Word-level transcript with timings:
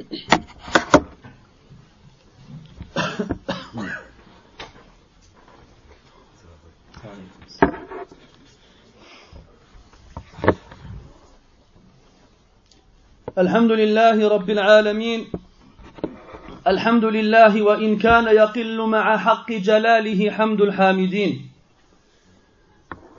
الحمد 0.00 0.12
لله 13.72 14.28
رب 14.28 14.50
العالمين. 14.50 15.20
الحمد 16.66 17.04
لله 17.04 17.62
وإن 17.62 17.98
كان 17.98 18.24
يقل 18.24 18.78
مع 18.88 19.16
حق 19.16 19.52
جلاله 19.52 20.30
حمد 20.30 20.60
الحامدين. 20.60 21.50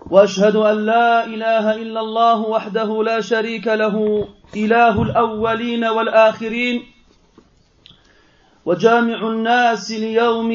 وأشهد 0.09 0.55
أن 0.55 0.77
لا 0.85 1.25
إله 1.25 1.75
إلا 1.75 1.99
الله 1.99 2.39
وحده 2.41 3.03
لا 3.03 3.21
شريك 3.21 3.67
له 3.67 4.27
إله 4.55 5.01
الأولين 5.01 5.85
والآخرين 5.85 6.83
وجامع 8.65 9.27
الناس 9.27 9.91
ليوم 9.91 10.49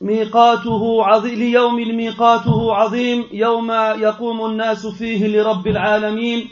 ميقاته 0.00 1.04
عظيم 1.04 1.34
ليوم 1.38 1.76
ميقاته 1.76 2.74
عظيم 2.74 3.24
يوم 3.32 3.70
يقوم 4.06 4.46
الناس 4.46 4.86
فيه 4.86 5.26
لرب 5.26 5.66
العالمين. 5.66 6.48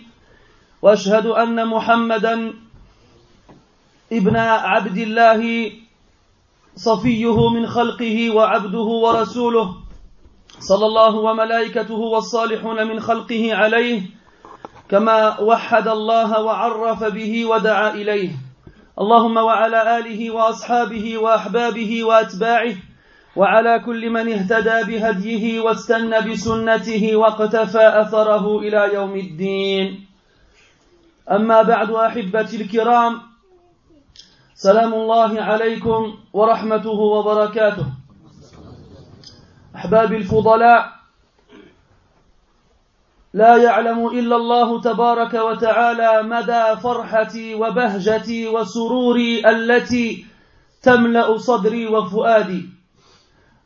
وأشهد 0.82 1.26
أن 1.26 1.66
محمدا 1.66 2.52
ابن 4.12 4.36
عبد 4.36 4.98
الله 4.98 5.72
صفيه 6.76 7.48
من 7.48 7.66
خلقه 7.66 8.30
وعبده 8.30 8.88
ورسوله 9.04 9.76
صلى 10.60 10.86
الله 10.86 11.14
وملائكته 11.16 11.94
والصالحون 11.94 12.86
من 12.86 13.00
خلقه 13.00 13.54
عليه. 13.54 14.19
كما 14.90 15.40
وحد 15.40 15.88
الله 15.88 16.40
وعرف 16.42 17.04
به 17.04 17.46
ودعا 17.46 17.90
إليه. 17.90 18.30
اللهم 18.98 19.36
وعلى 19.36 19.98
آله 19.98 20.30
وأصحابه 20.30 21.18
وأحبابه 21.18 22.04
وأتباعه 22.04 22.74
وعلى 23.36 23.78
كل 23.86 24.10
من 24.10 24.32
اهتدى 24.32 24.78
بهديه 24.88 25.60
واستنى 25.60 26.20
بسنته 26.20 27.16
واقتفى 27.16 28.00
أثره 28.00 28.58
إلى 28.58 28.94
يوم 28.94 29.16
الدين. 29.16 30.06
أما 31.30 31.62
بعد 31.62 31.90
أحبتي 31.90 32.62
الكرام 32.62 33.20
سلام 34.54 34.94
الله 34.94 35.42
عليكم 35.42 36.14
ورحمته 36.32 36.98
وبركاته. 37.14 37.86
أحبابي 39.76 40.16
الفضلاء 40.16 40.99
لا 43.34 43.56
يعلم 43.56 44.06
إلا 44.06 44.36
الله 44.36 44.80
تبارك 44.80 45.34
وتعالى 45.34 46.22
مدى 46.22 46.80
فرحتي 46.82 47.54
وبهجتي 47.54 48.48
وسروري 48.48 49.50
التي 49.50 50.24
تملأ 50.82 51.36
صدري 51.36 51.86
وفؤادي. 51.86 52.62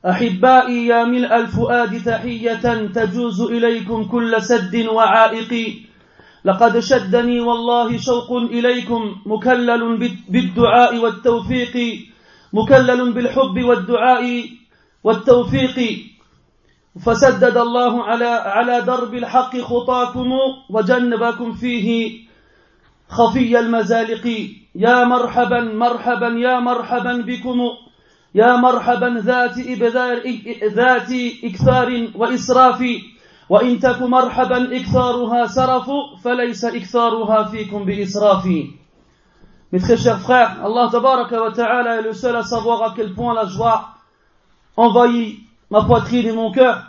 أحبائي 0.04 0.86
يا 0.86 1.04
ملء 1.04 1.36
الفؤاد 1.36 2.02
تحية 2.04 2.64
تجوز 2.92 3.40
إليكم 3.40 4.04
كل 4.04 4.42
سد 4.42 4.86
وعائق. 4.86 5.52
لقد 6.44 6.78
شدني 6.78 7.40
والله 7.40 7.96
شوق 7.96 8.32
إليكم 8.32 9.02
مكلل 9.26 10.12
بالدعاء 10.28 10.96
والتوفيق 10.96 11.76
مكلل 12.52 13.12
بالحب 13.12 13.64
والدعاء 13.64 14.44
والتوفيق. 15.04 15.78
فسدد 16.94 17.56
الله 17.56 18.04
على 18.04 18.26
على 18.26 18.80
درب 18.80 19.14
الحق 19.14 19.56
خطاكم 19.56 20.30
وجنبكم 20.70 21.52
فيه 21.52 22.18
خفي 23.08 23.58
المزالق. 23.58 24.26
يا 24.74 25.04
مرحبا 25.04 25.60
مرحبا 25.60 26.28
يا 26.38 26.60
مرحبا 26.60 27.12
بكم. 27.26 27.60
يا 28.34 28.56
مرحبا 28.56 29.22
ذات 29.26 29.58
إبذار 29.58 30.22
ذات 30.74 31.10
إكثار 31.44 32.08
وإسراف. 32.14 32.80
وإن 33.48 33.78
تك 33.78 34.02
مرحبا 34.02 34.76
إكثارها 34.76 35.46
سرف 35.46 35.90
فليس 36.24 36.64
إكثارها 36.64 37.44
فيكم 37.44 37.84
بإسراف. 37.84 38.46
Mes 39.72 39.80
très 39.80 39.96
chers 39.96 40.20
frères, 40.20 40.64
Allah 40.64 40.88
tabaraka 40.90 41.42
wa 41.42 41.50
ta'ala 41.50 41.96
est 41.98 42.02
le 42.02 42.12
seul 42.12 42.36
à 42.36 42.44
savoir 42.44 42.82
à 42.84 42.94
quel 42.94 43.12
point 43.12 43.34
la 43.34 43.46
joie 43.46 43.88
envahit 44.76 45.43
ma 45.74 45.82
poitrine 45.82 46.24
et 46.24 46.32
mon 46.32 46.52
cœur 46.52 46.84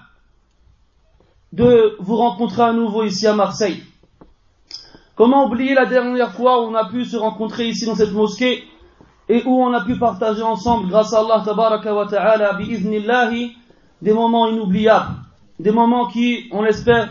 de 1.52 1.96
vous 1.98 2.18
rencontrer 2.18 2.62
à 2.62 2.72
nouveau 2.72 3.04
ici 3.04 3.26
à 3.26 3.34
Marseille. 3.34 3.84
Comment 5.16 5.48
oublier 5.48 5.74
la 5.74 5.88
dernière 5.88 6.34
fois 6.34 6.62
où 6.62 6.66
on 6.66 6.76
a 6.76 6.88
pu 6.88 7.04
se 7.04 7.18
rencontrer 7.18 7.68
ici 7.68 7.88
dans 7.88 7.96
cette 7.96 8.12
mosquée 8.12 8.64
et 9.28 9.42
où 9.44 9.64
on 9.64 9.74
a 9.74 9.84
pu 9.84 9.98
partager 9.98 10.44
ensemble, 10.44 10.88
grâce 10.90 11.14
à 11.14 11.22
Allah 11.22 11.44
ta'ala, 12.08 12.60
des 14.04 14.14
moments 14.14 14.46
inoubliables, 14.50 15.16
des 15.58 15.72
moments 15.72 16.06
qui, 16.06 16.48
on 16.52 16.62
l'espère, 16.62 17.10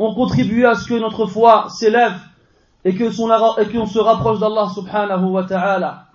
ont 0.00 0.12
contribué 0.12 0.64
à 0.64 0.74
ce 0.74 0.88
que 0.88 0.94
notre 0.94 1.26
foi 1.26 1.68
s'élève 1.68 2.18
et 2.84 2.90
et 2.90 2.96
qu'on 2.96 3.86
se 3.86 3.98
rapproche 4.00 4.40
d'Allah 4.40 4.68
subhanahu 4.74 5.24
wa 5.26 5.44
ta'ala. 5.44 6.06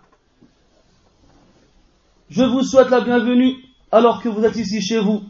Je 2.30 2.44
vous 2.44 2.64
souhaite 2.64 2.90
la 2.90 3.00
bienvenue 3.00 3.56
alors 3.92 4.22
que 4.22 4.30
vous 4.30 4.44
êtes 4.44 4.56
ici 4.56 4.82
chez 4.82 5.00
vous. 5.00 5.24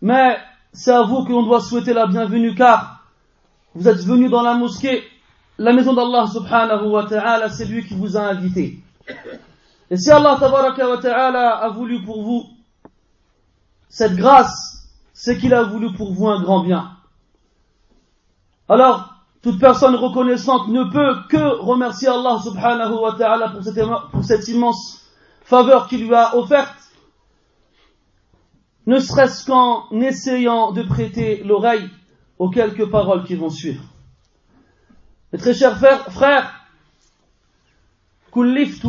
Mais 0.00 0.36
c'est 0.72 0.92
à 0.92 1.02
vous 1.02 1.24
que 1.24 1.32
l'on 1.32 1.42
doit 1.42 1.60
souhaiter 1.60 1.92
la 1.92 2.06
bienvenue 2.06 2.54
car 2.54 3.04
vous 3.74 3.88
êtes 3.88 4.04
venus 4.04 4.30
dans 4.30 4.42
la 4.42 4.54
mosquée, 4.54 5.02
la 5.58 5.72
maison 5.72 5.92
d'Allah 5.92 6.26
subhanahu 6.26 6.88
wa 6.88 7.06
ta'ala, 7.06 7.48
c'est 7.48 7.64
lui 7.64 7.86
qui 7.86 7.94
vous 7.94 8.16
a 8.16 8.22
invité. 8.22 8.82
Et 9.90 9.96
si 9.96 10.10
Allah 10.10 10.36
tabaraka 10.38 10.88
wa 10.88 10.98
ta'ala 10.98 11.56
a 11.56 11.68
voulu 11.70 12.02
pour 12.04 12.22
vous 12.22 12.44
cette 13.88 14.16
grâce, 14.16 14.88
c'est 15.12 15.38
qu'il 15.38 15.54
a 15.54 15.62
voulu 15.62 15.92
pour 15.94 16.12
vous 16.12 16.28
un 16.28 16.40
grand 16.42 16.62
bien. 16.62 16.90
Alors, 18.68 19.14
toute 19.42 19.58
personne 19.58 19.94
reconnaissante 19.94 20.68
ne 20.68 20.84
peut 20.84 21.26
que 21.28 21.60
remercier 21.60 22.08
Allah 22.08 22.38
subhanahu 22.42 22.94
wa 22.94 23.12
ta'ala 23.12 23.48
pour 23.48 23.62
cette, 23.62 23.80
pour 24.12 24.24
cette 24.24 24.48
immense 24.48 25.08
faveur 25.42 25.88
qu'il 25.88 26.06
lui 26.06 26.14
a 26.14 26.36
offerte, 26.36 26.74
ne 28.87 28.99
serait-ce 28.99 29.45
qu'en 29.45 29.89
essayant 29.91 30.71
de 30.71 30.83
prêter 30.83 31.43
l'oreille 31.43 31.89
aux 32.39 32.49
quelques 32.49 32.89
paroles 32.89 33.23
qui 33.23 33.35
vont 33.35 33.49
suivre. 33.49 33.83
Mes 35.31 35.39
très 35.39 35.53
chers 35.53 35.77
frères, 35.77 36.63
كلفت 38.31 38.87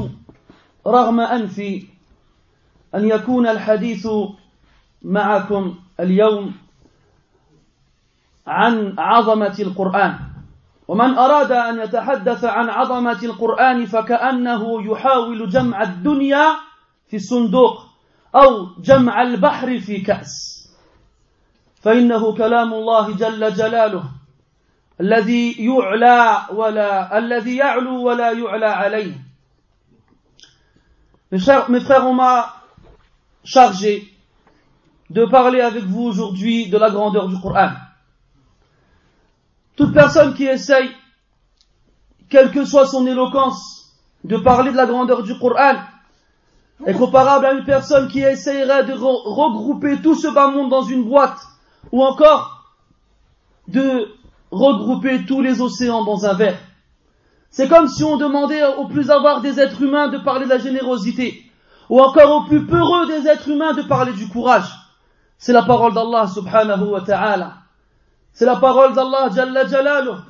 رغم 0.87 1.21
أنفي 1.21 1.87
أن 2.95 3.09
يكون 3.09 3.47
الحديث 3.47 4.09
معكم 5.03 5.75
اليوم 6.01 6.55
عن 8.47 8.95
عظمة 8.99 9.57
القرآن 9.59 10.19
ومن 10.89 11.15
أراد 11.19 11.53
أن 11.53 11.81
يتحدث 11.81 12.45
عن 12.45 12.69
عظمة 12.69 13.23
القرآن 13.23 13.87
فكأنه 13.87 14.93
يحاول 14.93 15.49
جمع 15.49 15.83
الدنيا 15.83 16.47
في 17.09 17.19
صندوق 17.19 17.88
أو 18.35 18.67
جمع 18.81 19.23
البحر 19.23 19.81
في 19.81 20.01
كأس 20.01 20.55
فإنه 21.83 22.35
كلام 22.35 22.75
الله 22.75 23.17
جل 23.17 23.55
جلاله 23.55 24.05
الذي 25.01 25.67
يعلى 25.67 26.47
ولا 26.53 27.19
الذي 27.19 27.57
يعلو 27.57 28.03
ولا 28.03 28.33
يعلى 28.33 28.67
عليه 28.67 29.25
Mes 31.33 31.41
frères, 31.41 31.69
mes 31.69 31.81
frères, 31.81 32.07
on 32.07 32.15
m'a 32.15 32.55
chargé 33.43 34.09
de 35.11 35.25
parler 35.25 35.61
avec 35.61 35.83
vous 35.83 36.03
aujourd'hui 36.03 36.69
de 36.69 36.79
la 36.79 36.91
grandeur 36.91 37.29
du 37.29 37.41
Coran. 37.41 37.71
Toute 39.75 39.93
personne 39.93 40.35
qui 40.35 40.45
essaye, 40.45 40.91
quelle 42.29 42.53
que 42.53 42.65
soit 42.65 42.87
son 42.87 43.05
éloquence, 43.09 43.97
de 44.23 44.37
parler 44.37 44.71
de 44.71 44.77
la 44.77 44.87
grandeur 44.87 45.25
du 45.25 45.37
Coran, 45.39 45.75
est 46.86 46.94
comparable 46.94 47.46
à 47.46 47.54
une 47.54 47.66
personne 47.66 48.08
qui 48.08 48.22
essayerait 48.22 48.86
de 48.86 48.94
regrouper 48.94 50.02
tout 50.02 50.16
ce 50.16 50.28
bas 50.28 50.50
monde 50.50 50.70
dans 50.70 50.84
une 50.84 51.04
boîte, 51.04 51.40
ou 51.92 52.04
encore 52.04 52.74
de 53.68 54.08
regrouper 54.52 55.26
tous 55.26 55.42
les 55.42 55.62
océans 55.62 56.04
dans 56.04 56.26
un 56.26 56.34
verre. 56.34 56.60
C'est 57.50 57.68
comme 57.68 57.88
si 57.88 58.04
on 58.04 58.18
demandait 58.18 58.64
aux 58.78 58.88
plus 58.88 59.10
avares 59.10 59.42
des 59.42 59.60
êtres 59.60 59.82
humains 59.82 60.08
de 60.08 60.20
parler 60.20 60.46
de 60.46 60.52
la 60.52 60.58
générosité, 60.58 61.44
ou 61.90 62.00
encore 62.00 62.32
aux 62.32 62.46
plus 62.46 62.66
peureux 62.66 63.08
des 63.08 63.28
êtres 63.28 63.50
humains 63.50 63.74
de 63.74 63.82
parler 63.82 64.14
du 64.14 64.28
courage. 64.28 64.72
C'est 65.38 65.54
la 65.54 65.64
parole 65.64 65.94
d'Allah 65.94 66.28
subhanahu 66.28 66.90
wa 66.90 67.02
ta'ala. 67.02 67.54
C'est 68.34 68.46
la 68.46 68.58
parole 68.58 68.94
d'Allah 68.94 69.30
jalla. 69.34 70.24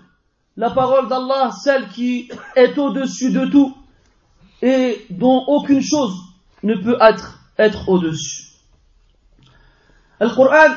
La 0.55 0.69
parole 0.71 1.07
d'Allah, 1.07 1.51
celle 1.51 1.87
qui 1.89 2.29
est 2.55 2.77
au-dessus 2.77 3.31
de 3.31 3.45
tout 3.45 3.75
et 4.61 5.05
dont 5.09 5.43
aucune 5.47 5.81
chose 5.81 6.28
ne 6.63 6.75
peut 6.75 6.97
être, 7.01 7.39
être 7.57 7.87
au-dessus. 7.89 8.47
Le 10.19 10.29
Coran 10.29 10.75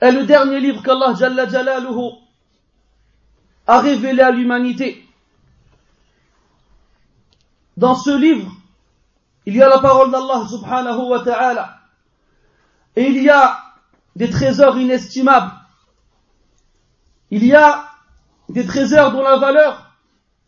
est 0.00 0.12
le 0.12 0.24
dernier 0.24 0.60
livre 0.60 0.82
qu'Allah 0.82 1.14
jalla 1.14 1.48
jalaluhu 1.48 2.12
a 3.66 3.80
révélé 3.80 4.22
à 4.22 4.30
l'humanité. 4.30 5.06
Dans 7.76 7.94
ce 7.94 8.16
livre, 8.16 8.50
il 9.46 9.56
y 9.56 9.62
a 9.62 9.68
la 9.68 9.78
parole 9.78 10.10
d'Allah 10.10 10.46
subhanahu 10.48 11.08
wa 11.08 11.20
ta'ala. 11.20 11.78
Et 12.94 13.06
il 13.06 13.22
y 13.22 13.30
a 13.30 13.58
des 14.14 14.30
trésors 14.30 14.76
inestimables. 14.76 15.52
Il 17.30 17.44
y 17.44 17.54
a 17.54 17.88
des 18.48 18.66
trésors 18.66 19.12
dont 19.12 19.22
la 19.22 19.38
valeur 19.38 19.96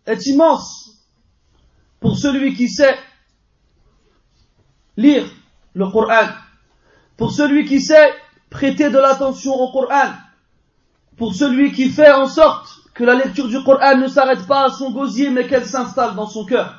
est 0.06 0.26
immense 0.26 0.90
pour 2.00 2.18
celui 2.18 2.54
qui 2.54 2.68
sait 2.68 2.98
lire 4.96 5.24
le 5.74 5.86
Coran, 5.88 6.28
pour 7.16 7.32
celui 7.32 7.64
qui 7.64 7.80
sait 7.80 8.12
prêter 8.50 8.90
de 8.90 8.98
l'attention 8.98 9.54
au 9.54 9.72
Coran, 9.72 10.12
pour 11.16 11.34
celui 11.34 11.72
qui 11.72 11.88
fait 11.88 12.12
en 12.12 12.26
sorte 12.26 12.68
que 12.94 13.04
la 13.04 13.14
lecture 13.14 13.48
du 13.48 13.62
Coran 13.64 13.96
ne 13.96 14.08
s'arrête 14.08 14.46
pas 14.46 14.66
à 14.66 14.70
son 14.70 14.90
gosier 14.90 15.30
mais 15.30 15.46
qu'elle 15.46 15.66
s'installe 15.66 16.14
dans 16.14 16.26
son 16.26 16.44
cœur. 16.44 16.74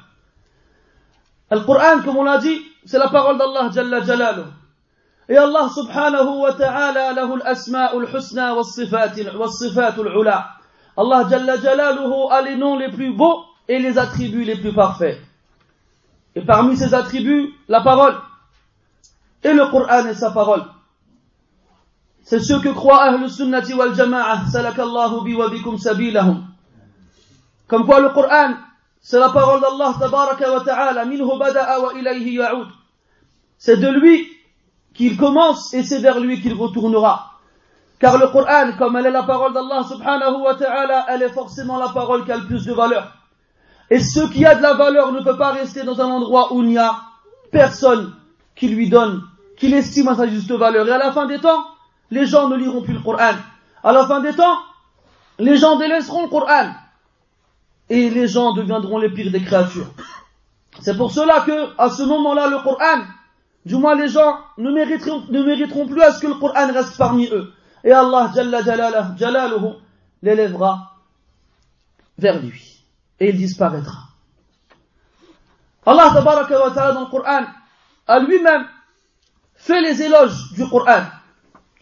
Le 1.51 1.59
Coran, 1.61 2.01
comme 2.03 2.17
on 2.17 2.23
l'a 2.23 2.37
dit, 2.37 2.59
c'est 2.85 2.97
la 2.97 3.09
parole 3.09 3.37
d'Allah 3.37 3.69
Jalla 3.73 4.01
Jalaluh. 4.01 4.45
Et 5.27 5.37
Allah 5.37 5.69
subhanahu 5.73 6.41
wa 6.41 6.53
ta'ala 6.53 7.13
lahu 7.13 7.41
al-asma'ul 7.41 8.07
husna 8.13 8.53
was-sifatul 8.55 10.11
ula. 10.19 10.49
Allah 10.97 11.27
Jalla 11.29 11.57
Jalaluhu 11.57 12.31
a 12.31 12.41
les 12.41 12.55
noms 12.55 12.77
les 12.77 12.91
plus 12.91 13.11
beaux 13.13 13.43
et 13.67 13.79
les 13.79 13.97
attributs 13.97 14.43
les 14.43 14.55
plus 14.55 14.73
parfaits. 14.73 15.19
Et 16.35 16.41
parmi 16.41 16.75
ces 16.75 16.93
attributs, 16.93 17.53
la 17.67 17.81
parole. 17.81 18.15
Et 19.43 19.53
le 19.53 19.67
Coran 19.67 20.05
est 20.05 20.15
sa 20.15 20.31
parole. 20.31 20.63
C'est 22.23 22.39
ce 22.39 22.53
que 22.53 22.69
croit 22.69 23.03
Ahl 23.03 23.29
Sunnati 23.29 23.73
wal 23.73 23.95
Jama'ah, 23.95 24.47
salakallahu 24.51 25.23
bi 25.23 25.35
wa 25.35 25.49
bikum 25.49 25.77
sabilahum. 25.77 26.43
Comme 27.67 27.85
quoi 27.85 27.99
le 28.01 28.09
Coran, 28.09 28.55
c'est 28.99 29.19
la 29.19 29.29
parole 29.29 29.61
d'Allah 29.61 29.93
tabaraka 29.99 30.51
wa 30.51 30.61
ta'ala, 30.61 31.05
minhu 31.05 31.21
wa 31.21 31.93
ilayhi. 31.95 32.39
C'est 33.57 33.77
de 33.77 33.87
lui 33.87 34.27
qu'il 34.93 35.17
commence 35.17 35.73
et 35.73 35.83
c'est 35.83 35.99
vers 35.99 36.19
lui 36.19 36.41
qu'il 36.41 36.53
retournera. 36.53 37.31
Car 37.99 38.17
le 38.17 38.27
Coran, 38.27 38.75
comme 38.77 38.97
elle 38.97 39.05
est 39.05 39.11
la 39.11 39.23
parole 39.23 39.53
d'Allah 39.53 39.83
subhanahu 39.87 40.41
wa 40.41 40.55
ta'ala, 40.55 41.05
elle 41.09 41.21
est 41.21 41.29
forcément 41.33 41.77
la 41.77 41.89
parole 41.89 42.25
qui 42.25 42.31
a 42.31 42.37
le 42.37 42.45
plus 42.45 42.65
de 42.65 42.73
valeur. 42.73 43.13
Et 43.89 43.99
ce 43.99 44.21
qui 44.31 44.45
a 44.45 44.55
de 44.55 44.61
la 44.61 44.73
valeur 44.73 45.11
ne 45.11 45.21
peut 45.21 45.37
pas 45.37 45.51
rester 45.51 45.83
dans 45.83 46.01
un 46.01 46.05
endroit 46.05 46.53
où 46.53 46.63
il 46.63 46.69
n'y 46.69 46.77
a 46.77 47.01
personne 47.51 48.13
qui 48.55 48.67
lui 48.67 48.89
donne, 48.89 49.23
qui 49.57 49.67
l'estime 49.67 50.07
à 50.07 50.15
sa 50.15 50.27
juste 50.27 50.51
valeur. 50.51 50.87
Et 50.87 50.91
à 50.91 50.97
la 50.97 51.11
fin 51.11 51.27
des 51.27 51.39
temps, 51.39 51.65
les 52.09 52.25
gens 52.25 52.49
ne 52.49 52.55
liront 52.55 52.81
plus 52.81 52.93
le 52.93 53.01
Coran. 53.01 53.33
À 53.83 53.91
la 53.91 54.07
fin 54.07 54.21
des 54.21 54.33
temps, 54.33 54.57
les 55.37 55.57
gens 55.57 55.77
délaisseront 55.77 56.23
le 56.23 56.29
Coran. 56.29 56.71
Et 57.89 58.09
les 58.09 58.27
gens 58.27 58.53
deviendront 58.53 58.97
les 58.97 59.09
pires 59.09 59.31
des 59.31 59.41
créatures. 59.41 59.91
C'est 60.81 60.97
pour 60.97 61.11
cela 61.11 61.41
que, 61.41 61.69
à 61.77 61.89
ce 61.89 62.01
moment-là, 62.03 62.47
le 62.47 62.59
Coran, 62.63 63.03
du 63.65 63.75
moins 63.75 63.95
les 63.95 64.07
gens 64.07 64.39
ne 64.57 64.71
mériteront, 64.71 65.23
ne 65.29 65.43
mériteront 65.43 65.87
plus 65.87 66.01
à 66.01 66.11
ce 66.11 66.19
que 66.19 66.27
le 66.27 66.35
Coran 66.35 66.73
reste 66.73 66.97
parmi 66.97 67.27
eux. 67.27 67.53
Et 67.83 67.91
Allah, 67.91 68.31
Jalla 68.33 68.63
Jalaluhu, 68.63 69.75
l'élèvera 70.23 70.95
vers 72.17 72.41
lui 72.41 72.74
et 73.18 73.30
il 73.30 73.36
disparaîtra. 73.36 74.08
Allah 75.86 76.10
tabaraka 76.12 76.60
wa 76.60 76.70
ta'ala 76.70 76.92
dans 76.92 77.00
le 77.00 77.06
Coran 77.06 77.44
a 78.06 78.18
lui-même 78.20 78.66
fait 79.54 79.80
les 79.80 80.02
éloges 80.02 80.52
du 80.52 80.68
Coran 80.68 81.04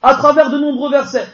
à 0.02 0.14
travers 0.14 0.50
de 0.50 0.58
nombreux 0.58 0.90
versets. 0.90 1.29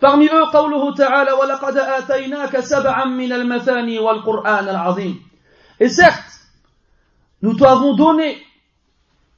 Parmi 0.00 0.26
eux, 0.26 0.44
قوله 0.52 0.94
تعالى 0.94 1.32
وَلَقَدْ 1.32 1.76
آتَيْنَاكَ 1.76 2.60
سَبْعًا 2.60 3.04
مِنَ 3.06 3.32
الْمَثَانِ 3.32 3.98
وَالْقُرْآنَ 3.98 4.68
الْعَظِيمِ 4.68 5.16
Et 5.80 5.88
certes, 5.88 6.40
nous 7.42 7.54
t'avons 7.54 7.94
donné 7.94 8.38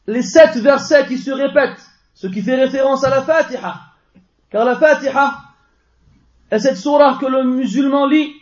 les 0.06 0.22
sept 0.22 0.56
versets 0.56 1.06
qui 1.06 1.16
se 1.16 1.30
répètent, 1.30 1.80
ce 2.14 2.26
qui 2.26 2.42
fait 2.42 2.56
référence 2.56 3.04
à 3.04 3.10
la 3.10 3.22
Fatiha. 3.22 3.74
Car 4.50 4.64
la 4.64 4.76
Fatiha 4.76 5.38
est 6.50 6.58
cette 6.58 6.76
surah 6.76 7.16
que 7.18 7.26
le 7.26 7.44
musulman 7.44 8.06
lit 8.06 8.34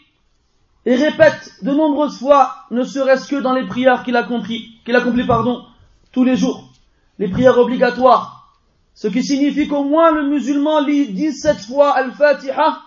et 0.87 0.97
répète 0.97 1.53
de 1.63 1.73
nombreuses 1.73 2.19
fois, 2.19 2.55
ne 2.71 2.83
serait-ce 2.83 3.29
que 3.29 3.37
dans 3.37 3.53
les 3.53 3.67
prières 3.67 4.05
qu'il 4.05 4.17
accomplit, 4.17 4.81
qu'il 4.85 4.97
accomplit 4.97 5.27
pardon, 5.27 5.65
tous 6.13 6.25
les 6.25 6.37
jours, 6.37 6.71
les 7.19 7.29
prières 7.29 7.59
obligatoires, 7.59 8.57
ce 8.95 9.09
qui 9.09 9.23
signifie 9.23 9.69
qu'au 9.69 9.85
moins 9.85 10.11
le 10.11 10.29
musulman 10.29 10.81
lit 10.81 11.13
17 11.13 11.67
fois 11.67 11.93
Al-Fatiha 11.97 12.79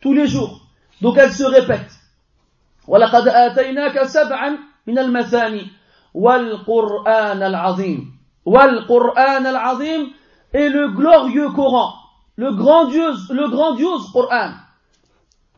tous 0.00 0.12
les 0.12 0.26
jours. 0.26 0.60
Donc 1.00 1.16
elle 1.18 1.32
se 1.32 1.44
répète. 1.44 1.90
وَلَقَدْ 2.88 3.28
آتَيْنَاكَ 3.28 4.06
سَبْعًا 4.06 4.58
مِنَ 4.86 4.98
الْمَثَانِ 4.98 5.60
وَالْقُرْآنَ 6.14 7.42
الْعَظِيمِ 7.42 8.06
وَالْقُرْآنَ 8.46 9.46
الْعَظِيمِ 9.46 10.08
et 10.54 10.68
le 10.70 10.88
glorieux 10.92 11.50
Coran, 11.50 11.92
le 12.36 12.52
grandiose, 12.54 13.30
le 13.30 13.48
grandiose 13.50 14.10
Coran. 14.12 14.52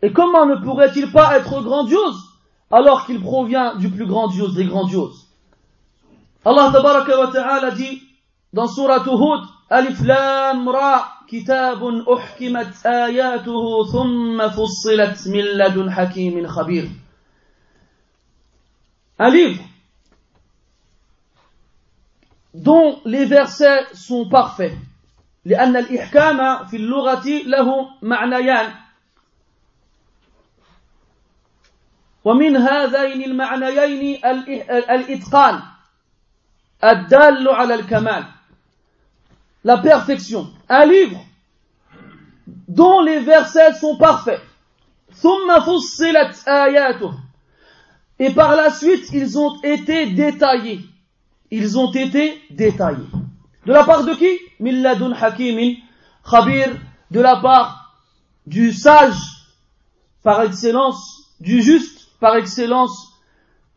Et 0.02 0.12
comment 0.12 0.46
ne 0.46 0.56
pourrait-il 0.56 1.12
pas 1.12 1.36
être 1.38 1.60
grandiose 1.62 2.16
alors 2.70 3.06
qu'il 3.06 3.20
provient 3.20 3.74
du 3.76 3.90
plus 3.90 4.06
grandiose 4.06 4.54
des 4.54 4.64
grandioses 4.64 5.26
Allah 6.44 6.70
tabaraka 6.72 7.18
wa 7.18 7.26
ta'ala 7.28 7.70
dit 7.72 8.02
dans 8.52 8.66
surah 8.66 9.04
Hud 9.04 9.44
Alif 9.68 10.00
Lam 10.00 10.68
Ra 10.68 11.08
Kitabun 11.28 12.04
uhkimat 12.06 12.72
ayatuhu 12.84 13.90
thumma 13.90 14.50
fussilat 14.50 15.14
min 15.26 15.44
ladun 15.56 15.88
hakimin 15.88 16.48
khabir 16.48 16.84
Un 19.18 19.30
livre 19.30 19.62
dont 22.54 23.00
les 23.04 23.26
versets 23.26 23.84
sont 23.94 24.28
parfaits 24.28 24.76
لأن 25.44 25.76
الإحكام 25.76 26.66
في 26.66 26.76
اللغة 26.76 27.26
له 27.46 27.88
معنيان 28.02 28.72
ومن 32.24 32.56
هذين 32.56 33.22
المعنيين 33.24 34.24
الإتقان 34.90 35.60
الدال 36.84 37.48
على 37.48 37.74
الكمال 37.74 38.24
la 39.64 39.76
perfection 39.78 40.48
un 40.68 40.86
livre 40.86 41.20
dont 42.68 43.00
les 43.00 43.20
versets 43.20 43.74
sont 43.74 43.96
parfaits 43.96 44.40
ثم 45.14 45.60
فصلت 45.60 46.48
آياته 46.48 47.12
et 48.18 48.30
par 48.30 48.54
la 48.56 48.70
suite 48.70 49.10
ils 49.12 49.38
ont 49.38 49.60
été 49.62 50.06
détaillés 50.10 50.80
ils 51.50 51.78
ont 51.78 51.92
été 51.92 52.40
détaillés 52.50 53.08
de 53.66 53.72
la 53.72 53.84
part 53.84 54.04
de 54.04 54.14
qui 54.14 54.38
milladun 54.60 55.12
hakimin 55.12 55.74
khabir 56.30 56.68
de 57.10 57.20
la 57.20 57.36
part 57.36 57.94
du 58.46 58.72
sage 58.72 59.20
par 60.22 60.42
excellence 60.42 61.34
du 61.40 61.62
juste 61.62 61.93
par 62.20 62.36
excellence 62.36 63.12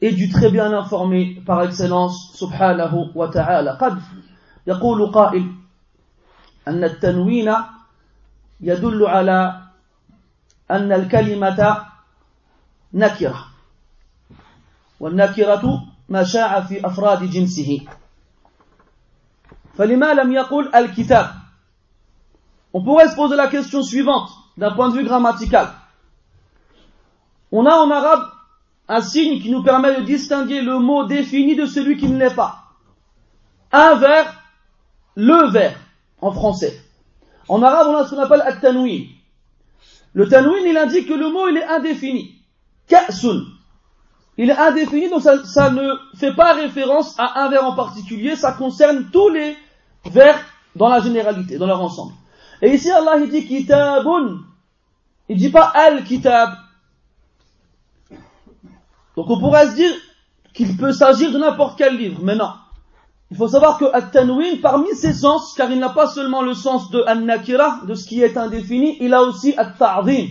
et 0.01 0.11
du 0.11 0.29
très 0.29 0.51
bien 0.51 0.73
informé 0.73 1.41
par 1.45 1.63
excellence 1.63 2.33
subhanahu 2.35 3.11
wa 3.15 3.29
ta'ala 3.29 3.73
قد 3.75 4.01
يقول 4.67 5.11
قائل 5.11 5.51
أن 6.67 6.83
التنوين 6.83 7.53
يدل 8.61 9.05
على 9.05 9.61
أن 10.71 10.91
الكلمة 10.91 11.85
نكرة 12.93 13.45
والنكرة 14.99 15.83
ما 16.09 16.23
شاع 16.23 16.61
في 16.61 16.87
أفراد 16.87 17.23
جنسه 17.23 17.79
فلما 19.77 20.13
لم 20.13 20.31
يقل 20.31 20.75
الكتاب 20.75 21.27
On 22.75 22.81
pourrait 22.83 23.07
se 23.07 23.15
poser 23.15 23.35
la 23.35 23.47
question 23.47 23.83
suivante 23.83 24.31
d'un 24.57 24.71
point 24.71 24.89
de 24.89 24.97
vue 24.97 25.03
grammatical. 25.03 25.67
On 27.52 27.66
a 27.66 27.74
en 27.74 27.90
arabe 27.90 28.28
un 28.88 29.00
signe 29.00 29.40
qui 29.40 29.50
nous 29.50 29.62
permet 29.62 29.96
de 29.96 30.02
distinguer 30.02 30.62
le 30.62 30.78
mot 30.78 31.04
défini 31.04 31.56
de 31.56 31.66
celui 31.66 31.96
qui 31.96 32.08
ne 32.08 32.18
l'est 32.18 32.34
pas. 32.34 32.64
Un 33.72 33.96
vers, 33.96 34.42
le 35.14 35.50
vers, 35.50 35.78
en 36.20 36.32
français. 36.32 36.80
En 37.48 37.62
arabe, 37.62 37.88
on 37.90 37.96
a 37.96 38.06
ce 38.06 38.14
qu'on 38.14 38.22
appelle 38.22 38.42
at-tanwin. 38.42 39.06
Le 40.14 40.28
tanwin, 40.28 40.64
il 40.66 40.76
indique 40.76 41.08
que 41.08 41.14
le 41.14 41.30
mot, 41.30 41.48
il 41.48 41.58
est 41.58 41.66
indéfini. 41.66 42.36
Ka'sun. 42.88 43.44
Il 44.38 44.50
est 44.50 44.56
indéfini, 44.56 45.10
donc 45.10 45.22
ça, 45.22 45.44
ça, 45.44 45.70
ne 45.70 45.94
fait 46.16 46.34
pas 46.34 46.54
référence 46.54 47.18
à 47.18 47.42
un 47.42 47.50
vers 47.50 47.64
en 47.64 47.74
particulier, 47.74 48.36
ça 48.36 48.52
concerne 48.52 49.10
tous 49.12 49.28
les 49.30 49.56
vers 50.06 50.40
dans 50.76 50.88
la 50.88 51.00
généralité, 51.00 51.58
dans 51.58 51.66
leur 51.66 51.82
ensemble. 51.82 52.12
Et 52.62 52.72
ici, 52.74 52.90
Allah, 52.90 53.16
il 53.18 53.28
dit 53.28 53.46
kitabun. 53.46 54.38
Il 55.28 55.36
dit 55.36 55.50
pas 55.50 55.72
al-kitab. 55.74 56.50
Donc 59.18 59.30
on 59.30 59.40
pourrait 59.40 59.66
se 59.66 59.74
dire 59.74 59.90
qu'il 60.54 60.76
peut 60.76 60.92
s'agir 60.92 61.32
de 61.32 61.38
n'importe 61.38 61.76
quel 61.76 61.96
livre, 61.96 62.20
mais 62.22 62.36
non. 62.36 62.52
Il 63.32 63.36
faut 63.36 63.48
savoir 63.48 63.76
que 63.76 63.86
At-Tanwin, 63.86 64.60
parmi 64.60 64.94
ses 64.94 65.12
sens, 65.12 65.54
car 65.56 65.68
il 65.72 65.80
n'a 65.80 65.88
pas 65.88 66.06
seulement 66.06 66.40
le 66.40 66.54
sens 66.54 66.88
de 66.92 67.02
An-Nakira, 67.04 67.80
de 67.88 67.94
ce 67.94 68.06
qui 68.06 68.22
est 68.22 68.36
indéfini, 68.36 68.96
il 69.00 69.12
a 69.12 69.22
aussi 69.24 69.54
At-Ta'zim. 69.56 70.28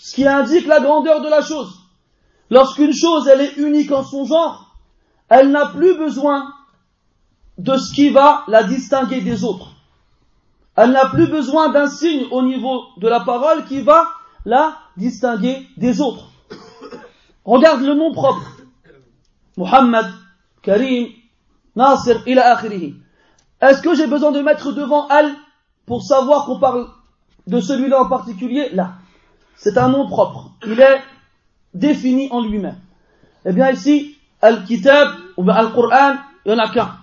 ce 0.00 0.12
qui 0.12 0.26
indique 0.26 0.66
la 0.66 0.80
grandeur 0.80 1.20
de 1.22 1.28
la 1.28 1.40
chose. 1.40 1.78
Lorsqu'une 2.50 2.92
chose, 2.92 3.28
elle 3.28 3.42
est 3.42 3.58
unique 3.58 3.92
en 3.92 4.02
son 4.02 4.24
genre, 4.24 4.74
elle 5.28 5.52
n'a 5.52 5.66
plus 5.66 5.96
besoin 5.96 6.52
de 7.58 7.76
ce 7.76 7.94
qui 7.94 8.10
va 8.10 8.42
la 8.48 8.64
distinguer 8.64 9.20
des 9.20 9.44
autres. 9.44 9.68
Elle 10.74 10.90
n'a 10.90 11.06
plus 11.10 11.28
besoin 11.28 11.68
d'un 11.68 11.86
signe 11.86 12.26
au 12.32 12.42
niveau 12.42 12.82
de 12.96 13.06
la 13.06 13.20
parole 13.20 13.66
qui 13.66 13.82
va 13.82 14.08
la 14.44 14.78
distinguer 14.96 15.68
des 15.76 16.00
autres. 16.00 16.33
Regarde 17.44 17.82
le 17.82 17.94
nom 17.94 18.12
propre. 18.12 18.42
Mohammed, 19.56 20.06
Karim, 20.62 21.08
Nasir, 21.76 22.22
il 22.26 22.38
a 22.38 22.60
Est-ce 23.60 23.82
que 23.82 23.94
j'ai 23.94 24.06
besoin 24.06 24.32
de 24.32 24.40
mettre 24.40 24.72
devant 24.72 25.06
Al 25.08 25.30
pour 25.86 26.02
savoir 26.02 26.46
qu'on 26.46 26.58
parle 26.58 26.88
de 27.46 27.60
celui-là 27.60 28.02
en 28.02 28.08
particulier? 28.08 28.70
Là. 28.72 28.94
C'est 29.56 29.78
un 29.78 29.88
nom 29.88 30.08
propre. 30.08 30.52
Il 30.66 30.80
est 30.80 31.00
défini 31.74 32.28
en 32.30 32.42
lui-même. 32.42 32.78
Eh 33.44 33.52
bien 33.52 33.70
ici, 33.70 34.16
Al-Kitab 34.40 35.08
ou 35.36 35.48
Al-Qur'an, 35.50 36.16
il 36.46 36.52
n'y 36.52 36.60
en 36.60 36.64
a 36.64 36.68
qu'un. 36.68 36.96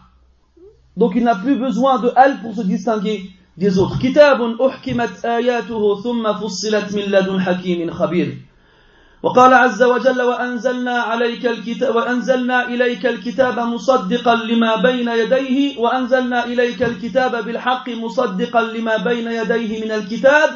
Donc 0.97 1.13
il 1.15 1.23
n'a 1.23 1.35
plus 1.35 1.55
besoin 1.55 1.99
de 1.99 2.11
Al 2.15 2.41
pour 2.41 2.55
se 2.55 2.61
distinguer 2.61 3.29
des 3.57 3.77
autres. 3.77 3.97
وقال 9.23 9.53
عز 9.53 9.83
وجل 9.83 10.21
وأنزلنا 10.21 10.99
عليك 11.01 11.45
الكتاب 11.45 11.95
وأنزلنا 11.95 12.67
إليك 12.67 13.05
الكتاب 13.05 13.59
مصدقا 13.59 14.35
لما 14.35 14.75
بين 14.75 15.07
يديه 15.09 15.77
وأنزلنا 15.79 16.45
إليك 16.45 16.83
الكتاب 16.83 17.45
بالحق 17.45 17.89
مصدقا 17.89 18.61
لما 18.61 18.97
بين 18.97 19.27
يديه 19.31 19.85
من 19.85 19.91
الكتاب 19.91 20.49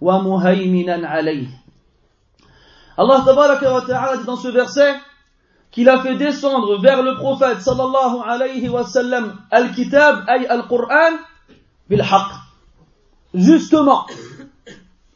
ومهيمنا 0.00 1.08
عليه. 1.08 1.48
الله 3.00 3.24
تبارك 3.26 3.62
وتعالى 3.62 4.24
dans 4.26 4.36
ce 4.36 4.48
verset 4.48 4.94
qu'il 5.70 5.88
a 5.88 6.02
fait 6.02 6.16
descendre 6.16 6.78
vers 6.82 7.02
le 7.02 7.16
صلى 7.60 7.82
الله 7.82 8.24
عليه 8.24 8.68
وسلم 8.68 9.36
الكتاب 9.54 10.28
أي 10.28 10.52
القرآن 10.54 11.12
بالحق 11.88 12.32
justement 13.34 14.04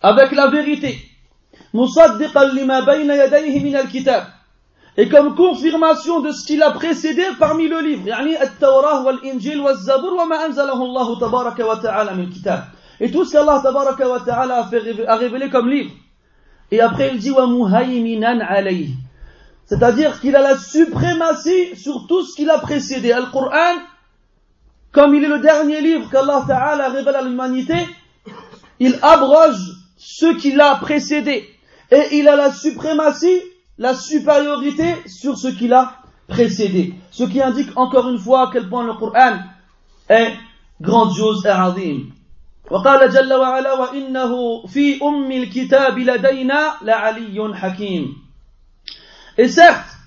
avec 0.00 0.32
la 0.32 0.46
vérité. 0.48 1.15
et 4.98 5.08
comme 5.08 5.34
confirmation 5.34 6.20
de 6.20 6.32
ce 6.32 6.46
qu'il 6.46 6.62
a 6.62 6.70
précédé 6.70 7.22
parmi 7.38 7.68
le 7.68 7.80
livre 7.80 8.08
et 12.98 13.10
tout 13.10 13.24
ce 13.24 13.32
qu'Allah 13.32 14.68
a 15.06 15.16
révélé 15.16 15.50
comme 15.50 15.68
livre. 15.68 15.90
Et 16.70 16.80
après 16.80 17.10
il 17.12 17.18
dit 17.18 17.32
c'est-à-dire 19.66 20.20
qu'il 20.20 20.36
a 20.36 20.42
la 20.42 20.56
suprématie 20.56 21.76
sur 21.76 22.06
tout 22.06 22.22
ce 22.22 22.36
qu'il 22.36 22.48
a 22.50 22.58
précédé. 22.58 23.12
Al-Qur'an, 23.12 23.80
comme 24.92 25.14
il 25.14 25.24
est 25.24 25.28
le 25.28 25.40
dernier 25.40 25.80
livre 25.80 26.08
qu'Allah 26.08 26.44
Ta'ala 26.46 26.88
révèle 26.88 27.16
à 27.16 27.22
l'humanité 27.22 27.74
il 28.78 28.98
abroge 29.02 29.72
ce 29.96 30.26
qu'il 30.36 30.60
a 30.60 30.76
précédé. 30.76 31.48
Et 31.91 32.17
il 32.17 32.27
a 32.27 32.35
la 32.35 32.51
suprématie, 32.53 33.41
la 33.77 33.93
supériorité 33.93 34.95
sur 35.07 35.37
ce 35.37 35.47
qui 35.49 35.67
l'a 35.67 35.97
précédé. 36.27 36.93
Ce 37.11 37.23
qui 37.23 37.41
indique 37.41 37.75
encore 37.77 38.09
une 38.09 38.19
fois 38.19 38.47
à 38.47 38.51
quel 38.51 38.69
point 38.69 38.85
le 38.85 38.93
Coran 38.93 39.37
est 40.09 40.33
grandiose 40.79 41.45
et 41.45 41.49
azim. 41.49 42.11
وقال 42.71 43.09
جل 43.09 43.33
وعلا 43.33 43.73
وإنه 43.73 44.65
في 44.67 45.03
أم 45.03 45.31
الكتاب 45.31 45.99
لدينا 45.99 46.73
لعلي 46.81 47.55
حكيم. 47.55 48.15
Et 49.37 49.47
certes, 49.49 49.97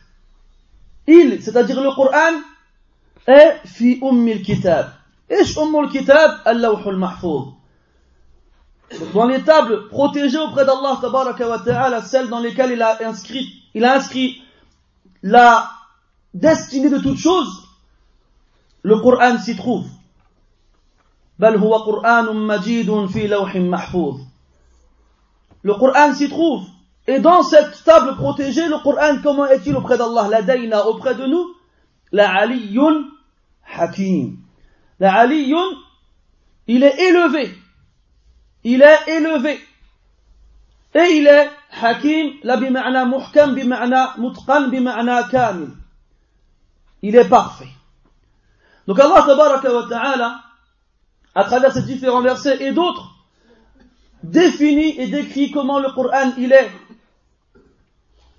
il, 1.07 1.43
c'est-à-dire 1.43 1.83
le 1.83 1.95
Coran, 1.95 2.41
est 3.27 3.61
fi 3.67 3.99
ummil 4.03 4.43
kitab. 4.43 4.87
Ish 5.31 5.57
ummul 5.57 5.91
kitab 5.91 6.41
al-lawhul 6.45 6.97
Dans 9.14 9.28
les 9.28 9.44
tables 9.44 9.88
protégées 9.88 10.40
auprès 10.40 10.66
d'Allah 10.66 10.98
tabaraka 11.00 11.48
wa 11.48 11.60
ta'ala, 11.60 12.02
celles 12.02 12.28
dans 12.28 12.40
lesquelles 12.40 12.72
il 12.72 12.82
a 12.82 12.98
inscrit, 13.06 13.64
il 13.76 13.86
a 13.86 13.96
inscrit 13.96 14.42
la 15.22 15.70
destinée 16.34 16.90
de 16.90 16.98
toute 16.98 17.18
chose, 17.18 17.68
le 18.82 19.00
Coran 19.00 19.38
s'y 19.38 19.56
trouve. 19.56 19.88
Le 25.64 25.74
Coran 25.74 26.14
s'y 26.14 26.30
trouve. 26.30 26.66
Et 27.08 27.20
dans 27.20 27.44
cette 27.44 27.84
table 27.84 28.16
protégée, 28.16 28.68
le 28.68 28.82
Coran, 28.84 29.22
comment 29.24 29.46
est-il 29.48 29.76
auprès 29.76 29.98
d'Allah? 29.98 30.28
Ladaina 30.30 30.88
auprès 30.88 31.16
de 31.16 31.26
nous 31.26 31.56
La 32.12 32.30
aliyun 32.36 33.06
hakim. 33.78 34.38
La 35.00 35.16
aliyun, 35.16 35.70
il 36.68 36.84
est 36.84 37.00
élevé. 37.00 37.54
Il 38.64 38.82
est 38.82 39.08
élevé. 39.08 39.60
Et 40.94 41.18
il 41.18 41.28
est 41.28 41.50
hakim, 41.82 42.32
la 42.44 42.58
bima'na 42.58 43.06
muhkam, 43.06 43.54
bima'na 43.54 44.16
mutqan, 44.18 44.70
bima'na 44.70 45.24
kamil. 45.30 45.70
Il 47.02 47.16
est 47.16 47.30
parfait. 47.30 47.70
Donc 48.88 49.00
Allah 49.00 49.24
tabaraka 49.26 49.74
wa 49.74 49.88
ta'ala, 49.88 50.42
à 51.36 51.44
travers 51.44 51.72
ces 51.72 51.84
différents 51.84 52.22
versets 52.22 52.62
et 52.64 52.72
d'autres, 52.72 53.14
définit 54.24 55.00
et 55.00 55.08
décrit 55.08 55.52
comment 55.52 55.80
le 55.80 55.92
Coran 55.92 56.34
il 56.38 56.52
est. 56.52 56.72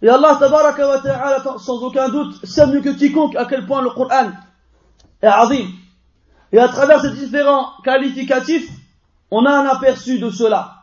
Et 0.03 0.09
Allah 0.09 0.37
tabaraka 0.41 0.89
wa 0.89 0.99
ta'ala, 0.99 1.43
sans 1.59 1.83
aucun 1.83 2.09
doute, 2.09 2.45
sait 2.45 2.67
mieux 2.67 2.81
que 2.81 2.91
quiconque 2.91 3.37
à 3.37 3.45
quel 3.45 3.65
point 3.65 3.81
le 3.81 3.91
Coran 3.91 4.33
est 5.23 5.27
azim. 5.27 5.69
Et 6.53 6.59
à 6.59 6.67
travers 6.67 7.00
ces 7.00 7.12
différents 7.12 7.71
qualificatifs, 7.85 8.69
on 9.32 9.46
a 9.46 9.51
un 9.51 9.65
aperçu 9.67 10.20
de 10.20 10.29
cela. 10.29 10.75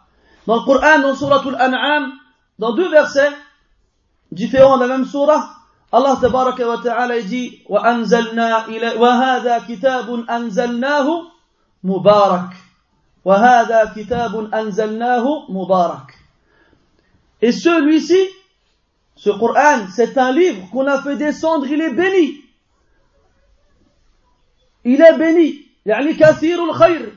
Dans 0.46 0.56
le 0.56 0.62
Coran, 0.62 0.99
dans 1.00 1.14
Surah 1.14 1.42
Al-An'am, 1.58 2.12
dans 2.58 2.75
deux 2.75 2.90
versets 2.90 3.30
différents 4.30 4.76
de 4.78 4.84
la 4.84 4.99
même 4.99 5.04
surah, 5.06 5.50
Allah 5.92 6.16
tabaraka 6.20 6.66
wa 6.66 6.78
ta'ala 6.78 7.20
dit 7.20 7.62
وَأَنزَلْنَا 7.68 8.66
إِلَى 8.68 8.96
وَهَذَا 8.96 9.58
كِتَابٌ 9.68 10.25
أَنزَلْنَاهُ 10.28 11.08
مُبَارَكٌ 11.84 12.50
وَهَذَا 13.25 13.92
كِتَابٌ 13.94 14.54
أَنزَلْنَاهُ 14.54 15.50
مُبَارَكٌ 15.50 16.08
Et 17.42 17.52
celui-ci, 17.52 18.18
ce 19.16 19.30
Coran, 19.30 19.87
c'est 19.94 20.16
un 20.16 20.32
livre 20.32 20.70
qu'on 20.70 20.87
a 20.87 21.02
fait 21.02 21.16
descendre, 21.16 21.66
il 21.66 21.80
est 21.80 21.94
béni. 21.94 22.40
Il 24.84 25.00
est 25.00 25.18
béni. 25.18 25.68
يعني 25.87 26.14
كثير 26.14 26.64
الخير. 26.64 27.15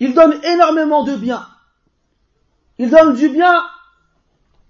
il 0.00 0.14
donne 0.14 0.40
énormément 0.44 1.02
de 1.04 1.16
bien. 1.16 1.46
Il 2.78 2.90
donne 2.90 3.14
du 3.14 3.28
bien 3.28 3.52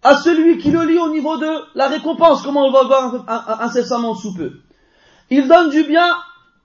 à 0.03 0.17
celui 0.17 0.59
qui 0.59 0.71
le 0.71 0.85
lit 0.85 0.99
au 0.99 1.11
niveau 1.11 1.37
de 1.37 1.65
la 1.75 1.89
récompense, 1.89 2.43
comme 2.43 2.57
on 2.57 2.71
va 2.71 2.85
voir 2.85 3.61
incessamment 3.61 4.15
sous 4.15 4.35
peu. 4.35 4.53
Il 5.31 5.49
donne 5.49 5.71
du 5.71 5.85
bien 5.85 6.17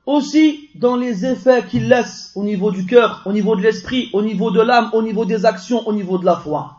aussi 0.05 0.70
dans 0.75 0.96
les 0.96 1.25
effets 1.25 1.65
qu'il 1.65 1.88
laisse 1.89 2.32
au 2.36 2.43
niveau 2.43 2.72
du 2.72 2.86
cœur, 2.86 3.22
au 3.25 3.34
niveau 3.34 3.55
de 3.55 3.62
l'esprit, 3.62 4.10
au 4.13 4.22
niveau 4.22 4.51
de 4.51 4.62
l'âme, 4.62 4.89
au 4.93 5.01
niveau 5.01 5.25
des 5.25 5.46
actions, 5.46 5.86
au 5.88 5.93
niveau 5.93 6.17
de 6.17 6.25
la 6.25 6.36
foi. 6.36 6.77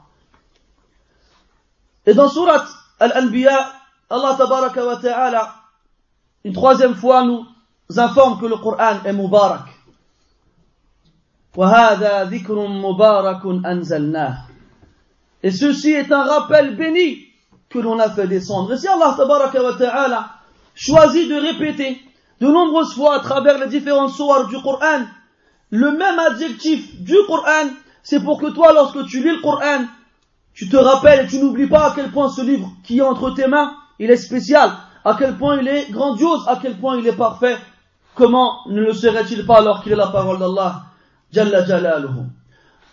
Et 2.07 2.14
dans 2.14 2.29
Surat 2.29 2.64
Al-Anbiya, 3.00 3.73
Allah 4.11 4.35
tabaraka 4.37 4.87
wa 4.87 4.97
ta'ala, 4.97 5.55
une 6.45 6.53
troisième 6.53 6.95
fois 6.95 7.25
nous 7.25 7.47
informe 7.97 8.41
que 8.41 8.47
le 8.47 8.57
Coran 8.57 8.99
est 9.05 9.12
Mubarak. 9.12 9.74
Et 15.42 15.50
ceci 15.50 15.90
est 15.92 16.12
un 16.12 16.25
rappel 16.25 16.76
béni 16.76 17.18
que 17.68 17.78
l'on 17.78 17.99
a 17.99 18.11
fait 18.11 18.26
descendre. 18.26 18.73
Et 18.73 18.78
si 18.78 18.88
Allah 18.88 19.14
ta'ala 19.16 20.30
choisit 20.75 21.28
de 21.28 21.34
répéter 21.34 22.00
de 22.40 22.46
nombreuses 22.46 22.94
fois 22.94 23.16
à 23.16 23.20
travers 23.20 23.58
les 23.58 23.68
différentes 23.68 24.11
sourates 24.11 24.49
du 24.49 24.61
Coran 24.62 25.04
le 25.75 25.90
même 25.90 26.18
adjectif 26.20 27.00
du 27.02 27.16
Coran, 27.26 27.68
c'est 28.04 28.23
pour 28.23 28.40
que 28.40 28.46
toi, 28.46 28.73
lorsque 28.73 29.06
tu 29.06 29.23
lis 29.23 29.34
le 29.34 29.40
Coran, 29.40 29.87
tu 30.52 30.68
te 30.68 30.76
rappelles 30.76 31.25
et 31.25 31.28
tu 31.28 31.38
n'oublies 31.38 31.66
pas 31.66 31.90
à 31.90 31.92
quel 31.96 32.12
point 32.12 32.28
ce 32.28 32.42
livre 32.42 32.70
qui 32.84 32.99
est 32.99 33.02
entre 33.02 33.30
tes 33.30 33.49
mains, 33.49 33.75
il 33.99 34.08
est 34.08 34.16
spécial, 34.16 34.70
à 35.04 35.16
quel 35.18 35.37
point 35.37 35.58
il 35.61 35.66
est 35.66 35.90
grandiose, 35.90 36.44
à 36.46 36.61
quel 36.62 36.78
point 36.78 36.96
il 36.99 37.06
est 37.08 37.16
parfait. 37.16 37.56
Comment 38.14 38.61
ne 38.68 38.82
le 38.82 38.92
serait-il 38.92 39.44
pas 39.46 39.58
alors 39.58 39.82
qu'il 39.82 39.90
est 39.90 39.96
la 39.96 40.06
parole 40.06 40.38
d'Allah? 40.38 40.84
Jalla 41.34 41.65
Jalaluhu. 41.65 42.25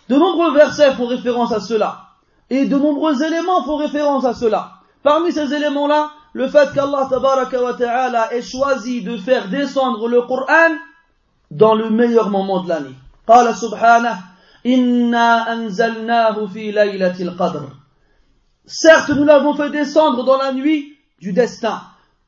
De 0.09 0.15
nombreux 0.15 0.53
versets 0.53 0.93
font 0.93 1.07
référence 1.07 1.51
à 1.51 1.59
cela. 1.59 2.03
Et 2.49 2.65
de 2.65 2.77
nombreux 2.77 3.21
éléments 3.23 3.63
font 3.63 3.77
référence 3.77 4.25
à 4.25 4.33
cela. 4.33 4.71
Parmi 5.03 5.31
ces 5.31 5.53
éléments-là, 5.53 6.11
le 6.33 6.47
fait 6.47 6.71
qu'Allah 6.73 7.07
tabaraka 7.09 7.61
wa 7.61 7.73
ta'ala 7.73 8.33
ait 8.33 8.41
choisi 8.41 9.01
de 9.01 9.17
faire 9.17 9.49
descendre 9.49 10.07
le 10.07 10.21
Coran 10.21 10.75
dans 11.51 11.75
le 11.75 11.89
meilleur 11.89 12.29
moment 12.29 12.63
de 12.63 12.69
l'année. 12.69 12.95
قال 13.27 13.55
سبحانه 13.55 14.17
إنا 14.65 15.53
أنزلناه 15.53 16.45
في 16.45 16.71
ليلة 16.71 17.15
القدر 17.19 17.69
Certes, 18.65 19.09
nous 19.09 19.23
l'avons 19.23 19.53
fait 19.53 19.69
descendre 19.69 20.25
dans 20.25 20.37
la 20.37 20.51
nuit 20.51 20.97
du 21.19 21.31
destin, 21.31 21.81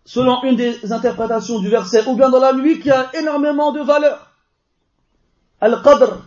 selon 0.05 0.41
une 0.43 0.55
des 0.55 0.93
interprétations 0.93 1.59
du 1.59 1.67
verset, 1.67 2.07
ou 2.07 2.15
bien 2.15 2.29
dans 2.29 2.39
la 2.39 2.53
nuit 2.53 2.79
qui 2.79 2.89
a 2.89 3.09
énormément 3.13 3.73
de 3.73 3.81
valeur. 3.81 4.31
Al-Qadr. 5.63 6.17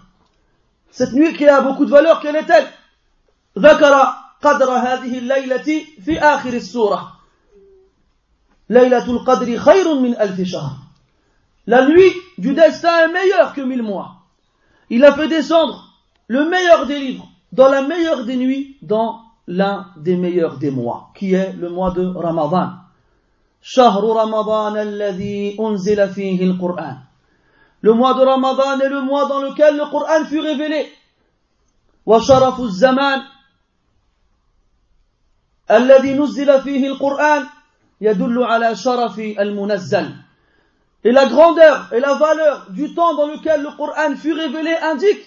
Cette 0.91 1.13
nuit 1.13 1.33
qui 1.35 1.49
a 1.49 1.61
beaucoup 1.61 1.85
de 1.85 1.91
valeur, 1.91 2.21
quelle 2.21 2.37
est-elle 2.37 2.69
ذكر 3.59 3.95
قدر 4.43 4.71
هذه 4.71 5.19
الليلة 5.19 5.85
في 6.05 6.19
آخر 6.19 6.53
السورة 6.53 7.13
ليلة 8.71 9.11
القدر 9.11 9.59
خير 9.59 9.95
من 9.95 10.21
ألف 10.21 10.41
شهر 10.41 10.77
La 11.67 11.87
nuit 11.87 12.13
du 12.39 12.55
destin 12.55 13.07
est 13.07 13.13
meilleure 13.13 13.53
que 13.55 13.61
mille 13.61 13.85
mois. 13.85 14.17
Il 14.91 15.05
a 15.05 15.13
fait 15.13 15.29
descendre 15.29 15.95
le 16.27 16.49
meilleur 16.49 16.87
des 16.87 16.99
livres 16.99 17.29
dans 17.53 17.69
la 17.69 17.83
meilleure 17.83 18.25
des 18.25 18.37
nuits, 18.37 18.79
dans 18.83 19.21
l'un 19.47 19.87
des 19.97 20.17
meilleurs 20.17 20.59
des 20.59 20.73
mois, 20.73 21.11
qui 21.15 21.35
est 21.35 21.53
le 21.53 21.69
mois 21.69 21.93
de 21.93 22.05
Ramadan. 22.05 22.71
شهر 23.65 24.03
رمضان 24.05 24.77
الذي 24.77 25.57
أنزل 25.61 26.09
فيه 26.09 26.43
القرآن 26.45 26.99
Le 27.83 27.93
mois 27.95 28.15
de 28.15 28.21
Ramadan 28.21 28.79
est 28.81 28.89
le 28.89 29.01
mois 29.03 29.27
dans 29.27 29.41
lequel 29.43 29.77
le 29.77 29.87
Coran 29.91 30.25
fut 30.25 30.41
révélé. 30.41 30.91
وشرف 32.07 32.61
الزمان 32.61 33.23
الذي 35.71 36.15
نزل 36.15 36.63
فيه 36.63 36.87
القرآن 36.87 37.47
يدل 38.01 38.43
على 38.43 38.77
شرف 38.77 39.19
المنزل 39.19 40.15
Et 41.05 41.11
la 41.11 41.27
grandeur 41.27 41.89
et 41.93 41.99
la 42.01 42.15
valeur 42.15 42.67
du 42.71 42.95
temps 42.95 43.15
dans 43.15 43.27
lequel 43.27 43.63
le 43.63 43.71
Coran 43.77 44.15
fut 44.17 44.33
révélé 44.33 44.73
indique 44.83 45.25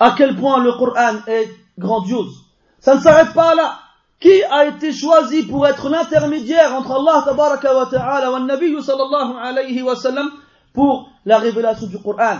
à 0.00 0.14
quel 0.16 0.34
point 0.36 0.58
le 0.62 0.72
Coran 0.72 1.18
est 1.28 1.48
grandiose. 1.78 2.44
Ça 2.80 2.96
ne 2.96 3.00
s'arrête 3.00 3.32
pas 3.34 3.54
là. 3.54 3.78
Qui 4.18 4.42
a 4.42 4.66
été 4.66 4.92
choisi 4.92 5.44
pour 5.44 5.66
être 5.66 5.88
l'intermédiaire 5.88 6.74
entre 6.74 6.92
Allah 6.92 7.22
tabaraka 7.24 7.72
wa 7.74 7.86
ta'ala 7.86 8.32
wa 8.32 8.40
Nabi 8.40 8.82
sallallahu 8.82 9.36
alayhi 9.40 9.82
wa 9.82 9.94
sallam 9.94 10.30
pour 10.73 11.11
la 11.25 11.37
révélation 11.37 11.87
du 11.87 11.99
Coran 11.99 12.37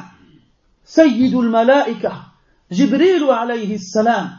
Sayyidul 0.84 1.50
Malaika, 1.50 2.14
Jibril 2.72 3.24
alayhi 3.30 3.78
salam. 3.78 4.32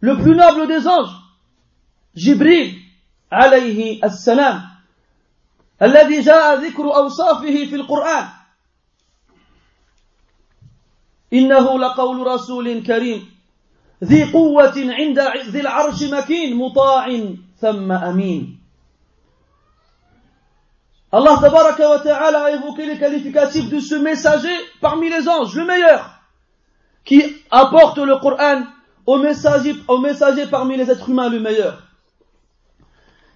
Le 0.00 0.16
plus 0.16 0.34
noble 0.34 0.66
des 0.66 0.86
anges, 0.86 1.16
Jibril 2.14 2.74
alayhi 3.30 4.00
salam. 4.10 4.62
الذي 5.82 6.20
جاء 6.20 6.60
ذكر 6.60 6.96
أوصافه 6.96 7.64
في 7.64 7.74
القرآن 7.74 8.28
إنه 11.32 11.78
لقول 11.78 12.26
رسول 12.26 12.82
كريم 12.82 13.28
ذي 14.04 14.24
قوة 14.32 14.74
عند 14.76 15.18
ذي 15.48 15.60
العرش 15.60 16.02
مكين 16.02 16.56
مطاع 16.56 17.20
ثم 17.60 17.92
أمين 17.92 18.59
Allah 21.11 21.39
tabaraka 21.39 21.89
wa 21.89 21.99
ta'ala 21.99 22.45
a 22.45 22.51
évoqué 22.51 22.85
les 22.85 22.97
qualificatifs 22.97 23.69
de 23.69 23.79
ce 23.79 23.95
messager 23.95 24.55
parmi 24.81 25.09
les 25.09 25.27
anges, 25.29 25.55
le 25.55 25.65
meilleur, 25.65 26.09
qui 27.03 27.23
apporte 27.51 27.97
le 27.99 28.17
Coran 28.17 28.63
au 29.05 29.17
messager, 29.17 29.75
au 29.87 29.99
messager 29.99 30.47
parmi 30.47 30.75
les 30.77 30.89
êtres 30.89 31.09
humains, 31.09 31.29
le 31.29 31.39
meilleur. 31.39 31.83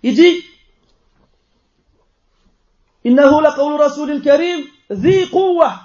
Il 0.04 0.16
dit, 0.16 0.44
إنه 3.06 3.42
لقول 3.42 3.80
رسول 3.80 4.22
كريم 4.22 4.68
ذي 4.92 5.26
قوة 5.26 5.80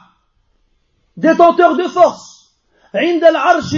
détenteur 1.16 1.76
de 1.76 1.88
force 1.88 2.50
عند 2.94 3.24
العرش 3.24 3.76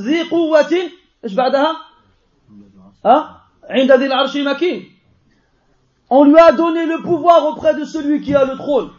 ذي 0.00 0.22
قوة 0.30 0.90
ايش 1.24 1.34
بعدها؟ 1.34 1.76
ها؟ 3.06 3.42
عند 3.70 3.92
ذي 3.92 4.06
العرش 4.06 4.36
مكين 4.36 4.92
on 6.09 6.23
lui 6.23 6.39
a 6.39 6.51
donné 6.51 6.85
le 6.85 7.01
pouvoir 7.01 7.45
auprès 7.45 7.75
de 7.75 7.83
celui 7.83 8.21
qui 8.21 8.33
a 8.33 8.45
le 8.45 8.55
trône. 8.55 8.91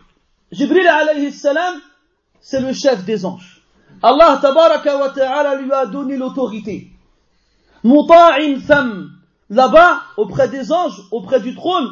Jibril 0.52 0.86
alayhi 0.86 1.32
salam, 1.32 1.76
c'est 2.40 2.60
le 2.60 2.72
chef 2.72 3.04
des 3.04 3.24
anges. 3.24 3.62
Allah 4.02 4.38
tabaraka 4.40 4.96
wa 4.98 5.10
ta'ala 5.10 5.56
lui 5.56 5.72
a 5.72 5.86
donné 5.86 6.16
l'autorité. 6.16 6.90
Muta'in 7.84 8.58
tham, 8.66 9.10
là-bas, 9.50 10.02
auprès 10.16 10.48
des 10.48 10.72
anges, 10.72 11.00
auprès 11.10 11.40
du 11.40 11.54
trône, 11.54 11.88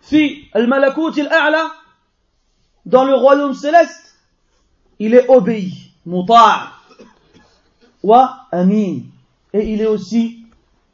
fi 0.00 0.48
al-malakut 0.52 1.20
al-a'la, 1.20 1.70
dans 2.86 3.04
le 3.04 3.14
royaume 3.14 3.54
céleste, 3.54 4.16
il 4.98 5.14
est 5.14 5.28
obéi. 5.28 5.92
Muta' 6.06 6.72
wa 8.02 8.46
amin. 8.52 9.00
Et 9.52 9.72
il 9.72 9.80
est 9.80 9.86
aussi 9.86 10.44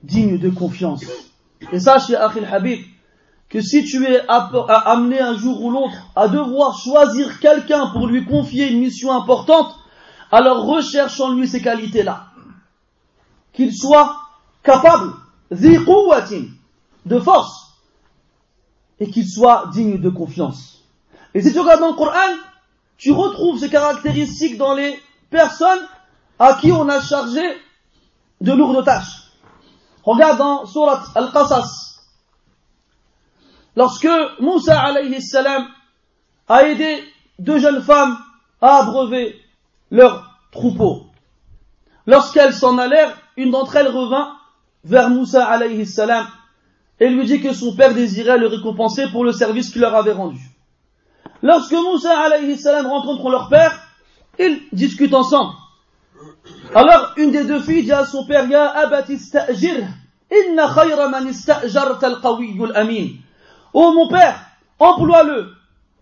digne 0.03 0.38
de 0.38 0.48
confiance. 0.48 1.05
Et 1.70 1.79
sache, 1.79 2.11
Akhil 2.11 2.46
Habib, 2.46 2.81
que 3.52 3.60
si 3.60 3.84
tu 3.84 4.02
es 4.06 4.22
amené 4.26 5.20
un 5.20 5.36
jour 5.36 5.62
ou 5.62 5.70
l'autre 5.70 5.94
à 6.16 6.26
devoir 6.26 6.74
choisir 6.78 7.38
quelqu'un 7.38 7.88
pour 7.88 8.06
lui 8.06 8.24
confier 8.24 8.70
une 8.70 8.80
mission 8.80 9.12
importante, 9.12 9.74
alors 10.30 10.64
recherche 10.64 11.20
en 11.20 11.34
lui 11.34 11.46
ces 11.46 11.60
qualités-là. 11.60 12.28
Qu'il 13.52 13.76
soit 13.76 14.16
capable, 14.62 15.12
de 15.50 17.18
force, 17.18 17.74
et 18.98 19.10
qu'il 19.10 19.28
soit 19.28 19.68
digne 19.70 20.00
de 20.00 20.08
confiance. 20.08 20.78
Et 21.34 21.42
si 21.42 21.52
tu 21.52 21.60
regardes 21.60 21.80
dans 21.80 21.90
le 21.90 21.96
Coran, 21.96 22.34
tu 22.96 23.12
retrouves 23.12 23.58
ces 23.58 23.68
caractéristiques 23.68 24.56
dans 24.56 24.72
les 24.72 24.98
personnes 25.28 25.86
à 26.38 26.54
qui 26.54 26.72
on 26.72 26.88
a 26.88 27.02
chargé 27.02 27.42
de 28.40 28.52
lourdes 28.52 28.82
tâches. 28.82 29.30
Regarde 30.04 30.38
dans 30.38 30.64
Surat 30.64 31.02
Al-Qasas, 31.14 31.91
Lorsque 33.76 34.08
Moussa 34.40 34.94
salam 35.20 35.68
a 36.48 36.64
aidé 36.64 37.02
deux 37.38 37.58
jeunes 37.58 37.82
femmes 37.82 38.18
à 38.61 38.78
abreuver 38.78 39.40
leur 39.90 40.38
troupeau, 40.50 41.06
lorsqu'elles 42.06 42.52
s'en 42.52 42.78
allèrent, 42.78 43.16
une 43.37 43.50
d'entre 43.50 43.76
elles 43.76 43.88
revint 43.88 44.37
vers 44.85 45.08
Moussa 45.08 45.46
alayhi 45.46 45.87
salam 45.87 46.26
et 47.00 47.08
lui 47.08 47.24
dit 47.24 47.40
que 47.40 47.52
son 47.52 47.74
père 47.74 47.94
désirait 47.94 48.38
le 48.38 48.46
récompenser 48.46 49.06
pour 49.11 49.24
le 49.24 49.32
service 49.32 49.70
qu'il 49.70 49.80
leur 49.80 49.94
avait 49.94 50.12
rendu. 50.12 50.40
Lorsque 51.42 51.72
Moussa 51.72 52.20
alayhi 52.20 52.56
salam 52.56 52.87
rencontre 52.87 53.30
leur 53.30 53.48
père, 53.48 53.88
ils 54.38 54.61
discutent 54.72 55.14
ensemble. 55.14 55.54
Alors, 56.74 57.12
une 57.16 57.32
des 57.32 57.44
deux 57.44 57.61
filles 57.61 57.85
dit 57.85 57.92
à 57.92 58.04
son 58.04 58.26
père, 58.26 58.48
Ya 58.48 58.74
inna 60.30 60.72
khayra 60.74 61.08
man 61.08 61.28
istajarta 61.28 62.06
al 62.06 62.76
amin. 62.76 63.08
Oh 63.74 63.92
mon 63.94 64.08
père, 64.08 64.38
emploie-le, 64.78 65.52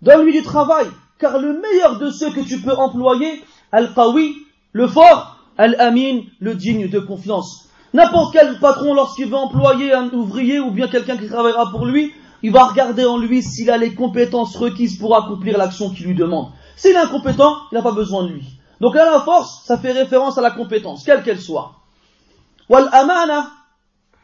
donne-lui 0.03 0.33
du 0.33 0.43
travail, 0.43 0.87
car 1.19 1.39
le 1.39 1.61
meilleur 1.61 1.99
de 1.99 2.11
ceux 2.11 2.31
que 2.31 2.41
tu 2.41 2.61
peux 2.61 2.75
employer, 2.75 3.45
Al-Qawi, 3.73 4.35
le 4.73 4.87
fort, 4.87 5.37
Al-Amin, 5.59 6.23
le 6.41 6.55
digne 6.55 6.89
de 6.89 6.99
confiance. 6.99 7.69
N'importe 7.93 8.33
quel 8.33 8.59
patron, 8.59 8.95
lorsqu'il 8.95 9.27
veut 9.27 9.37
employer 9.37 9.93
un 9.93 10.09
ouvrier 10.11 10.61
ou 10.61 10.71
bien 10.71 10.89
quelqu'un 10.89 11.17
qui 11.17 11.29
travaillera 11.29 11.71
pour 11.71 11.87
lui, 11.87 12.13
il 12.43 12.53
va 12.53 12.65
regarder 12.67 13.05
en 13.05 13.19
lui 13.19 13.43
s'il 13.43 13.71
a 13.71 13.77
les 13.77 13.95
compétences 13.95 14.57
requises 14.57 14.99
pour 14.99 15.17
accomplir 15.17 15.59
l'action 15.59 15.91
qu'il 15.91 16.07
lui 16.07 16.15
demande. 16.15 16.53
S'il 16.77 16.93
est 16.93 16.97
incompétent, 16.97 17.57
il 17.71 17.75
n'a 17.75 17.83
pas 17.83 17.93
besoin 17.93 18.25
de 18.25 18.29
lui. 18.29 18.47
Donc 18.81 18.97
à 18.97 19.05
la 19.05 19.21
force, 19.21 19.65
ça 19.67 19.77
fait 19.77 19.93
référence 19.93 20.39
à 20.39 20.41
la 20.41 20.51
compétence, 20.51 21.05
quelle 21.05 21.23
qu'elle 21.23 21.41
soit. 21.41 21.73
Wal 22.69 22.89
amana, 22.93 23.51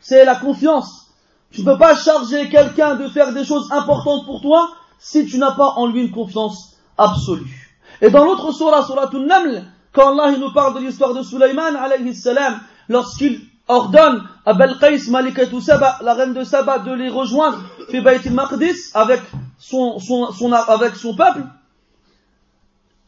c'est 0.01 0.25
la 0.25 0.37
confiance. 0.37 1.06
Tu 1.53 1.61
ne 1.63 1.67
peux 1.67 1.79
pas 1.79 1.97
charger 1.97 2.49
quelqu'un 2.49 2.97
de 2.97 3.09
faire 3.09 3.33
des 3.33 3.45
choses 3.45 3.71
importantes 3.73 4.27
pour 4.27 4.41
toi 4.43 4.71
si 4.99 5.27
tu 5.27 5.39
n'as 5.39 5.53
pas 5.53 5.75
en 5.77 5.87
lui 5.87 6.03
une 6.03 6.11
confiance 6.11 6.77
absolue. 6.99 7.75
Et 8.01 8.11
dans 8.11 8.25
l'autre 8.25 8.53
surah, 8.53 8.85
surah 8.85 9.11
Naml, 9.13 9.65
quand 9.93 10.19
Allah 10.19 10.37
nous 10.37 10.53
parle 10.53 10.75
de 10.75 10.81
l'histoire 10.81 11.15
de 11.15 11.23
Sulaiman 11.23 11.75
alayhi 11.77 12.15
salam, 12.15 12.61
lorsqu'il 12.89 13.41
ordonne 13.69 14.23
à 14.45 14.55
Belqais 14.55 15.09
Malikatu 15.09 15.61
Saba, 15.61 15.99
la 16.03 16.15
reine 16.15 16.35
de 16.35 16.45
Saba, 16.45 16.79
de 16.79 16.93
les 16.93 17.09
rejoindre, 17.09 17.59
fait 17.91 18.01
Bayt 18.01 18.29
maqdis 18.31 18.91
avec 18.95 19.23
son, 19.59 19.99
son, 19.99 20.33
son, 20.33 20.53
avec 20.53 20.97
son 20.97 21.15
peuple, 21.15 21.45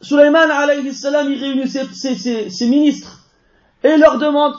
Sulaiman 0.01 0.49
alayhi 0.49 0.93
salam, 0.93 1.31
il 1.31 1.39
réunit 1.39 1.67
ses, 1.67 1.85
ses, 1.93 2.15
ses, 2.15 2.49
ses 2.49 2.67
ministres 2.67 3.19
et 3.83 3.97
leur 3.97 4.17
demande 4.17 4.55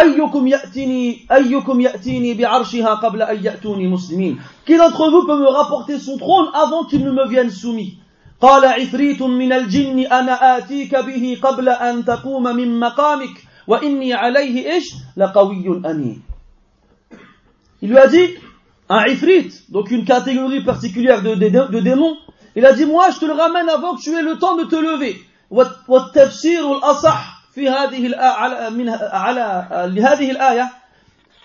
أيكم 0.00 0.46
يأتيني 0.46 1.26
أيكم 1.32 1.80
يأتيني 1.80 2.34
بعرشها 2.34 2.94
قبل 2.94 3.22
أن 3.22 3.44
يأتوني 3.44 3.88
مسلمين 3.88 4.38
Qui 4.66 4.76
d'entre 4.76 5.10
vous 5.10 5.26
peut 5.26 5.38
me 5.38 5.48
rapporter 5.48 5.98
son 5.98 6.18
trône 6.18 6.48
avant 6.54 6.84
qu'il 6.84 7.04
ne 7.04 7.10
me 7.10 7.28
vienne 7.28 7.50
soumis 7.50 7.98
قال 8.40 8.64
عفريت 8.64 9.22
من 9.22 9.52
الجن 9.52 9.98
أنا 9.98 10.58
آتيك 10.58 10.94
به 10.94 11.38
قبل 11.42 11.68
أن 11.68 12.04
تقوم 12.04 12.42
من 12.42 12.80
مقامك 12.80 13.44
وإني 13.66 14.14
عليه 14.14 14.72
إيش 14.72 14.94
لقوي 15.16 15.82
أمين 15.90 16.22
Il 17.82 17.90
lui 17.90 17.98
a 17.98 18.06
dit, 18.06 18.28
un 18.88 19.04
ifrit, 19.04 19.50
donc 19.68 19.90
une 19.90 20.04
catégorie 20.04 20.64
particulière 20.64 21.22
de, 21.22 21.34
de, 21.34 21.48
de, 21.48 21.80
démons, 21.80 22.16
il 22.56 22.64
a 22.64 22.72
dit, 22.72 22.86
moi 22.86 23.10
je 23.10 23.18
te 23.18 23.26
le 23.26 23.32
ramène 23.32 23.68
avant 23.68 23.96
que 23.96 24.00
tu 24.00 24.14
aies 24.14 24.22
le 24.22 24.38
temps 24.38 24.56
de 24.56 24.64
te 24.64 24.76
lever. 24.76 25.16
والتفسير 25.88 26.72
الأصح 26.72 27.35
في 27.55 27.69
هذه 27.69 28.15
على 28.17 28.69
من 28.69 28.89
على 28.89 29.67
لهذه 29.95 30.31
الآية 30.31 30.69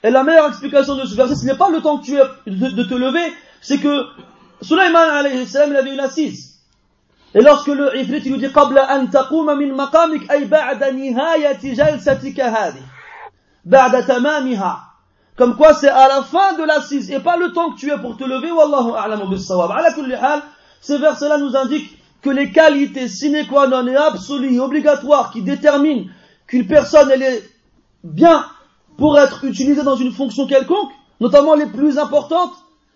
et 0.04 0.10
la 0.10 0.22
meilleure 0.22 0.48
explication 0.48 0.94
de 0.94 1.04
ce 1.04 1.14
verset 1.14 1.34
ce 1.34 1.44
n'est 1.46 1.56
pas 1.56 1.70
le 1.70 1.80
temps 1.80 1.98
que 1.98 2.04
tu 2.04 2.20
as 2.20 2.28
de, 2.46 2.68
de 2.70 2.82
te 2.84 2.94
lever 2.94 3.32
c'est 3.60 3.78
que 3.78 4.04
Sulaiman 4.62 5.08
alayhi 5.10 5.46
salam 5.46 5.70
il 5.70 5.76
avait 5.76 5.94
une 5.94 6.00
assise 6.00 6.60
et 7.34 7.40
lorsque 7.40 7.68
le 7.68 7.96
Ifrit 7.98 8.22
il 8.24 8.32
lui 8.32 8.38
dit 8.38 8.52
قبل 8.52 8.78
أن 8.78 9.10
تقوم 9.10 9.46
من 9.58 9.74
مقامك 9.74 10.30
أي 10.30 10.44
بعد 10.44 10.84
نهاية 10.84 11.58
جلستك 11.62 12.40
هذه 12.40 12.82
بعد 13.64 14.06
تمامها 14.06 14.82
comme 15.36 15.56
quoi 15.56 15.74
c'est 15.74 15.88
à 15.88 16.08
la 16.08 16.22
fin 16.22 16.54
de 16.54 16.64
l'assise 16.64 17.10
et 17.10 17.20
pas 17.20 17.36
le 17.36 17.52
temps 17.52 17.70
que 17.72 17.78
tu 17.78 17.92
as 17.92 17.98
pour 17.98 18.16
te 18.16 18.24
lever 18.24 18.50
wallahu 18.50 18.92
a'lamu 18.96 19.28
bis-sawab 19.28 19.70
ala 19.70 19.92
kulli 19.92 20.14
hal 20.14 20.40
ce 20.80 20.94
verset 20.94 21.28
là 21.28 21.36
nous 21.38 21.54
indique 21.56 21.98
que 22.21 22.29
les 22.29 22.51
qualités 22.51 23.07
sine 23.07 23.45
qua 23.47 23.67
non 23.67 23.87
et 23.87 23.95
absolues, 23.95 24.59
obligatoires, 24.59 25.31
qui 25.31 25.41
déterminent 25.41 26.05
qu'une 26.47 26.67
personne 26.67 27.09
elle 27.11 27.23
est 27.23 27.43
bien 28.03 28.45
pour 28.97 29.19
être 29.19 29.43
utilisée 29.45 29.83
dans 29.83 29.95
une 29.95 30.11
fonction 30.11 30.45
quelconque, 30.47 30.91
notamment 31.19 31.55
les 31.55 31.65
plus 31.65 31.97
importantes, 31.97 32.53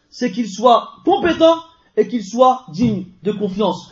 c'est 0.10 0.32
qu'il 0.32 0.48
soit 0.48 0.90
compétent 1.04 1.58
et 1.98 2.08
qu'il 2.08 2.24
soit 2.24 2.66
digne 2.70 3.06
de 3.24 3.32
confiance. 3.32 3.92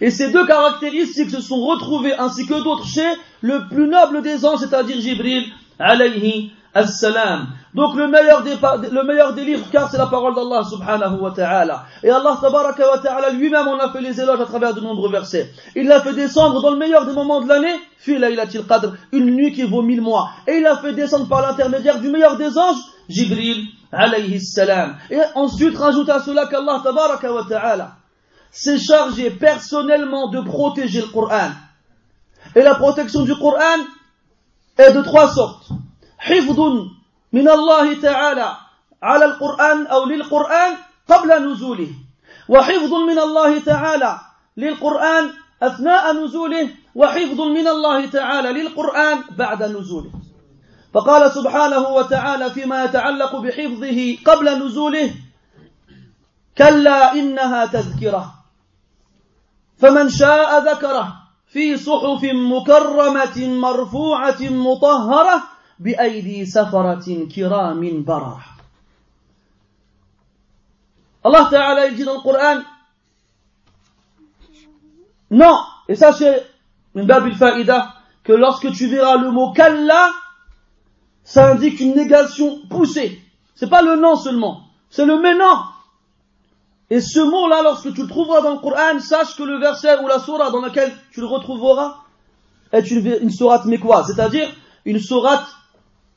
Et 0.00 0.10
ces 0.10 0.32
deux 0.32 0.46
caractéristiques 0.46 1.30
se 1.30 1.40
sont 1.40 1.64
retrouvées 1.64 2.14
ainsi 2.18 2.46
que 2.46 2.62
d'autres 2.62 2.86
chez 2.86 3.06
le 3.40 3.68
plus 3.68 3.86
noble 3.86 4.22
des 4.22 4.44
anges, 4.44 4.58
c'est-à-dire 4.60 5.00
Jibril 5.00 5.44
alayhi 5.78 6.52
As-salam. 6.76 7.46
Donc 7.72 7.96
le 7.96 8.06
meilleur 8.06 8.42
des, 8.42 9.56
car 9.72 9.90
c'est 9.90 9.96
la 9.96 10.08
parole 10.08 10.34
d'Allah 10.34 10.62
subhanahu 10.62 11.20
wa 11.20 11.30
ta'ala. 11.30 11.84
Et 12.02 12.10
Allah 12.10 13.30
lui-même 13.32 13.66
en 13.66 13.78
a 13.78 13.90
fait 13.90 14.02
les 14.02 14.20
éloges 14.20 14.40
à 14.42 14.44
travers 14.44 14.74
de 14.74 14.82
nombreux 14.82 15.10
versets. 15.10 15.50
Il 15.74 15.88
l'a 15.88 16.02
fait 16.02 16.12
descendre 16.12 16.60
dans 16.60 16.70
le 16.70 16.76
meilleur 16.76 17.06
des 17.06 17.14
moments 17.14 17.40
de 17.40 17.48
l'année, 17.48 17.74
fi 17.96 18.18
laylatil 18.18 18.66
qadr, 18.66 18.92
une 19.12 19.30
nuit 19.30 19.52
qui 19.52 19.62
vaut 19.62 19.80
mille 19.80 20.02
mois. 20.02 20.28
Et 20.46 20.56
il 20.56 20.62
l'a 20.64 20.76
fait 20.76 20.92
descendre 20.92 21.26
par 21.28 21.40
l'intermédiaire 21.40 21.98
du 21.98 22.08
meilleur 22.08 22.36
des 22.36 22.58
anges, 22.58 22.76
Jibril 23.08 23.68
alayhi 23.90 24.38
salam. 24.38 24.96
Et 25.10 25.20
ensuite 25.34 25.78
rajoute 25.78 26.10
à 26.10 26.20
cela 26.20 26.46
qu'Allah 26.46 26.82
tabaraka 26.84 27.32
wa 27.32 27.44
ta'ala 27.48 27.92
s'est 28.50 28.78
chargé 28.78 29.30
personnellement 29.30 30.28
de 30.28 30.40
protéger 30.42 31.00
le 31.00 31.06
Coran. 31.06 31.52
Et 32.54 32.60
la 32.62 32.74
protection 32.74 33.22
du 33.22 33.34
Coran 33.34 33.80
est 34.76 34.92
de 34.92 35.00
trois 35.00 35.32
sortes. 35.32 35.68
حفظ 36.18 36.60
من 37.32 37.48
الله 37.48 38.00
تعالى 38.00 38.56
على 39.02 39.24
القرآن 39.24 39.86
أو 39.86 40.04
للقرآن 40.04 40.76
قبل 41.08 41.52
نزوله. 41.52 41.90
وحفظ 42.48 42.92
من 42.94 43.18
الله 43.18 43.58
تعالى 43.58 44.20
للقرآن 44.56 45.30
أثناء 45.62 46.12
نزوله 46.12 46.70
وحفظ 46.94 47.40
من 47.40 47.68
الله 47.68 48.06
تعالى 48.06 48.52
للقرآن 48.52 49.18
بعد 49.38 49.62
نزوله. 49.62 50.10
فقال 50.94 51.30
سبحانه 51.30 51.88
وتعالى 51.88 52.50
فيما 52.50 52.84
يتعلق 52.84 53.36
بحفظه 53.36 54.16
قبل 54.24 54.66
نزوله 54.66 55.14
كلا 56.58 57.12
إنها 57.12 57.66
تذكرة. 57.66 58.34
فمن 59.78 60.08
شاء 60.08 60.58
ذكره 60.72 61.12
في 61.52 61.76
صحف 61.76 62.24
مكرمة 62.24 63.48
مرفوعة 63.48 64.40
مطهرة 64.40 65.55
بأيدي 65.79 66.45
سفرة 66.45 67.27
كرام 67.35 68.03
بررة 68.03 68.43
Allah 71.23 71.47
Ta'ala 71.49 71.87
il 71.87 71.95
dit 71.95 72.03
dans 72.03 72.15
le 72.15 72.21
Coran 72.21 72.61
non 75.29 75.55
et 75.87 75.95
ça 75.95 76.11
c'est 76.13 76.45
une 76.95 77.05
babil 77.05 77.35
faïda 77.35 77.93
que 78.23 78.33
lorsque 78.33 78.71
tu 78.71 78.87
verras 78.87 79.17
le 79.17 79.31
mot 79.31 79.51
kalla 79.53 80.09
ça 81.23 81.51
indique 81.51 81.79
une 81.79 81.95
négation 81.95 82.61
poussée 82.69 83.21
c'est 83.55 83.69
pas 83.69 83.81
le 83.81 83.97
non 83.97 84.15
seulement 84.15 84.63
c'est 84.89 85.05
le 85.05 85.19
mais 85.19 85.35
non 85.35 85.61
et 86.89 86.99
ce 86.99 87.19
mot 87.19 87.47
là 87.47 87.61
lorsque 87.63 87.93
tu 87.93 88.01
le 88.01 88.07
trouveras 88.07 88.41
dans 88.41 88.53
le 88.53 88.59
Coran 88.59 88.99
sache 88.99 89.35
que 89.35 89.43
le 89.43 89.59
verset 89.59 89.99
ou 89.99 90.07
la 90.07 90.19
surah 90.19 90.49
dans 90.49 90.61
laquelle 90.61 90.91
tu 91.11 91.19
le 91.19 91.27
retrouveras 91.27 91.97
est 92.71 92.89
une, 92.89 93.05
une 93.21 93.29
sourate 93.29 93.67
quoi 93.79 94.03
c'est-à-dire 94.05 94.49
une 94.85 94.99
sourate 94.99 95.47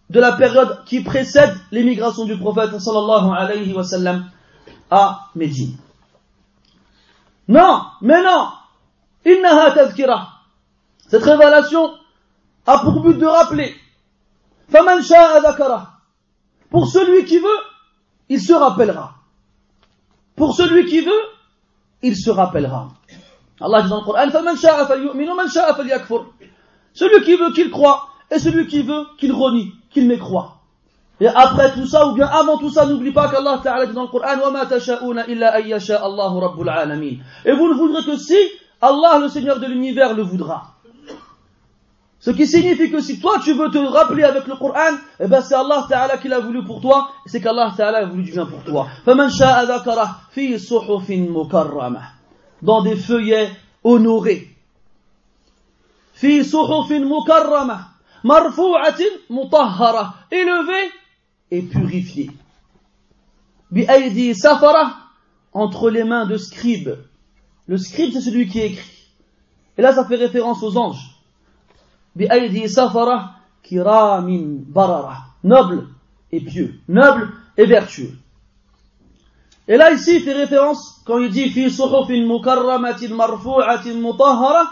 de 0.10 0.20
la 0.20 0.32
période 0.34 0.84
qui 0.86 1.02
précède 1.04 1.56
l'émigration 1.72 2.26
du 2.26 2.38
prophète 2.38 2.80
sallallahu 2.80 3.32
alayhi 3.38 3.74
wa 3.74 3.84
sallam 3.84 4.26
à 4.90 5.30
Médine. 5.36 5.78
Non, 7.48 7.82
mais 8.02 8.22
non, 8.24 8.48
innaha 9.26 9.72
tazkira. 9.72 10.30
Cette 11.08 11.24
révélation 11.24 11.94
a 12.66 12.80
pour 12.80 13.02
but 13.02 13.18
de 13.18 13.26
rappeler 13.26 13.76
faman 14.70 15.02
sha'a. 15.02 16.00
Pour 16.70 16.88
celui 16.88 17.26
qui 17.26 17.40
veut, 17.40 17.60
il 18.30 18.42
se 18.42 18.54
rappellera. 18.54 19.16
Pour 20.36 20.56
celui 20.56 20.86
qui 20.86 21.02
veut, 21.02 21.24
il 22.02 22.16
se 22.16 22.30
rappellera. 22.30 22.90
Allah 23.62 23.82
dit 23.84 23.90
dans 23.90 24.04
faman. 24.04 24.56
Celui 26.94 27.24
qui 27.24 27.36
veut 27.36 27.52
qu'il 27.54 27.70
croit 27.70 28.08
et 28.32 28.40
celui 28.40 28.68
qui 28.68 28.84
veut 28.84 29.06
qu'il 29.18 29.34
renie 29.34 29.74
qu'il 29.90 30.08
mécroit. 30.08 30.60
Et 31.22 31.28
après 31.28 31.74
tout 31.74 31.86
ça, 31.86 32.08
ou 32.08 32.14
bien 32.14 32.28
avant 32.28 32.58
tout 32.58 32.70
ça, 32.70 32.86
n'oublie 32.86 33.12
pas 33.12 33.28
qu'Allah 33.30 33.60
Ta'ala 33.62 33.86
dit 33.86 33.94
dans 33.94 34.04
le 34.04 34.08
Coran, 34.08 34.38
Et 37.46 37.52
vous 37.52 37.68
ne 37.68 37.74
voudrez 37.74 38.04
que 38.04 38.18
si 38.18 38.38
Allah, 38.82 39.20
le 39.22 39.28
Seigneur 39.28 39.60
de 39.60 39.66
l'univers, 39.66 40.14
le 40.14 40.24
voudra. 40.24 40.76
Ce 42.22 42.32
qui 42.32 42.48
signifie 42.48 42.92
que 42.92 43.02
si 43.02 43.20
toi 43.20 43.40
tu 43.42 43.54
veux 43.54 43.70
te 43.70 43.78
rappeler 43.78 44.24
avec 44.24 44.46
le 44.48 44.56
Coran, 44.56 44.98
eh 45.20 45.28
ben 45.28 45.42
c'est 45.42 45.56
Allah 45.56 45.86
Ta'ala 45.88 46.18
qui 46.18 46.28
l'a 46.28 46.40
voulu 46.40 46.64
pour 46.66 46.82
toi, 46.82 47.12
c'est 47.26 47.42
qu'Allah 47.42 47.74
Ta'ala 47.76 48.00
a 48.00 48.06
voulu 48.06 48.24
du 48.24 48.32
bien 48.32 48.46
pour 48.46 48.64
toi. 48.64 48.88
Dans 52.62 52.82
des 52.82 52.96
feuillets 52.98 53.50
honorés. 53.84 54.50
Marfu'atin 58.24 59.04
mutahhara, 59.30 60.16
élevé 60.32 60.92
et 61.52 61.62
purifié. 61.62 62.32
Bi'aydi 63.72 64.36
safara, 64.36 64.96
entre 65.54 65.90
les 65.90 66.04
mains 66.04 66.26
de 66.26 66.38
scribe. 66.38 66.90
Le 67.68 67.78
scribe, 67.78 68.12
c'est 68.14 68.22
celui 68.22 68.48
qui 68.48 68.60
écrit. 68.60 69.08
Et 69.78 69.82
là, 69.82 69.94
ça 69.94 70.06
fait 70.06 70.16
référence 70.16 70.64
aux 70.64 70.78
anges. 70.78 71.16
Bi'aydi 72.16 72.68
safara, 72.68 73.36
kiramin 73.64 74.64
barara. 74.68 75.18
Noble 75.44 75.88
et 76.32 76.42
pieux. 76.42 76.80
Noble 76.88 77.32
et 77.58 77.66
vertueux. 77.66 78.14
Et 79.68 79.78
là, 79.78 79.92
ici, 79.92 80.16
il 80.16 80.22
fait 80.24 80.34
référence, 80.34 81.02
quand 81.06 81.20
il 81.20 81.30
dit 81.30 81.50
fi 81.50 81.70
suhufin 81.70 82.26
mukarramatin 82.26 83.14
marfu'atin 83.14 83.94
mutahhara, 83.94 84.66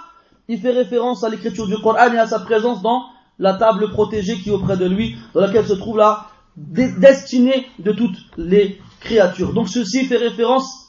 il 0.48 0.60
fait 0.60 0.72
référence 0.72 1.24
à 1.24 1.30
l'écriture 1.30 1.68
du 1.68 1.78
Coran 1.82 2.12
et 2.12 2.18
à 2.18 2.26
sa 2.26 2.40
présence 2.40 2.82
dans 2.82 3.04
la 3.40 3.54
table 3.54 3.92
protégée 3.92 4.38
qui 4.38 4.50
est 4.50 4.54
auprès 4.54 4.78
de 4.78 4.86
lui, 4.86 5.16
dans 5.34 5.42
laquelle 5.42 5.68
se 5.68 5.74
trouve 5.74 5.98
la 5.98 6.28
destinée 6.56 7.68
de 7.80 7.92
toutes 7.92 8.18
les 8.38 8.82
créatures. 9.00 9.54
Donc 9.54 9.70
ceci 9.70 10.06
fait 10.06 10.18
référence 10.18 10.88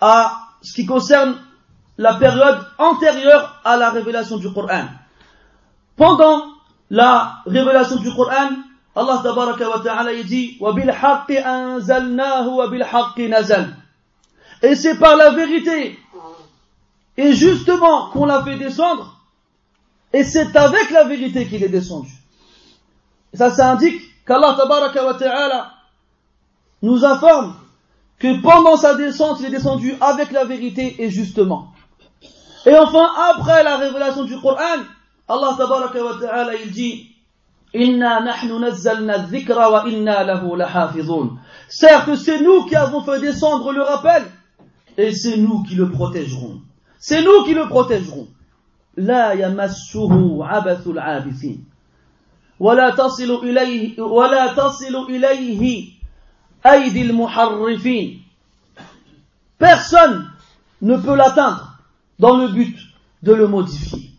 à 0.00 0.38
ce 0.62 0.72
qui 0.72 0.86
concerne 0.86 1.36
la 1.98 2.14
période 2.14 2.66
antérieure 2.78 3.60
à 3.64 3.76
la 3.76 3.90
révélation 3.90 4.38
du 4.38 4.50
Coran. 4.52 4.86
Pendant 5.96 6.44
la 6.90 7.42
révélation 7.46 7.96
du 7.96 8.12
Coran, 8.14 8.50
Allah 8.96 9.20
tabaraka 9.22 9.68
wa 9.68 9.80
ta'ala 9.80 10.22
dit 10.22 10.58
Et 14.62 14.74
c'est 14.74 14.98
par 14.98 15.16
la 15.16 15.30
vérité 15.30 15.98
et 17.16 17.32
justement 17.32 18.10
qu'on 18.10 18.26
l'a 18.26 18.42
fait 18.42 18.56
descendre 18.56 19.13
et 20.14 20.22
c'est 20.22 20.56
avec 20.56 20.90
la 20.92 21.04
vérité 21.04 21.44
qu'il 21.46 21.64
est 21.64 21.68
descendu. 21.68 22.12
Ça, 23.34 23.50
ça 23.50 23.72
indique 23.72 24.00
qu'Allah 24.24 24.56
ta'ala 24.56 25.72
nous 26.82 27.04
informe 27.04 27.56
que 28.20 28.40
pendant 28.40 28.76
sa 28.76 28.94
descente, 28.94 29.40
il 29.40 29.46
est 29.46 29.50
descendu 29.50 29.96
avec 30.00 30.30
la 30.30 30.44
vérité 30.44 31.02
et 31.02 31.10
justement. 31.10 31.72
Et 32.64 32.76
enfin, 32.76 33.10
après 33.28 33.64
la 33.64 33.76
révélation 33.76 34.22
du 34.22 34.40
Coran, 34.40 34.84
Allah 35.26 35.56
ta'ala 35.58 36.54
il 36.64 36.70
dit. 36.70 37.10
Certes, 41.68 42.14
c'est 42.14 42.40
nous 42.40 42.66
qui 42.66 42.76
avons 42.76 43.02
fait 43.02 43.18
descendre 43.18 43.72
le 43.72 43.82
rappel 43.82 44.22
et 44.96 45.12
c'est 45.12 45.38
nous 45.38 45.64
qui 45.64 45.74
le 45.74 45.90
protégerons. 45.90 46.60
C'est 47.00 47.20
nous 47.22 47.42
qui 47.42 47.52
le 47.52 47.66
protégerons. 47.66 48.28
لا 48.96 49.32
يمسه 49.32 50.44
عبث 50.44 50.86
العابثين 50.86 51.64
ولا 52.60 52.90
تصل 52.90 53.30
إليه 53.42 54.00
ولا 54.00 54.54
تصل 54.54 54.96
إليه 55.10 55.88
أيدي 56.66 57.02
المحرفين 57.02 58.20
personne 59.58 60.30
ne 60.82 60.96
peut 60.96 61.14
l'atteindre 61.14 61.78
dans 62.18 62.36
le 62.36 62.48
but 62.48 62.76
de 63.22 63.32
le 63.32 63.46
modifier. 63.48 64.10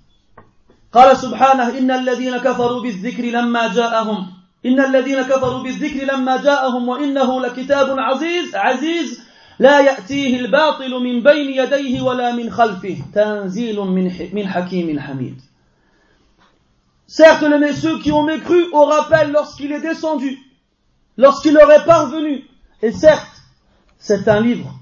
قال 0.94 1.18
سبحانه 1.18 1.78
إن 1.78 1.92
الذين 1.92 2.38
كفروا 2.38 2.82
بالذكر 2.82 3.24
لما 3.24 3.74
جاءهم 3.74 4.28
إن 4.66 4.80
الذين 4.80 5.22
كفروا 5.22 5.64
بالذكر 5.64 6.06
لما 6.14 6.38
جاءهم 6.38 6.90
وإنه 6.90 7.42
لكتاب 7.42 8.00
عزيز 8.00 8.56
عزيز 8.56 9.20
لا 9.59 9.81
يأتيه 9.81 10.41
الباطل 10.41 10.91
من 10.91 11.23
بين 11.23 11.51
يديه 11.51 12.01
ولا 12.01 12.33
من 12.33 12.51
خلفه 12.51 12.97
تنزيل 13.15 13.81
من 13.81 14.13
من 14.33 14.49
حكيم 14.49 15.01
حميد 15.01 15.41
Certes, 17.07 17.43
les 17.43 17.73
ceux 17.73 17.99
qui 17.99 18.13
ont 18.13 18.23
mécru 18.23 18.71
au 18.73 18.85
rappel 18.85 19.33
lorsqu'il 19.33 19.73
est 19.73 19.81
descendu, 19.81 20.39
lorsqu'il 21.17 21.55
leur 21.55 21.69
est 21.73 21.85
parvenu. 21.85 22.45
Et 22.83 22.93
certes, 22.93 23.43
c'est 23.99 24.29
un 24.29 24.41
livre 24.41 24.73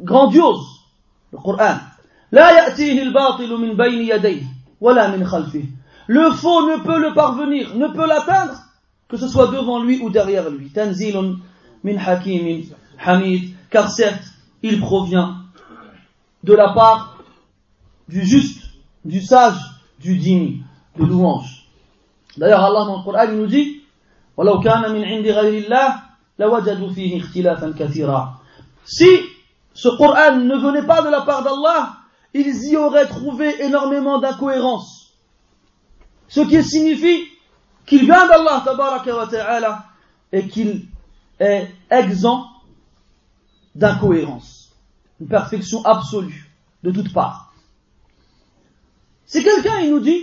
grandiose, 0.00 0.66
le 1.32 1.38
Coran. 1.38 1.76
لا 2.32 2.50
يأتيه 2.50 3.02
الباطل 3.02 3.56
من 3.56 3.76
بين 3.76 4.08
يديه 4.08 4.42
ولا 4.80 5.16
من 5.16 5.26
خلفه. 5.26 5.64
Le 6.06 6.30
faux 6.30 6.66
ne 6.66 6.82
peut 6.82 6.98
le 6.98 7.12
parvenir, 7.12 7.74
ne 7.74 7.88
peut 7.88 8.06
l'atteindre, 8.06 8.58
que 9.08 9.18
ce 9.18 9.28
soit 9.28 9.48
devant 9.48 9.82
lui 9.82 10.00
ou 10.00 10.08
derrière 10.08 10.48
lui. 10.48 10.70
Tanzilun 10.70 11.36
min 11.84 11.98
hakimin 11.98 12.62
hamid. 12.98 13.54
Car 13.72 13.90
certes, 13.90 14.24
il 14.62 14.80
provient 14.80 15.44
de 16.42 16.54
la 16.54 16.72
part 16.72 17.18
du 18.08 18.24
juste, 18.24 18.62
du 19.04 19.20
sage, 19.20 19.58
du 20.00 20.16
digne, 20.16 20.62
de 20.96 21.04
louange. 21.04 21.66
D'ailleurs, 22.36 22.64
Allah 22.64 22.84
dans 22.84 22.98
le 22.98 23.04
Coran, 23.04 23.24
il 23.28 23.38
nous 23.38 23.46
dit, 23.46 23.74
ولو 24.36 24.60
كان 24.60 24.92
من 24.92 25.04
عند 25.04 25.26
غير 25.26 25.64
الله 25.64 26.02
لوجدوا 26.38 26.92
فيه 26.92 27.20
اختلافا 27.20 27.74
كثيرا. 27.78 28.38
Si 28.84 29.08
ce 29.74 29.88
Coran 29.88 30.36
ne 30.36 30.56
venait 30.56 30.86
pas 30.86 31.02
de 31.02 31.08
la 31.08 31.22
part 31.22 31.42
d'Allah, 31.42 31.96
ils 32.32 32.70
y 32.70 32.76
auraient 32.76 33.08
trouvé 33.08 33.62
énormément 33.64 34.20
d'incohérences. 34.20 35.12
Ce 36.28 36.40
qui 36.40 36.62
signifie 36.62 37.24
qu'il 37.84 38.04
vient 38.04 38.28
d'Allah 38.28 38.62
tabaraka 38.64 39.16
wa 39.16 39.26
ta'ala 39.26 39.84
et 40.32 40.46
qu'il 40.46 40.86
est 41.40 41.66
exempt 41.90 42.46
d'incohérence. 43.75 44.71
Une 45.19 45.27
perfection 45.27 45.83
absolue 45.85 46.51
de 46.83 46.91
toutes 46.91 47.13
parts. 47.13 47.53
Si 49.25 49.43
quelqu'un 49.43 49.79
il 49.79 49.91
nous 49.91 49.99
dit 49.99 50.21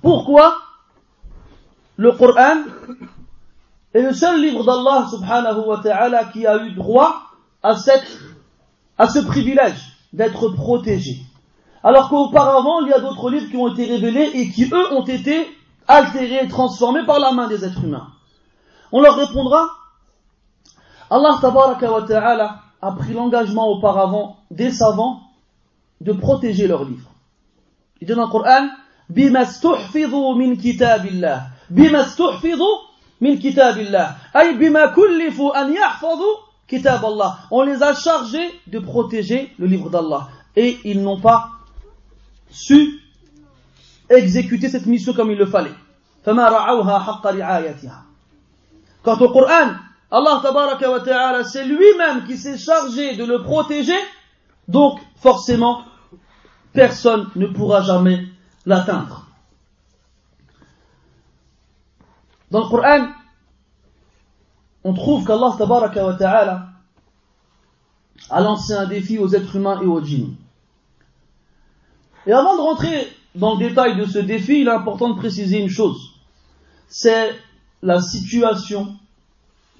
pourquoi 0.00 0.56
le 1.96 2.12
Coran 2.12 2.62
est 3.94 4.02
le 4.02 4.12
seul 4.12 4.40
livre 4.40 4.64
d'Allah 4.64 5.06
subhanahu 5.10 5.66
wa 5.66 5.78
ta'ala 5.78 6.24
qui 6.26 6.46
a 6.46 6.64
eu 6.64 6.72
droit 6.74 7.22
à 7.62 7.76
cette, 7.76 8.18
à 8.98 9.08
ce 9.08 9.20
privilège 9.20 9.80
d'être 10.12 10.48
protégé? 10.50 11.18
Alors 11.84 12.08
qu'auparavant, 12.08 12.80
il 12.82 12.88
y 12.88 12.92
a 12.92 13.00
d'autres 13.00 13.30
livres 13.30 13.50
qui 13.50 13.56
ont 13.56 13.72
été 13.72 13.84
révélés 13.86 14.30
et 14.34 14.50
qui, 14.50 14.64
eux, 14.72 14.92
ont 14.92 15.04
été 15.04 15.46
altérés 15.88 16.44
et 16.44 16.48
transformés 16.48 17.04
par 17.04 17.18
la 17.18 17.32
main 17.32 17.48
des 17.48 17.64
êtres 17.64 17.84
humains. 17.84 18.08
On 18.92 19.00
leur 19.00 19.16
répondra, 19.16 19.68
Allah 21.11 21.37
tabaraka 21.41 21.91
wa 21.91 22.01
ta'ala 22.01 22.59
a 22.81 22.91
pris 22.91 23.13
l'engagement 23.13 23.67
auparavant 23.67 24.37
des 24.51 24.71
savants 24.71 25.21
de 26.01 26.13
protéger 26.13 26.67
leurs 26.67 26.83
livres. 26.85 27.11
Il 28.01 28.07
dit 28.07 28.13
dans 28.13 28.25
le 28.25 28.31
Coran, 28.31 28.67
بما 29.09 29.41
استحفظوا 29.41 30.35
من 30.35 30.55
كتاب 30.55 31.05
الله 31.05 31.47
بما 31.69 32.01
استحفظوا 32.01 32.77
من 33.21 33.37
كتاب 33.39 33.77
الله 33.77 34.15
أي 34.35 34.57
بما 34.57 34.85
كلفوا 34.85 35.61
أن 35.61 35.73
يحفظوا 35.73 36.35
كتاب 36.67 37.05
الله 37.05 37.33
on 37.51 37.61
les 37.63 37.81
a 37.83 37.93
chargés 37.95 38.51
de 38.67 38.79
protéger 38.79 39.53
le 39.59 39.67
livre 39.67 39.89
d'Allah 39.89 40.27
et 40.55 40.77
ils 40.83 41.01
n'ont 41.01 41.19
pas 41.19 41.51
su 42.49 42.99
exécuter 44.09 44.69
cette 44.69 44.85
mission 44.85 45.13
comme 45.13 45.31
il 45.31 45.37
le 45.37 45.45
fallait 45.45 45.75
فما 46.25 46.49
رعوها 46.49 46.99
حق 46.99 47.27
رعايتها 47.27 48.03
quant 49.03 49.17
au 49.17 49.29
Coran 49.29 49.71
Allah 50.14 50.40
tabaraka 50.42 50.90
wa 50.90 51.00
ta'ala 51.00 51.42
c'est 51.42 51.64
lui-même 51.64 52.26
qui 52.26 52.36
s'est 52.36 52.58
chargé 52.58 53.16
de 53.16 53.24
le 53.24 53.42
protéger 53.42 53.96
donc 54.68 55.00
forcément 55.16 55.84
personne 56.74 57.30
ne 57.34 57.46
pourra 57.46 57.80
jamais 57.80 58.26
l'atteindre. 58.66 59.26
Dans 62.50 62.64
le 62.64 62.68
Coran, 62.68 63.08
on 64.84 64.92
trouve 64.92 65.24
qu'Allah 65.24 65.54
tabaraka 65.56 66.04
wa 66.04 66.14
ta'ala 66.14 66.68
a 68.28 68.40
lancé 68.42 68.74
un 68.74 68.84
défi 68.84 69.18
aux 69.18 69.28
êtres 69.34 69.56
humains 69.56 69.80
et 69.80 69.86
aux 69.86 70.04
djinns. 70.04 70.34
Et 72.26 72.32
avant 72.32 72.56
de 72.56 72.60
rentrer 72.60 73.08
dans 73.34 73.54
le 73.54 73.66
détail 73.66 73.96
de 73.96 74.04
ce 74.04 74.18
défi, 74.18 74.60
il 74.60 74.68
est 74.68 74.72
important 74.72 75.08
de 75.08 75.18
préciser 75.18 75.58
une 75.58 75.70
chose. 75.70 76.10
C'est 76.88 77.34
la 77.80 78.02
situation 78.02 78.98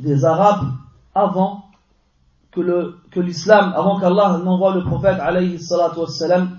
des 0.03 0.25
Arabes 0.25 0.69
avant 1.15 1.65
que 2.51 3.21
l'islam, 3.21 3.73
avant 3.75 3.99
qu'Allah 3.99 4.39
n'envoie 4.45 4.75
le 4.75 4.85
prophète 4.85 5.19
alayhi 5.21 5.59
salatu 5.59 6.01
wassalam 6.01 6.59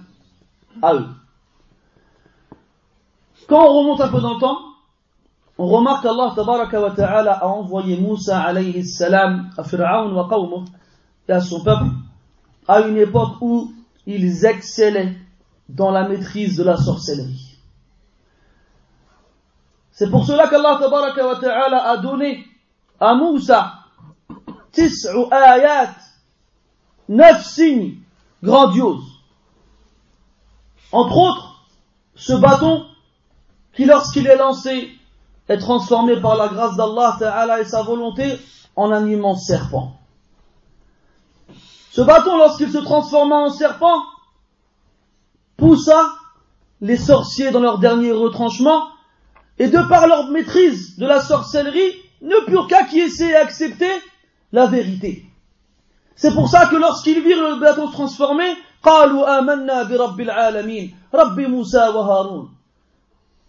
à 0.81 0.95
eux. 0.95 1.07
Quand 3.47 3.63
on 3.63 3.79
remonte 3.79 4.01
un 4.01 4.07
peu 4.07 4.19
dans 4.19 4.33
le 4.35 4.39
temps, 4.39 4.57
on 5.57 5.67
remarque 5.67 6.01
qu'Allah 6.03 6.33
tabaraka 6.35 6.81
wa 6.81 6.91
ta'ala 6.91 7.33
a 7.33 7.45
envoyé 7.45 7.99
Moussa 7.99 8.39
alayhi 8.39 8.83
salam 8.85 9.51
à 9.55 9.63
Fir'aun 9.63 10.11
wa 10.13 10.27
qawmuh 10.27 10.65
et 11.27 11.33
à 11.33 11.41
son 11.41 11.63
peuple 11.63 11.85
à 12.67 12.81
une 12.81 12.97
époque 12.97 13.35
où 13.41 13.71
ils 14.07 14.45
excellaient 14.45 15.15
dans 15.69 15.91
la 15.91 16.07
maîtrise 16.07 16.57
de 16.57 16.63
la 16.63 16.77
sorcellerie. 16.77 17.59
C'est 19.91 20.09
pour 20.09 20.25
cela 20.25 20.47
qu'Allah 20.47 20.79
tabaraka 20.81 21.27
wa 21.27 21.35
ta'ala 21.35 21.89
a 21.89 21.97
donné 21.97 22.47
à 23.03 23.15
Moussa 23.15 23.73
tis'u 24.71 25.25
ayat, 25.31 25.93
neuf 27.09 27.45
signes 27.45 27.97
grandioses. 28.41 29.05
Entre 30.91 31.17
autres, 31.17 31.65
ce 32.15 32.33
bâton 32.33 32.85
qui 33.73 33.85
lorsqu'il 33.85 34.27
est 34.27 34.37
lancé 34.37 34.91
est 35.49 35.57
transformé 35.57 36.19
par 36.21 36.35
la 36.35 36.47
grâce 36.47 36.75
d'Allah 36.75 37.59
et 37.59 37.65
sa 37.65 37.81
volonté 37.83 38.39
en 38.75 38.91
un 38.91 39.07
immense 39.07 39.45
serpent. 39.45 39.97
Ce 41.91 42.01
bâton, 42.01 42.37
lorsqu'il 42.37 42.71
se 42.71 42.77
transforma 42.77 43.35
en 43.35 43.49
serpent, 43.49 44.01
poussa 45.57 46.07
les 46.81 46.97
sorciers 46.97 47.51
dans 47.51 47.59
leur 47.59 47.77
dernier 47.77 48.11
retranchement, 48.11 48.87
et 49.59 49.67
de 49.67 49.79
par 49.87 50.07
leur 50.07 50.29
maîtrise 50.31 50.97
de 50.97 51.05
la 51.05 51.21
sorcellerie, 51.21 52.02
ne 52.23 52.45
purent 52.45 52.67
qu'à 52.67 52.85
qui 52.85 53.01
accepter 53.35 53.91
la 54.51 54.65
vérité. 54.65 55.25
C'est 56.15 56.33
pour 56.33 56.49
ça 56.49 56.67
que 56.67 56.75
lorsqu'ils 56.75 57.21
virent 57.21 57.49
le 57.49 57.59
bateau 57.59 57.87
se 57.87 57.91
transformer, 57.91 58.55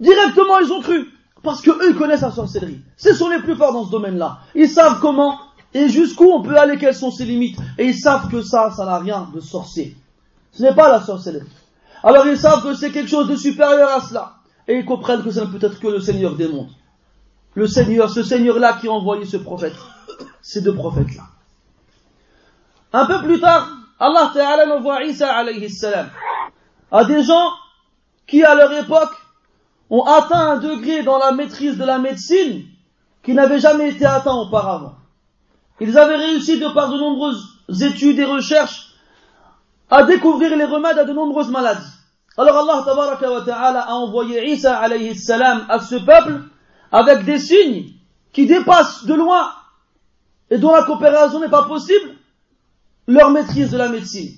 Directement, 0.00 0.58
ils 0.58 0.72
ont 0.72 0.80
cru. 0.80 1.08
Parce 1.42 1.60
que 1.60 1.70
eux, 1.70 1.94
connaissent 1.94 2.22
la 2.22 2.30
sorcellerie. 2.30 2.80
Ce 2.96 3.14
sont 3.14 3.28
les 3.28 3.38
plus 3.40 3.54
forts 3.54 3.72
dans 3.72 3.84
ce 3.84 3.90
domaine-là. 3.90 4.38
Ils 4.54 4.68
savent 4.68 4.98
comment 5.00 5.38
et 5.74 5.88
jusqu'où 5.88 6.24
on 6.24 6.40
peut 6.40 6.56
aller, 6.56 6.78
quelles 6.78 6.94
sont 6.94 7.10
ses 7.10 7.24
limites. 7.24 7.58
Et 7.78 7.86
ils 7.86 7.98
savent 7.98 8.30
que 8.30 8.42
ça, 8.42 8.70
ça 8.70 8.84
n'a 8.86 8.98
rien 8.98 9.28
de 9.34 9.40
sorcier. 9.40 9.96
Ce 10.52 10.62
n'est 10.62 10.74
pas 10.74 10.88
la 10.88 11.02
sorcellerie. 11.02 11.48
Alors 12.02 12.26
ils 12.26 12.38
savent 12.38 12.62
que 12.62 12.74
c'est 12.74 12.92
quelque 12.92 13.10
chose 13.10 13.28
de 13.28 13.36
supérieur 13.36 13.90
à 13.90 14.00
cela. 14.00 14.34
Et 14.68 14.78
ils 14.78 14.84
comprennent 14.84 15.22
que 15.22 15.32
ça 15.32 15.44
ne 15.44 15.46
peut 15.46 15.64
être 15.64 15.80
que 15.80 15.88
le 15.88 16.00
Seigneur 16.00 16.36
des 16.36 16.48
mondes. 16.48 16.70
Le 17.54 17.66
Seigneur, 17.66 18.10
ce 18.10 18.22
Seigneur-là 18.22 18.78
qui 18.80 18.88
a 18.88 18.92
envoyé 18.92 19.24
ce 19.24 19.36
prophète. 19.36 19.76
Ces 20.42 20.60
deux 20.60 20.74
prophètes-là. 20.74 21.22
Un 22.92 23.06
peu 23.06 23.22
plus 23.22 23.40
tard, 23.40 23.68
Allah 23.98 24.30
Ta'ala 24.32 24.76
envoie 24.76 25.02
Isa 25.04 25.32
alayhi 25.32 25.70
salam 25.70 26.10
à 26.90 27.04
des 27.04 27.22
gens 27.22 27.50
qui 28.26 28.44
à 28.44 28.54
leur 28.54 28.72
époque 28.72 29.14
ont 29.90 30.04
atteint 30.04 30.52
un 30.52 30.56
degré 30.58 31.02
dans 31.02 31.18
la 31.18 31.32
maîtrise 31.32 31.76
de 31.76 31.84
la 31.84 31.98
médecine 31.98 32.64
qui 33.22 33.34
n'avait 33.34 33.58
jamais 33.58 33.90
été 33.90 34.04
atteint 34.04 34.34
auparavant. 34.34 34.94
Ils 35.80 35.98
avaient 35.98 36.16
réussi 36.16 36.58
de 36.60 36.68
par 36.68 36.90
de 36.90 36.98
nombreuses 36.98 37.44
études 37.80 38.18
et 38.18 38.24
recherches 38.24 38.94
à 39.90 40.04
découvrir 40.04 40.56
les 40.56 40.64
remèdes 40.64 40.98
à 40.98 41.04
de 41.04 41.12
nombreuses 41.12 41.50
maladies. 41.50 41.82
Alors 42.36 42.56
Allah 42.58 43.42
ta'ala 43.44 43.80
a 43.80 43.92
envoyé 43.94 44.50
Isa 44.50 44.76
alayhi 44.78 45.16
salam 45.16 45.66
à 45.68 45.80
ce 45.80 45.96
peuple 45.96 46.42
avec 46.92 47.24
des 47.24 47.38
signes 47.38 47.92
qui 48.32 48.46
dépassent 48.46 49.04
de 49.04 49.14
loin 49.14 49.52
et 50.50 50.58
dont 50.58 50.72
la 50.72 50.82
coopération 50.82 51.40
n'est 51.40 51.48
pas 51.48 51.64
possible 51.64 52.16
leur 53.06 53.30
maîtrise 53.30 53.70
de 53.70 53.78
la 53.78 53.88
médecine. 53.88 54.36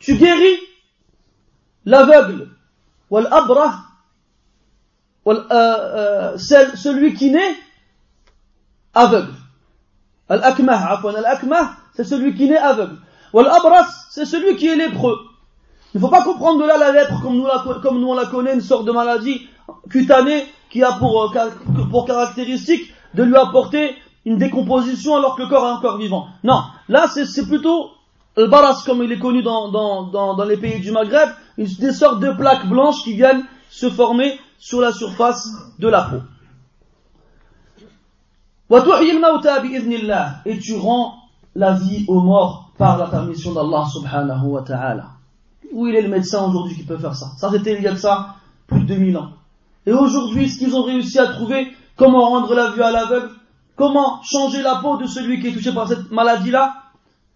Tu 0.00 0.16
guéris 0.16 0.58
l'aveugle, 1.84 2.48
euh, 3.12 3.24
euh, 5.50 6.38
celui 6.38 7.14
qui 7.14 7.30
naît 7.30 7.56
aveugle. 8.94 9.34
Al-akmah, 10.28 11.76
c'est 11.94 12.04
celui 12.04 12.34
qui 12.34 12.48
naît 12.48 12.58
aveugle. 12.58 12.98
Wal-abras, 13.32 13.86
c'est 14.10 14.24
celui 14.24 14.56
qui 14.56 14.68
est 14.68 14.76
lépreux. 14.76 15.18
Il 15.94 15.98
ne 15.98 16.00
faut 16.00 16.10
pas 16.10 16.24
comprendre 16.24 16.60
de 16.60 16.66
là 16.66 16.76
la 16.76 16.90
lèpre 16.90 17.22
comme 17.22 17.36
nous, 17.36 17.46
la, 17.46 17.64
comme 17.80 18.02
on 18.02 18.14
la 18.14 18.26
connaît, 18.26 18.54
une 18.54 18.60
sorte 18.60 18.84
de 18.84 18.90
maladie 18.90 19.46
cutanée 19.88 20.44
qui 20.68 20.82
a 20.82 20.92
pour, 20.92 21.36
euh, 21.36 21.50
pour 21.88 22.04
caractéristique 22.04 22.92
de 23.14 23.22
lui 23.22 23.36
apporter 23.36 23.94
une 24.24 24.36
décomposition 24.36 25.14
alors 25.16 25.36
que 25.36 25.42
le 25.42 25.48
corps 25.48 25.64
est 25.64 25.72
encore 25.72 25.98
vivant. 25.98 26.26
Non, 26.42 26.62
là 26.88 27.06
c'est 27.06 27.46
plutôt 27.46 27.90
le 28.36 28.48
baras 28.48 28.82
comme 28.84 29.04
il 29.04 29.12
est 29.12 29.20
connu 29.20 29.44
dans 29.44 30.44
les 30.48 30.56
pays 30.56 30.80
du 30.80 30.90
Maghreb, 30.90 31.28
des 31.56 31.92
sortes 31.92 32.18
de 32.18 32.32
plaques 32.32 32.66
blanches 32.66 33.04
qui 33.04 33.14
viennent 33.14 33.44
se 33.70 33.88
former 33.88 34.38
sur 34.58 34.80
la 34.80 34.92
surface 34.92 35.48
de 35.78 35.88
la 35.88 36.02
peau. 36.02 36.22
Et 40.46 40.58
tu 40.58 40.76
rends 40.76 41.14
la 41.54 41.74
vie 41.74 42.04
aux 42.08 42.20
morts 42.20 42.72
par 42.76 42.98
la 42.98 43.06
permission 43.06 43.52
d'Allah 43.52 43.84
subhanahu 43.92 44.46
wa 44.46 44.62
ta'ala. 44.62 45.13
Où 45.71 45.87
il 45.87 45.95
est 45.95 46.01
le 46.01 46.09
médecin 46.09 46.47
aujourd'hui 46.47 46.75
qui 46.75 46.83
peut 46.83 46.97
faire 46.97 47.15
ça 47.15 47.27
Ça 47.37 47.51
c'était 47.51 47.75
il 47.75 47.83
y 47.83 47.87
a 47.87 47.93
de 47.93 47.97
ça 47.97 48.35
plus 48.67 48.81
de 48.81 48.85
2000 48.85 49.17
ans. 49.17 49.31
Et 49.85 49.91
aujourd'hui, 49.91 50.49
ce 50.49 50.59
qu'ils 50.59 50.75
ont 50.75 50.83
réussi 50.83 51.19
à 51.19 51.27
trouver, 51.27 51.67
comment 51.95 52.29
rendre 52.29 52.53
la 52.53 52.71
vue 52.71 52.83
à 52.83 52.91
l'aveugle, 52.91 53.31
comment 53.75 54.21
changer 54.23 54.61
la 54.61 54.75
peau 54.75 54.97
de 54.97 55.07
celui 55.07 55.39
qui 55.39 55.47
est 55.47 55.53
touché 55.53 55.71
par 55.73 55.87
cette 55.87 56.11
maladie-là, 56.11 56.75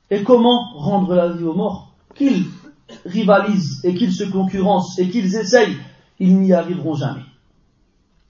et 0.10 0.24
comment 0.24 0.74
rendre 0.76 1.16
la 1.16 1.30
vie 1.30 1.44
aux 1.44 1.54
morts, 1.54 1.94
qu'ils 2.16 2.46
rivalisent 3.06 3.82
et 3.84 3.96
qu'ils 3.96 4.14
se 4.14 4.24
concurrencent 4.26 5.00
et 5.00 5.10
qu'ils 5.10 5.36
essayent, 5.36 5.78
ils 6.20 6.38
n'y 6.38 6.54
arriveront 6.54 6.94
jamais. 6.94 7.24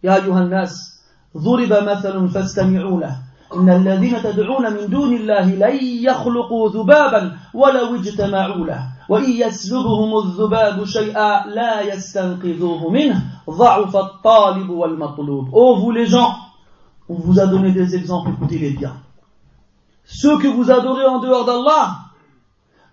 Ya 0.03 0.21
nas, 0.21 0.93
ضرب 1.37 1.73
مثل 1.73 2.29
فاستمعوا 2.29 2.99
له 3.01 3.17
إن 3.55 3.69
الذين 3.69 4.23
تدعون 4.23 4.73
من 4.73 4.89
دون 4.89 5.13
الله 5.13 5.45
لن 5.45 5.77
يخلقوا 5.81 6.69
ذبابا 6.69 7.31
ولو 7.53 7.95
اجتمعوا 7.95 8.65
له 8.65 8.87
وإن 9.09 9.31
يسلبهم 9.31 10.17
الذباب 10.17 10.85
شيئا 10.85 11.47
لا 11.47 11.81
يستنقذوه 11.81 12.89
منه 12.89 13.23
ضعف 13.49 13.95
الطالب 13.95 14.69
والمطلوب 14.69 15.49
Oh 15.51 15.75
vous 15.75 15.91
les 15.91 16.05
gens, 16.05 16.35
on 17.09 17.15
vous 17.15 17.39
a 17.39 17.45
donné 17.47 17.71
des 17.71 17.95
exemples, 17.95 18.31
écoutez-les 18.31 18.71
bien. 18.71 18.95
Ceux 20.05 20.37
que 20.37 20.47
vous 20.47 20.71
adorez 20.71 21.05
en 21.05 21.19
dehors 21.19 21.45
d'Allah 21.45 21.97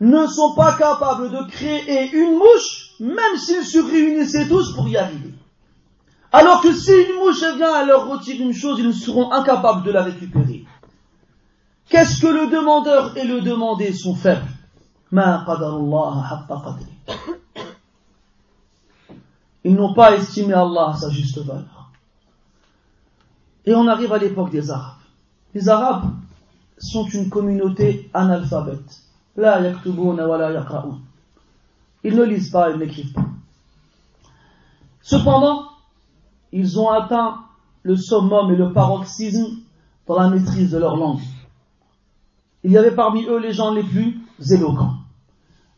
ne 0.01 0.27
sont 0.27 0.55
pas 0.55 0.73
capables 0.73 1.31
de 1.31 1.51
créer 1.51 2.11
une 2.13 2.39
mouche, 2.39 2.93
même 3.01 3.37
s'ils 3.37 3.65
se 3.65 3.79
réunissaient 3.79 4.49
tous 4.49 4.75
pour 4.75 4.89
y 4.89 4.97
arriver. 4.97 5.35
Alors 6.33 6.61
que 6.61 6.73
si 6.73 6.93
une 6.93 7.19
mouche 7.19 7.45
vient 7.57 7.75
à 7.75 7.85
leur 7.85 8.09
retirer 8.09 8.45
une 8.45 8.53
chose, 8.53 8.79
ils 8.79 8.95
seront 8.95 9.33
incapables 9.33 9.83
de 9.83 9.91
la 9.91 10.03
récupérer. 10.03 10.65
Qu'est-ce 11.89 12.21
que 12.21 12.29
le 12.29 12.47
demandeur 12.47 13.17
et 13.17 13.25
le 13.25 13.41
demandé 13.41 13.93
sont 13.93 14.15
faibles 14.15 14.47
Ils 19.64 19.76
n'ont 19.76 19.94
pas 19.94 20.16
estimé 20.16 20.54
Allah 20.54 20.90
à 20.90 20.94
sa 20.96 21.10
juste 21.10 21.40
valeur. 21.40 21.92
Et 23.66 23.74
on 23.74 23.88
arrive 23.88 24.14
à 24.14 24.18
l'époque 24.18 24.52
des 24.52 24.70
Arabes. 24.70 25.00
Les 25.54 25.70
Arabes, 25.70 26.12
sont 26.78 27.06
une 27.06 27.30
communauté 27.30 28.10
analphabète. 28.14 29.02
Ils 29.38 29.44
ne 32.16 32.24
lisent 32.24 32.52
pas, 32.52 32.72
ils 32.72 32.78
n'écrivent 32.78 33.14
pas. 33.14 33.26
Cependant, 35.02 35.66
ils 36.52 36.80
ont 36.80 36.90
atteint 36.90 37.40
le 37.84 37.96
summum 37.96 38.52
et 38.52 38.56
le 38.56 38.74
paroxysme 38.74 39.58
dans 40.08 40.20
la 40.20 40.30
maîtrise 40.30 40.72
de 40.72 40.78
leur 40.78 40.96
langue. 40.96 41.22
Il 42.64 42.72
y 42.72 42.78
avait 42.78 42.96
parmi 42.96 43.26
eux 43.26 43.40
les 43.40 43.54
gens 43.54 43.74
les 43.74 43.84
plus 43.84 44.20
éloquents. 44.52 44.96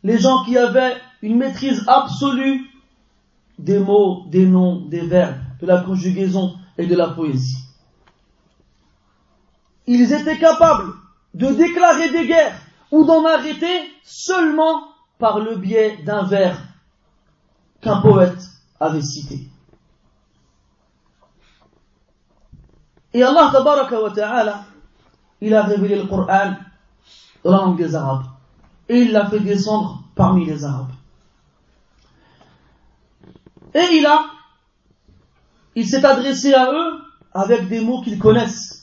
Les 0.02 0.18
gens 0.18 0.44
qui 0.44 0.56
avaient 0.56 0.96
une 1.22 1.36
maîtrise 1.36 1.84
absolue 1.86 2.64
des 3.58 3.78
mots, 3.78 4.24
des 4.28 4.46
noms, 4.46 4.86
des 4.86 5.00
verbes, 5.00 5.38
de 5.60 5.66
la 5.66 5.80
conjugaison 5.80 6.54
et 6.76 6.86
de 6.86 6.94
la 6.94 7.08
poésie 7.08 7.68
ils 9.88 10.12
étaient 10.12 10.38
capables 10.38 10.92
de 11.34 11.46
déclarer 11.48 12.10
des 12.10 12.26
guerres 12.26 12.60
ou 12.92 13.04
d'en 13.04 13.24
arrêter 13.24 13.90
seulement 14.04 14.82
par 15.18 15.40
le 15.40 15.56
biais 15.56 16.02
d'un 16.04 16.24
vers 16.24 16.58
qu'un 17.80 18.00
poète 18.00 18.38
avait 18.78 19.02
cité. 19.02 19.40
Et 23.14 23.22
Allah 23.22 23.50
wa 23.50 24.64
il 25.40 25.54
a 25.54 25.62
révélé 25.62 25.96
le 25.96 26.06
Coran 26.06 26.54
la 27.44 27.50
langue 27.50 27.78
des 27.78 27.94
Arabes. 27.94 28.26
Et 28.88 29.02
il 29.02 29.12
l'a 29.12 29.28
fait 29.28 29.40
descendre 29.40 30.02
parmi 30.14 30.46
les 30.46 30.64
Arabes. 30.64 30.92
Et 33.74 33.84
il 33.92 34.06
a, 34.06 34.24
il 35.74 35.86
s'est 35.86 36.04
adressé 36.04 36.54
à 36.54 36.72
eux 36.72 37.00
avec 37.32 37.68
des 37.68 37.80
mots 37.80 38.00
qu'ils 38.02 38.18
connaissent. 38.18 38.78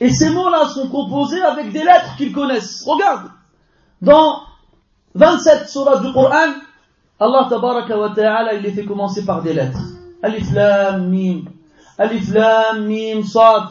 Et 0.00 0.12
ces 0.12 0.30
mots-là 0.30 0.68
sont 0.68 0.88
composés 0.88 1.40
avec 1.40 1.72
des 1.72 1.84
lettres 1.84 2.16
qu'ils 2.16 2.32
connaissent. 2.32 2.84
Regarde, 2.86 3.30
dans 4.02 4.42
27 5.14 5.68
surahs 5.68 6.00
du 6.00 6.12
Coran, 6.12 6.52
Allah 7.18 7.46
tabaraka 7.48 7.98
wa 7.98 8.10
ta'ala, 8.10 8.54
il 8.54 8.62
les 8.62 8.72
fait 8.72 8.84
commencer 8.84 9.24
par 9.24 9.42
des 9.42 9.54
lettres. 9.54 9.80
Alif 10.22 10.52
lam 10.52 11.08
mim, 11.08 11.44
alif 11.96 12.28
lam 12.32 12.84
mim 12.86 13.22
sad, 13.22 13.62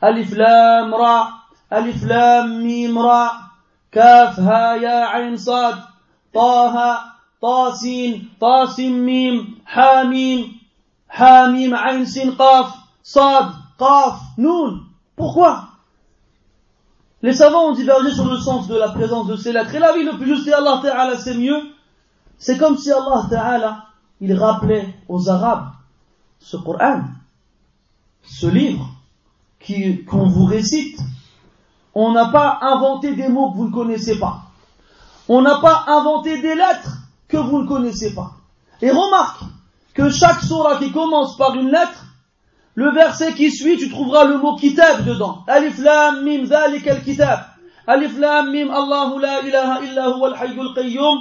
alif 0.00 0.34
lam 0.34 0.94
ra, 0.94 1.28
alif 1.70 2.02
lam 2.04 2.62
mim 2.62 2.96
ra, 2.96 3.45
ain 4.00 5.36
sad, 5.36 5.76
taha, 6.32 7.16
tasin, 7.40 8.28
tasim 8.40 9.04
mim, 9.04 9.60
hamim, 9.64 10.54
hamim 11.08 11.74
ain 11.74 12.06
sin 12.06 12.36
qaf, 12.36 12.72
sad, 13.02 13.52
qaf, 13.78 14.20
nun. 14.38 14.86
Pourquoi? 15.16 15.68
Les 17.22 17.32
savants 17.32 17.70
ont 17.70 17.74
divergé 17.74 18.12
sur 18.12 18.26
le 18.30 18.36
sens 18.36 18.68
de 18.68 18.76
la 18.76 18.90
présence 18.90 19.26
de 19.26 19.36
ces 19.36 19.52
lettres. 19.52 19.74
Et 19.74 19.78
la 19.78 19.92
vie 19.96 20.04
le 20.04 20.16
plus 20.16 20.26
juste, 20.26 20.48
Allah 20.48 20.80
Ta'ala, 20.82 21.16
c'est 21.16 21.34
mieux. 21.34 21.60
C'est 22.38 22.58
comme 22.58 22.76
si 22.76 22.92
Allah 22.92 23.26
Ta'ala, 23.30 23.86
il 24.20 24.34
rappelait 24.34 24.94
aux 25.08 25.28
Arabes 25.28 25.70
ce 26.38 26.56
Coran, 26.56 27.02
ce 28.22 28.46
livre 28.46 28.88
qu'on 30.06 30.28
vous 30.28 30.44
récite. 30.44 31.00
On 31.95 32.11
n'a 32.11 32.25
pas 32.25 32.59
inventé 32.61 33.15
des 33.15 33.27
mots 33.27 33.51
que 33.51 33.57
vous 33.57 33.67
ne 33.67 33.73
connaissez 33.73 34.19
pas. 34.19 34.41
On 35.27 35.41
n'a 35.41 35.59
pas 35.59 35.85
inventé 35.87 36.41
des 36.41 36.55
lettres 36.55 36.97
que 37.27 37.37
vous 37.37 37.61
ne 37.63 37.67
connaissez 37.67 38.13
pas. 38.13 38.31
Et 38.81 38.91
remarque 38.91 39.41
que 39.93 40.09
chaque 40.09 40.41
surah 40.41 40.77
qui 40.77 40.91
commence 40.91 41.37
par 41.37 41.55
une 41.55 41.69
lettre 41.69 42.05
le 42.75 42.89
verset 42.91 43.33
qui 43.33 43.51
suit, 43.51 43.77
tu 43.77 43.89
trouveras 43.89 44.25
le 44.25 44.37
mot 44.37 44.55
kitab 44.55 45.05
dedans. 45.05 45.43
Alif 45.47 45.77
lam 45.79 46.23
mim 46.23 46.45
ذلك 46.45 46.87
الكتاب. 46.87 47.45
Alif 47.87 48.17
lam 48.17 48.51
mim 48.51 48.71
الله 48.71 49.19
لا 49.19 49.39
إله 49.39 49.79
إلا 49.79 50.05
هو 50.05 50.27
الحي 50.27 50.55
القيوم 50.61 51.17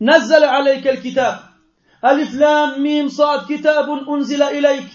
نزل 0.00 0.44
عليك 0.44 0.86
الكتاب. 0.86 1.38
Alif 2.02 2.34
lam 2.34 2.82
mim 2.82 3.08
صاد 3.08 3.46
كتاب 3.48 3.88
أنزل 4.08 4.42
إليك. 4.42 4.90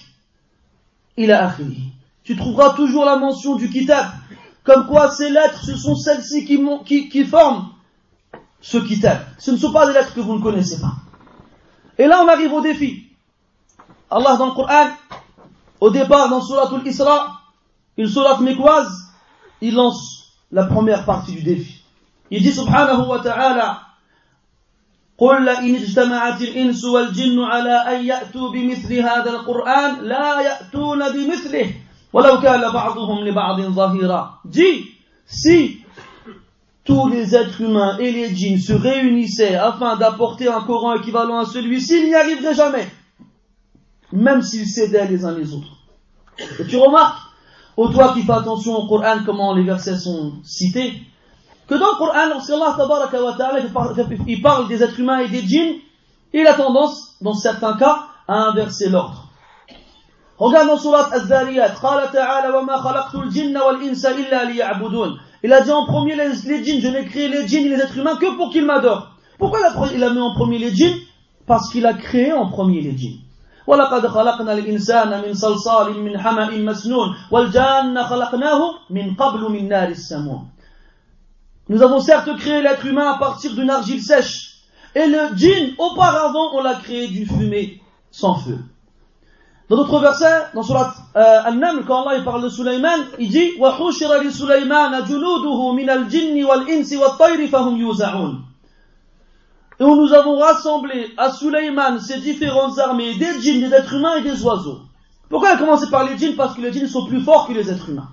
إلى 1.17 1.33
آخره. 1.33 1.77
Tu 2.23 2.35
trouveras 2.35 2.73
toujours 2.75 3.05
la 3.05 3.17
mention 3.17 3.55
du 3.55 3.69
kitab. 3.69 4.05
Comme 4.63 4.87
quoi 4.87 5.11
ces 5.11 5.29
lettres, 5.29 5.63
ce 5.63 5.75
sont 5.75 5.95
celles-ci 5.95 6.45
qui, 6.45 6.59
qui, 6.85 7.09
qui 7.09 7.23
forment 7.23 7.69
ce 8.61 8.77
kitab. 8.77 9.19
Ce 9.37 9.51
ne 9.51 9.57
sont 9.57 9.71
pas 9.71 9.85
des 9.85 9.93
lettres 9.93 10.13
que 10.13 10.21
vous 10.21 10.37
ne 10.37 10.41
connaissez 10.41 10.81
pas. 10.81 10.93
Et 11.97 12.07
là, 12.07 12.21
on 12.23 12.27
arrive 12.27 12.51
au 12.51 12.61
défi. 12.61 13.11
Allah 14.09 14.37
dans 14.37 14.47
le 14.47 14.51
Coran, 14.53 14.87
au 15.79 15.89
départ, 15.89 16.29
dans 16.29 16.41
Surat 16.41 16.69
al-Isra, 16.73 17.41
une 17.97 18.07
surat 18.07 18.39
mécoise, 18.39 18.91
il 19.61 19.75
lance 19.75 20.33
la 20.51 20.65
première 20.65 21.05
partie 21.05 21.33
du 21.33 21.43
défi. 21.43 21.83
Il 22.31 22.41
dit 22.41 22.51
subhanahu 22.51 23.07
wa 23.07 23.19
ta'ala, 23.19 23.81
قل 25.17 25.45
لئن 25.45 25.75
اجتمعت 25.75 26.41
الإنس 26.41 26.83
والجن 26.83 27.39
على 27.39 27.71
أن 27.71 28.05
يأتوا 28.05 28.51
بمثل 28.51 28.93
هذا 28.93 29.29
القرآن 29.29 30.03
لا 30.03 30.41
يأتون 30.41 30.99
بمثله 31.11 31.73
Dis, 34.44 34.90
si 35.26 35.80
tous 36.84 37.08
les 37.08 37.36
êtres 37.36 37.60
humains 37.60 37.98
et 37.98 38.10
les 38.10 38.34
djinns 38.34 38.58
se 38.58 38.72
réunissaient 38.72 39.54
afin 39.54 39.96
d'apporter 39.96 40.48
un 40.48 40.62
Coran 40.62 40.94
équivalent 40.94 41.38
à 41.38 41.44
celui-ci, 41.44 42.00
ils 42.00 42.08
n'y 42.08 42.14
arriveraient 42.14 42.54
jamais. 42.54 42.88
Même 44.12 44.42
s'ils 44.42 44.66
s'aidaient 44.66 45.06
les 45.06 45.24
uns 45.24 45.36
les 45.36 45.54
autres. 45.54 45.76
Et 46.58 46.66
tu 46.66 46.76
remarques, 46.76 47.20
au 47.76 47.88
toi 47.88 48.12
qui 48.12 48.22
fais 48.22 48.32
attention 48.32 48.74
au 48.74 48.88
Coran, 48.88 49.18
comment 49.24 49.54
les 49.54 49.62
versets 49.62 49.98
sont 49.98 50.32
cités, 50.42 50.94
que 51.68 51.74
dans 51.76 51.92
le 51.92 51.98
Coran, 51.98 52.26
lorsque 52.28 52.50
il 54.26 54.42
parle 54.42 54.66
des 54.66 54.82
êtres 54.82 54.98
humains 54.98 55.20
et 55.20 55.28
des 55.28 55.42
djinns, 55.42 55.76
il 56.32 56.46
a 56.46 56.54
tendance, 56.54 57.14
dans 57.20 57.34
certains 57.34 57.76
cas, 57.76 58.06
à 58.26 58.48
inverser 58.48 58.88
l'ordre. 58.88 59.29
Regarde 60.39 60.67
dans 60.67 60.77
Surat 60.77 61.09
Az-Zariyat, 61.13 61.75
Il 65.43 65.53
a 65.53 65.61
dit 65.61 65.71
en 65.71 65.85
premier 65.85 66.15
les, 66.15 66.29
les 66.45 66.63
djinns, 66.63 66.81
je 66.81 66.87
n'ai 66.87 67.05
créé 67.05 67.27
les 67.29 67.47
djinns 67.47 67.65
et 67.65 67.69
les 67.69 67.79
êtres 67.79 67.97
humains 67.97 68.17
que 68.17 68.35
pour 68.35 68.49
qu'ils 68.51 68.65
m'adorent. 68.65 69.11
Pourquoi 69.37 69.59
il 69.93 70.03
a 70.03 70.09
mis 70.09 70.19
en 70.19 70.33
premier 70.33 70.57
les 70.57 70.75
djinns 70.75 70.97
Parce 71.45 71.69
qu'il 71.71 71.85
a 71.85 71.93
créé 71.93 72.33
en 72.33 72.49
premier 72.49 72.81
les 72.81 72.97
djinns. 72.97 73.19
ولقد 73.67 74.07
خلقنا 74.07 74.53
الإنسان 74.53 75.21
من 75.27 75.33
صلصال 75.33 75.99
من 75.99 76.17
حمأ 76.17 76.49
مسنون 76.49 77.15
والجان 77.31 78.03
خلقناه 78.03 78.59
من 78.89 79.15
قبل 79.15 79.51
من 79.51 79.69
نار 79.69 79.87
السموم 79.87 80.47
Nous 81.67 81.81
avons 81.81 81.99
certes 81.99 82.29
créé 82.37 82.61
l'être 82.61 82.85
humain 82.85 83.11
à 83.13 83.17
partir 83.17 83.55
d'une 83.55 83.71
argile 83.71 83.99
sèche. 83.99 84.61
Et 84.93 85.07
le 85.07 85.35
djinn, 85.35 85.73
auparavant, 85.79 86.53
on 86.53 86.61
l'a 86.61 86.75
créé 86.75 87.07
d'une 87.07 87.25
fumée 87.25 87.81
sans 88.11 88.35
feu. 88.35 88.59
Dans 89.69 89.77
d'autres 89.77 89.99
versets, 89.99 90.45
dans 90.53 90.61
surat 90.61 90.93
euh, 91.15 91.41
Al-Naml, 91.43 91.85
quand 91.85 92.03
Allah 92.03 92.19
il 92.19 92.23
parle 92.23 92.43
de 92.43 92.49
Sulaiman, 92.49 92.99
il 93.17 93.29
dit 93.29 93.53
وَحُشِرَ 93.59 94.21
لِسُلَيْمَانَ 94.21 95.05
جُنُودُهُ 95.07 95.73
مِنَ 95.73 95.89
الْجِنِّ 95.89 96.45
وَالْإِنسِ 96.45 96.93
وَالطَّيْرِ 96.93 97.47
فَهُمْ 97.47 97.77
يُوزَعُونَ 97.77 98.41
Et 99.79 99.83
où 99.83 99.95
nous 99.95 100.13
avons 100.13 100.37
rassemblé 100.37 101.07
à 101.17 101.31
Sulaiman 101.31 101.99
ces 101.99 102.19
différentes 102.19 102.77
armées 102.77 103.15
des 103.15 103.41
djinns, 103.41 103.67
des 103.67 103.75
êtres 103.75 103.93
humains 103.95 104.17
et 104.17 104.21
des 104.21 104.43
oiseaux. 104.43 104.81
Pourquoi 105.29 105.49
il 105.49 105.55
a 105.55 105.57
commencé 105.57 105.89
par 105.89 106.03
les 106.03 106.15
djinns 106.15 106.35
Parce 106.35 106.53
que 106.55 106.61
les 106.61 106.71
djinns 106.71 106.87
sont 106.87 107.07
plus 107.07 107.21
forts 107.21 107.47
que 107.47 107.53
les 107.53 107.71
êtres 107.71 107.89
humains. 107.89 108.09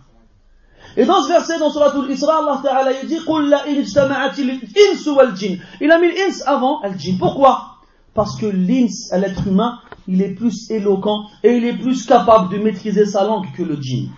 Et 0.96 1.04
dans 1.04 1.22
ce 1.22 1.28
verset, 1.28 1.58
dans 1.58 1.70
Surah 1.70 1.92
Al-Isra, 1.94 2.38
Allah 2.38 2.60
Ta'ala 2.62 2.92
il 3.02 3.08
dit 3.08 3.18
قُلْ 3.18 3.48
لَإِنْ 3.48 3.78
اجْتَمَعَتِ 3.78 4.38
الْإِنسُ 4.38 5.06
وَالْجِنِّ 5.06 5.58
Il 5.80 5.90
a 5.90 5.98
mis 5.98 6.08
l'ins 6.08 6.46
avant 6.46 6.80
al-jinn. 6.80 7.18
Pourquoi 7.18 7.76
Parce 8.14 8.36
que 8.36 8.46
l'ins, 8.46 9.18
l'être 9.18 9.46
humain, 9.46 9.78
il 10.07 10.21
est 10.21 10.33
plus 10.33 10.69
éloquent 10.71 11.25
et 11.43 11.57
il 11.57 11.65
est 11.65 11.77
plus 11.77 12.05
capable 12.05 12.51
de 12.51 12.63
maîtriser 12.63 13.05
sa 13.05 13.23
langue 13.23 13.45
que 13.55 13.63
le 13.63 13.75
djinn. 13.75 14.09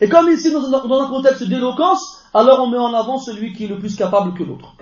Et 0.00 0.08
comme 0.08 0.28
ici, 0.28 0.50
dans 0.50 1.00
un 1.00 1.08
contexte 1.08 1.44
d'éloquence, 1.44 2.24
alors 2.34 2.60
on 2.60 2.68
met 2.68 2.78
en 2.78 2.92
avant 2.92 3.18
celui 3.18 3.52
qui 3.52 3.64
est 3.64 3.68
le 3.68 3.78
plus 3.78 3.96
capable 3.96 4.34
que 4.34 4.42
l'autre. 4.42 4.74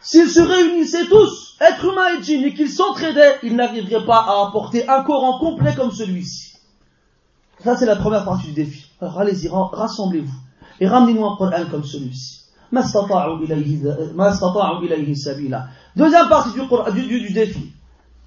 S'ils 0.00 0.30
se 0.30 0.40
réunissaient 0.40 1.06
tous, 1.06 1.56
êtres 1.60 1.84
humains 1.84 2.18
et 2.18 2.22
djinn, 2.22 2.44
et 2.44 2.54
qu'ils 2.54 2.70
s'entraidaient, 2.70 3.38
ils 3.42 3.56
n'arriveraient 3.56 4.04
pas 4.04 4.18
à 4.18 4.46
apporter 4.46 4.88
un 4.88 5.02
Coran 5.02 5.38
complet 5.38 5.74
comme 5.74 5.90
celui-ci. 5.90 6.52
Ça, 7.64 7.76
c'est 7.76 7.86
la 7.86 7.96
première 7.96 8.24
partie 8.24 8.48
du 8.48 8.52
défi. 8.52 8.90
Alors 9.00 9.18
allez-y, 9.18 9.48
rassemblez-vous. 9.48 10.34
Et 10.78 10.86
ramenez-nous 10.86 11.24
un 11.24 11.36
Coran 11.36 11.64
comme 11.70 11.84
celui-ci. 11.84 12.42
Deuxième 15.96 16.28
partie 16.28 16.50
du, 16.52 17.32
défi. 17.32 17.72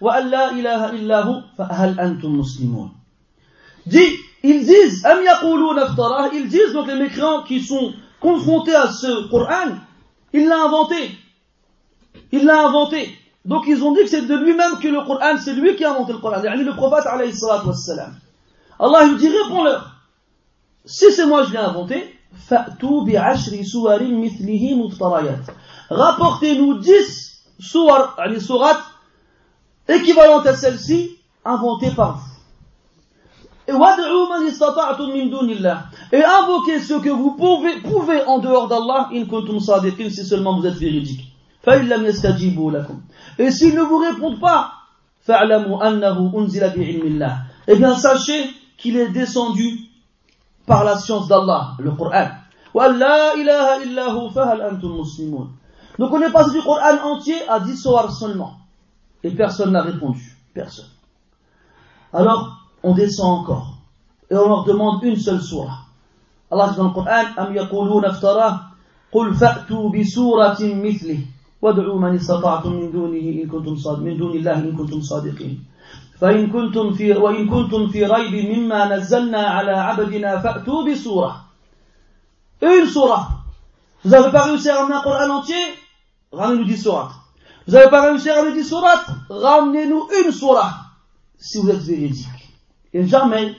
وأن 0.00 0.30
لا 0.30 0.50
إله 0.50 0.90
إلا 0.90 1.22
هو 1.22 1.42
فهل 1.58 2.00
أنتم 2.00 2.38
مسلمون 2.38 2.90
Dit, 3.84 4.16
ils 4.44 4.64
disent, 4.64 5.04
Am 5.04 5.24
yaquluna 5.24 5.86
iftarah, 5.86 6.28
ils 6.32 6.48
disent 6.48 6.72
donc 6.72 6.86
les 6.86 6.94
mécréants 6.94 7.42
qui 7.42 7.60
sont 7.60 7.92
confrontés 8.20 8.76
à 8.76 8.86
ce 8.92 9.28
Coran, 9.28 9.74
il 10.32 10.46
l'a 10.46 10.62
inventé. 10.66 11.10
Il 12.30 12.44
l'a 12.44 12.68
inventé. 12.68 13.10
Donc 13.44 13.64
ils 13.66 13.82
ont 13.82 13.92
dit 13.92 14.02
que 14.02 14.08
c'est 14.08 14.22
de 14.26 14.36
lui-même 14.36 14.78
que 14.80 14.86
le 14.86 15.04
Coran, 15.04 15.36
c'est 15.36 15.54
lui 15.54 15.74
qui 15.74 15.84
a 15.84 15.90
inventé 15.90 16.12
le 16.12 16.18
Coran. 16.18 16.42
Yani 16.44 16.62
le 16.62 16.74
prophète 16.76 17.06
alayhi 17.06 17.32
salatu 17.32 17.68
wassalam. 17.68 18.14
Allah 18.78 19.06
lui 19.06 19.16
dit, 19.16 19.28
réponds-leur. 19.28 19.96
Si 20.84 21.10
c'est 21.10 21.26
moi 21.26 21.42
je 21.42 21.52
l'ai 21.52 21.58
inventé, 21.58 22.18
Rapportez-nous 25.90 26.78
10 26.78 27.42
sourates, 27.60 28.10
les 28.28 28.40
sourates 28.40 28.82
équivalentes 29.87 30.47
à 30.47 30.55
celle-ci, 30.55 31.17
inventées 31.45 31.91
par 31.91 32.17
vous. 32.17 32.27
Et 33.67 33.73
invoquez 36.23 36.79
ce 36.79 36.93
que 36.93 37.09
vous 37.09 37.31
pouvez, 37.31 37.81
pouvez 37.81 38.23
en 38.25 38.39
dehors 38.39 38.69
d'Allah, 38.69 39.09
si 39.11 40.25
seulement 40.25 40.57
vous 40.57 40.65
êtes 40.65 40.75
véridique. 40.75 41.33
Et 43.37 43.51
s'ils 43.51 43.75
ne 43.75 43.81
vous 43.81 43.97
répondent 43.97 44.39
pas, 44.39 44.71
eh 47.67 47.75
bien 47.75 47.95
sachez 47.95 48.49
qu'il 48.77 48.95
est 48.95 49.09
descendu 49.09 49.79
par 50.65 50.85
la 50.85 50.97
science 50.97 51.27
d'Allah, 51.27 51.73
le 51.79 51.91
Coran. 51.91 52.29
Donc 55.99 56.13
on 56.13 56.21
est 56.21 56.31
passé 56.31 56.51
du 56.51 56.61
Coran 56.61 56.97
entier 57.03 57.35
à 57.49 57.59
10 57.59 57.75
soirs 57.75 58.13
seulement. 58.13 58.56
Et 59.26 59.30
personne 59.30 59.72
n'a 59.72 59.82
répondu. 59.82 60.36
Personne. 60.54 60.90
Alors, 62.12 62.68
on 62.82 62.94
descend 62.94 63.40
encore. 63.40 63.78
Et 64.30 64.34
on 64.34 64.48
leur 64.48 64.64
demande 64.64 65.02
une 65.02 65.16
seule 65.16 65.40
surah. 65.40 65.78
Allah 66.50 66.70
dit 66.70 66.76
dans 66.76 66.88
le 66.88 66.90
Coran, 66.90 67.24
Am 67.36 67.54
yakuluna 67.54 68.08
aftara, 68.08 68.72
قل 69.12 69.34
فأتوا 69.34 69.90
بسورة 69.92 70.58
مثله 70.60 71.18
وادعوا 71.62 72.00
من 72.00 72.14
استطعتم 72.14 72.72
من 72.72 72.92
دونه 72.92 73.18
إن 73.42 73.48
كنتم 73.48 73.76
صادقين 73.76 74.04
من 74.04 74.16
دون 74.16 74.32
الله 74.36 74.54
إن 74.58 74.76
كنتم 74.76 75.00
صادقين 75.00 75.64
فإن 76.20 76.50
كنتم 76.50 76.92
في 76.92 77.12
وإن 77.12 77.48
كنتم 77.48 77.88
في 77.88 78.04
ريب 78.04 78.34
مما 78.56 78.96
نزلنا 78.96 79.38
على 79.38 79.72
عبدنا 79.72 80.38
فأتوا 80.38 80.84
بسورة 80.88 81.32
une 82.62 82.86
surah 82.86 83.28
vous 84.04 84.10
n'avez 84.10 84.30
pas 84.30 84.44
réussi 84.44 84.70
à 84.70 84.78
ramener 84.78 84.94
un 84.94 85.02
Coran 85.02 85.30
entier 85.30 85.64
ramenez-nous 86.32 86.64
10 86.64 86.76
sourates 86.82 87.12
vous 87.67 87.73
n'avez 87.73 87.89
pas 87.89 88.09
réussi 88.09 88.29
à 88.29 88.35
ramener 88.35 88.55
10 88.55 88.63
sourates 88.67 89.09
ramenez-nous 89.29 90.07
une 90.23 90.31
surah 90.31 90.85
si 91.37 91.59
vous 91.59 91.69
êtes 91.69 91.81
véridique. 91.81 92.27
Et 92.93 93.05
jamais 93.05 93.55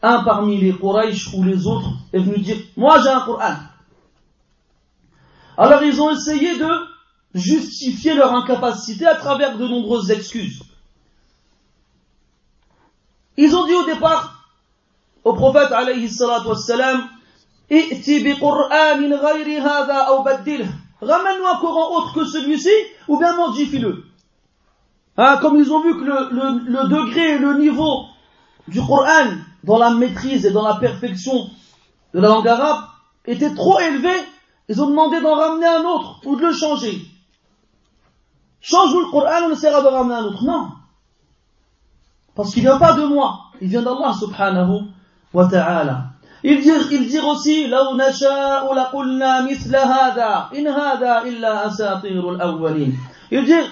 un 0.00 0.24
parmi 0.24 0.58
les 0.58 0.72
Quraysh 0.72 1.34
ou 1.34 1.44
les 1.44 1.66
autres 1.66 1.90
est 2.12 2.18
venu 2.18 2.38
dire 2.38 2.56
moi 2.76 3.00
j'ai 3.02 3.10
un 3.10 3.20
Coran 3.20 3.54
alors 5.58 5.82
ils 5.82 6.00
ont 6.00 6.10
essayé 6.10 6.56
de 6.56 6.70
justifier 7.34 8.14
leur 8.14 8.32
incapacité 8.32 9.06
à 9.06 9.16
travers 9.16 9.58
de 9.58 9.66
nombreuses 9.66 10.10
excuses. 10.10 10.62
Ils 13.36 13.54
ont 13.54 13.66
dit 13.66 13.74
au 13.74 13.84
départ 13.84 14.44
au 15.24 15.34
prophète 15.34 15.72
alayhi 15.72 16.08
salatu 16.08 16.48
wassalam 16.48 17.08
Ramène-nous 21.00 21.46
un 21.46 21.58
Coran 21.60 21.96
autre 21.96 22.14
que 22.14 22.24
celui-ci, 22.24 22.70
ou 23.06 23.18
bien 23.18 23.36
modifie-le. 23.36 24.04
Hein, 25.16 25.38
comme 25.40 25.56
ils 25.56 25.72
ont 25.72 25.82
vu 25.82 25.96
que 25.96 26.04
le, 26.04 26.88
degré 26.88 27.34
et 27.34 27.38
le 27.38 27.58
niveau 27.58 28.06
du 28.66 28.80
Coran 28.80 29.30
dans 29.64 29.78
la 29.78 29.90
maîtrise 29.90 30.46
et 30.46 30.50
dans 30.50 30.66
la 30.66 30.76
perfection 30.76 31.50
de 32.14 32.20
la 32.20 32.28
langue 32.28 32.48
arabe 32.48 32.84
était 33.26 33.54
trop 33.54 33.78
élevé, 33.80 34.12
ils 34.68 34.82
ont 34.82 34.88
demandé 34.88 35.20
d'en 35.20 35.34
ramener 35.34 35.66
un 35.66 35.84
autre 35.84 36.20
ou 36.24 36.36
de 36.36 36.42
le 36.42 36.52
changer. 36.52 37.00
Change-nous 38.60 39.00
le 39.00 39.10
Coran, 39.10 39.46
on 39.46 39.52
essaiera 39.52 39.82
de 39.82 39.86
ramener 39.86 40.14
un 40.14 40.24
autre. 40.24 40.44
Non. 40.44 40.68
Parce 42.34 42.52
qu'il 42.52 42.62
ne 42.64 42.68
vient 42.68 42.78
pas 42.78 42.92
de 42.92 43.04
moi. 43.04 43.40
Il 43.60 43.68
vient 43.68 43.82
d'Allah 43.82 44.12
subhanahu 44.18 44.82
wa 45.32 45.46
ta'ala. 45.46 46.10
Il 46.43 46.61
dit, 46.61 46.71
il 46.91 47.07
dit 47.07 47.19
aussi, 47.19 47.67
لو 47.67 47.97
نشاء 47.97 48.73
لقلنا 48.73 49.51
مثل 49.51 49.75
هذا 49.75 50.49
إن 50.55 50.67
هذا 50.67 51.23
إلا 51.23 51.67
أساطير 51.67 52.29
الأولين. 52.31 52.97
Il 53.31 53.45
dit, 53.45 53.63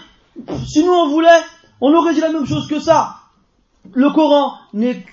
si 0.67 0.83
nous 0.83 0.93
on 0.93 1.09
voulait, 1.09 1.41
on 1.81 1.93
aurait 1.93 2.13
dit 2.13 2.21
la 2.21 2.31
même 2.31 2.45
chose 2.45 2.67
que 2.67 2.79
ça. 2.79 3.15
Le 3.93 4.09
Coran 4.11 4.53
n'est 4.73 5.03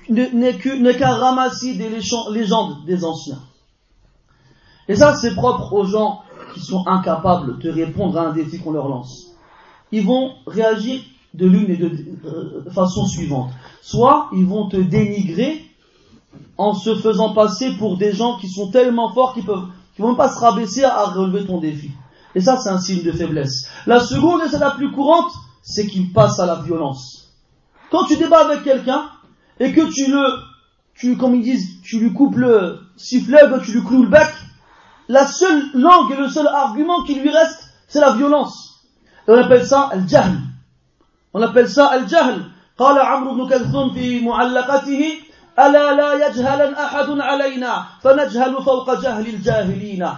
qu'un 0.59 1.15
ramassis 1.15 1.77
des 1.77 1.89
légendes 1.89 2.85
des 2.87 3.05
anciens. 3.05 3.41
Et 4.89 4.95
ça, 4.95 5.15
c'est 5.15 5.35
propre 5.35 5.73
aux 5.73 5.85
gens 5.85 6.23
qui 6.55 6.61
sont 6.61 6.85
incapables 6.87 7.59
de 7.59 7.71
répondre 7.71 8.19
à 8.19 8.29
un 8.29 8.33
défi 8.33 8.59
qu'on 8.59 8.73
leur 8.73 8.89
lance. 8.89 9.33
Ils 9.91 10.05
vont 10.05 10.33
réagir 10.47 11.01
de 11.35 11.47
l'une 11.47 11.71
et 11.71 11.77
de 11.77 11.91
euh, 12.25 12.71
façon 12.71 13.07
suivante. 13.07 13.51
Soit 13.83 14.29
ils 14.33 14.47
vont 14.47 14.69
te 14.69 14.77
dénigrer 14.77 15.65
en 16.57 16.75
se 16.75 16.95
faisant 16.97 17.35
passer 17.35 17.77
pour 17.79 17.97
des 17.97 18.13
gens 18.13 18.39
qui 18.39 18.49
sont 18.49 18.71
tellement 18.71 19.13
forts 19.13 19.35
qu'ils 19.35 19.45
peuvent, 19.45 19.69
qui 19.95 20.03
vont 20.03 20.15
pas 20.15 20.29
se 20.29 20.39
rabaisser 20.39 20.85
à 20.85 21.05
relever 21.05 21.47
ton 21.47 21.59
défi. 21.59 21.91
Et 22.35 22.41
ça, 22.41 22.57
c'est 22.57 22.71
un 22.71 22.79
signe 22.79 23.03
de 23.03 23.13
faiblesse. 23.13 23.69
La 23.87 24.01
seconde, 24.01 24.43
et 24.45 24.49
c'est 24.49 24.59
la 24.59 24.73
plus 24.73 24.93
courante, 24.93 25.33
c'est 25.63 25.87
qu'ils 25.87 26.13
passent 26.13 26.41
à 26.41 26.47
la 26.47 26.57
violence. 26.57 27.33
Quand 27.91 28.05
tu 28.05 28.17
débats 28.17 28.45
avec 28.45 28.65
quelqu'un 28.65 29.05
et 29.61 29.73
que 29.73 29.93
tu 29.93 30.11
le 30.11 30.25
tu, 30.99 31.17
comme 31.17 31.37
ils 31.37 31.43
disent, 31.43 31.81
tu 31.83 32.01
lui 32.01 32.13
coupes 32.13 32.37
le 32.37 32.81
sifflet, 32.97 33.41
tu 33.65 33.73
lui 33.73 33.85
cloues 33.85 34.03
le 34.03 34.09
bec, 34.09 34.29
la 35.09 35.27
seule 35.27 35.63
langue 35.75 36.11
et 36.11 36.17
le 36.17 36.29
seul 36.29 36.47
argument 36.49 37.05
qui 37.05 37.15
lui 37.15 37.31
reste, 37.31 37.69
c'est 37.87 38.01
la 38.01 38.15
violence. 38.15 38.83
Et 39.27 39.31
on 39.31 39.39
appelle 39.39 39.65
ça 39.65 39.89
al-jahl. 39.93 40.33
On 41.35 41.43
appelle 41.43 41.69
ça 41.69 41.87
al-jahl. 41.87 42.53
قال 42.79 42.99
عمرو 42.99 43.35
بن 43.35 43.49
كلثوم 43.49 43.91
في 43.95 44.21
معلقته 44.21 45.03
ألا 45.59 45.95
لا 45.95 46.27
يجهلا 46.27 46.85
أحد 46.85 47.11
علينا 47.11 47.85
فنجهل 48.03 48.63
فوق 48.63 49.01
جهل 49.03 49.27
الجاهلين 49.27 50.09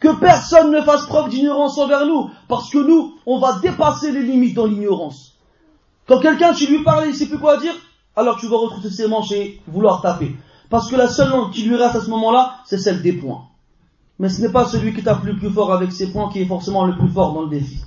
que 0.00 0.08
personne 0.18 0.72
ne 0.72 0.80
fasse 0.80 1.04
preuve 1.06 1.28
d'ignorance 1.28 1.76
envers 1.76 2.06
nous, 2.06 2.30
parce 2.48 2.70
que 2.70 2.78
nous, 2.78 3.16
on 3.26 3.38
va 3.38 3.58
dépasser 3.60 4.10
les 4.10 4.22
limites 4.22 4.54
dans 4.54 4.64
l'ignorance. 4.64 5.34
Quand 6.08 6.20
quelqu'un, 6.20 6.54
tu 6.54 6.66
lui 6.66 6.82
parles, 6.82 7.04
il 7.04 7.10
ne 7.10 7.14
sait 7.14 7.26
plus 7.26 7.38
quoi 7.38 7.58
dire, 7.58 7.74
alors 8.16 8.38
tu 8.38 8.48
vas 8.48 8.56
retrouver 8.56 8.88
ses 8.88 9.06
manches 9.06 9.30
et 9.32 9.60
vouloir 9.68 10.00
taper. 10.00 10.34
Parce 10.70 10.90
que 10.90 10.96
la 10.96 11.06
seule 11.06 11.28
langue 11.28 11.50
qui 11.52 11.62
lui 11.62 11.76
reste 11.76 11.96
à 11.96 12.00
ce 12.00 12.08
moment-là, 12.08 12.56
c'est 12.64 12.78
celle 12.78 13.02
des 13.02 13.12
points. 13.12 13.42
Mais 14.18 14.28
ce 14.28 14.40
n'est 14.40 14.52
pas 14.52 14.64
celui 14.64 14.94
qui 14.94 15.02
tape 15.02 15.24
le 15.24 15.36
plus 15.36 15.50
fort 15.50 15.72
avec 15.72 15.92
ses 15.92 16.12
points 16.12 16.30
qui 16.32 16.40
est 16.40 16.46
forcément 16.46 16.84
le 16.84 16.96
plus 16.96 17.08
fort 17.08 17.34
dans 17.34 17.42
le 17.42 17.48
défi. 17.48 17.80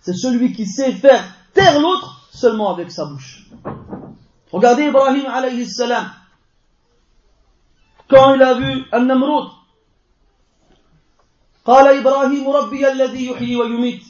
C'est 0.00 0.14
celui 0.14 0.52
qui 0.52 0.66
sait 0.66 0.92
faire 0.92 1.22
taire 1.54 1.80
l'autre 1.80 2.28
seulement 2.32 2.72
avec 2.72 2.90
sa 2.90 3.04
bouche. 3.04 3.48
Regardez 4.50 4.84
Ibrahim 4.84 5.26
alayhi 5.26 5.66
salam. 5.66 6.06
Quand 8.09 8.35
il 8.35 8.41
a 8.41 8.53
vu 8.53 8.85
An-Namrud, 8.91 9.49
قال 11.67 11.87
إبراهيم 11.99 12.49
ربي 12.49 12.91
الذي 12.91 13.27
يحيي 13.27 13.55
ويميت 13.55 14.03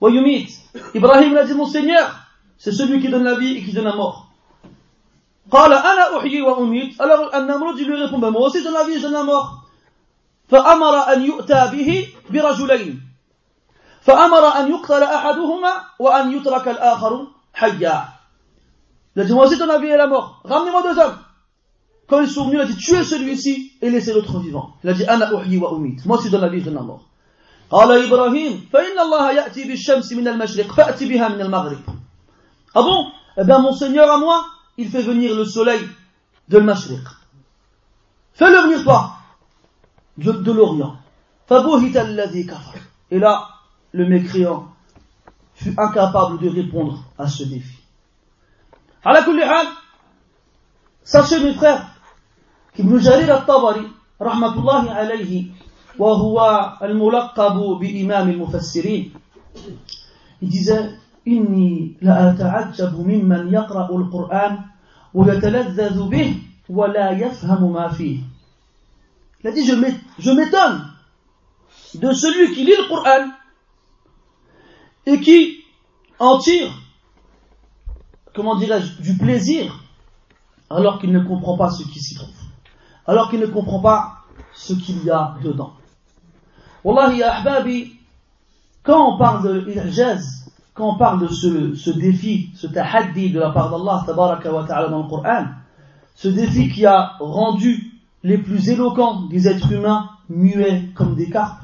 ويميت 0.00 0.50
إبراهيم 0.96 1.38
a 1.38 1.44
dit 1.44 1.54
mon 1.54 1.66
Seigneur 1.66 2.10
c'est 2.56 2.72
celui 2.72 3.00
qui 3.02 3.08
donne 3.08 3.24
la 3.24 3.34
vie 3.34 3.58
et 3.58 3.62
qui 3.62 3.72
donne 3.74 3.84
la 3.84 3.94
mort 3.94 4.28
قال 5.50 5.72
أنا 5.72 6.18
أحيي 6.18 6.42
وأميت 6.42 7.02
alors 7.02 7.34
النمرود 7.34 7.76
lui 7.76 8.02
répond 8.02 8.18
moi 8.18 8.40
aussi 8.40 8.60
je 8.60 8.64
donne 8.64 8.72
la 8.72 8.84
vie 8.84 8.92
et 8.94 8.98
je 8.98 9.02
donne 9.02 9.12
la 9.12 9.24
mort 9.24 9.62
فأمر 10.48 11.12
أن 11.12 11.22
يؤتى 11.22 11.70
به 11.72 12.08
برجلين 12.30 13.00
فأمر 14.02 14.44
أن 14.60 14.70
يقتل 14.70 15.02
أحدهما 15.02 15.72
وأن 15.98 16.32
يترك 16.32 16.68
الآخر 16.68 17.26
حيا 17.54 18.04
Il 19.14 19.20
a 19.20 19.24
dit, 19.26 19.34
moi 19.34 19.44
aussi 19.44 19.58
ton 19.58 19.68
avis 19.68 19.88
est 19.88 19.96
la 19.98 20.06
mort. 20.06 20.40
Ramenez-moi 20.42 20.82
deux 20.82 20.98
hommes. 20.98 21.18
Quand 22.11 22.21
ils 22.21 22.29
sont 22.29 22.45
venus, 22.45 22.59
il 22.59 22.61
a 22.61 22.65
dit, 22.65 22.77
tuez 22.77 23.03
celui-ci 23.03 23.73
et 23.81 23.89
laissez 23.89 24.13
l'autre 24.13 24.39
vivant. 24.39 24.75
Il 24.83 24.89
a 24.89 24.93
dit, 24.93 25.05
ana 25.05 25.33
uhyi 25.33 25.57
wa 25.57 25.71
umit. 25.73 25.97
Moi 26.05 26.17
aussi 26.17 26.29
dans 26.29 26.39
la 26.39 26.47
vie, 26.49 26.59
je 26.59 26.65
donne 26.65 26.75
la 26.75 26.81
mort. 26.81 27.03
قال 27.69 27.91
إبراهيم 28.07 28.69
فإن 28.73 28.99
الله 28.99 29.31
يأتي 29.31 29.63
بالشمس 29.67 30.13
من 30.13 30.27
المشرق 30.27 30.71
فأتي 30.71 31.05
بها 31.05 31.27
من 31.27 31.41
المغرب. 31.41 31.79
Ah 32.73 32.81
bon 32.81 33.11
Eh 33.37 33.43
bien, 33.43 33.59
mon 33.59 33.73
Seigneur 33.73 34.09
à 34.09 34.17
moi, 34.17 34.45
il 34.77 34.89
fait 34.89 35.01
venir 35.01 35.35
le 35.35 35.43
soleil 35.43 35.81
de 36.47 36.57
l'Mashriq. 36.57 37.03
Fais-le 38.33 38.61
venir 38.63 38.83
toi, 38.83 39.11
de, 40.17 40.31
de 40.31 40.51
l'Orient. 40.51 40.95
فبهت 41.49 41.97
الذي 41.97 42.43
كفر. 42.43 42.79
Et 43.11 43.19
là, 43.19 43.49
le 43.91 44.07
mécréant 44.07 44.67
fut 45.55 45.73
incapable 45.77 46.39
de 46.39 46.49
répondre 46.49 47.03
à 47.17 47.27
ce 47.27 47.43
défi. 47.43 47.77
على 49.05 49.23
كل 49.25 49.43
حال 49.43 49.67
sachez 51.03 51.39
mes 51.41 51.53
frères 51.53 51.85
qu'Ibn 52.73 52.99
Jarir 52.99 53.31
al-Tabari 53.31 53.87
رحمة 54.21 54.53
الله 54.59 54.91
عليه 54.91 55.45
وهو 55.99 56.37
الملقب 56.81 57.55
بإمام 57.79 58.29
المفسرين 58.29 59.13
il 60.41 60.49
disait 60.49 60.97
إني 61.27 61.97
لأتعجب 62.01 62.93
ممن 63.07 63.53
يقرأ 63.53 63.89
القرآن 63.95 64.59
ويتلذذ 65.13 66.03
به 66.09 66.35
ولا 66.69 67.11
يفهم 67.11 67.73
ما 67.73 67.87
فيه 67.87 68.19
il 69.43 69.47
a 69.47 69.51
dit 69.51 69.65
je 69.65 70.31
m'étonne 70.31 70.81
de 71.95 72.11
celui 72.11 72.55
qui 72.55 72.63
lit 72.63 72.73
le 72.77 72.87
Coran 72.89 73.29
et 75.05 75.19
qui 75.21 75.63
en 76.19 76.39
tire 76.39 76.73
comment 78.37 78.55
dirais-je, 78.55 79.01
du 79.01 79.17
plaisir, 79.17 79.83
alors 80.69 80.99
qu'il 80.99 81.11
ne 81.11 81.19
comprend 81.19 81.57
pas 81.57 81.71
ce 81.71 81.83
qui 81.83 81.99
s'y 81.99 82.13
trouve, 82.13 82.29
alors 83.06 83.30
qu'il 83.30 83.40
ne 83.40 83.46
comprend 83.46 83.80
pas 83.80 84.12
ce 84.54 84.72
qu'il 84.74 85.04
y 85.04 85.10
a 85.10 85.34
dedans. 85.42 85.72
Wallahi, 86.84 87.22
ahbabi, 87.22 87.92
quand 88.82 89.14
on 89.14 89.18
parle 89.18 89.44
de 89.44 89.52
l'ijaz, 89.60 90.50
quand 90.74 90.94
on 90.94 90.96
parle 90.96 91.20
de 91.20 91.28
ce, 91.28 91.90
défi, 91.90 92.50
ce 92.54 92.66
tahaddi 92.66 93.30
de 93.30 93.38
la 93.40 93.50
part 93.50 93.70
d'Allah 93.70 94.02
tabaraka 94.06 94.52
wa 94.52 94.64
ta'ala 94.64 94.88
dans 94.88 95.02
le 95.02 95.08
Coran, 95.08 95.46
ce 96.14 96.28
défi 96.28 96.68
qui 96.68 96.86
a 96.86 97.12
rendu 97.20 97.92
les 98.22 98.38
plus 98.38 98.68
éloquents 98.68 99.22
des 99.22 99.48
êtres 99.48 99.72
humains 99.72 100.10
muets 100.28 100.90
comme 100.94 101.14
des 101.14 101.28
carpes, 101.28 101.62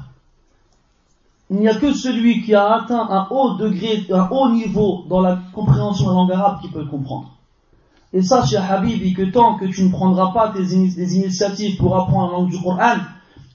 il 1.49 1.57
n'y 1.57 1.67
a 1.67 1.75
que 1.75 1.93
celui 1.93 2.43
qui 2.43 2.53
a 2.53 2.75
atteint 2.75 3.07
un 3.09 3.27
haut 3.31 3.55
degré, 3.55 4.05
un 4.11 4.27
haut 4.29 4.51
niveau 4.51 5.05
dans 5.09 5.21
la 5.21 5.39
compréhension 5.53 6.05
de 6.05 6.09
la 6.09 6.15
langue 6.15 6.31
arabe 6.31 6.61
qui 6.61 6.69
peut 6.69 6.81
le 6.81 6.85
comprendre. 6.85 7.38
Et 8.11 8.23
sache, 8.23 8.51
ya 8.51 8.63
Habibi, 8.63 9.13
que 9.13 9.23
tant 9.23 9.57
que 9.57 9.65
tu 9.65 9.83
ne 9.83 9.91
prendras 9.91 10.31
pas 10.33 10.49
tes 10.49 10.63
des 10.63 11.15
initiatives 11.17 11.77
pour 11.77 11.95
apprendre 11.95 12.31
la 12.31 12.37
langue 12.39 12.49
du 12.49 12.59
Coran, 12.61 12.97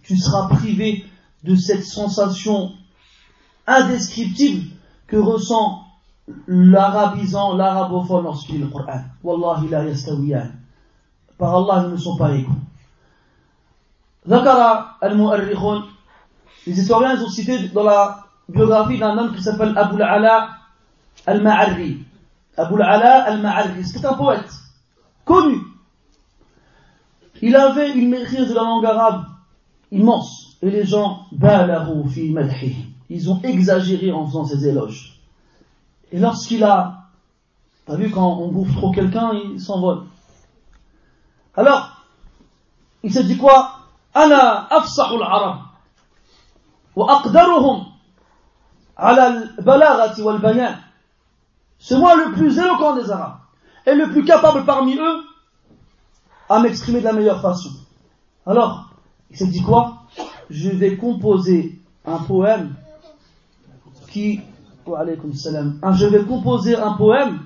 tu 0.03 0.17
seras 0.17 0.49
privé 0.49 1.05
de 1.43 1.57
cette 1.57 1.85
sensation 1.85 2.73
indescriptible 3.67 4.69
que 5.07 5.17
ressent 5.17 5.83
l'arabisant, 6.47 7.57
l'arabophone 7.57 8.25
lorsqu'il 8.25 8.57
lit 8.57 8.63
le 8.63 8.69
Coran. 8.69 9.03
Wallahi 9.23 9.69
la 9.69 9.85
yastawiyan. 9.85 10.51
Par 11.37 11.55
Allah, 11.57 11.85
ils 11.87 11.93
ne 11.93 11.97
sont 11.97 12.17
pas 12.17 12.33
égaux. 12.33 12.53
Zakara 14.27 14.97
al-Mu'arrikhun. 15.01 15.85
Les 16.67 16.81
historiens 16.81 17.21
ont 17.21 17.29
cité 17.29 17.69
dans 17.69 17.83
la 17.83 18.25
biographie 18.49 18.99
d'un 18.99 19.19
homme 19.19 19.35
qui 19.35 19.43
s'appelle 19.43 19.77
Abu 19.77 20.01
al-Ala 20.01 20.49
al-Ma'arri. 21.27 22.05
Abu 22.57 22.75
al-Ala 22.77 23.25
al-Ma'arri, 23.25 23.85
c'était 23.85 24.07
un 24.07 24.15
poète 24.15 24.51
connu. 25.25 25.59
Il 27.43 27.57
avait 27.57 27.93
une 27.93 28.09
maîtrise 28.09 28.49
de 28.49 28.55
la 28.55 28.63
langue 28.63 28.87
arabe 28.87 29.25
immense. 29.91 30.57
Et 30.63 30.71
les 30.71 30.85
gens, 30.87 31.27
ils 33.11 33.31
ont 33.31 33.41
exagéré 33.43 34.13
en 34.13 34.27
faisant 34.27 34.45
ses 34.45 34.67
éloges. 34.67 35.21
Et 36.11 36.19
lorsqu'il 36.19 36.65
a, 36.65 37.09
t'as 37.87 37.97
vu 37.97 38.11
quand 38.11 38.39
on 38.39 38.49
bouffe 38.49 38.75
trop 38.77 38.93
quelqu'un, 38.93 39.33
il 39.33 39.61
s'envole. 39.61 40.05
Alors, 41.57 41.91
il 43.03 43.13
s'est 43.13 43.25
dit 43.25 43.37
quoi? 43.37 43.73
Ana 44.15 44.67
afsahul 44.71 45.23
arab 45.23 45.59
wa 46.97 47.19
aqdaruhum 47.19 47.87
ala 48.97 49.25
al-balaghati. 49.25 50.23
C'est 51.87 51.99
moi 51.99 52.16
le 52.16 52.32
plus 52.32 52.59
éloquent 52.59 52.97
des 52.97 53.11
Arabes 53.11 53.41
et 53.87 53.95
le 53.95 54.11
plus 54.11 54.24
capable 54.24 54.64
parmi 54.64 54.97
eux 54.97 55.20
à 56.49 56.59
m'exprimer 56.59 57.01
de 57.01 57.05
la 57.05 57.12
meilleure 57.12 57.43
façon. 57.43 57.68
Alors, 58.47 58.89
il 59.30 59.37
s'est 59.37 59.49
dit 59.49 59.61
quoi? 59.61 60.05
Je 60.49 60.70
vais 60.70 60.97
composer 60.97 61.78
un 62.07 62.20
poème 62.20 62.74
qui, 64.09 64.41
salam, 65.35 65.78
je 65.93 66.07
vais 66.07 66.24
composer 66.24 66.74
un 66.74 66.95
poème 66.95 67.41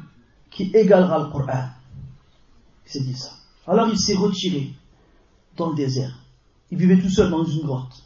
qui 0.53 0.71
égalera 0.73 1.19
le 1.19 1.33
Coran. 1.33 1.71
Il 2.87 2.93
s'est 2.93 3.01
dit 3.01 3.17
ça. 3.17 3.31
Alors 3.67 3.89
il 3.89 3.99
s'est 3.99 4.15
retiré 4.15 4.71
dans 5.57 5.71
le 5.71 5.75
désert. 5.75 6.17
Il 6.71 6.79
vivait 6.79 7.01
tout 7.01 7.11
seul 7.11 7.29
dans 7.29 7.43
une 7.43 7.67
grotte 7.67 8.05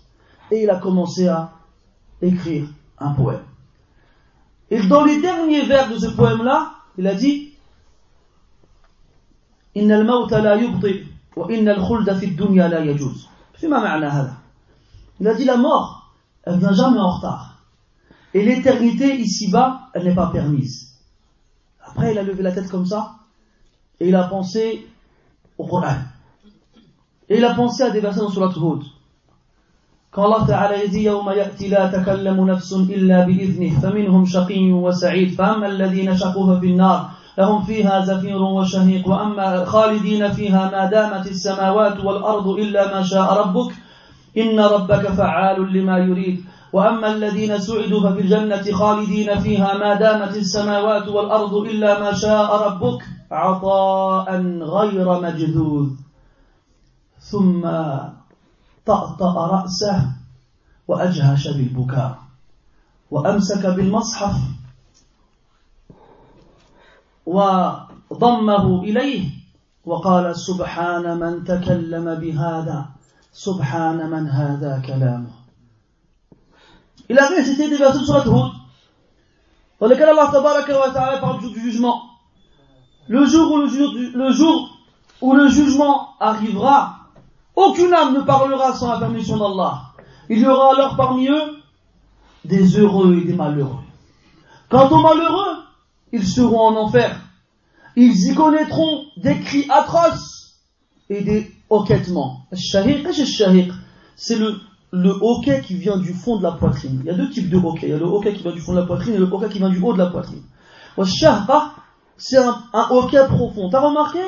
et 0.51 0.63
il 0.63 0.71
a 0.71 0.77
commencé 0.77 1.29
à 1.29 1.53
écrire 2.23 2.69
un 2.99 3.11
poème. 3.11 3.45
Et 4.70 4.82
dans 4.88 5.04
les 5.04 5.22
derniers 5.22 5.66
vers 5.66 5.90
de 5.90 5.98
ce 5.98 6.08
poème-là, 6.08 6.74
il 6.98 7.08
a 7.08 7.16
dit 7.16 7.54
إن 9.78 9.92
الموت 9.92 10.34
لا 10.34 10.56
يبطئ 10.56 11.04
وإن 11.36 11.70
الخلد 11.70 12.18
في 12.18 12.26
الدنيا 12.26 12.68
لا 12.68 12.80
يجوز. 12.80 13.28
فيما 13.54 13.80
معنى 13.80 14.06
هذا؟ 14.06 14.34
Il 15.20 15.28
a 15.28 15.34
dit 15.34 15.46
la 15.46 15.58
mort, 15.58 16.14
elle 16.44 16.58
vient 16.58 16.74
jamais 16.74 17.00
en 17.00 17.12
retard. 17.12 17.58
Et 18.34 18.44
l'éternité 18.44 19.16
ici-bas, 19.16 19.90
elle 19.94 20.04
n'est 20.04 20.16
pas 20.16 20.28
permise. 20.28 20.96
Après, 21.84 22.12
il 22.12 22.18
a 22.18 22.24
levé 22.24 22.44
la 22.44 22.52
tête 22.52 22.70
comme 22.70 22.86
ça, 22.86 23.16
et 24.00 24.10
il 24.10 24.16
a 24.16 24.24
pensé 24.26 24.88
au 25.58 25.66
Coran. 25.66 25.98
Et 27.30 27.38
il 27.38 27.46
a 27.46 27.54
pensé 27.54 27.84
à 27.84 27.90
des 27.90 28.00
versets 28.00 28.20
dans 28.20 28.30
Surat 28.30 28.54
Hud. 28.56 28.84
Quand 30.13 30.25
Allah 30.25 30.45
Ta'ala 30.47 30.77
dit 30.87 31.05
يوم 31.09 31.31
يأتي 31.31 31.69
لا 31.69 31.87
تكلم 31.89 32.47
نفس 32.47 32.73
إلا 32.73 33.25
بإذنه 33.25 33.81
فمنهم 33.81 34.25
شقي 34.25 34.73
وسعيد 34.73 35.35
فأما 35.35 35.67
الذين 35.67 36.17
شقوا 36.17 36.55
ففي 36.55 36.67
النار 36.67 37.11
لهم 37.39 37.63
فيها 37.65 38.05
زفير 38.05 38.43
وشهيق 38.43 39.09
وأما 39.09 39.65
خالدين 39.65 40.33
فيها 40.33 40.71
ما 40.71 40.91
دامت 40.91 41.27
السماوات 41.27 42.05
والأرض 42.05 42.49
إلا 42.49 42.95
ما 42.95 43.03
شاء 43.03 43.33
ربك 43.41 43.73
إن 44.37 44.61
ربك 44.61 45.09
فعال 45.09 45.73
لما 45.73 45.99
يريد. 45.99 46.45
وأما 46.73 47.13
الذين 47.13 47.59
سعدوا 47.59 48.01
ففي 48.11 48.21
الجنة 48.21 48.73
خالدين 48.73 49.41
فيها 49.41 49.79
ما 49.79 49.95
دامت 49.95 50.37
السماوات 50.37 51.09
والأرض 51.09 51.55
إلا 51.55 52.01
ما 52.01 52.13
شاء 52.13 52.69
ربك 52.69 53.01
عطاء 53.31 54.29
غير 54.61 55.21
مجذوذ. 55.21 55.89
ثم 57.19 57.65
طأطأ 58.87 59.47
رأسه 59.47 60.13
وأجهش 60.89 61.49
بالبكاء 61.49 62.19
وأمسك 63.11 63.67
بالمصحف 63.67 64.37
وضمه 67.27 68.83
إليه 68.83 69.31
وقال 69.85 70.37
سبحان 70.37 71.19
من 71.19 71.45
تكلم 71.45 72.15
بهذا 72.15 72.89
سبحان 73.33 74.11
من 74.11 74.29
هذا 74.29 74.83
كلامه 74.87 75.43
Il 77.09 77.19
a 77.19 77.27
récité 77.27 77.69
des 77.69 77.77
versets 77.77 77.99
de 77.99 78.05
Surat 78.05 78.25
Hud 78.25 78.53
dans 79.81 79.87
lesquels 79.87 80.09
Allah 80.09 80.31
tabaraka 80.33 80.79
wa 80.79 80.91
ta'ala 80.91 81.19
parle 81.19 81.41
du 81.41 81.61
jugement. 81.61 82.01
Le 83.09 83.27
jour 83.27 83.53
où 83.53 83.57
le, 83.59 84.17
le 84.17 84.33
jour 84.33 84.79
où 85.21 85.35
le 85.35 85.49
jugement 85.49 86.11
arrivera, 86.21 87.02
aucune 87.55 87.93
âme 87.93 88.15
ne 88.15 88.21
parlera 88.21 88.75
sans 88.75 88.93
la 88.93 88.99
permission 88.99 89.37
d'Allah. 89.37 89.83
Il 90.29 90.39
y 90.39 90.47
aura 90.47 90.75
alors 90.75 90.97
parmi 90.97 91.29
eux 91.29 91.59
des 92.45 92.79
heureux 92.79 93.19
et 93.19 93.25
des 93.25 93.35
malheureux. 93.35 93.81
Quant 94.69 94.89
aux 94.89 95.01
malheureux, 95.01 95.59
ils 96.13 96.27
seront 96.27 96.61
en 96.61 96.77
enfer. 96.77 97.21
Ils 97.95 98.31
y 98.31 98.35
connaîtront 98.35 99.05
des 99.19 99.39
cris 99.41 99.67
atroces 99.69 100.55
et 101.11 101.23
des 101.23 101.53
hoquettements. 101.69 102.47
C'est 102.55 104.37
le, 104.37 104.61
hoquet 105.21 105.63
qui 105.63 105.75
vient 105.75 105.99
du 105.99 106.15
fond 106.15 106.39
de 106.39 106.43
la 106.43 106.53
poitrine. 106.53 107.01
Il 107.03 107.07
y 107.07 107.11
a 107.11 107.15
deux 107.15 107.31
types 107.31 107.51
de 107.51 107.59
hoquet. 107.59 107.89
Il 107.89 107.91
y 107.91 107.95
a 107.95 107.99
le 107.99 108.07
hoquet 108.07 108.33
qui 108.33 108.43
vient 108.43 108.53
du 108.53 108.61
fond 108.61 108.73
de 108.73 108.81
la 108.81 108.87
poitrine 108.87 109.15
et 109.15 109.19
le 109.19 109.25
hoquet 109.25 109.51
qui 109.51 109.59
vient 109.59 109.69
du 109.69 109.81
haut 109.81 109.93
de 109.93 109.99
la 109.99 110.07
poitrine. 110.07 110.43
C'est 112.17 112.39
un 112.39 112.63
hoquet 112.91 113.27
profond. 113.29 113.69
T'as 113.69 113.81
remarqué? 113.81 114.21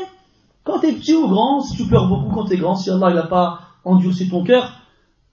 Quand 0.64 0.80
t'es 0.80 0.94
petit 0.94 1.16
ou 1.16 1.28
grand, 1.28 1.62
si 1.62 1.78
tu 1.78 1.88
pleures 1.88 2.08
beaucoup 2.08 2.34
quand 2.34 2.46
t'es 2.46 2.58
grand, 2.58 2.76
si 2.76 2.90
Allah 2.90 3.14
n'a 3.14 3.24
pas 3.24 3.60
endurci 3.86 4.30
ton 4.30 4.44
cœur, 4.44 4.72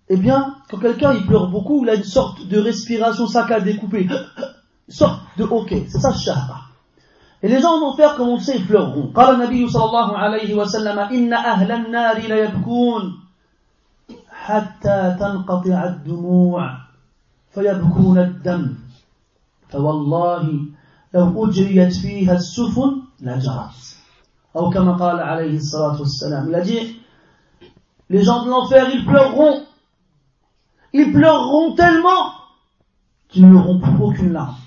eh 0.09 0.17
bien, 0.17 0.55
quand 0.71 0.79
quelqu'un 0.79 1.15
il 1.15 1.27
pleure 1.27 1.49
beaucoup, 1.49 1.83
il 1.83 1.91
a 1.91 1.95
une 1.95 2.05
sorte 2.05 2.47
de 2.47 2.59
respiration 2.59 3.27
saccadée, 3.27 3.77
coupée, 3.77 4.05
une 4.05 4.95
sorte 4.95 5.21
de 5.37 5.45
hoquet. 5.45 5.87
C'est 5.89 5.99
ça, 5.99 6.13
shahba. 6.13 6.61
Et 7.43 7.49
les 7.49 7.61
gens 7.61 7.81
en 7.81 7.91
enfer, 7.91 8.15
comme 8.17 8.29
on 8.29 8.37
le 8.37 8.41
sait, 8.41 8.57
ils 8.57 8.67
pleureront. 8.67 9.13
قال 9.13 9.35
النبي 9.35 9.69
صلى 9.69 9.85
الله 9.85 10.19
عليه 10.19 10.55
وسلم 10.55 10.99
إن 10.99 11.33
أهل 11.33 11.73
النار 11.73 12.19
ليبكون 12.19 13.03
حتى 14.31 15.17
تنقطع 15.21 15.85
الدموع 15.85 16.71
فيبكون 17.51 18.19
الدم 18.19 18.75
فوالله 19.69 20.49
لو 21.15 21.47
أجريت 21.47 21.93
فيها 21.93 22.33
السفن 22.33 23.03
لجرت 23.21 23.97
il 24.54 24.60
a 26.56 26.62
dit 26.62 27.00
les 28.10 28.24
gens 28.24 28.44
de 28.44 28.50
l'enfer 28.50 28.90
ils 28.94 29.06
pleureront. 29.06 29.64
Ils 30.94 31.14
pleureront 31.14 31.74
tellement 31.76 32.34
qu'ils 33.30 33.48
n'auront 33.48 33.80
plus 33.80 34.04
aucune 34.04 34.34
larme. 34.34 34.58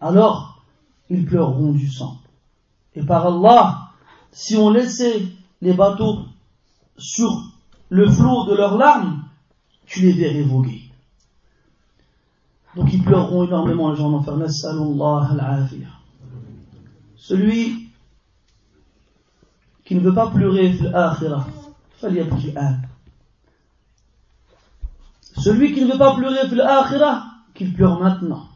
Alors 0.00 0.62
ils 1.10 1.24
pleureront 1.24 1.72
du 1.72 1.90
sang. 1.90 2.18
Et 2.94 3.02
par 3.02 3.26
Allah 3.26 3.80
si 4.30 4.56
on 4.56 4.70
laissait 4.70 5.22
les 5.62 5.72
bateaux 5.72 6.20
sur 6.98 7.30
le 7.88 8.08
flot 8.10 8.44
de 8.46 8.54
leurs 8.54 8.76
larmes, 8.76 9.24
tu 9.86 10.00
les 10.00 10.12
verrais 10.12 10.42
voguer. 10.42 10.82
Donc 12.76 12.92
ils 12.92 13.02
pleureront 13.02 13.44
énormément 13.44 13.90
les 13.90 13.96
gens 13.96 14.12
en 14.12 14.18
enfer. 14.18 14.36
Celui 17.16 17.83
qui 19.85 19.95
ne 19.95 20.01
veut 20.01 20.13
pas 20.13 20.27
pleurer 20.27 20.73
celui 25.37 25.73
qui 25.73 25.81
ne 25.81 25.91
veut 25.91 25.97
pas 25.97 26.15
pleurer 26.15 26.47
في 26.47 26.53
الآخرة 26.53 27.23
qu'il 27.53 27.73
pleure 27.73 27.99
maintenant 27.99 28.47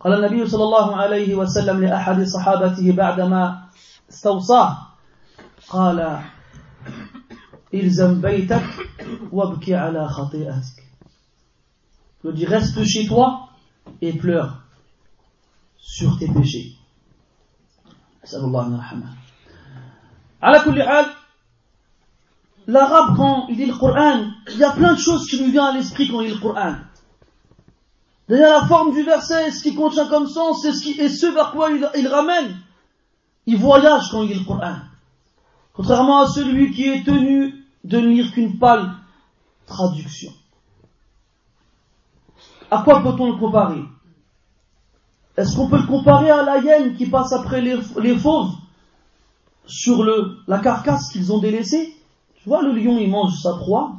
قال 0.00 0.24
النبي 0.24 0.46
صلى 0.46 0.64
الله 0.64 0.96
عليه 0.96 1.34
وسلم 1.34 1.80
لأحد 1.84 2.22
صحابته 2.22 2.92
بعدما 2.92 3.62
استوصاه 4.10 4.78
قال 5.68 6.20
الزم 7.74 8.20
بيتك 8.20 8.66
وابكي 9.32 9.74
على 9.74 10.08
خطيئتك 10.08 10.86
Il 12.24 12.32
dit 12.32 12.46
reste 12.46 12.82
chez 12.84 13.06
toi 13.06 13.50
et 14.02 14.12
pleure 14.12 14.62
sur 15.78 16.18
tes 16.18 16.26
péchés. 16.26 16.74
نسأل 18.24 18.44
الله 18.44 18.66
أن 18.66 18.72
يرحمه. 18.72 19.19
l'arabe, 22.67 23.15
quand 23.15 23.47
il 23.49 23.57
lit 23.57 23.65
le 23.67 23.73
Coran, 23.73 24.25
il 24.51 24.57
y 24.57 24.63
a 24.63 24.71
plein 24.71 24.93
de 24.93 24.99
choses 24.99 25.27
qui 25.27 25.37
lui 25.37 25.51
viennent 25.51 25.63
à 25.63 25.73
l'esprit 25.73 26.07
quand 26.09 26.21
il 26.21 26.27
lit 26.27 26.33
le 26.33 26.39
Coran. 26.39 26.75
D'ailleurs, 28.27 28.61
la 28.61 28.67
forme 28.67 28.93
du 28.93 29.03
verset, 29.03 29.51
ce 29.51 29.61
qui 29.61 29.75
contient 29.75 30.07
comme 30.07 30.27
sens, 30.27 30.61
c'est 30.61 30.71
ce, 30.71 30.81
qui, 30.81 30.99
et 30.99 31.09
ce 31.09 31.27
vers 31.27 31.51
quoi 31.51 31.69
il, 31.71 32.07
ramène. 32.07 32.57
Il 33.45 33.57
voyage 33.57 34.09
quand 34.09 34.23
il 34.23 34.29
lit 34.29 34.39
le 34.39 34.45
Coran. 34.45 34.75
Contrairement 35.73 36.21
à 36.21 36.27
celui 36.27 36.71
qui 36.71 36.87
est 36.87 37.03
tenu 37.03 37.65
de 37.83 37.99
ne 37.99 38.07
lire 38.07 38.31
qu'une 38.31 38.57
pâle 38.57 38.91
traduction. 39.65 40.31
À 42.69 42.83
quoi 42.83 43.01
peut-on 43.03 43.31
le 43.31 43.37
comparer? 43.37 43.81
Est-ce 45.37 45.55
qu'on 45.55 45.67
peut 45.67 45.77
le 45.77 45.87
comparer 45.87 46.29
à 46.29 46.43
la 46.43 46.59
hyène 46.59 46.95
qui 46.95 47.07
passe 47.07 47.33
après 47.33 47.61
les, 47.61 47.77
les 48.01 48.17
fauves? 48.17 48.51
Sur 49.65 50.03
le, 50.03 50.37
la 50.47 50.59
carcasse 50.59 51.09
qu'ils 51.11 51.31
ont 51.31 51.39
délaissée 51.39 51.95
Tu 52.41 52.49
vois, 52.49 52.61
le 52.61 52.73
lion, 52.73 52.97
il 52.97 53.09
mange 53.09 53.39
sa 53.41 53.53
proie. 53.53 53.93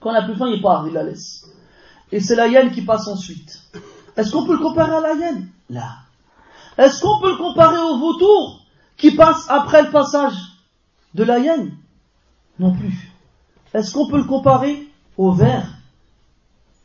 Quand 0.00 0.10
il 0.10 0.14
n'a 0.14 0.22
plus 0.22 0.36
faim, 0.36 0.48
il 0.52 0.60
part, 0.60 0.86
il 0.86 0.92
la 0.92 1.02
laisse. 1.02 1.46
Et 2.10 2.20
c'est 2.20 2.36
la 2.36 2.48
hyène 2.48 2.72
qui 2.72 2.82
passe 2.82 3.08
ensuite. 3.08 3.62
Est-ce 4.16 4.32
qu'on 4.32 4.44
peut 4.44 4.52
le 4.52 4.58
comparer 4.58 4.94
à 4.94 5.00
la 5.00 5.14
hyène? 5.14 5.48
Là. 5.70 5.96
Est-ce 6.76 7.00
qu'on 7.00 7.20
peut 7.20 7.30
le 7.30 7.36
comparer 7.36 7.78
au 7.78 7.98
vautour 7.98 8.66
qui 8.96 9.12
passe 9.12 9.46
après 9.48 9.82
le 9.82 9.90
passage 9.90 10.34
de 11.14 11.24
la 11.24 11.38
hyène? 11.38 11.76
Non 12.58 12.72
plus. 12.72 13.12
Est-ce 13.72 13.92
qu'on 13.94 14.08
peut 14.08 14.18
le 14.18 14.24
comparer 14.24 14.88
au 15.16 15.32
ver 15.32 15.66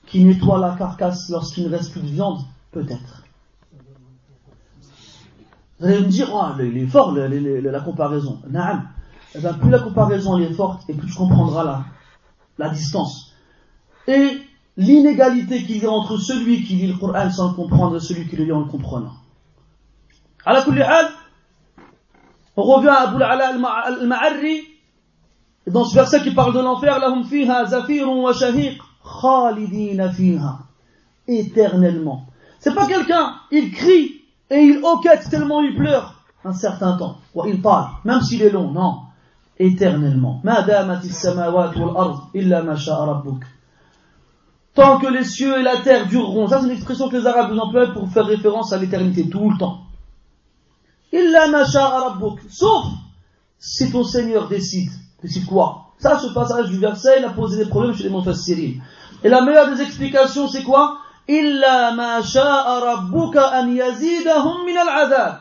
qui 0.05 0.23
nettoie 0.23 0.59
la 0.59 0.75
carcasse 0.77 1.29
lorsqu'il 1.29 1.65
ne 1.65 1.69
reste 1.69 1.91
plus 1.91 2.01
de 2.01 2.07
viande? 2.07 2.39
Peut-être. 2.71 3.23
Vous 5.79 5.85
allez 5.85 5.99
me 5.99 6.07
dire, 6.07 6.29
oh, 6.33 6.59
il 6.59 6.77
est 6.77 6.87
fort 6.87 7.11
la 7.13 7.79
comparaison. 7.81 8.41
Naam. 8.49 8.89
Eh 9.35 9.39
bien, 9.39 9.53
plus 9.53 9.69
la 9.69 9.79
comparaison 9.79 10.37
est 10.39 10.53
forte 10.53 10.89
et 10.89 10.93
plus 10.93 11.07
tu 11.07 11.15
comprendras 11.15 11.63
la, 11.63 11.85
la 12.57 12.69
distance. 12.69 13.33
Et 14.07 14.37
l'inégalité 14.77 15.63
qu'il 15.63 15.77
y 15.77 15.85
a 15.85 15.91
entre 15.91 16.17
celui 16.17 16.63
qui 16.63 16.75
lit 16.75 16.87
le 16.87 16.97
Coran 16.97 17.29
sans 17.29 17.49
le 17.49 17.55
comprendre 17.55 17.97
et 17.97 17.99
celui 17.99 18.27
qui 18.27 18.35
le 18.35 18.45
lit 18.45 18.51
en 18.51 18.61
le 18.61 18.65
comprenant. 18.65 19.13
À 20.45 20.53
la 20.53 20.63
on 22.59 22.63
revient 22.63 22.87
à 22.87 23.09
Abu 23.09 23.21
al-Ma'arri 23.21 24.61
et 25.67 25.71
dans 25.71 25.83
ce 25.83 25.93
verset 25.93 26.21
qui 26.21 26.31
parle 26.31 26.53
de 26.55 26.59
l'enfer, 26.59 26.97
lahum 26.99 27.23
fiha 27.23 27.65
zafirun 27.65 28.21
wa 28.21 28.33
shahiq 28.33 28.79
khalidina 29.03 30.09
fiha. 30.09 30.59
Éternellement. 31.27 32.25
C'est 32.59 32.73
pas 32.73 32.87
quelqu'un, 32.87 33.35
il 33.51 33.71
crie 33.71 34.16
et 34.49 34.59
il 34.59 34.79
hoquette 34.83 35.29
tellement 35.29 35.61
il 35.61 35.75
pleure 35.75 36.23
un 36.43 36.53
certain 36.53 36.97
temps. 36.97 37.17
Il 37.45 37.61
parle, 37.61 37.89
même 38.05 38.21
s'il 38.21 38.41
est 38.41 38.49
long, 38.49 38.71
non. 38.71 39.01
Éternellement. 39.59 40.41
Tant 44.73 44.99
que 44.99 45.07
les 45.07 45.23
cieux 45.23 45.57
et 45.59 45.63
la 45.63 45.77
terre 45.77 46.07
dureront. 46.07 46.47
Ça, 46.47 46.59
c'est 46.59 46.67
une 46.67 46.73
expression 46.73 47.09
que 47.09 47.17
les 47.17 47.25
Arabes 47.25 47.57
emploient 47.57 47.91
pour 47.93 48.07
faire 48.09 48.25
référence 48.25 48.71
à 48.71 48.77
l'éternité, 48.77 49.27
tout 49.27 49.49
le 49.49 49.57
temps. 49.57 49.81
Sauf 52.49 52.85
si 53.57 53.91
ton 53.91 54.03
Seigneur 54.03 54.47
décide. 54.47 54.91
C'est 55.23 55.45
quoi? 55.45 55.93
Ça, 55.97 56.19
ce 56.19 56.27
passage 56.27 56.69
du 56.69 56.77
verset, 56.77 57.15
il 57.19 57.25
a 57.25 57.31
posé 57.31 57.57
des 57.57 57.69
problèmes 57.69 57.95
chez 57.95 58.03
les 58.03 58.11
Mufassirin. 58.11 58.73
Et 59.23 59.29
la 59.29 59.41
meilleure 59.41 59.73
des 59.73 59.81
explications, 59.81 60.47
c'est 60.47 60.61
quoi? 60.63 60.99
Illa 61.27 61.91
ma 61.93 62.21
sha'a 62.21 62.79
rabbuka 62.79 63.51
an 63.53 63.75
yazidahum 63.75 64.65
min 64.65 64.77
al 64.77 65.39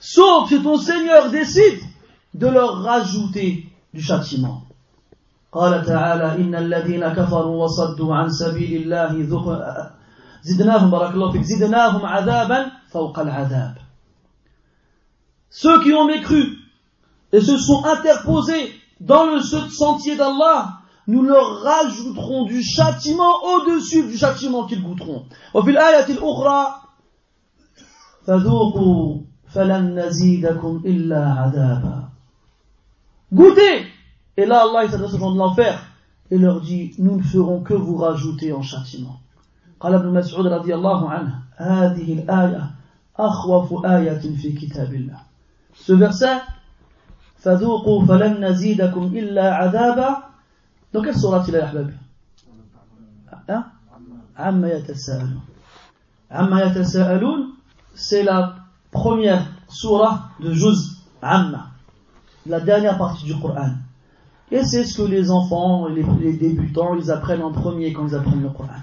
Sauf 0.00 0.48
si 0.48 0.62
ton 0.62 0.76
Seigneur 0.78 1.30
décide 1.30 1.80
de 2.34 2.48
leur 2.48 2.82
rajouter 2.82 3.66
du 3.94 4.00
châtiment. 4.02 4.62
قال 5.52 5.84
تعالى 5.84 6.42
إن 6.42 6.54
الذين 6.54 7.08
كفروا 7.08 7.64
وصدوا 7.64 8.14
عن 8.14 8.30
سبيل 8.30 8.82
الله 8.82 9.22
زدناهم 10.42 10.90
بارك 10.90 11.14
الله 11.14 11.32
فيك 11.32 11.42
زدناهم 11.42 12.06
عذابا 12.06 12.66
فوق 12.92 13.18
العذاب 13.18 13.74
Ceux 15.50 15.82
qui 15.82 15.92
ont 15.92 16.06
mécru 16.06 16.56
et 17.32 17.40
se 17.42 17.58
sont 17.58 17.84
interposés 17.84 18.72
dans 19.00 19.26
le 19.26 19.40
sentier 19.40 20.16
d'Allah, 20.16 20.78
nous 21.07 21.23
leur 21.23 21.61
rajouterons 21.61 22.45
du 22.45 22.61
châtiment 22.61 23.43
au-dessus 23.43 24.07
du 24.07 24.17
châtiment 24.17 24.65
qu'ils 24.65 24.83
goûteront. 24.83 25.25
Goûtez 33.33 33.85
Et 34.37 34.45
là, 34.45 34.63
Allah 34.63 34.89
s'adresse 34.89 35.13
aux 35.13 35.17
gens 35.17 35.31
de 35.31 35.37
l'enfer 35.37 35.79
et 36.29 36.37
leur 36.37 36.61
dit, 36.61 36.93
nous 36.99 37.17
ne 37.17 37.23
ferons 37.23 37.61
que 37.61 37.73
vous 37.73 37.97
rajouter 37.97 38.51
en 38.53 38.61
châtiment. 38.61 39.19
قال 39.79 39.93
ابن 39.93 40.09
مسعود 40.13 40.47
رضي 40.47 40.75
الله 40.75 41.09
عنه 41.09 41.39
هذه 41.57 42.13
الآية 42.13 42.71
أخوف 43.19 43.85
آية 43.85 44.19
في 44.19 44.51
كتاب 44.51 44.93
الله 44.93 45.19
Ce 45.75 45.93
verset 45.93 46.41
فذوقوا 47.37 48.05
فلن 48.05 48.45
نزيدكم 48.45 49.03
إلا 49.03 49.53
عذابا 49.53 50.17
dans 50.92 51.02
quelle 51.02 51.16
sourate 51.16 51.48
il 51.48 51.54
est, 51.54 51.60
Ahbab 51.60 51.92
Hein 53.48 53.66
Amma 54.36 54.68
yatasa'alun. 54.68 55.40
Amma 56.30 56.64
yatasa'alun, 56.64 57.48
c'est 57.94 58.22
la 58.22 58.56
première 58.90 59.46
sourate 59.68 60.22
de 60.40 60.52
Juz 60.52 60.98
Amma, 61.20 61.70
la 62.46 62.60
dernière 62.60 62.98
partie 62.98 63.24
du 63.24 63.38
Coran. 63.38 63.70
Et 64.50 64.64
c'est 64.64 64.84
ce 64.84 64.98
que 64.98 65.08
les 65.08 65.30
enfants 65.30 65.88
les, 65.88 66.32
débutants, 66.34 66.94
ils 66.94 67.10
apprennent 67.10 67.42
en 67.42 67.52
premier 67.52 67.92
quand 67.92 68.06
ils 68.06 68.14
apprennent 68.14 68.42
le 68.42 68.50
Coran. 68.50 68.82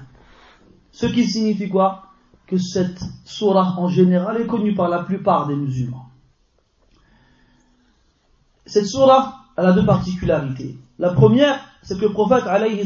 Ce 0.91 1.05
qui 1.05 1.25
signifie 1.25 1.69
quoi? 1.69 2.05
Que 2.47 2.57
cette 2.57 2.99
sourate 3.23 3.77
en 3.77 3.87
général 3.87 4.41
est 4.41 4.47
connue 4.47 4.73
par 4.73 4.89
la 4.89 5.03
plupart 5.03 5.47
des 5.47 5.55
musulmans. 5.55 6.07
Cette 8.65 8.87
sourate, 8.87 9.33
elle 9.57 9.67
a 9.67 9.73
deux 9.73 9.85
particularités. 9.85 10.77
La 10.97 11.13
première, 11.13 11.59
c'est 11.81 11.97
que 11.97 12.05
le 12.05 12.11
prophète, 12.11 12.43
alayhi 12.45 12.83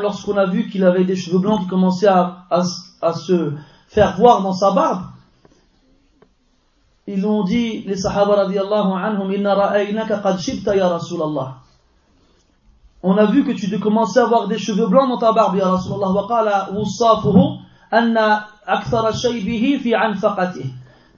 lorsqu'on 0.00 0.36
a 0.36 0.46
vu 0.46 0.68
qu'il 0.68 0.84
avait 0.84 1.04
des 1.04 1.16
cheveux 1.16 1.38
blancs 1.38 1.60
qui 1.62 1.66
commençaient 1.66 2.08
à, 2.08 2.62
se 3.12 3.52
faire 3.88 4.16
voir 4.16 4.42
dans 4.42 4.52
sa 4.52 4.72
barbe, 4.72 5.02
ils 7.06 7.26
ont 7.26 7.44
dit, 7.44 7.82
les 7.82 7.96
sahaba 7.96 8.46
anhum. 8.46 9.32
On 13.02 13.16
a 13.16 13.26
vu 13.26 13.44
que 13.44 13.52
tu 13.52 13.78
commençais 13.78 14.18
à 14.18 14.24
avoir 14.24 14.48
des 14.48 14.58
cheveux 14.58 14.88
blancs 14.88 15.08
dans 15.08 15.18
ta 15.18 15.32
barbe, 15.32 15.56
Rasulallah. 15.60 16.56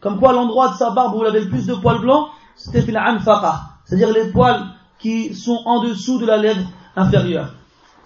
Comme 0.00 0.18
quoi 0.18 0.32
l'endroit 0.32 0.68
de 0.68 0.74
sa 0.74 0.90
barbe 0.90 1.14
où 1.14 1.22
il 1.22 1.26
avait 1.26 1.40
le 1.40 1.48
plus 1.48 1.66
de 1.66 1.74
poils 1.74 2.00
blancs, 2.00 2.28
c'était 2.56 2.82
fi 2.82 2.92
l'anfaqa. 2.92 3.60
C'est-à-dire 3.84 4.12
les 4.12 4.30
poils 4.30 4.66
qui 4.98 5.34
sont 5.34 5.60
en 5.64 5.82
dessous 5.82 6.18
de 6.18 6.26
la 6.26 6.36
lèvre 6.36 6.68
inférieure. 6.96 7.54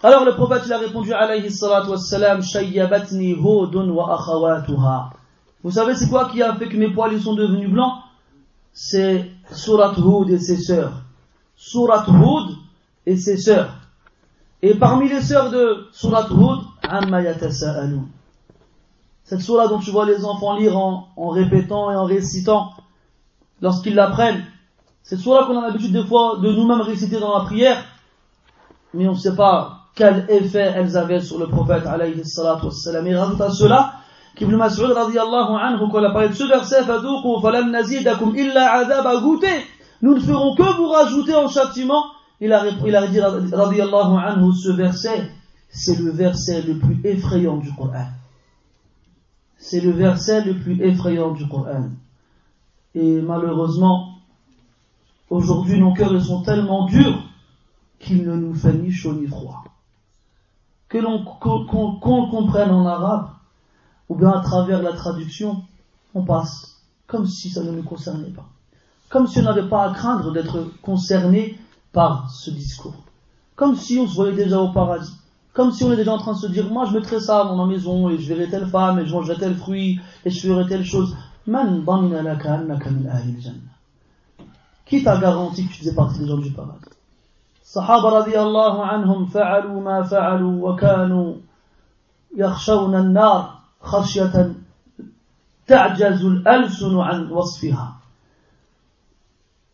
Alors 0.02 0.24
le 0.24 0.34
prophète 0.34 0.62
il 0.66 0.72
a 0.72 0.78
répondu 0.78 1.12
alayhi 1.12 1.50
salatu 1.50 1.90
wassalam, 1.90 2.42
shayyabatni 2.42 3.34
hudun 3.34 3.88
wa 3.90 4.18
akhawatuha. 4.18 5.10
Vous 5.62 5.70
savez 5.70 5.94
c'est 5.94 6.08
quoi 6.08 6.28
qui 6.28 6.42
a 6.42 6.54
fait 6.54 6.68
que 6.68 6.76
mes 6.76 6.92
poils 6.92 7.12
ils 7.12 7.22
sont 7.22 7.34
devenus 7.34 7.70
blancs? 7.70 7.94
C'est 8.72 9.30
Surat 9.52 9.94
Hud 9.96 10.30
et 10.30 10.38
ses 10.38 10.56
sœurs. 10.56 11.02
Surat 11.56 12.04
Hud 12.08 12.56
et 13.06 13.16
ses 13.16 13.36
sœurs. 13.36 13.74
Et 14.60 14.74
parmi 14.74 15.08
les 15.08 15.20
sœurs 15.20 15.50
de 15.50 15.86
Surat 15.92 16.26
Hud, 16.30 16.60
Amma 16.82 17.22
yatasa'alun. 17.22 18.06
Cette 19.24 19.40
surah 19.40 19.68
dont 19.68 19.78
tu 19.78 19.90
vois 19.90 20.04
les 20.04 20.24
enfants 20.24 20.56
lire 20.56 20.76
en, 20.76 21.08
en 21.16 21.28
répétant 21.28 21.90
et 21.90 21.96
en 21.96 22.04
récitant 22.04 22.72
lorsqu'ils 23.60 23.94
l'apprennent. 23.94 24.44
Cette 25.03 25.19
surah 25.19 25.45
qu'on 25.45 25.57
a 25.59 25.67
l'habitude 25.67 25.93
des 25.93 26.03
fois 26.03 26.37
de 26.41 26.51
nous-mêmes 26.51 26.81
réciter 26.81 27.19
dans 27.19 27.37
la 27.37 27.45
prière, 27.45 27.81
mais 28.93 29.07
on 29.07 29.13
ne 29.13 29.17
sait 29.17 29.35
pas 29.35 29.87
quel 29.95 30.25
effet 30.29 30.73
elles 30.75 30.97
avaient 30.97 31.21
sur 31.21 31.39
le 31.39 31.47
prophète 31.47 31.85
alayhi 31.85 32.23
salatu 32.25 32.65
wassalam. 32.65 33.07
Et 33.07 33.15
rajoute 33.15 33.41
à 33.41 33.49
cela 33.49 33.93
qu'Ibn 34.35 34.55
Mas'ud 34.55 34.91
radiallahu 34.91 35.55
anhu, 35.59 35.89
quand 35.91 35.99
il 35.99 36.05
a 36.05 36.11
parlé 36.11 36.29
de 36.29 36.33
ce 36.33 36.43
verset, 36.43 36.83
فَذُوقُوا 36.83 37.41
فَلَمْ 37.41 37.71
نَزِيدَكُمْ 37.71 38.35
إِلَّا 38.35 38.67
عَذَابَ 38.67 39.21
goûter, 39.23 39.65
nous 40.01 40.13
ne 40.13 40.19
ferons 40.19 40.55
que 40.55 40.75
vous 40.77 40.89
rajouter 40.89 41.35
en 41.35 41.47
châtiment. 41.47 42.03
Il 42.39 42.53
a, 42.53 42.65
il 42.85 42.95
a 42.95 43.07
dit 43.07 43.19
radiallahu 43.19 44.17
anhu, 44.17 44.53
ce 44.53 44.69
verset, 44.69 45.31
c'est 45.69 45.97
le 45.99 46.11
verset 46.11 46.61
le 46.61 46.77
plus 46.77 46.99
effrayant 47.03 47.57
du 47.57 47.73
Coran. 47.73 48.07
C'est 49.57 49.79
le 49.79 49.91
verset 49.91 50.43
le 50.43 50.53
plus 50.53 50.81
effrayant 50.83 51.31
du 51.31 51.47
Coran. 51.47 51.89
Et 52.93 53.21
malheureusement, 53.21 54.10
aujourd'hui 55.32 55.80
nos 55.80 55.94
cœurs 55.94 56.20
sont 56.22 56.42
tellement 56.42 56.84
durs 56.86 57.22
qu'il 57.98 58.24
ne 58.24 58.36
nous 58.36 58.54
fait 58.54 58.74
ni 58.74 58.92
chaud 58.92 59.14
ni 59.14 59.26
froid. 59.26 59.64
Que 60.88 60.98
l'on 60.98 61.24
qu'on 61.24 62.26
comprenne 62.30 62.70
en 62.70 62.84
arabe, 62.84 63.30
ou 64.10 64.14
bien 64.14 64.30
à 64.30 64.40
travers 64.40 64.82
la 64.82 64.92
traduction, 64.92 65.62
on 66.14 66.22
passe 66.22 66.82
comme 67.06 67.26
si 67.26 67.48
ça 67.48 67.62
ne 67.62 67.70
nous 67.70 67.82
concernait 67.82 68.30
pas. 68.30 68.46
Comme 69.08 69.26
si 69.26 69.38
on 69.38 69.42
n'avait 69.42 69.68
pas 69.68 69.88
à 69.88 69.94
craindre 69.94 70.32
d'être 70.32 70.70
concerné 70.82 71.58
par 71.92 72.30
ce 72.30 72.50
discours. 72.50 73.04
Comme 73.56 73.76
si 73.76 73.98
on 73.98 74.06
se 74.06 74.14
voyait 74.14 74.36
déjà 74.36 74.60
au 74.60 74.72
paradis. 74.72 75.12
Comme 75.54 75.72
si 75.72 75.84
on 75.84 75.92
est 75.92 75.96
déjà 75.96 76.12
en 76.12 76.18
train 76.18 76.32
de 76.32 76.38
se 76.38 76.46
dire, 76.46 76.70
moi 76.70 76.86
je 76.86 76.94
mettrai 76.94 77.20
ça 77.20 77.44
dans 77.44 77.56
ma 77.56 77.66
maison, 77.66 78.10
et 78.10 78.18
je 78.18 78.28
verrai 78.28 78.50
telle 78.50 78.66
femme, 78.66 78.98
et 78.98 79.06
je 79.06 79.12
mangerai 79.14 79.38
tel 79.38 79.54
fruit, 79.54 80.00
et 80.24 80.30
je 80.30 80.46
ferai 80.46 80.66
telle 80.66 80.84
chose. 80.84 81.16
Man 81.46 81.84
Qui 84.92 85.02
t'a 85.02 85.16
garanti 85.16 85.66
que 85.66 85.72
tu 85.72 85.78
faisais 85.78 85.94
partie 85.94 86.18
des 86.18 86.26
gens 86.26 86.36
du 86.36 86.50
paradis 86.50 86.84
الصحابة 87.64 88.08
رضي 88.08 88.40
الله 88.40 88.86
عنهم 88.86 89.26
فعلوا 89.26 89.80
ما 89.80 90.02
فعلوا 90.02 90.68
وكانوا 90.68 91.34
يخشون 92.36 92.94
النار 92.94 93.58
خشية 93.80 94.54
تعجز 95.66 96.24
الألسن 96.24 96.98
عن 96.98 97.30
وصفها 97.30 97.92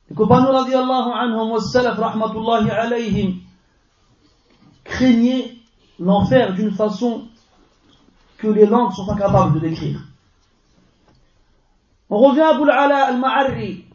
Les 0.09 0.15
compagnons 0.15 0.53
radiallahu 0.53 1.11
anhum 1.11 1.51
wa 1.51 1.61
salaf 1.61 1.99
rahmatullahi 1.99 2.71
alayhim 2.71 3.41
craignaient 4.85 5.57
l'enfer 5.99 6.55
d'une 6.55 6.71
façon 6.71 7.27
que 8.37 8.47
les 8.47 8.67
langues 8.67 8.93
sont 8.93 9.11
incapables 9.11 9.55
de 9.55 9.69
décrire. 9.69 10.01
On 12.09 12.19
revient 12.19 12.41
à 12.41 12.55
Abu 12.55 12.63
al-Ala 12.71 13.07
al-Ma'arri 13.09 13.88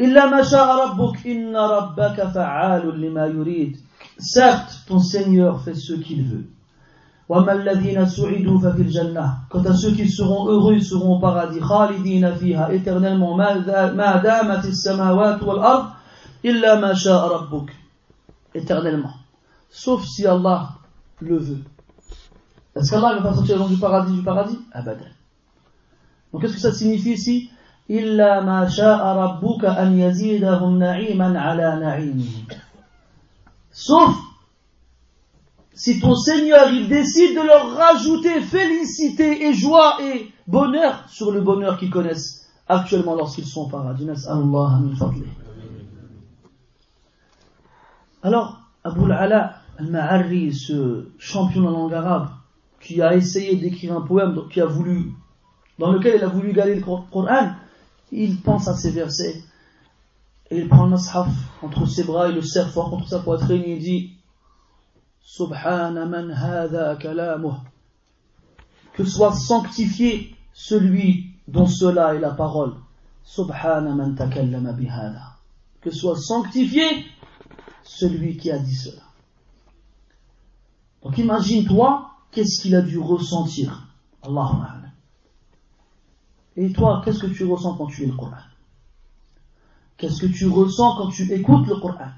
إلا 0.00 0.26
ما 0.26 0.42
شاء 0.42 0.66
ربك 0.86 1.26
إن 1.26 1.56
ربك 1.56 2.22
فعال 2.34 3.00
لما 3.00 3.26
يريد 3.26 3.76
Certes, 4.18 4.84
ton 4.86 4.98
Seigneur 4.98 5.62
fait 5.62 5.74
ce 5.74 5.94
qu'il 5.94 6.24
veut. 6.24 6.46
وَمَا 7.28 7.52
الَّذِينَ 7.52 8.06
سُعِدُوا 8.06 8.58
فَفِي 8.60 8.82
الْجَنَّةِ 8.82 9.26
Quant 9.48 9.62
à 9.64 9.74
ceux 9.74 9.92
qui 9.92 10.08
seront 10.08 10.46
heureux, 10.48 10.74
ils 10.74 10.84
seront 10.84 11.16
au 11.16 11.20
paradis. 11.20 11.60
خَالِدِينَ 11.60 12.34
فِيهَا 12.34 12.72
Éternellement, 12.72 13.36
مَا 13.36 13.56
دَامَتِ 14.18 14.64
السَّمَاوَاتُ 14.64 15.42
وَالْأَرْضِ 15.42 15.86
إِلَّا 16.44 16.80
مَا 16.80 16.92
شَاءَ 16.94 17.28
رَبُّكَ 17.28 17.70
Éternellement. 18.54 19.14
Sauf 19.70 20.04
si 20.04 20.26
Allah 20.26 20.70
le 21.20 21.38
veut. 21.38 21.62
Est-ce 22.74 22.90
qu'Allah 22.90 23.14
ne 23.14 23.20
va 23.20 23.30
pas 23.30 23.34
sortir 23.34 23.56
les 23.56 23.62
gens 23.62 23.68
du 23.68 23.78
paradis 23.78 24.12
du 24.12 24.22
paradis 24.22 24.58
Abadan. 24.72 25.06
Donc 26.32 26.42
qu'est-ce 26.42 26.54
que 26.54 26.60
ça 26.60 26.72
signifie 26.72 27.12
ici 27.12 27.50
إلا 27.90 28.40
ما 28.40 28.68
شاء 28.68 29.06
ربك 29.06 29.64
أن 29.64 29.98
يزيدهم 29.98 30.78
نعيما 30.78 31.40
على 31.40 31.80
نعيمهم 31.80 32.46
sauf 33.72 34.14
si 35.74 35.98
ton 35.98 36.14
Seigneur 36.14 36.70
il 36.70 36.88
décide 36.88 37.34
de 37.34 37.42
leur 37.42 37.74
rajouter 37.74 38.40
félicité 38.40 39.46
et 39.46 39.54
joie 39.54 39.96
et 40.02 40.30
bonheur 40.46 41.08
sur 41.08 41.32
le 41.32 41.40
bonheur 41.40 41.78
qu'ils 41.78 41.90
connaissent 41.90 42.50
actuellement 42.68 43.14
lorsqu'ils 43.14 43.46
sont 43.46 43.62
au 43.62 43.68
paradis. 43.68 44.06
Alors, 48.22 48.60
Abu 48.84 49.04
al-Ala 49.04 49.54
al-Ma'arri, 49.78 50.52
ce 50.52 51.08
champion 51.18 51.62
de 51.62 51.66
la 51.66 51.72
langue 51.72 51.94
arabe, 51.94 52.28
qui 52.80 53.00
a 53.00 53.14
essayé 53.14 53.56
d'écrire 53.56 53.96
un 53.96 54.02
poème 54.02 54.38
qui 54.50 54.60
a 54.60 54.66
voulu, 54.66 55.12
dans 55.78 55.92
lequel 55.92 56.16
il 56.16 56.24
a 56.24 56.28
voulu 56.28 56.52
garder 56.52 56.74
le 56.74 56.82
Coran, 56.82 57.52
il 58.23 58.41
pense 58.41 58.67
à 58.67 58.75
ces 58.75 58.91
versets. 58.91 59.43
Et 60.49 60.59
il 60.59 60.69
prend 60.69 60.85
le 60.85 60.95
entre 61.61 61.85
ses 61.87 62.03
bras 62.03 62.29
et 62.29 62.31
le 62.31 62.41
serre 62.41 62.69
fort 62.69 62.89
contre 62.89 63.09
sa 63.09 63.19
poitrine 63.19 63.63
et 63.63 63.73
il 63.73 63.79
dit 63.79 64.11
Subhana 65.21 66.05
man 66.05 66.33
que 68.93 69.03
soit 69.03 69.33
sanctifié 69.33 70.35
celui 70.53 71.31
dont 71.47 71.67
cela 71.67 72.15
est 72.15 72.19
la 72.19 72.31
parole. 72.31 72.75
Que 75.81 75.91
soit 75.91 76.15
sanctifié 76.15 76.85
celui 77.83 78.37
qui 78.37 78.51
a 78.51 78.59
dit 78.59 78.75
cela. 78.75 79.01
Donc 81.03 81.17
imagine-toi 81.17 82.09
qu'est-ce 82.31 82.61
qu'il 82.61 82.75
a 82.75 82.81
dû 82.81 82.99
ressentir. 82.99 83.89
Allahumma 84.23 84.84
et 86.55 86.71
toi, 86.71 87.01
qu'est-ce 87.03 87.19
que 87.19 87.27
tu 87.27 87.45
ressens 87.45 87.75
quand 87.77 87.87
tu 87.87 88.01
lis 88.01 88.11
le 88.11 88.17
Coran? 88.17 88.37
Qu'est-ce 89.97 90.21
que 90.21 90.27
tu 90.27 90.47
ressens 90.47 90.95
quand 90.97 91.09
tu 91.09 91.31
écoutes 91.31 91.67
le 91.67 91.75
Coran? 91.79 92.11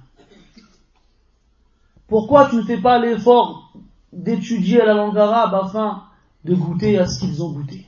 Pourquoi 2.08 2.50
tu 2.50 2.56
ne 2.56 2.64
fais 2.64 2.82
pas 2.82 3.00
l'effort 3.00 3.74
d'étudier 4.14 4.80
la 4.80 4.94
langue 4.94 5.18
arabe 5.18 5.54
afin 5.54 6.04
de 6.46 6.56
goûter 6.56 6.98
à 6.98 7.06
ce 7.06 7.20
qu'ils 7.20 7.44
ont 7.44 7.52
goûté? 7.52 7.86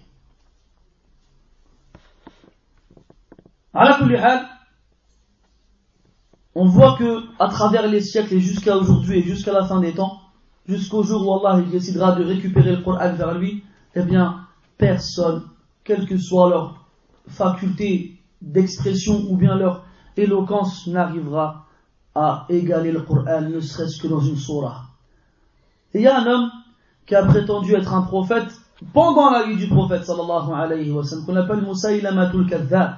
On 6.56 6.66
voit 6.66 6.98
que 6.98 7.22
à 7.40 7.48
travers 7.48 7.88
les 7.88 8.02
siècles 8.02 8.34
et 8.34 8.40
jusqu'à 8.40 8.76
aujourd'hui 8.76 9.20
et 9.20 9.24
jusqu'à 9.24 9.54
la 9.54 9.66
fin 9.66 9.80
des 9.80 9.94
temps, 9.94 10.20
jusqu'au 10.68 11.04
jour 11.04 11.26
où 11.26 11.48
Allah 11.48 11.62
décidera 11.62 12.14
de 12.14 12.24
récupérer 12.24 12.76
le 12.76 12.82
Coran 12.82 13.14
vers 13.14 13.38
lui, 13.38 13.64
eh 13.96 14.04
bien, 14.04 14.48
personne, 14.78 15.44
quelle 15.90 16.06
que 16.06 16.20
soit 16.20 16.52
leur 16.52 16.86
faculté 17.28 18.20
d'expression 18.44 19.26
ou 19.28 19.36
bien 19.36 19.56
leur 19.56 19.86
éloquence, 20.16 20.86
n'arrivera 20.86 21.66
à 22.14 22.46
égaler 22.50 22.92
le 22.92 23.02
Coran, 23.02 23.42
ne 23.42 23.60
serait-ce 23.60 24.00
que 24.00 24.08
dans 24.08 24.20
une 24.20 24.36
surah. 24.36 24.84
Il 25.96 26.02
y 26.02 26.08
a 26.08 26.20
un 26.20 26.28
homme 26.28 26.52
qui 27.08 27.16
a 27.16 27.26
prétendu 27.26 27.74
être 27.74 27.92
un 27.92 28.04
prophète 28.04 28.52
pendant 28.94 29.32
la 29.32 29.48
vie 29.48 29.56
du 29.56 29.68
prophète 29.68 30.06
sallallahu 30.06 30.54
alayhi 30.54 30.92
wa 30.92 31.04
sallam, 31.04 31.26
qu'on 31.26 31.36
appelle 31.36 31.62
Moussaïlamatul 31.62 32.48
Kadhab. 32.48 32.98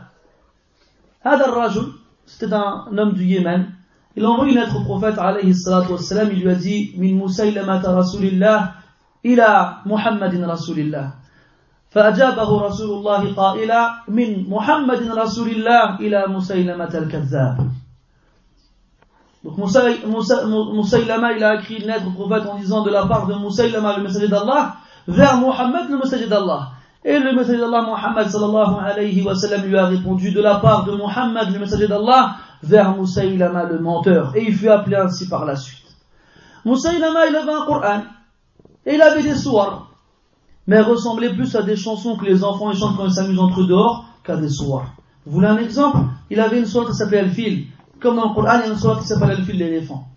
Hadar 1.23 1.55
Rajul, 1.55 1.93
c'était 2.25 2.51
un 2.51 2.87
homme 2.97 3.13
du 3.13 3.23
Yémen, 3.23 3.71
il 4.17 4.25
envoie 4.25 4.49
une 4.49 4.55
lettre 4.55 4.75
au 4.75 4.83
prophète 4.83 5.17
alayhi 5.17 5.55
salatu 5.55 5.93
il 6.33 6.41
lui 6.41 6.49
a 6.49 6.55
dit, 6.55 6.91
Min 6.97 7.15
Moussaïlamata 7.15 7.93
Rasulillah 7.93 8.73
ila 9.23 9.81
Muhammadin 9.85 10.45
Rasulillah. 10.45 11.20
فأجابه 11.90 12.66
رسول 12.66 12.90
الله 12.98 13.34
قائلا 13.34 13.90
من 14.08 14.50
محمد 14.50 15.02
رسول 15.16 15.48
الله 15.48 15.96
إلى 16.00 16.24
مسيلمة 16.28 16.92
الكذاب 16.94 17.56
Donc 19.44 19.58
Moussaïlama, 19.58 21.32
il 21.34 21.44
a 21.44 21.54
écrit 21.54 21.76
une 21.76 21.86
lettre 21.86 22.08
au 22.08 22.10
prophète 22.10 22.48
en 22.48 22.56
disant 22.58 22.82
de 22.82 22.90
la 22.90 23.06
part 23.06 23.28
de 23.28 23.34
Moussaïlama, 23.34 23.96
le 23.96 24.02
messager 24.02 24.26
d'Allah, 24.26 24.74
vers 25.06 25.36
Mohammed, 25.36 25.88
le 25.88 25.98
messager 25.98 26.26
d'Allah. 26.26 26.70
Et 27.04 27.16
le 27.20 27.32
messager 27.32 27.58
d'Allah, 27.58 27.82
Muhammad 27.82 28.28
sallallahu 28.28 28.74
alayhi 28.84 29.22
wa 29.22 29.36
sallam, 29.36 29.62
lui 29.64 29.78
a 29.78 29.86
répondu 29.86 30.32
de 30.32 30.42
la 30.42 30.56
part 30.56 30.84
de 30.84 30.96
Muhammad, 30.96 31.52
le 31.52 31.60
messager 31.60 31.86
d'Allah, 31.86 32.34
vers 32.60 32.96
Moussaïlama, 32.96 33.66
le 33.66 33.78
menteur. 33.78 34.32
Et 34.34 34.42
il 34.42 34.56
fut 34.56 34.68
appelé 34.68 34.96
ainsi 34.96 35.28
par 35.28 35.44
la 35.44 35.54
suite. 35.54 35.94
Moussaïlama, 36.64 37.26
il 37.26 37.36
avait 37.36 37.52
un 37.52 37.66
Coran. 37.66 38.02
Et 38.84 38.96
il 38.96 39.02
avait 39.02 39.22
des 39.22 39.36
soirs. 39.36 39.89
Mais 40.67 40.77
il 40.77 40.81
ressemblait 40.81 41.33
plus 41.33 41.55
à 41.55 41.63
des 41.63 41.75
chansons 41.75 42.15
que 42.15 42.25
les 42.25 42.43
enfants 42.43 42.71
chantent 42.73 42.97
quand 42.97 43.05
ils 43.05 43.13
s'amusent 43.13 43.39
entre 43.39 43.61
eux 43.61 43.67
dehors 43.67 44.05
qu'à 44.23 44.37
des 44.37 44.49
soirs. 44.49 44.93
Vous 45.25 45.33
voulez 45.33 45.47
un 45.47 45.57
exemple? 45.57 45.99
Il 46.29 46.39
avait 46.39 46.59
une 46.59 46.65
soirée 46.65 46.87
qui 46.91 46.97
s'appelait 46.97 47.19
Al-Fil. 47.19 47.67
Comme 47.99 48.15
dans 48.15 48.29
le 48.29 48.33
Coran, 48.35 48.59
il 48.59 48.67
y 48.67 48.69
a 48.69 48.73
une 48.73 48.77
soirée 48.77 49.01
qui 49.01 49.07
s'appelle 49.07 49.31
Al-Fil, 49.31 49.57
l'éléphant. 49.57 50.07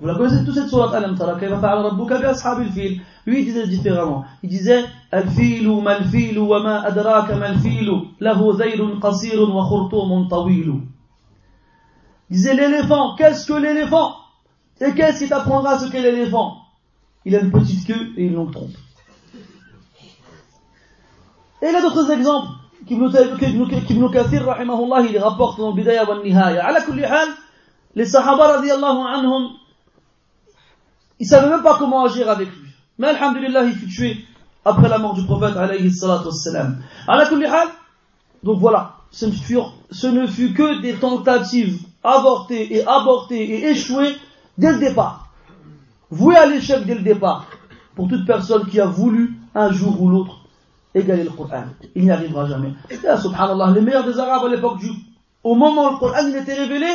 Vous 0.00 0.06
la 0.06 0.14
connaissez 0.14 0.44
tous 0.44 0.52
cette 0.52 0.68
sourate 0.68 0.94
Alam 0.94 1.16
bi 1.16 2.70
fil. 2.70 3.00
Lui, 3.26 3.40
il 3.40 3.44
disait 3.44 3.66
différemment. 3.66 4.24
Il 4.44 4.48
disait, 4.48 4.84
Al-filu 5.10 5.80
mal-filu 5.82 6.38
wa 6.38 6.62
ma 6.62 6.80
adraka 6.82 7.34
mal-filu, 7.34 7.92
lahu 8.20 8.56
zayrun 8.56 9.00
qasirun 9.00 9.52
wa 9.52 9.66
khurtumun 9.68 10.28
tawilu. 10.28 10.82
Il 12.30 12.36
disait 12.36 12.54
l'éléphant, 12.54 13.16
qu'est-ce 13.16 13.46
que 13.46 13.54
l'éléphant? 13.54 14.14
Et 14.80 14.92
qu'est-ce 14.92 15.24
qui 15.24 15.28
t'apprendra 15.28 15.78
ce 15.78 15.90
qu'est 15.90 16.02
l'éléphant? 16.02 16.58
Il 17.24 17.34
a 17.34 17.40
une 17.40 17.50
petite 17.50 17.84
queue 17.84 18.12
et 18.16 18.26
une 18.26 18.34
longue 18.34 18.52
trompe. 18.52 18.76
Et 21.62 21.66
il 21.68 21.76
a 21.76 21.80
d'autres 21.80 22.10
exemples. 22.10 22.48
Ibn 22.88 24.08
Kathir, 24.10 24.44
rahimahullah, 24.44 25.02
il 25.02 25.18
rapporte 25.18 25.58
dans 25.58 25.72
Bidaya 25.72 26.08
wa 26.08 26.22
Nihaya. 26.22 26.64
Ala 26.64 26.80
kulli 26.80 27.04
hal, 27.04 27.28
les 27.94 28.06
Sahaba 28.06 28.56
radiallahu 28.56 28.98
anhum, 29.00 29.50
il 31.18 31.26
savait 31.26 31.48
même 31.48 31.62
pas 31.62 31.76
comment 31.78 32.04
agir 32.04 32.30
avec 32.30 32.48
lui. 32.48 32.70
Mais 32.98 33.08
alhamdulillah, 33.08 33.64
il 33.64 33.74
fut 33.74 33.88
tué 33.88 34.24
après 34.64 34.88
la 34.88 34.98
mort 34.98 35.14
du 35.14 35.24
prophète 35.24 35.56
alayhi 35.56 35.92
salatu 35.92 36.26
wassalam. 36.28 36.82
Donc 38.42 38.58
voilà, 38.60 38.94
ce 39.10 39.26
ne, 39.26 39.32
ce 39.90 40.06
ne 40.06 40.26
fut 40.26 40.52
que 40.52 40.80
des 40.80 40.94
tentatives 40.94 41.80
avortées 42.04 42.76
et 42.76 42.86
abortées 42.86 43.42
et 43.42 43.70
échouées 43.70 44.16
dès 44.56 44.72
le 44.72 44.78
départ. 44.78 45.28
Voué 46.10 46.36
à 46.36 46.46
l'échec 46.46 46.86
dès 46.86 46.94
le 46.94 47.02
départ. 47.02 47.46
Pour 47.96 48.08
toute 48.08 48.24
personne 48.24 48.66
qui 48.66 48.80
a 48.80 48.86
voulu 48.86 49.40
un 49.54 49.72
jour 49.72 50.00
ou 50.00 50.08
l'autre 50.08 50.37
égaler 50.98 51.24
le 51.24 51.30
Coran. 51.30 51.64
Il 51.94 52.04
n'y 52.04 52.10
arrivera 52.10 52.46
jamais. 52.46 52.72
Et 52.90 52.96
subhanallah, 52.96 53.72
les 53.72 53.80
meilleurs 53.80 54.04
des 54.04 54.18
Arabes 54.18 54.44
à 54.44 54.48
l'époque 54.48 54.78
du, 54.78 54.90
au 55.42 55.54
moment 55.54 55.88
où 55.88 55.92
le 55.92 55.98
Coran 55.98 56.26
il 56.26 56.36
était 56.36 56.54
révélé, 56.54 56.88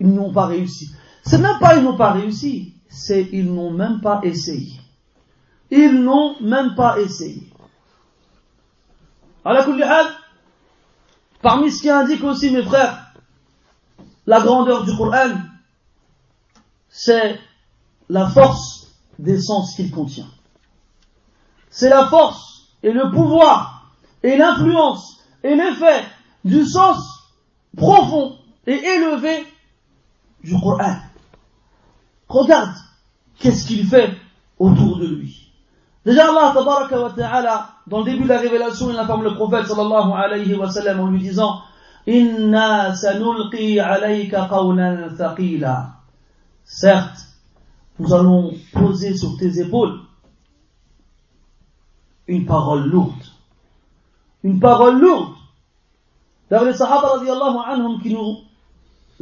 ils 0.00 0.08
n'ont 0.08 0.32
pas 0.32 0.46
réussi. 0.46 0.90
C'est 1.24 1.38
même 1.38 1.58
pas 1.60 1.76
ils 1.76 1.84
n'ont 1.84 1.96
pas 1.96 2.12
réussi 2.12 2.72
c'est 2.92 3.28
ils 3.32 3.52
n'ont 3.52 3.72
même 3.72 4.00
pas 4.00 4.20
essayé. 4.22 4.78
Ils 5.70 6.02
n'ont 6.02 6.38
même 6.40 6.74
pas 6.74 7.00
essayé. 7.00 7.50
Parmi 11.40 11.72
ce 11.72 11.80
qui 11.80 11.90
indique 11.90 12.22
aussi, 12.22 12.50
mes 12.50 12.62
frères, 12.62 13.14
la 14.26 14.40
grandeur 14.40 14.84
du 14.84 14.94
Coran, 14.96 15.30
c'est 16.88 17.40
la 18.08 18.28
force 18.28 18.94
des 19.18 19.40
sens 19.40 19.74
qu'il 19.74 19.90
contient. 19.90 20.28
C'est 21.70 21.88
la 21.88 22.06
force 22.06 22.61
et 22.82 22.92
le 22.92 23.10
pouvoir 23.10 23.92
et 24.22 24.36
l'influence 24.36 25.18
et 25.42 25.54
l'effet 25.54 26.04
du 26.44 26.64
sens 26.64 27.30
profond 27.76 28.36
et 28.66 28.74
élevé 28.74 29.46
du 30.42 30.58
Coran. 30.60 30.96
Regarde 32.28 32.74
qu'est-ce 33.38 33.66
qu'il 33.66 33.86
fait 33.86 34.10
autour 34.58 34.98
de 34.98 35.06
lui. 35.06 35.50
Déjà 36.04 36.28
Allah 36.30 37.72
dans 37.86 37.98
le 38.00 38.04
début 38.04 38.24
de 38.24 38.28
la 38.28 38.38
révélation, 38.38 38.90
il 38.90 38.98
informe 38.98 39.24
le 39.24 39.34
prophète 39.34 39.66
sallallahu 39.66 40.12
alayhi 40.12 40.54
wa 40.54 40.70
sallam 40.70 41.00
en 41.00 41.06
lui 41.06 41.20
disant 41.20 41.60
Inna 42.06 42.94
sanulqi 42.94 43.78
alayka 43.78 44.48
qawlan 44.48 45.14
thaqila. 45.16 45.94
Certes, 46.64 47.26
nous 47.98 48.12
allons 48.12 48.52
poser 48.72 49.16
sur 49.16 49.36
tes 49.36 49.60
épaules 49.60 50.00
une 52.32 52.46
parole 52.46 52.88
lourde. 52.88 53.24
Une 54.42 54.58
parole 54.58 54.98
lourde. 54.98 55.34
D'ailleurs, 56.50 56.66
les 56.66 56.74
sahaba 56.74 57.20
anhum 57.66 58.00
qui 58.02 58.12
nous 58.12 58.38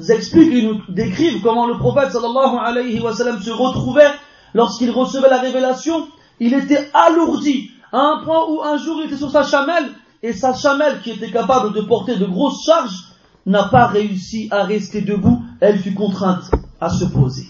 expliquent 0.09 0.55
et 0.55 0.63
nous 0.63 0.81
décrivent 0.89 1.43
comment 1.43 1.67
le 1.67 1.77
prophète 1.77 2.13
sallallahu 2.13 2.57
alayhi 2.59 3.01
wa 3.01 3.13
sallam 3.13 3.41
se 3.43 3.51
retrouvait 3.51 4.11
lorsqu'il 4.55 4.91
recevait 4.91 5.29
la 5.29 5.41
révélation, 5.41 6.07
il 6.39 6.55
était 6.55 6.89
alourdi 6.95 7.71
à 7.93 7.99
un 7.99 8.25
point 8.25 8.47
où 8.49 8.63
un 8.63 8.77
jour 8.79 9.01
il 9.01 9.07
était 9.07 9.17
sur 9.17 9.31
sa 9.31 9.43
chamelle 9.43 9.91
et 10.23 10.33
sa 10.33 10.55
chamelle 10.55 11.01
qui 11.03 11.11
était 11.11 11.31
capable 11.31 11.75
de 11.75 11.81
porter 11.81 12.17
de 12.17 12.27
grosses 12.27 12.65
charges 12.65 13.09
n'a 13.47 13.65
pas 13.65 13.87
réussi 13.87 14.49
à 14.51 14.65
rester 14.65 15.01
debout, 15.01 15.43
elle 15.61 15.79
fut 15.79 15.95
contrainte 15.95 16.51
à 16.81 16.89
se 16.89 17.05
poser. 17.05 17.47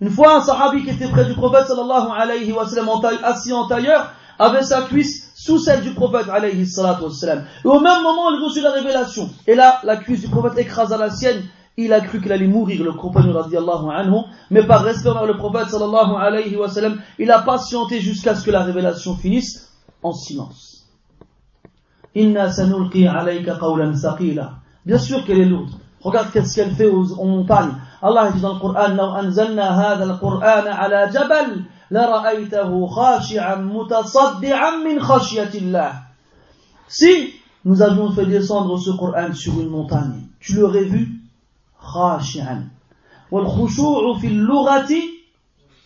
Une 0.00 0.10
fois 0.10 0.36
un 0.36 0.40
sahabi 0.40 0.84
qui 0.84 0.90
était 0.90 1.08
près 1.08 1.24
du 1.24 1.34
prophète 1.34 1.68
sallallahu 1.68 2.08
alayhi 2.18 2.52
wa 2.52 2.66
sallam 2.66 2.88
assis 3.22 3.52
en 3.52 3.66
tailleur 3.66 4.12
avait 4.38 4.62
sa 4.62 4.82
cuisse 4.82 5.32
sous 5.34 5.58
celle 5.58 5.82
du 5.82 5.90
prophète 5.94 6.28
alayhi 6.28 6.62
Et 6.62 7.68
au 7.68 7.80
même 7.80 8.02
moment, 8.02 8.30
il 8.30 8.44
reçut 8.44 8.62
la 8.62 8.72
révélation. 8.72 9.30
Et 9.46 9.54
là, 9.54 9.80
la 9.84 9.96
cuisse 9.96 10.22
du 10.22 10.28
prophète 10.28 10.58
écrasa 10.58 10.96
la 10.96 11.10
sienne. 11.10 11.42
Il 11.78 11.92
a 11.92 12.00
cru 12.00 12.22
qu'il 12.22 12.32
allait 12.32 12.46
mourir, 12.46 12.82
le 12.82 12.94
compagnon 12.94 13.34
radiallahu 13.34 13.90
anhu. 13.92 14.22
Mais 14.50 14.66
par 14.66 14.82
respect 14.82 15.10
envers 15.10 15.26
le 15.26 15.36
prophète 15.36 15.68
sallallahu 15.68 16.16
alayhi 16.18 16.56
wa 16.56 16.68
il 17.18 17.30
a 17.30 17.42
patienté 17.42 18.00
jusqu'à 18.00 18.34
ce 18.34 18.44
que 18.44 18.50
la 18.50 18.62
révélation 18.62 19.14
finisse 19.14 19.72
en 20.02 20.12
silence. 20.12 20.86
Bien 24.86 24.98
sûr 24.98 25.24
qu'elle 25.26 25.40
est 25.40 25.44
lourde. 25.44 25.70
Regarde 26.00 26.28
ce 26.32 26.54
qu'elle 26.54 26.70
fait 26.70 26.86
aux 26.86 27.04
montagnes. 27.24 27.74
Allah 28.00 28.30
dit 28.32 28.40
dans 28.40 28.54
le 28.54 28.60
Coran, 28.60 28.88
«Law 28.96 29.10
anzalna 29.16 29.72
hadha 29.72 30.04
al-Qur'ana 30.04 30.74
ala 30.74 31.10
jabal» 31.10 31.64
si 36.87 37.33
nous 37.63 37.81
avions 37.81 38.11
fait 38.11 38.25
descendre 38.25 38.77
ce 38.77 38.91
Coran 38.91 39.33
sur 39.33 39.59
une 39.59 39.69
montagne, 39.69 40.27
tu 40.39 40.53
l'aurais 40.55 40.83
vu 40.83 41.21
خاشعا 41.81 42.69
والخشوع 43.31 44.19
في 44.19 44.27
اللغة 44.27 44.93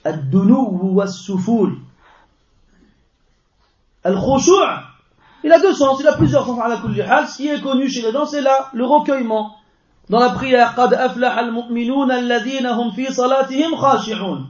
الدنو 0.05 0.91
والسفول 0.93 1.77
الخشوع 4.05 4.95
il 5.43 5.51
a 5.51 5.59
deux 5.59 5.73
sens, 5.73 5.99
il 5.99 6.07
a 6.07 6.13
plusieurs 6.13 6.43
sens 6.43 6.59
à 6.59 6.67
la 6.67 6.77
kulli 6.77 7.01
hal. 7.03 7.27
Ce 7.27 7.37
qui 7.37 7.47
est 7.47 7.61
connu 7.61 7.87
chez 7.87 8.01
les 8.01 8.11
gens, 8.11 8.25
c'est 8.25 8.41
là 8.41 8.71
le 8.73 8.83
recueillement. 8.83 9.55
Dans 10.09 10.19
la 10.19 10.29
prière, 10.29 10.73
قد 10.75 10.93
أفلح 10.93 11.37
المؤمنون 11.37 12.11
الذين 12.11 12.65
هم 12.65 12.91
في 12.91 13.13
صلاتهم 13.13 13.75
خاشعون. 13.75 14.47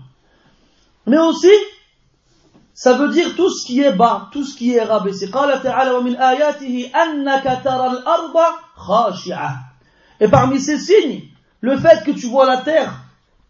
Mais 1.07 1.17
aussi, 1.17 1.51
ça 2.73 2.93
veut 2.93 3.09
dire 3.09 3.35
tout 3.35 3.49
ce 3.49 3.65
qui 3.65 3.81
est 3.81 3.93
bas, 3.93 4.29
tout 4.31 4.43
ce 4.43 4.55
qui 4.55 4.73
est 4.73 4.83
rabaissé. 4.83 5.29
Et 10.19 10.27
parmi 10.27 10.59
ces 10.59 10.79
signes, 10.79 11.21
le 11.61 11.77
fait 11.77 12.03
que 12.03 12.11
tu 12.11 12.27
vois 12.27 12.45
la 12.45 12.57
terre 12.57 12.93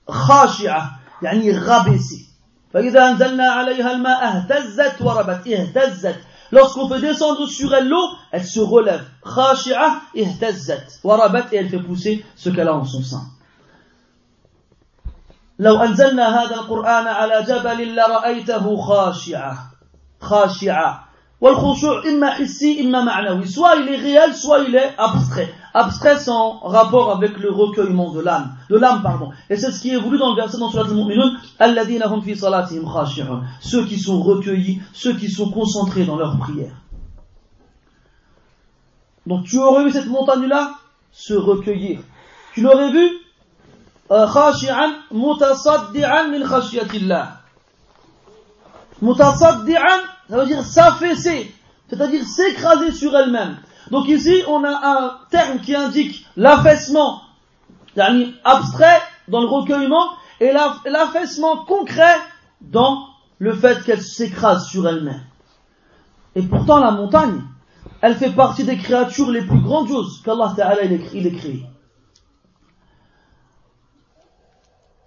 khashi'a, 0.08 0.92
يعني 1.22 1.52
rabaissée. 1.52 2.26
فإذا 2.74 3.12
أنزلنا 3.12 3.52
عليها 3.52 3.92
الماء 3.92 4.24
اهتزت 4.24 5.02
وربت 5.02 5.48
اهتزت 5.48 6.20
lorsqu'on 6.52 6.90
fait 6.90 7.02
descendre 7.02 7.48
sur 7.48 7.74
elle 7.74 7.88
l'eau, 7.88 8.06
elle 8.32 8.46
se 8.46 8.60
relève. 8.60 9.04
Khashi'a 9.24 10.02
ihtazzat. 10.14 11.00
Warabat 11.04 11.48
et 11.52 11.58
elle 11.58 11.70
fait 11.70 11.80
pousser 11.80 12.26
ce 12.36 12.50
qu'elle 12.50 12.68
a 12.68 12.76
en 12.76 12.84
son 12.84 13.02
sein. 13.02 13.24
لو 15.60 15.78
أنزلنا 15.78 16.44
هذا 16.44 16.56
القرآن 16.56 17.08
على 17.08 17.46
جبل 17.48 17.96
لرأيته 17.96 18.78
خاشعة 18.78 19.58
خاشعة 20.22 21.06
والخشوع 21.42 22.04
إما 22.10 22.30
حسي 22.32 22.82
إما 22.82 23.02
معنوي 23.04 23.46
soit 23.46 23.76
il 23.76 23.90
est 23.90 23.98
réel 23.98 24.34
soit 24.36 24.60
il 24.68 24.76
est 24.76 24.94
abstrait 24.98 25.54
abstrait 25.74 26.18
sans 26.18 26.60
rapport 26.60 27.12
avec 27.12 27.38
le 27.38 27.52
recueillement 27.52 28.12
de 28.12 28.22
l'âme 28.22 28.56
de 28.70 28.78
l'âme 28.78 29.02
pardon 29.02 29.32
et 29.50 29.58
c'est 29.58 29.72
ce 29.72 29.80
qui 29.82 29.92
est 29.92 29.98
voulu 29.98 30.18
dans 30.18 30.34
le 30.34 30.42
verset 30.42 30.58
dans 30.58 30.70
Surat 30.70 30.86
al-Mu'minun 30.86 31.38
alladhina 31.60 32.12
hum 32.12 32.22
fi 32.22 32.36
salatihim 32.36 32.86
khashi'un 32.92 33.44
ceux 33.60 33.86
qui 33.86 34.00
sont 34.00 34.22
recueillis 34.22 34.82
ceux 34.94 35.14
qui 35.14 35.30
sont 35.30 35.52
concentrés 35.52 36.06
dans 36.06 36.18
leur 36.18 36.38
prière 36.38 36.74
donc 39.26 39.44
tu 39.46 39.58
aurais 39.58 39.84
vu 39.84 39.92
cette 39.92 40.08
montagne 40.08 40.48
là 40.48 40.72
se 41.12 41.34
recueillir 41.34 42.00
tu 42.54 42.62
l'aurais 42.62 42.92
vu 42.92 43.10
خاشعا 44.10 44.88
متصدعا 45.12 46.24
من 46.28 46.48
خشية 46.48 46.92
الله 46.94 47.28
متصدعا 49.02 50.00
ça 50.30 50.38
veut 50.38 50.46
dire 50.46 50.64
s'affaisser 50.64 51.52
c'est-à-dire 51.90 52.26
s'écraser 52.26 52.92
sur 52.92 53.16
elle-même 53.16 53.58
donc 53.92 54.08
ici 54.08 54.44
on 54.48 54.64
a 54.64 54.70
un 54.70 55.18
terme 55.30 55.60
qui 55.60 55.76
indique 55.76 56.26
l'affaissement 56.36 57.22
abstrait 58.44 59.02
dans 59.28 59.42
le 59.42 59.48
recueillement 59.48 60.10
et 60.40 60.52
l'affaissement 60.86 61.58
concret 61.66 62.18
dans 62.62 63.08
le 63.40 63.54
fait 63.54 63.84
qu'elle 63.84 64.02
s'écrase 64.02 64.68
sur 64.68 64.88
elle-même 64.88 65.22
et 66.36 66.42
pourtant 66.42 66.80
la 66.80 66.92
montagne 66.92 67.42
elle 68.02 68.16
fait 68.16 68.32
partie 68.32 68.64
des 68.64 68.78
créatures 68.78 69.32
les 69.32 69.42
plus 69.42 69.62
grandioses 69.62 70.22
qu'Allah 70.24 70.54
Ta'ala 70.56 70.84
il 70.84 71.28
ait 71.28 71.32
créées 71.32 71.66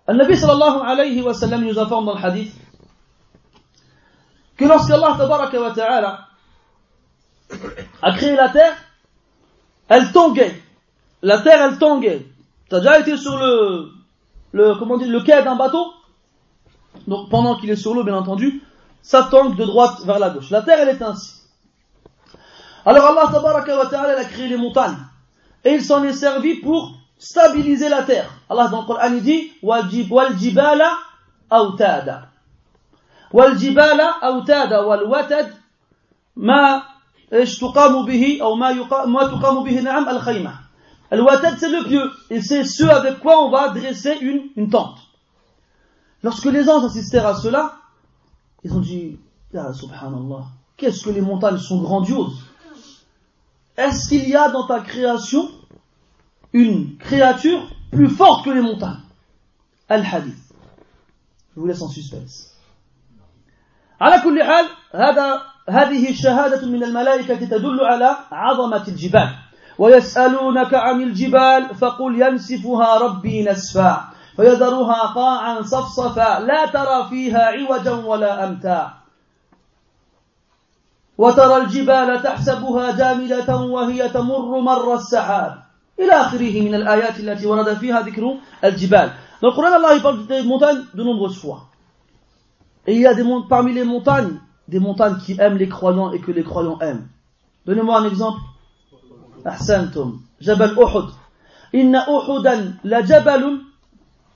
Al-Nabi 0.07 0.37
sallallahu 0.37 0.81
alayhi 0.81 1.21
wa 1.21 1.33
sallam 1.33 1.63
nous 1.63 1.79
informe 1.79 2.05
dans 2.05 2.15
le 2.15 2.25
hadith 2.25 2.53
que 4.57 4.65
lorsqu'Allah 4.65 5.15
tabaraka 5.17 5.59
wa 5.59 5.71
ta'ala 5.71 6.27
a 8.01 8.11
créé 8.13 8.35
la 8.35 8.49
terre, 8.49 8.75
elle 9.87 10.11
tanguait. 10.11 10.61
La 11.21 11.39
terre, 11.39 11.61
elle 11.61 11.77
tanguait. 11.77 12.25
T'as 12.69 12.79
déjà 12.79 12.99
été 12.99 13.17
sur 13.17 13.37
le, 13.37 13.91
le, 14.51 14.75
comment 14.75 14.95
on 14.95 14.97
dit, 14.97 15.05
le 15.05 15.21
quai 15.21 15.43
d'un 15.43 15.55
bateau? 15.55 15.93
Donc, 17.07 17.29
pendant 17.29 17.57
qu'il 17.57 17.69
est 17.69 17.75
sur 17.75 17.93
l'eau, 17.93 18.03
bien 18.03 18.15
entendu, 18.15 18.61
ça 19.01 19.27
tangue 19.29 19.55
de 19.55 19.65
droite 19.65 20.03
vers 20.05 20.19
la 20.19 20.29
gauche. 20.29 20.49
La 20.49 20.61
terre, 20.61 20.79
elle 20.79 20.89
est 20.89 21.01
ainsi. 21.01 21.41
Alors, 22.85 23.05
Allah 23.05 23.29
tabaraka 23.31 23.77
wa 23.77 23.85
ta'ala, 23.87 24.19
a 24.19 24.25
créé 24.25 24.47
les 24.47 24.57
montagnes. 24.57 24.97
Et 25.63 25.75
il 25.75 25.81
s'en 25.83 26.03
est 26.03 26.13
servi 26.13 26.55
pour 26.55 26.91
stabiliser 27.23 27.87
la 27.87 28.03
terre. 28.03 28.29
Allah 28.49 28.67
dans 28.67 28.81
le 28.81 28.87
Coran 28.87 29.11
dit 29.11 29.53
Waljibala 29.63 30.91
autada. 31.49 32.29
Waljibala 33.31 34.17
autada 34.21 34.85
wal 34.85 35.07
watad 35.07 35.53
ma 36.35 36.83
tuqamu 37.31 38.05
bihi 38.05 38.41
ou 38.41 38.55
ma 38.55 38.73
tuqamu 39.29 39.63
bihi 39.63 39.81
na'am 39.81 40.07
al 40.07 40.21
khayma. 40.21 40.53
Al 41.09 41.21
watad 41.21 41.55
c'est 41.57 41.69
le 41.69 41.87
pieu 41.87 42.11
et 42.29 42.41
c'est 42.41 42.65
ce 42.65 42.83
avec 42.83 43.19
quoi 43.19 43.41
on 43.41 43.49
va 43.49 43.69
dresser 43.69 44.17
une, 44.19 44.49
une 44.57 44.69
tente. 44.69 44.97
Lorsque 46.23 46.45
les 46.45 46.69
anges 46.69 46.85
assistèrent 46.85 47.27
à 47.27 47.35
cela, 47.35 47.75
ils 48.63 48.73
ont 48.73 48.79
dit 48.79 49.17
subhanallah, 49.51 50.45
qu'est-ce 50.75 51.03
que 51.05 51.09
les 51.09 51.21
montagnes 51.21 51.57
sont 51.57 51.81
grandioses. 51.81 52.43
Est-ce 53.77 54.09
qu'il 54.09 54.27
y 54.27 54.35
a 54.35 54.49
dans 54.49 54.67
ta 54.67 54.81
création 54.81 55.49
une 56.52 56.96
créature 56.98 57.68
plus 57.90 58.08
forte 58.08 58.44
que 58.44 58.50
les 58.50 58.60
montagnes. 58.60 59.00
Al-Hadith. 59.88 60.34
Je 61.54 61.60
vous 61.60 61.66
laisse 61.66 61.82
en 61.82 61.88
suspense. 61.88 62.54
على 64.00 64.20
كل 64.22 64.42
حال 64.42 64.66
هذا 64.94 65.42
هذه 65.68 66.10
الشهادة 66.10 66.66
من 66.66 66.84
الملائكة 66.84 67.34
تدل 67.34 67.80
على 67.80 68.16
عظمة 68.32 68.88
الجبال 68.88 69.28
ويسألونك 69.78 70.74
عن 70.74 71.02
الجبال 71.02 71.74
فقل 71.74 72.22
ينسفها 72.22 72.98
ربي 72.98 73.44
نسفا 73.44 74.04
فيذرها 74.36 75.06
قاعا 75.06 75.62
صفصفا 75.62 76.40
لا 76.40 76.66
ترى 76.66 77.08
فيها 77.10 77.42
عوجا 77.44 77.92
ولا 77.92 78.48
أمتا 78.48 78.94
وترى 81.18 81.56
الجبال 81.56 82.22
تحسبها 82.22 82.96
جامدة 82.96 83.56
وهي 83.56 84.08
تمر 84.08 84.60
مر 84.60 84.94
السحاب 84.94 85.62
إلى 85.98 86.12
آخره 86.12 86.60
من 86.60 86.74
الآيات 86.74 87.20
التي 87.20 87.46
ورد 87.46 87.74
فيها 87.74 88.00
ذكر 88.00 88.36
الجبال. 88.64 89.10
Dans 89.40 89.48
le 89.50 89.54
Coran, 89.54 89.72
Allah 89.72 89.94
il 89.94 90.02
parle 90.02 90.26
des 90.26 90.42
montagnes 90.42 90.82
de 90.94 91.02
nombreuses 91.02 91.38
fois. 91.38 91.66
Et 92.86 92.94
il 92.94 93.00
y 93.00 93.06
a 93.06 93.14
des, 93.14 93.24
parmi 93.48 93.72
les 93.72 93.84
montagnes, 93.84 94.38
des 94.66 94.80
montagnes 94.80 95.18
qui 95.18 95.36
aiment 95.38 95.58
les 95.58 95.68
croyants 95.68 96.12
et 96.12 96.20
que 96.20 96.32
les 96.32 96.42
croyants 96.42 96.78
aiment. 96.80 97.06
Donnez-moi 97.66 97.98
un 97.98 98.08
exemple. 98.08 98.40
أحسنتم 99.46 100.20
جبل 100.40 100.82
أحد 100.82 101.08
إن 101.74 101.94
أحدا 101.94 102.74
لجبل 102.84 103.62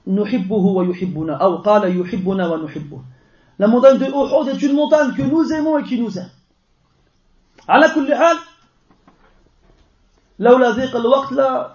نحبه 0.07 0.55
ويحبنا 0.55 1.33
أو 1.33 1.57
قال 1.57 2.01
يحبنا 2.01 2.47
ونحبه 2.47 3.01
La 3.59 3.67
montagne 3.67 3.99
de 3.99 4.05
Uhud 4.05 4.47
est 4.49 4.61
une 4.63 4.73
montagne 4.73 5.13
que 5.13 5.21
nous 5.21 5.51
aimons 5.53 5.77
et 5.77 5.83
qui 5.83 5.99
nous 5.99 6.17
aime. 6.17 6.29
على 7.69 7.89
كل 7.95 8.15
حال 8.15 8.37
لولا 10.38 10.70
ضيق 10.70 10.96
الوقت 10.96 11.32
لا 11.32 11.72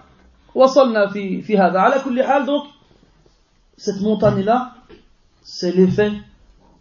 وصلنا 0.54 1.06
في 1.12 1.42
في 1.42 1.58
هذا 1.58 1.78
على 1.78 2.00
كل 2.04 2.22
حال 2.22 2.46
donc 2.46 2.64
cette 3.76 4.00
montagne 4.00 4.42
là 4.44 4.72
c'est 5.42 5.72
l'effet 5.72 6.12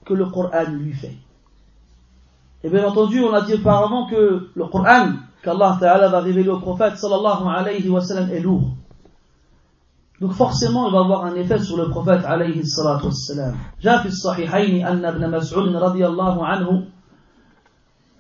que 0.06 0.14
le 0.14 0.26
Coran 0.28 0.70
lui 0.72 0.94
fait 0.94 1.18
et 2.64 2.70
bien 2.70 2.86
entendu 2.88 3.22
on 3.24 3.34
a 3.34 3.42
dit 3.42 3.56
auparavant 3.56 4.08
que 4.08 4.50
le 4.56 4.66
Coran 4.68 5.14
qu'Allah 5.42 5.78
Ta'ala 5.80 6.08
va 6.08 6.20
révéler 6.22 6.50
au 6.50 6.60
prophète 6.60 6.98
sallallahu 6.98 7.48
alayhi 7.48 7.90
wa 7.90 8.00
sallam 8.02 8.30
est 8.30 8.40
lourd 8.40 8.70
donc 10.22 10.32
forcément 10.34 10.88
il 10.88 10.94
va 10.94 11.00
avoir 11.00 11.26
un 11.26 11.36
effet 11.36 11.60
sur 11.60 11.76
le 11.76 11.90
prophète 11.90 12.24
alayhi 12.26 12.66
salatu 12.66 13.06
wassalam 13.08 13.56
جاء 13.82 14.02
في 14.02 14.08
الصحيحين 14.08 14.88
أن 14.88 15.06
ابن 15.06 15.32
مسعود 15.32 15.76
رضي 15.76 16.08
الله 16.08 16.46
عنه 16.46 16.86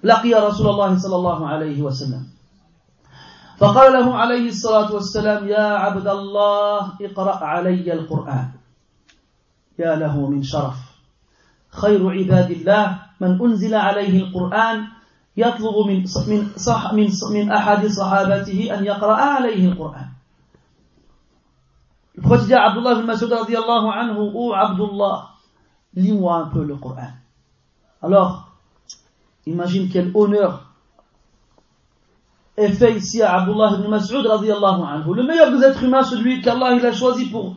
لقي 0.03 0.33
رسول 0.33 0.67
الله 0.69 0.97
صلى 0.97 1.15
الله 1.15 1.47
عليه 1.47 1.81
وسلم 1.81 2.32
فقال 3.57 3.93
له 3.93 4.07
عليه 4.15 4.49
الصلاة 4.49 4.93
والسلام 4.93 5.47
يا 5.47 5.67
عبد 5.77 6.07
الله 6.07 6.79
اقرأ 7.01 7.37
علي 7.45 7.93
القرآن 7.93 8.49
يا 9.79 9.95
له 9.95 10.29
من 10.29 10.43
شرف 10.43 10.77
خير 11.69 12.01
عباد 12.09 12.51
الله 12.51 12.99
من 13.21 13.41
أنزل 13.41 13.73
عليه 13.75 14.23
القرآن 14.23 14.77
يطلب 15.37 15.75
من 15.87 15.99
من 16.27 16.39
صح 16.57 16.93
من 16.93 17.07
من 17.31 17.45
أحد 17.51 17.81
صحابته 17.87 18.59
أن 18.73 18.85
يقرأ 18.85 19.15
عليه 19.15 19.71
القرآن. 19.71 20.09
Dit 22.15 22.53
à 22.53 22.69
Abdullah 22.69 22.93
ibn 22.93 23.07
Mas'ud 23.07 23.31
radiallahu 23.31 23.89
anhu, 23.89 24.31
oh 24.35 24.53
Abdullah, 24.53 25.29
lis-moi 25.95 26.35
un 26.37 26.45
peu 26.45 26.63
le 26.63 26.75
Coran. 26.75 27.09
Alors, 28.01 28.51
imagine 29.47 29.89
quel 29.89 30.11
honneur 30.13 30.72
est 32.57 32.69
fait 32.69 32.93
ici 32.93 33.21
à 33.21 33.41
Abdullah 33.41 33.77
ibn 33.79 33.89
Mas'ud 33.89 34.25
radiallahu 34.25 34.83
anhu. 34.83 35.15
Le 35.15 35.23
meilleur 35.23 35.51
des 35.51 35.63
êtres 35.63 35.83
humains, 35.83 36.03
celui 36.03 36.41
qu'Allah 36.41 36.75
il 36.75 36.85
a 36.85 36.91
choisi 36.91 37.25
pour 37.25 37.55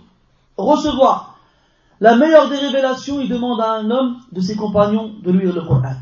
recevoir 0.56 1.38
la 2.00 2.16
meilleure 2.16 2.48
des 2.48 2.56
révélations, 2.56 3.20
il 3.20 3.28
demande 3.28 3.60
à 3.60 3.72
un 3.72 3.90
homme 3.90 4.16
de 4.32 4.40
ses 4.40 4.56
compagnons 4.56 5.12
de 5.22 5.32
lire 5.32 5.54
le 5.54 5.62
Coran. 5.62 5.94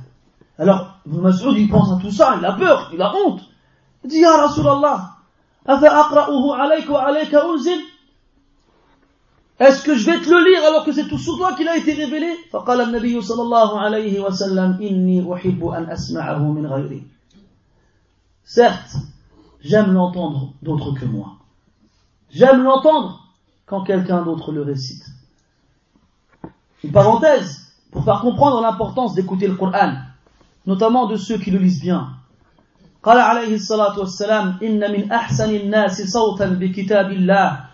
Alors, 0.59 0.99
Ibn 1.07 1.20
Mas'ud, 1.20 1.57
il 1.57 1.68
pense 1.68 1.92
à 1.92 1.99
tout 2.01 2.11
ça, 2.11 2.36
il 2.38 2.45
a 2.45 2.53
peur, 2.53 2.90
il 2.92 3.01
a 3.01 3.12
honte. 3.14 3.42
Il 4.03 4.11
dit, 4.11 4.18
Ya 4.18 4.36
Rasulallah, 4.36 5.11
est-ce 5.66 5.80
que 9.82 9.95
je 9.95 10.05
vais 10.05 10.20
te 10.20 10.28
le 10.28 10.45
lire 10.45 10.62
alors 10.68 10.84
que 10.84 10.92
c'est 10.92 11.09
tout 11.09 11.16
sur 11.16 11.38
toi 11.38 11.55
qu'il 11.55 11.66
a 11.68 11.78
été 11.78 11.95
révélé? 11.95 12.36
Certes, 18.43 18.95
j'aime 19.62 19.93
l'entendre 19.93 20.54
d'autres 20.62 20.91
que 20.91 21.06
moi. 21.06 21.38
J'aime 22.30 22.64
l'entendre 22.64 23.28
quand 23.66 23.84
quelqu'un 23.84 24.24
d'autre 24.24 24.52
le 24.52 24.62
récite. 24.62 25.06
Une 26.84 26.91
parenthèse, 26.91 27.74
pour 27.91 28.04
faire 28.04 28.22
comprendre 28.22 28.62
l'importance 28.62 29.14
d'écouter 29.14 29.47
le 29.47 29.56
Coran, 29.56 29.93
notamment 30.66 31.08
de 31.08 31.16
ceux 31.16 31.38
qui 31.38 31.52
le 31.52 31.60
lisent 31.60 31.82
bien. 31.82 32.16
قال 33.04 33.18
عليه 33.18 33.56
الصلاة 33.56 34.00
والسلام 34.00 34.60
إن 34.64 34.91
من 34.91 35.12
أحسن 35.12 35.56
الناس 35.56 36.02
صوتا 36.12 36.45
بكتاب 36.60 37.12
الله 37.12 37.66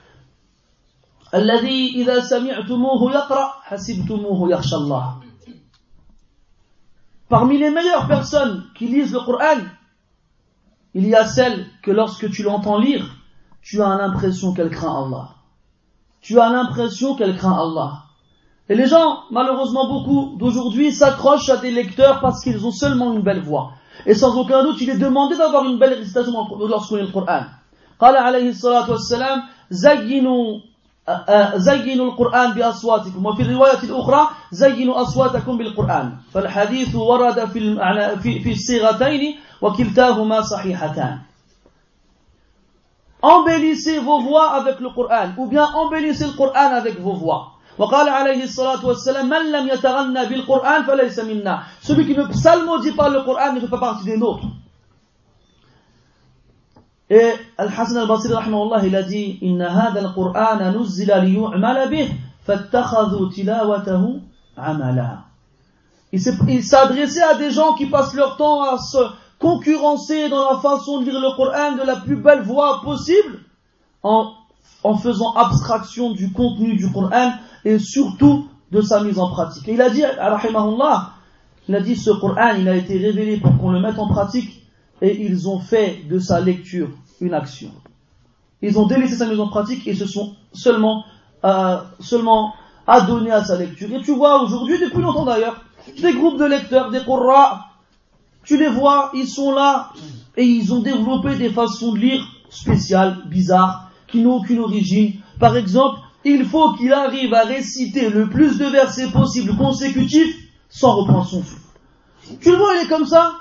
الذي 1.34 2.02
إذا 2.02 2.20
سمعتموه 2.20 3.12
يقرأ 3.12 3.54
حسبتموه 3.64 4.52
يخشى 4.52 4.76
الله 4.76 5.20
Parmi 7.28 7.58
les 7.58 7.72
meilleures 7.72 8.08
personnes 8.08 8.66
qui 8.76 8.88
lisent 8.88 9.12
le 9.12 9.20
Coran, 9.20 9.66
il 10.94 11.08
y 11.08 11.16
a 11.16 11.26
celle 11.26 11.66
que 11.84 11.92
lorsque 11.92 12.30
tu 12.32 12.44
l'entends 12.44 12.78
lire, 12.78 13.06
tu 13.62 13.82
as 13.82 13.98
l'impression 13.98 14.54
qu'elle 14.54 14.70
craint 14.70 15.06
Allah. 15.06 15.30
Tu 16.22 16.40
as 16.40 16.50
l'impression 16.50 17.16
qu'elle 17.16 17.36
craint 17.36 17.58
Allah. 17.58 18.04
Et 18.70 18.76
les 18.76 18.88
gens, 18.88 19.20
malheureusement 19.32 19.88
beaucoup 19.88 20.38
d'aujourd'hui, 20.38 20.92
s'accrochent 20.92 21.50
à 21.50 21.58
des 21.58 21.72
lecteurs 21.72 22.20
parce 22.20 22.44
qu'ils 22.44 22.66
ont 22.66 22.72
seulement 22.72 23.14
une 23.14 23.22
belle 23.22 23.42
voix. 23.42 23.74
Et 24.06 24.14
sans 24.14 24.36
aucun 24.38 24.64
doute, 24.64 24.82
il 24.82 24.90
est 24.90 24.98
demandé 24.98 25.38
d'avoir 25.38 25.66
une 25.66 25.78
belle 25.78 25.94
récitation 25.94 26.34
lorsqu'on 26.68 26.96
lit 26.96 27.04
le 27.04 27.12
Coran. 27.12 27.46
قال 28.00 28.18
عليه 28.18 28.50
الصلاة 28.50 28.92
والسلام 28.92 29.44
زينوا 29.70 30.60
زينوا 31.57 32.07
القرآن 32.07 32.53
بأصواتكم. 32.53 33.27
وفي 33.27 33.43
الرواية 33.43 33.83
الأخرى 33.83 34.29
زينوا 34.53 35.03
أصواتكم 35.03 35.59
بالقرآن. 35.59 36.13
فالحديث 36.35 36.95
ورد 36.95 37.45
في 37.45 38.41
في 38.41 38.53
الصيغتين 38.53 39.37
وكلتاهما 39.63 40.41
صحيحتان. 40.41 41.19
Embellissez 43.23 43.99
vos 43.99 44.21
voix 44.21 44.51
avec 44.55 44.81
le 44.81 44.89
Coran 44.91 45.29
ou 45.37 45.47
bien 45.47 45.67
embellissez 45.75 46.27
le 46.27 46.33
Coran 46.33 46.73
avec 46.73 46.99
vos 47.01 47.13
voix. 47.13 47.53
وقال 47.79 48.09
عليه 48.09 48.45
الصلاة 48.45 48.87
والسلام 48.87 49.29
من 49.29 49.53
لم 49.53 49.69
يتغنى 49.69 50.27
بالقرآن 50.27 50.83
فليس 50.83 51.19
منا. 51.21 51.63
Celui 51.83 52.07
qui 52.07 52.17
ne 52.17 52.25
psalmodie 52.25 52.93
pas 52.93 53.09
le 53.09 53.23
Coran 53.23 53.53
ne 53.55 53.61
fait 53.61 53.69
pas 53.69 53.79
partie 53.79 54.05
des 54.05 54.17
nôtres. 54.17 54.47
Et 57.11 57.33
Al-Hassan 57.59 57.97
al-Basri, 57.97 58.33
rahmahullah, 58.33 58.87
il 58.87 58.95
a 58.95 59.03
dit 59.03 59.39
Inna 59.43 59.69
hadha 59.69 59.99
al-Qur'an 59.99 60.59
bih. 61.91 62.09
Il 66.13 66.65
s'adressait 66.65 67.23
à 67.23 67.35
des 67.35 67.51
gens 67.51 67.75
qui 67.75 67.87
passent 67.87 68.15
leur 68.15 68.37
temps 68.37 68.63
à 68.63 68.79
se 68.79 68.99
concurrencer 69.39 70.29
dans 70.29 70.51
la 70.51 70.59
façon 70.59 71.01
de 71.01 71.07
lire 71.07 71.21
le 71.21 71.35
Coran 71.37 71.73
de 71.73 71.83
la 71.87 71.97
plus 71.97 72.17
belle 72.17 72.43
voie 72.43 72.81
possible, 72.83 73.41
en, 74.03 74.35
faisant 75.03 75.33
abstraction 75.35 76.13
du 76.13 76.33
contenu 76.33 76.77
du 76.77 76.91
Coran 76.93 77.33
et 77.65 77.79
surtout 77.79 78.49
de 78.71 78.81
sa 78.81 79.03
mise 79.03 79.19
en 79.19 79.31
pratique. 79.31 79.69
Et 79.69 79.75
il 79.75 79.83
a 79.83 79.91
dit, 79.91 80.03
il 81.69 81.75
a 81.75 81.81
dit 81.81 81.97
ce 81.97 82.11
Coran, 82.11 82.55
il 82.59 82.69
a 82.69 82.77
été 82.77 82.99
révélé 82.99 83.39
pour 83.39 83.57
qu'on 83.59 83.73
le 83.73 83.81
mette 83.81 83.99
en 83.99 84.09
pratique 84.09 84.60
et 85.01 85.25
ils 85.25 85.49
ont 85.49 85.59
fait 85.59 86.03
de 86.09 86.19
sa 86.19 86.41
lecture 86.41 86.91
une 87.21 87.35
action. 87.35 87.71
Ils 88.63 88.79
ont 88.79 88.87
délaissé 88.87 89.17
sa 89.17 89.27
mise 89.27 89.41
en 89.41 89.49
pratique 89.49 89.87
et 89.87 89.95
se 89.95 90.07
sont 90.07 90.35
seulement, 90.53 91.05
euh, 91.45 91.79
seulement 92.01 92.55
adonnés 92.87 93.31
à 93.31 93.45
sa 93.45 93.57
lecture. 93.57 93.93
Et 93.95 94.03
tu 94.03 94.15
vois 94.15 94.43
aujourd'hui, 94.43 94.79
depuis 94.79 95.01
longtemps 95.01 95.25
d'ailleurs, 95.25 95.65
des 96.01 96.13
groupes 96.13 96.39
de 96.39 96.45
lecteurs, 96.45 96.91
des 96.91 97.01
Qurra, 97.01 97.67
tu 98.45 98.57
les 98.57 98.69
vois, 98.69 99.11
ils 99.15 99.29
sont 99.29 99.53
là 99.53 99.93
et 100.37 100.45
ils 100.45 100.73
ont 100.73 100.81
développé 100.81 101.37
des 101.37 101.51
façons 101.51 101.93
de 101.93 101.99
lire 101.99 102.27
spéciales, 102.51 103.19
bizarres, 103.27 103.91
qui 104.09 104.21
n'ont 104.21 104.37
aucune 104.37 104.61
origine. 104.61 105.15
Par 105.39 105.57
exemple, 105.57 106.01
il 106.25 106.45
faut 106.45 106.75
qu'il 106.75 106.93
arrive 106.93 107.33
à 107.33 107.45
réciter 107.45 108.11
le 108.11 108.29
plus 108.29 108.59
de 108.59 108.67
versets 108.67 109.11
possibles 109.11 109.57
consécutifs 109.57 110.37
sans 110.69 110.97
reprendre 110.97 111.27
son 111.27 111.43
souffle. 111.43 111.57
Tu 112.41 112.51
le 112.51 112.57
vois, 112.57 112.75
il 112.77 112.87
est 112.87 112.89
comme 112.89 113.07
ça, 113.07 113.35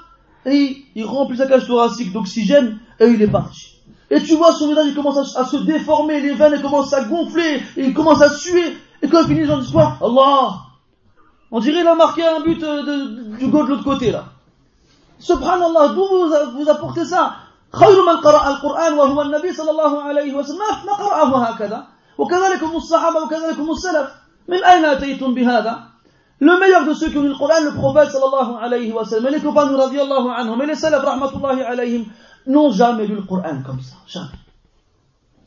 et 0.47 0.85
il 0.95 1.05
remplit 1.05 1.37
sa 1.37 1.47
cage 1.47 1.67
thoracique 1.67 2.13
d'oxygène, 2.13 2.79
et 3.01 3.07
il 3.07 3.21
est 3.23 3.29
parti. 3.29 3.81
Et 4.11 4.23
tu 4.23 4.37
vois 4.37 4.53
son 4.53 4.69
visage, 4.69 4.87
il 4.89 4.95
commence 4.95 5.37
à, 5.37 5.45
se 5.45 5.57
déformer, 5.57 6.21
les 6.21 6.35
veines 6.35 6.61
commencent 6.61 6.93
à 6.93 7.05
gonfler, 7.05 7.63
et 7.77 7.85
il 7.87 7.95
commence 7.95 8.21
à 8.21 8.31
suer, 8.31 8.77
et 9.03 9.09
quand 9.09 9.23
il 9.23 9.29
finit, 9.29 9.47
j'en 9.47 9.59
dis 9.59 9.73
quoi 9.73 9.97
Allah 10.03 10.57
On 11.51 11.61
dirait 11.61 11.79
qu'il 11.79 11.89
a 11.89 11.95
marqué 11.95 12.25
un 12.25 12.41
but 12.41 12.63
euh, 12.63 13.37
du 13.39 13.49
goal 13.49 13.67
de 13.67 13.71
l'autre 13.71 13.85
côté, 13.85 14.11
là. 14.11 14.27
Subhanallah, 15.19 15.95
d'où 15.95 16.07
vous, 16.07 16.59
vous 16.59 16.69
apportez 16.69 17.05
ça 17.05 17.37
خير 17.75 18.07
من 18.07 18.17
قرأ 18.17 18.49
القرآن 18.49 18.93
وهو 18.93 19.23
النبي 19.23 19.53
صلى 19.53 19.71
الله 19.71 20.03
عليه 20.03 20.35
وسلم 20.35 20.59
ما 20.87 20.93
قرأه 20.93 21.45
هكذا 21.45 21.87
وكذلك 22.19 22.63
هم 22.63 22.77
الصحابة 22.77 23.23
وكذلك 23.25 23.59
هم 23.59 23.71
السلف 23.71 24.11
من 24.49 24.65
أين 24.65 24.85
أتيتم 24.85 25.35
بهذا 25.35 25.88
Le 26.40 26.60
meilleur 26.60 26.86
de 26.86 26.94
ceux 26.94 27.10
qui 27.10 27.18
ont 27.18 27.24
lu 27.24 27.30
le 27.30 27.36
Coran, 27.36 27.62
le 27.64 27.74
prophète 27.74 28.12
sallallahu 28.12 28.64
alayhi 28.64 28.92
wa 28.92 29.04
sallam, 29.04 29.28
et 29.28 29.38
les 29.38 29.42
compagnons 29.42 29.78
radiallahu 29.78 30.30
anhum, 30.30 30.62
et 30.62 30.68
les 30.68 30.76
salaf 30.76 31.04
rahmatullahi 31.04 31.62
alayhim, 31.62 32.06
n'ont 32.48 32.72
jamais 32.72 33.08
lu 33.08 33.16
le 33.16 33.24
Coran 33.24 33.62
comme 33.66 33.82
ça. 33.82 33.96
Jamais. 34.08 34.40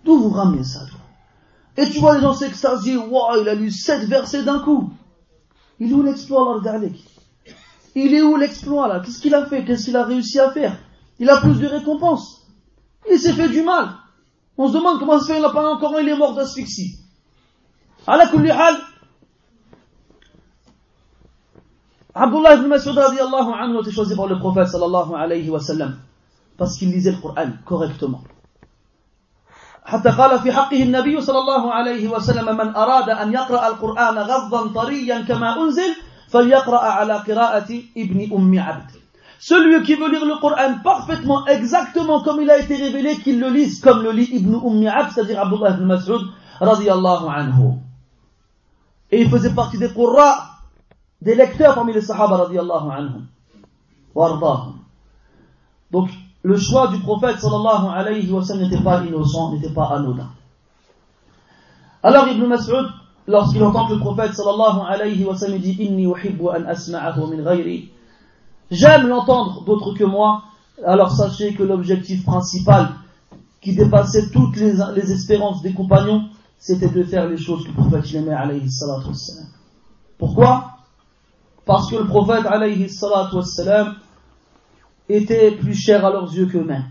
D'où 0.05 0.19
vous 0.19 0.31
ramenez 0.31 0.65
ça, 0.65 0.81
toi? 0.81 0.99
Et 1.77 1.89
tu 1.89 1.99
vois 1.99 2.17
les 2.17 2.21
gens 2.21 2.35
s'extasier, 2.35 2.97
waouh, 2.97 3.41
il 3.41 3.49
a 3.49 3.55
lu 3.55 3.71
sept 3.71 4.07
versets 4.07 4.43
d'un 4.43 4.59
coup. 4.59 4.91
Il 5.81 5.91
est 5.91 5.95
où 5.95 6.03
l'exploit, 6.03 6.61
Il 7.95 8.15
est 8.15 8.23
où 8.23 8.37
l'exploit, 8.37 8.89
là? 8.89 9.01
Qu'est-ce 9.01 9.21
qu'il 9.21 9.35
a 9.35 9.47
fait? 9.47 9.65
Qu'est-ce 9.65 9.87
qu'il 9.87 9.97
a 9.97 10.05
réussi 10.05 10.39
à 10.39 10.51
faire? 10.51 10.77
Il 11.19 11.31
a 11.31 11.41
plus 11.41 11.59
de 11.59 11.67
récompenses. 11.67 12.43
Il 13.11 13.19
s'est 13.19 13.33
fait 13.33 13.49
du 13.49 13.63
mal. 13.63 13.95
On 14.59 14.69
se 14.69 14.75
demande 14.75 14.99
comment 14.99 15.19
ça 15.19 15.25
se 15.25 15.33
fait, 15.33 15.39
il 15.39 15.43
n'a 15.43 15.51
pas 15.51 15.69
encore, 15.73 15.99
il 16.01 16.09
est 16.09 16.17
mort 16.17 16.35
d'asphyxie. 16.35 16.99
la 18.07 18.27
Abdullah 22.15 22.55
ibn 22.55 22.69
Mas'ud 22.69 22.97
radiallahu 22.97 23.53
anhu 23.53 23.79
a 23.79 23.81
été 23.81 23.91
choisi 23.91 24.15
par 24.15 24.27
le 24.27 24.39
prophète 24.39 24.69
sallallahu 24.69 25.15
alayhi 25.15 25.49
wa 25.49 25.61
sallam 25.61 25.97
parce 26.59 26.77
qu'il 26.77 26.91
lisait 26.91 27.13
le 27.13 27.19
Coran 27.19 27.51
correctement. 27.65 28.23
حتى 29.85 30.11
قال 30.11 30.39
في 30.39 30.53
حقه 30.53 30.83
النبي 30.83 31.21
صلى 31.21 31.39
الله 31.39 31.73
عليه 31.73 32.09
وسلم 32.09 32.57
من 32.57 32.77
أراد 32.77 33.11
أن 33.11 33.33
يقرأ 33.33 33.67
القرآن 33.69 34.19
غضا 34.19 34.67
طريا 34.83 35.23
كما 35.23 35.59
أنزل 35.63 35.91
فليقرأ 36.29 36.79
على 36.79 37.15
قراءة 37.15 37.71
ابن 37.97 38.33
أم 38.33 38.59
عبد 38.61 38.91
Celui 39.41 39.83
qui 39.83 39.97
veut 39.97 40.09
lire 40.09 40.25
le 40.25 40.39
Coran 40.41 40.79
parfaitement, 40.85 41.45
exactement 41.49 42.23
comme 42.23 42.43
il 42.43 42.49
a 42.49 42.59
été 42.59 42.77
révélé, 42.77 43.17
qu'il 43.17 43.41
le 43.41 43.49
lise 43.49 43.81
comme 43.81 44.05
le 44.05 44.13
lit 44.13 44.29
Ibn 44.31 44.55
Ummi 44.55 44.87
Ab, 44.87 45.09
c'est-à-dire 45.13 45.41
Abdullah 45.41 45.71
ibn 45.71 45.85
Mas'ud, 45.85 46.21
radiyallahu 46.61 47.27
anhu. 47.29 47.81
Et 49.11 49.21
il 49.21 49.29
faisait 49.29 49.51
partie 49.51 49.79
des 49.79 49.93
Qurra, 49.93 50.52
des 51.23 51.37
lecteurs 51.37 51.75
parmi 51.77 51.93
les 51.93 52.01
Sahaba, 52.01 52.37
radiyallahu 52.37 52.91
anhum. 52.91 53.27
Wardahum. 54.15 54.75
Donc, 55.93 56.11
le 56.43 56.57
choix 56.57 56.89
du 56.89 56.99
prophète, 56.99 57.39
sallallahu 57.39 57.95
alayhi 57.95 58.33
wa 58.33 58.45
sallam, 58.45 58.69
n'était 58.69 58.83
pas 58.83 59.05
innocent, 59.05 59.53
n'était 59.53 59.73
pas 59.73 59.87
anodin. 59.95 60.29
Alors 62.03 62.27
Ibn 62.27 62.45
Mas'ud, 62.47 62.87
lorsqu'il 63.29 63.63
entend 63.63 63.87
que 63.87 63.95
le 63.95 64.01
prophète, 64.01 64.35
sallallahu 64.35 64.81
alayhi 64.89 65.25
wa 65.25 65.37
sallam, 65.37 65.61
dit, 65.61 65.77
Inni 65.79 66.07
uhibbu 66.07 66.49
an 66.49 66.65
asma'ahu 66.67 67.29
min 67.29 67.43
ghayri, 67.45 67.91
J'aime 68.73 69.07
l'entendre 69.07 69.65
d'autres 69.65 69.95
que 69.95 70.05
moi, 70.05 70.43
alors 70.85 71.13
sachez 71.13 71.55
que 71.55 71.63
l'objectif 71.63 72.25
principal 72.25 72.89
qui 73.61 73.77
dépassait 73.77 74.31
toutes 74.31 74.57
les, 74.57 74.75
les 74.97 75.13
espérances 75.13 75.63
des 75.63 75.73
compagnons, 75.73 76.25
c'était 76.59 76.89
de 76.89 77.05
faire 77.05 77.29
les 77.29 77.37
choses 77.37 77.63
que 77.63 77.69
le 77.69 77.75
prophète 77.75 78.13
aimait 78.15 78.33
alayhi 78.33 78.69
salatu. 78.69 79.11
Pourquoi? 80.19 80.73
Parce 81.65 81.91
que 81.91 81.97
le 81.97 82.07
prophète 82.07 82.45
alayhi 82.47 82.91
wassalam 83.35 83.95
était 85.09 85.53
plus 85.53 85.75
cher 85.75 86.05
à 86.05 86.11
leurs 86.11 86.33
yeux 86.33 86.47
qu'eux-mêmes. 86.47 86.87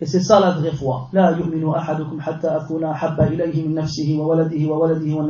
Et 0.00 0.06
c'est 0.06 0.20
ça 0.20 0.40
la 0.40 0.50
vraie 0.50 0.72
foi. 0.72 1.08
La 1.12 1.32
yu'minu 1.32 1.72
ahadukum 1.74 2.20
hatta 2.24 2.56
akuna 2.56 2.92
habba 2.92 3.28
ilayhi 3.28 3.62
min 3.62 3.74
nafsihi 3.74 4.16
wa 4.18 4.26
waladihi 4.26 4.66
wa 4.66 4.78
waladihi 4.78 5.14
wa. 5.14 5.24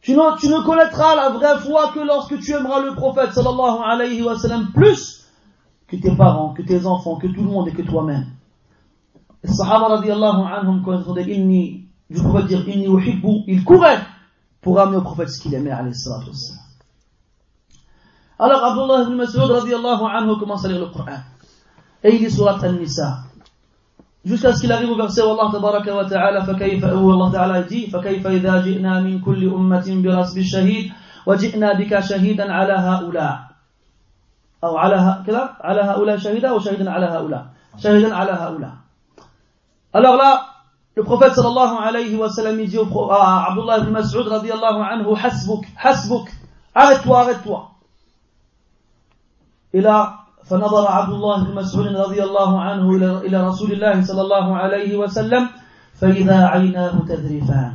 Tu 0.00 0.12
ne, 0.12 0.36
tu 0.38 0.48
ne 0.48 0.64
connaîtras 0.64 1.14
la 1.14 1.30
vraie 1.30 1.58
foi 1.60 1.92
que 1.94 2.00
lorsque 2.00 2.38
tu 2.40 2.52
aimeras 2.52 2.82
le 2.82 2.94
prophète 2.94 3.32
sallallahu 3.32 3.78
alayhi 3.84 4.22
wa 4.22 4.36
sallam 4.36 4.72
plus 4.74 5.24
que 5.86 5.96
tes 5.96 6.14
parents, 6.16 6.54
que 6.54 6.62
tes 6.62 6.86
enfants, 6.86 7.16
que 7.16 7.28
tout 7.28 7.42
le 7.42 7.50
monde 7.50 7.68
et 7.68 7.72
que 7.72 7.82
toi-même. 7.82 8.26
Les 9.44 9.52
Sahaba 9.52 9.88
radiallahu 9.88 10.42
anhum, 10.52 10.82
quand 10.84 11.00
ils 11.00 11.08
ont 11.08 11.14
dit 11.14 11.32
inni, 11.32 11.86
je 12.10 12.20
pourrais 12.20 12.44
dire 12.44 12.68
inni 12.68 12.88
uhibbu, 12.88 13.44
ils 13.46 13.62
couraient 13.62 14.00
pour 14.60 14.80
amener 14.80 14.96
au 14.96 15.02
prophète 15.02 15.28
ce 15.28 15.40
qu'il 15.40 15.54
aimait 15.54 15.70
alayhi 15.70 15.94
salatu 15.94 16.30
wassalam. 16.30 16.61
Alors 18.42 18.64
Abdullah 18.64 19.02
ibn 19.06 19.14
Mas'ud 19.22 19.50
radiallahu 19.50 20.02
anhu 20.02 20.36
commence 20.40 20.64
à 20.64 20.68
lire 20.68 20.80
le 20.80 20.86
Coran. 20.86 21.20
Et 22.02 22.16
il 22.16 22.24
est 22.24 22.30
surat 22.30 22.58
An-Nisa. 22.60 23.18
jusqu'à 24.24 24.52
ce 24.52 24.60
qu'il 24.60 24.72
arrive 24.72 24.90
au 24.90 24.96
verset 24.96 25.20
Allah 25.22 25.48
tabaraka 25.52 25.94
wa 25.94 26.04
ta'ala 26.04 26.42
فكيف 26.42 26.82
où 26.84 27.12
Allah 27.12 27.30
ta'ala 27.32 27.62
dit 27.62 27.90
فكيف 27.90 28.26
إذا 28.26 28.62
جئنا 28.62 29.00
من 29.00 29.20
كل 29.20 29.48
أمة 29.48 29.86
برسم 30.02 30.38
الشهيد 30.38 30.92
وجئنا 31.26 31.72
بك 31.78 32.00
شهيدا 32.00 32.52
على 32.52 32.72
هؤلاء 32.72 33.38
أو 34.64 34.76
على 34.76 35.22
كذا 35.26 35.56
على 35.60 35.80
هؤلاء 35.80 36.16
شهيدا 36.18 36.48
أو 36.50 36.58
شهيدا 36.58 36.90
على 36.90 37.06
هؤلاء 37.06 37.46
شهيدا 37.78 38.14
على 38.14 38.32
هؤلاء 38.32 38.72
alors 39.94 40.16
là 40.16 40.46
le 40.96 41.04
prophète 41.04 41.34
sallallahu 41.34 41.76
alayhi 41.78 42.16
wa 42.16 42.28
sallam 42.30 42.56
dit 42.64 42.78
à 42.78 43.46
Abdullah 43.50 43.78
ibn 43.78 43.90
Mas'ud 43.90 44.26
radiyallahu 44.26 44.80
anhu 44.82 45.14
hasbuk 45.14 45.64
hasbuk 45.76 46.28
arrête-toi 46.74 47.20
arrête-toi 47.20 47.71
et 49.73 49.81
là 49.81 50.27
فنظر 50.47 50.87
عبد 50.87 51.13
الله 51.13 51.43
بن 51.43 51.55
مسعود 51.55 51.87
رضي 51.87 52.23
الله 52.23 52.61
عنه 52.61 52.95
إلى 53.27 53.47
رسول 53.47 53.71
الله 53.71 54.01
صلى 54.01 54.21
الله 54.21 54.55
عليه 54.55 54.97
وسلم 54.97 55.49
فإذا 55.99 56.45
عيناه 56.45 56.95
تذرفان 57.07 57.73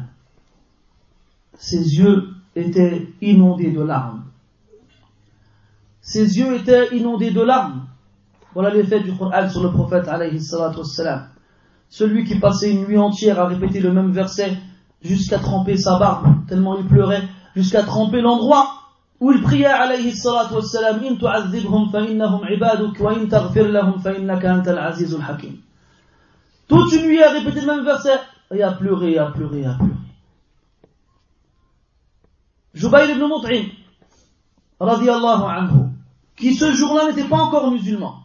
Ses 1.59 1.99
yeux 1.99 2.29
étaient 2.57 3.09
inondés 3.21 3.71
de 3.71 3.83
larmes. 3.83 4.25
ses 6.01 6.39
yeux 6.39 6.57
étaient 6.57 6.97
inondés 6.97 7.31
de 7.31 7.41
larmes. 7.43 7.87
Voilà 8.55 8.71
l'effet 8.71 9.01
du 9.01 9.13
Coran 9.17 9.49
sur 9.49 9.63
le 9.63 9.71
prophète 9.71 10.09
alayhi 10.09 10.41
salatu 10.41 10.79
wassalam. 10.79 11.29
Celui 11.89 12.25
qui 12.25 12.39
passait 12.41 12.73
une 12.73 12.87
nuit 12.87 12.99
entière 12.99 13.39
à 13.39 13.47
répéter 13.47 13.81
le 13.81 13.93
même 13.93 14.11
verset 14.11 14.57
jusqu'à 15.03 15.39
tremper 15.39 15.77
sa 15.77 15.99
barbe, 15.99 16.27
tellement 16.49 16.77
il 16.79 16.87
pleurait, 16.87 17.23
jusqu'à 17.55 17.83
tremper 17.83 18.21
l'endroit 18.21 18.67
où 18.67 18.76
il 19.22 19.42
priait 19.42 19.66
alayhi 19.66 20.16
salatu 20.16 20.56
wassalam, 20.56 21.04
in 21.04 21.18
fa 21.18 22.02
innahum 22.02 22.46
ibaduk 22.50 23.00
wa 23.00 23.14
in 23.14 23.28
taghfir 23.28 23.68
lahum 23.68 24.00
fa 24.00 24.14
innaka 24.14 24.54
antal 24.54 24.78
hakim. 24.78 25.58
Toute 26.68 26.92
une 26.94 27.08
nuit 27.08 27.24
à 27.24 27.32
répéter 27.32 27.62
le 27.62 27.68
même 27.68 27.86
verset, 27.86 28.20
et 28.54 28.62
à 28.62 28.72
pleurer, 28.72 29.18
à 29.18 29.32
pleurer, 29.32 29.66
à 29.66 29.74
pleurer. 29.74 29.94
Jubayl 32.74 33.10
ibn 33.10 33.24
Mut'im, 33.26 33.70
radiallahu 34.80 35.44
anhu, 35.44 35.90
qui 36.36 36.54
ce 36.54 36.72
jour-là 36.72 37.08
n'était 37.08 37.28
pas 37.28 37.38
encore 37.38 37.72
musulman. 37.72 38.20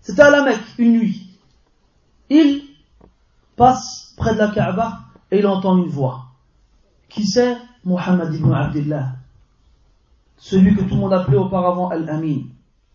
C'était 0.00 0.22
à 0.22 0.30
la 0.30 0.44
Mecque, 0.44 0.60
une 0.78 0.92
nuit. 0.92 1.36
Il 2.30 2.62
passe 3.56 4.14
près 4.16 4.34
de 4.34 4.38
la 4.38 4.48
Kaaba 4.48 5.00
et 5.32 5.40
il 5.40 5.46
entend 5.46 5.76
une 5.78 5.88
voix. 5.88 6.26
Qui 7.08 7.26
c'est? 7.26 7.56
Muhammad 7.84 8.34
ibn 8.34 8.52
Abdullah, 8.52 9.15
celui 10.36 10.74
que 10.74 10.82
tout 10.82 10.94
le 10.94 11.00
monde 11.00 11.12
appelait 11.12 11.36
auparavant 11.36 11.88
Al-Amin, 11.88 12.42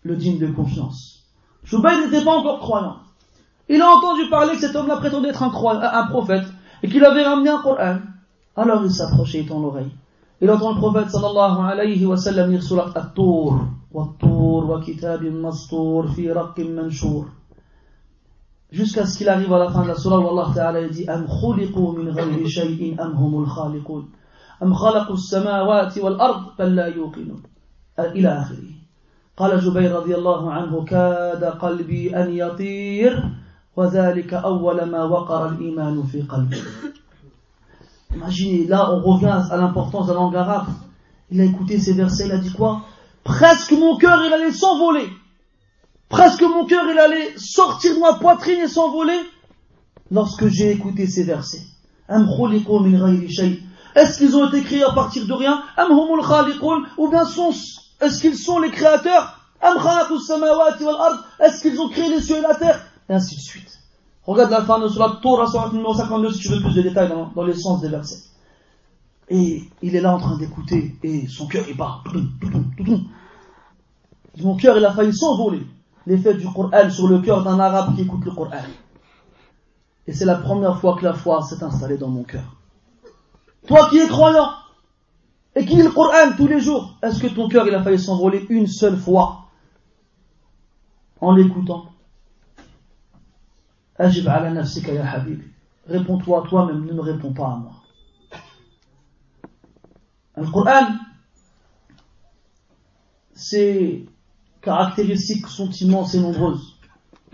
le 0.03 0.15
digne 0.15 0.39
de 0.39 0.47
confiance. 0.47 1.23
Jubayl 1.63 2.05
n'était 2.05 2.23
pas 2.23 2.37
encore 2.37 2.59
croyant. 2.59 2.97
Il 3.69 3.81
a 3.81 3.89
entendu 3.89 4.29
parler 4.29 4.53
que 4.53 4.61
cet 4.61 4.75
homme-là 4.75 4.97
prétendait 4.97 5.29
être 5.29 5.43
un, 5.43 5.51
un 5.81 6.07
prophète 6.07 6.45
et 6.83 6.89
qu'il 6.89 7.03
avait 7.05 7.23
ramené 7.23 7.49
un 7.49 7.61
Coran. 7.61 7.97
Alors 8.55 8.83
il 8.83 8.91
s'approchait 8.91 9.45
tend 9.45 9.61
l'oreille. 9.61 9.91
Il 10.41 10.49
entend 10.49 10.73
le 10.73 10.79
prophète 10.79 11.09
sallallahu 11.09 11.71
alayhi 11.71 12.05
wa 12.05 12.17
sallam 12.17 12.51
lire 12.51 12.63
surat 12.63 12.91
At-Tur, 12.95 13.67
wa-Tur, 13.91 14.69
wa 14.69 14.81
kitabim 14.81 15.39
mastur, 15.39 16.09
fi 16.13 16.31
raqqim 16.31 16.73
manshur. 16.73 17.27
Jusqu'à 18.71 19.05
ce 19.05 19.17
qu'il 19.17 19.29
arrive 19.29 19.51
à 19.53 19.59
la 19.59 19.69
fin 19.69 19.83
de 19.83 19.89
la 19.89 19.95
surah 19.95 20.19
où 20.19 20.27
Allah 20.29 20.51
Ta'ala 20.55 20.87
dit 20.87 21.07
Am 21.07 21.27
khuliqu 21.27 21.79
min 21.97 22.11
ghayri 22.11 22.49
shay'in 22.49 22.97
am 22.97 23.15
humul 23.15 23.45
khaliqun. 23.45 24.05
Am 24.60 24.72
khalaqu 24.74 25.12
as-samawati 25.12 26.00
wal 26.00 26.20
ard 26.20 26.56
bal 26.56 26.74
la 26.74 26.88
yuqinun. 26.88 27.42
إلى 27.98 28.28
آخره. 28.28 28.76
قال 29.36 29.60
جبير 29.60 29.92
رضي 29.92 30.14
الله 30.14 30.52
عنه 30.52 30.84
كاد 30.84 31.44
قلبي 31.44 32.16
أن 32.16 32.34
يطير 32.34 33.30
وذلك 33.76 34.34
أول 34.34 34.84
ما 34.84 35.04
وقر 35.04 35.48
الإيمان 35.48 36.02
في 36.02 36.22
قلبي. 36.22 36.62
Imaginez, 38.14 38.66
là 38.66 38.92
on 38.92 39.00
revient 39.00 39.42
à 39.50 39.56
l'importance 39.56 40.06
de 40.06 40.12
la 40.12 40.18
langue 40.18 40.36
arabe. 40.36 40.68
Il 41.30 41.40
a 41.40 41.44
écouté 41.44 41.78
ces 41.78 41.92
versets, 41.92 42.26
il 42.26 42.32
a 42.32 42.38
dit 42.38 42.52
quoi 42.52 42.82
Presque 43.24 43.72
mon 43.72 43.96
cœur 43.96 44.22
il 44.26 44.32
allait 44.32 44.52
s'envoler. 44.52 45.08
Presque 46.08 46.42
mon 46.42 46.64
cœur 46.66 46.84
il 46.90 46.98
allait 46.98 47.36
sortir 47.36 47.94
de 47.94 48.00
ma 48.00 48.14
poitrine 48.14 48.60
et 48.60 48.68
s'envoler 48.68 49.18
lorsque 50.10 50.46
j'ai 50.48 50.70
écouté 50.70 51.06
ces 51.06 51.24
versets. 51.24 51.62
Est-ce 53.95 54.17
qu'ils 54.17 54.35
ont 54.35 54.47
été 54.47 54.61
créés 54.63 54.83
à 54.83 54.91
partir 54.91 55.25
de 55.25 55.33
rien? 55.33 55.63
Ou 56.97 57.09
bien 57.09 57.23
est-ce 58.01 58.19
qu'ils 58.19 58.37
sont 58.37 58.59
les 58.59 58.71
créateurs? 58.71 59.37
Est-ce 61.39 61.61
qu'ils 61.61 61.79
ont 61.79 61.89
créé 61.89 62.09
les 62.09 62.21
cieux 62.21 62.37
et 62.37 62.41
la 62.41 62.55
terre? 62.55 62.81
Et 63.09 63.13
ainsi 63.13 63.35
de 63.35 63.41
suite. 63.41 63.79
Regarde 64.25 64.51
la 64.51 64.63
fin 64.63 64.79
de 64.79 64.99
la 64.99 65.19
Torah, 65.21 65.69
numéro 65.71 65.93
52, 65.93 66.31
si 66.31 66.39
tu 66.39 66.49
veux 66.49 66.61
plus 66.61 66.73
de 66.73 66.81
détails 66.81 67.09
dans, 67.09 67.31
dans 67.35 67.43
les 67.43 67.53
sens 67.55 67.81
des 67.81 67.89
versets. 67.89 68.23
Et 69.29 69.63
il 69.81 69.95
est 69.95 70.01
là 70.01 70.15
en 70.15 70.19
train 70.19 70.37
d'écouter, 70.37 70.97
et 71.03 71.27
son 71.27 71.47
cœur 71.47 71.65
il 71.69 71.77
bat. 71.77 71.99
Mon 74.37 74.55
cœur 74.55 74.77
il 74.77 74.85
a 74.85 74.91
failli 74.91 75.15
s'envoler. 75.15 75.65
L'effet 76.07 76.33
du 76.33 76.47
Coran 76.47 76.89
sur 76.89 77.07
le 77.07 77.19
cœur 77.19 77.43
d'un 77.43 77.59
arabe 77.59 77.95
qui 77.95 78.01
écoute 78.01 78.25
le 78.25 78.31
Coran. 78.31 78.51
Et 80.07 80.13
c'est 80.13 80.25
la 80.25 80.35
première 80.35 80.79
fois 80.79 80.95
que 80.97 81.03
la 81.03 81.13
foi 81.13 81.43
s'est 81.43 81.63
installée 81.63 81.97
dans 81.97 82.09
mon 82.09 82.23
cœur. 82.23 82.60
Toi 83.67 83.89
qui 83.89 83.99
es 83.99 84.07
croyant, 84.07 84.51
et 85.55 85.65
qui 85.65 85.75
lit 85.75 85.83
le 85.83 85.91
Coran 85.91 86.35
tous 86.37 86.47
les 86.47 86.59
jours, 86.59 86.97
est-ce 87.01 87.19
que 87.21 87.27
ton 87.27 87.47
cœur 87.47 87.67
il 87.67 87.75
a 87.75 87.83
failli 87.83 87.99
s'envoler 87.99 88.45
une 88.49 88.67
seule 88.67 88.97
fois 88.97 89.47
en 91.19 91.35
l'écoutant? 91.35 91.85
Habib. 93.99 95.41
Réponds-toi 95.87 96.43
à 96.43 96.47
toi-même, 96.47 96.85
ne 96.85 96.93
me 96.93 97.01
réponds 97.01 97.33
pas 97.33 97.47
à 97.47 97.55
moi. 97.57 97.73
Le 100.37 100.49
Coran, 100.49 100.95
ses 103.33 104.07
caractéristiques 104.61 105.47
sont 105.47 105.69
immenses 105.69 106.15
et 106.15 106.19
nombreuses. 106.19 106.79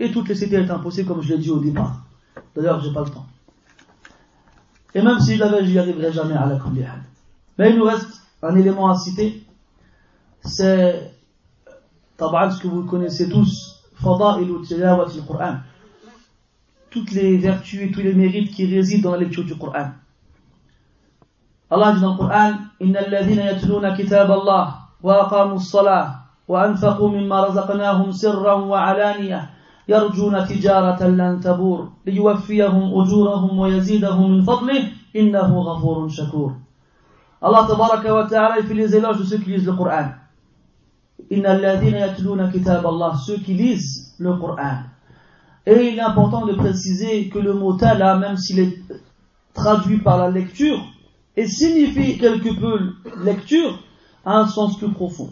Et 0.00 0.10
toutes 0.10 0.28
les 0.28 0.34
cités 0.34 0.56
est 0.56 0.70
impossible, 0.70 1.08
comme 1.08 1.22
je 1.22 1.34
l'ai 1.34 1.38
dit 1.38 1.50
au 1.50 1.60
départ. 1.60 2.04
D'ailleurs, 2.54 2.80
j'ai 2.80 2.92
pas 2.92 3.04
le 3.04 3.10
temps. 3.10 3.26
Et 4.94 5.02
même 5.02 5.20
s'il 5.20 5.42
avait, 5.42 5.64
j'y 5.64 5.78
arriverai 5.78 6.12
jamais 6.12 6.34
à 6.34 6.46
la 6.46 6.56
Kumbihad. 6.56 7.00
Mais 7.58 7.70
il 7.70 7.78
nous 7.78 7.84
reste 7.84 8.22
un 8.42 8.54
élément 8.56 8.88
à 8.88 8.96
citer. 8.96 9.44
C'est, 10.42 11.12
tabac, 12.16 12.52
ce 12.52 12.62
que 12.62 12.68
vous 12.68 12.84
connaissez 12.84 13.28
tous, 13.28 13.82
Fada'il 13.96 14.50
ou 14.50 14.64
Tilawat 14.64 15.06
al-Qur'an. 15.06 15.56
Toutes 16.90 17.10
les 17.10 17.36
vertus 17.36 17.82
et 17.82 17.90
tous 17.90 18.00
les 18.00 18.14
mérites 18.14 18.54
qui 18.54 18.64
résident 18.66 19.10
dans 19.10 19.16
la 19.16 19.22
lecture 19.22 19.44
du 19.44 19.56
Qur'an. 19.58 19.90
Allah 21.70 21.92
dit 21.92 22.00
dans 22.00 22.12
le 22.12 22.18
Qur'an, 22.18 22.54
Inna 22.80 23.00
alladhina 23.00 23.52
yatluna 23.52 23.94
kitab 23.94 24.30
Allah, 24.30 24.78
wa 25.02 25.26
aqamu 25.26 25.60
salah 25.60 26.24
wa 26.48 26.66
anfaqu 26.66 27.08
mimma 27.10 27.48
razaqnahum 27.48 28.12
sirran 28.12 28.66
wa 28.68 28.80
alaniya, 28.80 29.50
يرجون 29.88 30.46
تجارة 30.46 31.06
لن 31.06 31.40
تبور 31.40 31.88
ليوفيهم 32.06 33.00
أجورهم 33.00 33.58
ويزيدهم 33.58 34.30
من 34.32 34.42
فضله 34.42 34.82
إنه 35.16 35.58
غفور 35.60 36.08
شكور 36.08 36.52
tabaraka 37.40 38.14
wa 38.14 38.26
ta'ala 38.26 38.62
fait 38.62 38.74
les 38.74 38.88
le 38.88 39.72
Coran. 39.76 40.08
إن 41.32 41.46
الذين 41.46 41.94
يتلون 41.94 42.50
كتاب 42.50 42.86
الله 42.86 43.14
le 44.18 44.32
Coran 44.40 44.82
Et 45.66 45.92
il 45.92 45.98
est 45.98 46.00
important 46.00 46.46
de 46.46 46.54
préciser 46.54 47.28
que 47.28 47.38
le 47.38 47.54
mot 47.54 47.74
tala, 47.74 48.16
même 48.16 48.36
s'il 48.36 48.58
est 48.58 48.82
traduit 49.54 49.98
par 49.98 50.18
la 50.18 50.30
lecture, 50.30 50.80
et 51.36 51.46
signifie 51.46 52.18
quelque 52.18 52.58
peu 52.58 52.92
lecture, 53.22 53.78
a 54.24 54.38
un 54.38 54.46
sens 54.48 54.78
plus 54.78 54.90
profond. 54.90 55.30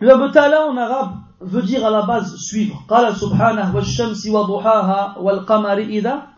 Le 0.00 0.14
mot 0.16 0.28
tala 0.30 0.66
en 0.68 0.76
arabe 0.76 1.14
veut 1.40 1.62
dire 1.62 1.84
à 1.86 1.90
la 1.90 2.02
base 2.02 2.36
suivre. 2.36 2.84
Shamsi 3.82 4.30
wa 4.30 4.44
duhaha 4.46 5.16
wal 5.20 5.44
qamari 5.44 5.96
ida 5.96 6.28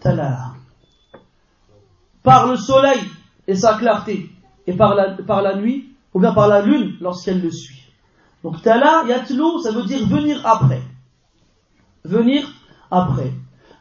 tala. 0.00 0.52
Par 2.22 2.46
le 2.46 2.56
soleil 2.56 3.00
et 3.46 3.54
sa 3.54 3.74
clarté, 3.74 4.30
et 4.66 4.74
par 4.74 4.94
la, 4.94 5.14
par 5.22 5.42
la 5.42 5.56
nuit, 5.56 5.94
ou 6.12 6.20
bien 6.20 6.32
par 6.32 6.48
la 6.48 6.62
lune 6.62 6.96
lorsqu'elle 7.00 7.40
le 7.40 7.50
suit. 7.50 7.82
Donc 8.42 8.62
tala, 8.62 9.04
yatlu, 9.08 9.60
ça 9.62 9.72
veut 9.72 9.84
dire 9.84 10.06
venir 10.06 10.46
après. 10.46 10.82
Venir 12.04 12.48
après. 12.90 13.32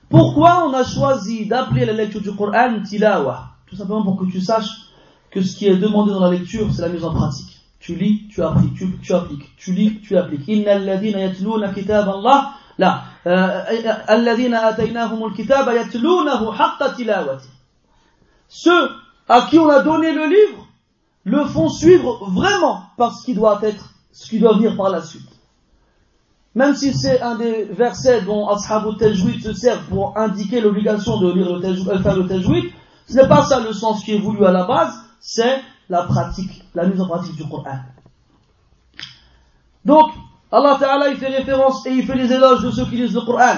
Pourquoi 0.09 0.67
on 0.67 0.73
a 0.73 0.83
choisi 0.83 1.45
d'appeler 1.45 1.85
la 1.85 1.93
lecture 1.93 2.21
du 2.21 2.35
Coran 2.35 2.81
tilawa? 2.83 3.49
Tout 3.67 3.75
simplement 3.75 4.03
pour 4.03 4.17
que 4.17 4.25
tu 4.25 4.41
saches 4.41 4.89
que 5.29 5.41
ce 5.41 5.55
qui 5.55 5.67
est 5.67 5.77
demandé 5.77 6.11
dans 6.11 6.19
la 6.19 6.31
lecture, 6.31 6.67
c'est 6.73 6.81
la 6.81 6.89
mise 6.89 7.03
en 7.03 7.13
pratique. 7.13 7.48
Tu 7.79 7.95
lis, 7.95 8.27
tu 8.29 8.43
appliques, 8.43 8.75
tu, 8.75 8.99
tu 9.01 9.13
appliques, 9.13 9.55
tu 9.57 9.71
lis, 9.71 10.01
tu 10.01 10.17
appliques. 10.17 10.47
Inna 10.47 10.73
alladhina 10.73 11.19
yatluna 11.19 11.73
kitab 11.73 12.09
Allah, 12.09 12.51
la, 12.77 13.03
euh, 13.25 13.63
alladhina 14.07 14.65
ataynahum 14.65 15.33
kitaba. 15.33 15.71
Ceux 18.47 18.89
à 19.27 19.41
qui 19.43 19.59
on 19.59 19.69
a 19.69 19.81
donné 19.81 20.11
le 20.11 20.25
livre 20.27 20.67
le 21.23 21.45
font 21.45 21.69
suivre 21.69 22.29
vraiment 22.29 22.81
par 22.97 23.13
ce 23.13 23.25
qui 23.25 23.33
doit 23.33 23.59
être, 23.63 23.93
ce 24.11 24.29
qui 24.29 24.39
doit 24.39 24.53
venir 24.53 24.75
par 24.75 24.89
la 24.89 25.01
suite. 25.01 25.29
Même 26.55 26.75
si 26.75 26.93
c'est 26.93 27.21
un 27.21 27.35
des 27.35 27.65
versets 27.65 28.21
dont 28.23 28.47
Ashabu 28.47 28.97
Tajwid 28.97 29.43
se 29.43 29.53
sert 29.53 29.81
pour 29.83 30.17
indiquer 30.17 30.61
l'obligation 30.61 31.19
de 31.19 31.31
lire 31.31 31.55
le 31.55 31.65
euh, 31.65 32.27
Tajwid, 32.27 32.65
ce 33.07 33.15
n'est 33.15 33.27
pas 33.27 33.43
ça 33.43 33.59
le 33.59 33.71
sens 33.71 34.03
qui 34.03 34.15
est 34.15 34.19
voulu 34.19 34.45
à 34.45 34.51
la 34.51 34.65
base, 34.65 34.93
c'est 35.19 35.61
la 35.89 36.03
pratique, 36.03 36.63
la 36.75 36.85
mise 36.85 37.01
en 37.01 37.07
pratique 37.07 37.35
du 37.35 37.47
Coran. 37.47 37.79
Donc, 39.83 40.11
Allah 40.51 40.77
Ta'ala 40.79 41.09
il 41.09 41.17
fait 41.17 41.27
référence 41.27 41.85
et 41.85 41.91
il 41.91 42.05
fait 42.05 42.15
les 42.15 42.31
éloges 42.31 42.61
de 42.61 42.71
ceux 42.71 42.85
qui 42.85 42.97
lisent 42.97 43.13
le 43.13 43.21
Coran. 43.21 43.57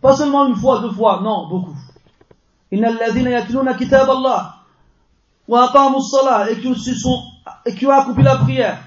Pas 0.00 0.16
seulement 0.16 0.46
une 0.46 0.56
fois, 0.56 0.80
deux 0.80 0.90
fois, 0.90 1.20
non, 1.22 1.48
beaucoup. 1.48 1.76
Alladhina 2.72 3.30
yatluna 3.30 3.74
kitab 3.74 4.08
Allah 4.08 4.56
wa 5.48 5.68
aqamu 5.68 6.00
salah 6.00 6.50
et 6.50 6.60
qui 7.74 7.86
ont 7.86 7.90
accompli 7.90 8.22
la 8.22 8.36
prière 8.36 8.78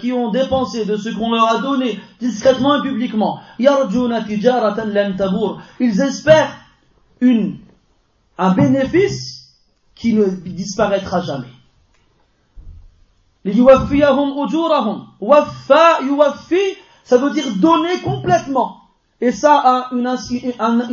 qui 0.00 0.12
ont 0.12 0.30
dépensé 0.30 0.84
de 0.84 0.96
ce 0.96 1.08
qu'on 1.10 1.32
leur 1.32 1.48
a 1.48 1.58
donné 1.58 1.98
discrètement 2.20 2.76
et 2.76 2.82
publiquement. 2.82 3.40
Ils 5.80 6.00
espèrent 6.00 6.52
une, 7.20 7.58
un 8.38 8.50
bénéfice 8.52 9.33
qui 10.04 10.12
ne 10.12 10.26
disparaîtra 10.26 11.22
jamais. 11.22 11.48
Ça 17.04 17.16
veut 17.16 17.30
dire 17.30 17.44
donner 17.56 18.00
complètement. 18.04 18.76
Et 19.22 19.32
ça 19.32 19.54
a 19.64 19.88
une, 19.92 20.06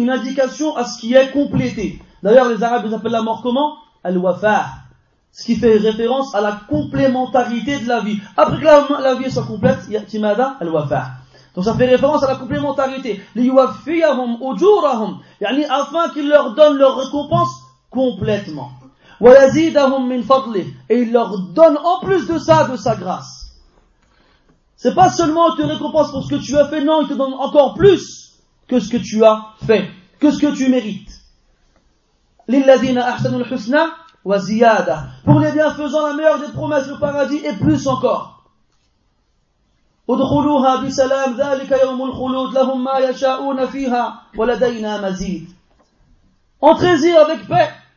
indication 0.09 0.77
à 0.77 0.85
ce 0.85 0.97
qui 1.01 1.13
est 1.13 1.31
complété. 1.31 2.01
D'ailleurs, 2.23 2.47
les 2.47 2.63
Arabes 2.63 2.83
ils 2.85 2.93
appellent 2.93 3.11
la 3.11 3.21
mort 3.21 3.41
comment? 3.41 3.75
Al-wafa. 4.05 4.67
Ce 5.33 5.43
qui 5.43 5.57
fait 5.57 5.75
référence 5.75 6.33
à 6.33 6.39
la 6.39 6.61
complémentarité 6.69 7.79
de 7.79 7.89
la 7.89 7.99
vie. 7.99 8.17
Après 8.37 8.61
que 8.61 9.01
la, 9.03 9.15
vie 9.15 9.29
soit 9.29 9.43
complète, 9.43 9.79
timada 10.07 10.55
al-wafa. 10.61 11.07
Donc 11.53 11.65
ça 11.65 11.73
fait 11.73 11.87
référence 11.87 12.23
à 12.23 12.27
la 12.27 12.35
complémentarité. 12.35 13.21
Liyuwafiyahum. 13.35 15.19
Yani 15.41 15.65
afin 15.65 16.07
qu'il 16.13 16.29
leur 16.29 16.55
donne 16.55 16.77
leur 16.77 16.95
récompense 16.95 17.49
complètement. 17.89 18.71
Et 19.20 21.00
il 21.00 21.12
leur 21.12 21.38
donne 21.52 21.78
en 21.78 22.00
plus 22.00 22.26
de 22.26 22.38
ça 22.38 22.68
de 22.68 22.76
sa 22.76 22.96
grâce. 22.96 23.46
C'est 24.76 24.94
pas 24.94 25.10
seulement 25.10 25.56
te 25.56 25.62
récompense 25.62 26.10
pour 26.10 26.22
ce 26.24 26.34
que 26.34 26.40
tu 26.40 26.56
as 26.58 26.68
fait, 26.68 26.84
non, 26.84 27.02
il 27.02 27.08
te 27.08 27.14
donne 27.14 27.32
encore 27.32 27.74
plus 27.74 28.34
que 28.68 28.78
ce 28.78 28.90
que 28.90 28.98
tu 28.98 29.24
as 29.24 29.46
fait, 29.66 29.88
que 30.20 30.30
ce 30.30 30.38
que 30.38 30.54
tu 30.54 30.68
mérites. 30.68 31.12
Pour 35.24 35.40
les 35.40 35.52
bienfaisants, 35.52 36.06
la 36.06 36.12
meilleure 36.14 36.40
des 36.40 36.52
promesses, 36.52 36.86
le 36.88 36.98
paradis 36.98 37.38
et 37.38 37.54
plus 37.54 37.86
encore. 37.86 38.36
ادخلوها 40.08 40.76
بسلام 40.76 41.36
ذلك 41.36 41.70
يوم 41.82 42.02
الخلود 42.02 42.54
لهم 42.54 42.84
ما 42.84 42.98
يشاءون 42.98 43.66
فيها 43.66 44.22
ولدينا 44.36 45.08
مزيد 45.08 45.48
Entrez-y 46.62 47.12
avec 47.12 47.46
paix. 47.48 47.68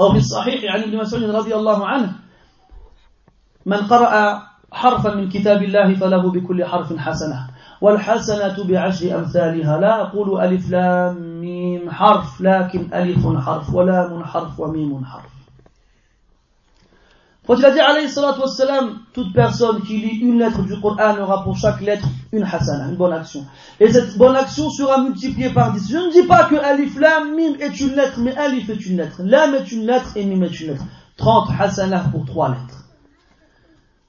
أو 0.00 0.12
في 0.12 0.18
الصحيح 0.18 0.74
عن 0.74 0.82
ابن 0.82 0.96
مسعود 0.96 1.22
رضي 1.22 1.54
الله 1.54 1.86
عنه. 1.86 2.12
من 3.66 3.76
قرأ 3.76 4.42
حرفا 4.72 5.14
من 5.14 5.28
كتاب 5.28 5.62
الله 5.62 5.94
فله 5.94 6.30
بكل 6.30 6.64
حرف 6.64 6.96
حسنة. 6.96 7.48
والحسنة 7.80 8.64
بعشر 8.68 9.18
أمثالها. 9.18 9.80
لا 9.80 10.00
أقول 10.00 10.40
ألف 10.40 10.70
لام 10.70 11.40
ميم 11.40 11.90
حرف 11.90 12.40
لكن 12.40 12.94
ألف 12.94 13.26
حرف 13.46 13.74
ولام 13.74 14.24
حرف 14.24 14.60
وميم 14.60 15.04
حرف. 15.04 15.35
Quand 17.46 17.54
il 17.56 17.64
a 17.64 17.70
dit 17.70 17.78
alayhi 17.78 18.08
salatu 18.08 18.40
wassalam, 18.40 18.98
toute 19.12 19.32
personne 19.32 19.80
qui 19.82 19.98
lit 19.98 20.18
une 20.18 20.38
lettre 20.38 20.62
du 20.62 20.80
Coran 20.80 21.16
aura 21.20 21.44
pour 21.44 21.56
chaque 21.56 21.80
lettre 21.80 22.08
une 22.32 22.42
hasana, 22.42 22.88
une 22.88 22.96
bonne 22.96 23.12
action. 23.12 23.46
Et 23.78 23.92
cette 23.92 24.18
bonne 24.18 24.34
action 24.34 24.68
sera 24.68 25.00
multipliée 25.00 25.50
par 25.50 25.72
10. 25.72 25.88
Je 25.88 25.96
ne 25.96 26.10
dis 26.10 26.26
pas 26.26 26.44
que 26.44 26.56
alif, 26.56 26.98
lam, 26.98 27.36
mim 27.36 27.54
est 27.60 27.78
une 27.78 27.94
lettre, 27.94 28.18
mais 28.18 28.36
alif 28.36 28.68
est 28.68 28.84
une 28.86 28.96
lettre, 28.96 29.22
lam 29.22 29.54
est 29.54 29.70
une 29.70 29.86
lettre 29.86 30.16
et 30.16 30.24
mim 30.24 30.42
est 30.42 30.60
une 30.60 30.72
lettre. 30.72 30.84
30 31.18 31.48
hasanah 31.56 32.08
pour 32.10 32.24
3 32.24 32.48
lettres. 32.48 32.84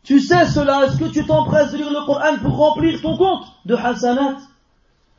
Tu 0.03 0.19
sais 0.19 0.45
cela, 0.45 0.85
est-ce 0.85 0.97
que 0.97 1.05
tu 1.05 1.23
t'empresses 1.23 1.73
de 1.73 1.77
lire 1.77 1.91
le 1.91 2.05
Coran 2.07 2.37
pour 2.41 2.57
remplir 2.57 2.99
ton 3.01 3.17
compte 3.17 3.45
de 3.65 3.75
hasanat? 3.75 4.37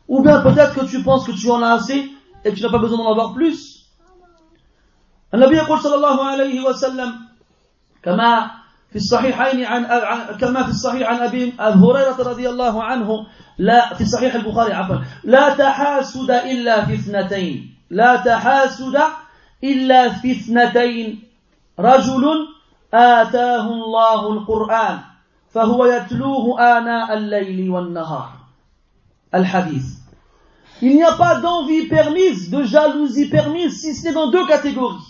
Ou 0.08 0.22
bien 0.22 0.40
peut-être 0.40 0.74
que 0.74 0.86
tu 0.86 1.04
penses 1.04 1.24
que 1.24 1.32
tu 1.32 1.48
en 1.50 1.62
as 1.62 1.74
assez 1.74 2.10
et 2.44 2.50
que 2.50 2.56
tu 2.56 2.62
n'as 2.62 2.70
pas 2.70 2.78
besoin 2.78 2.98
d'en 2.98 3.12
avoir 3.12 3.32
plus? 3.32 3.86
Le 5.32 5.38
Nabi 5.38 5.56
sallallahu 5.56 6.18
alayhi 6.20 6.60
wa 6.60 6.74
sallam 6.74 7.27
كما 8.08 8.50
في 8.90 8.96
الصحيحين 8.96 9.64
عن 9.64 9.84
كما 10.40 10.62
في 10.62 10.70
الصحيح 10.70 11.08
عن 11.08 11.16
ابي 11.16 11.52
هريرة 11.58 12.16
رضي 12.18 12.48
الله 12.48 12.84
عنه 12.84 13.26
لا 13.58 13.94
في 13.94 14.04
صحيح 14.04 14.34
البخاري 14.34 14.72
عفوا 14.72 14.96
لا 15.24 15.54
تحاسد 15.54 16.30
إلا 16.30 16.84
في 16.84 16.94
اثنتين 16.94 17.74
لا 17.90 18.16
تحاسد 18.16 18.98
إلا 19.64 20.08
في 20.08 20.32
اثنتين 20.32 21.22
رجل 21.78 22.24
آتاه 22.94 23.66
الله 23.72 24.32
القرآن 24.32 24.98
فهو 25.50 25.86
يتلوه 25.86 26.60
آناء 26.78 27.14
الليل 27.14 27.70
والنهار 27.70 28.32
الحديث 29.34 29.98
Il 30.80 30.94
n'y 30.94 31.02
a 31.02 31.12
pas 31.14 31.40
d'envie 31.40 31.88
permise, 31.88 32.50
de 32.50 32.62
jalousie 32.62 33.28
permise, 33.28 33.80
si 33.80 33.96
ce 33.96 34.04
n'est 34.04 34.12
dans 34.12 34.30
deux 34.30 34.46
catégories. 34.46 35.02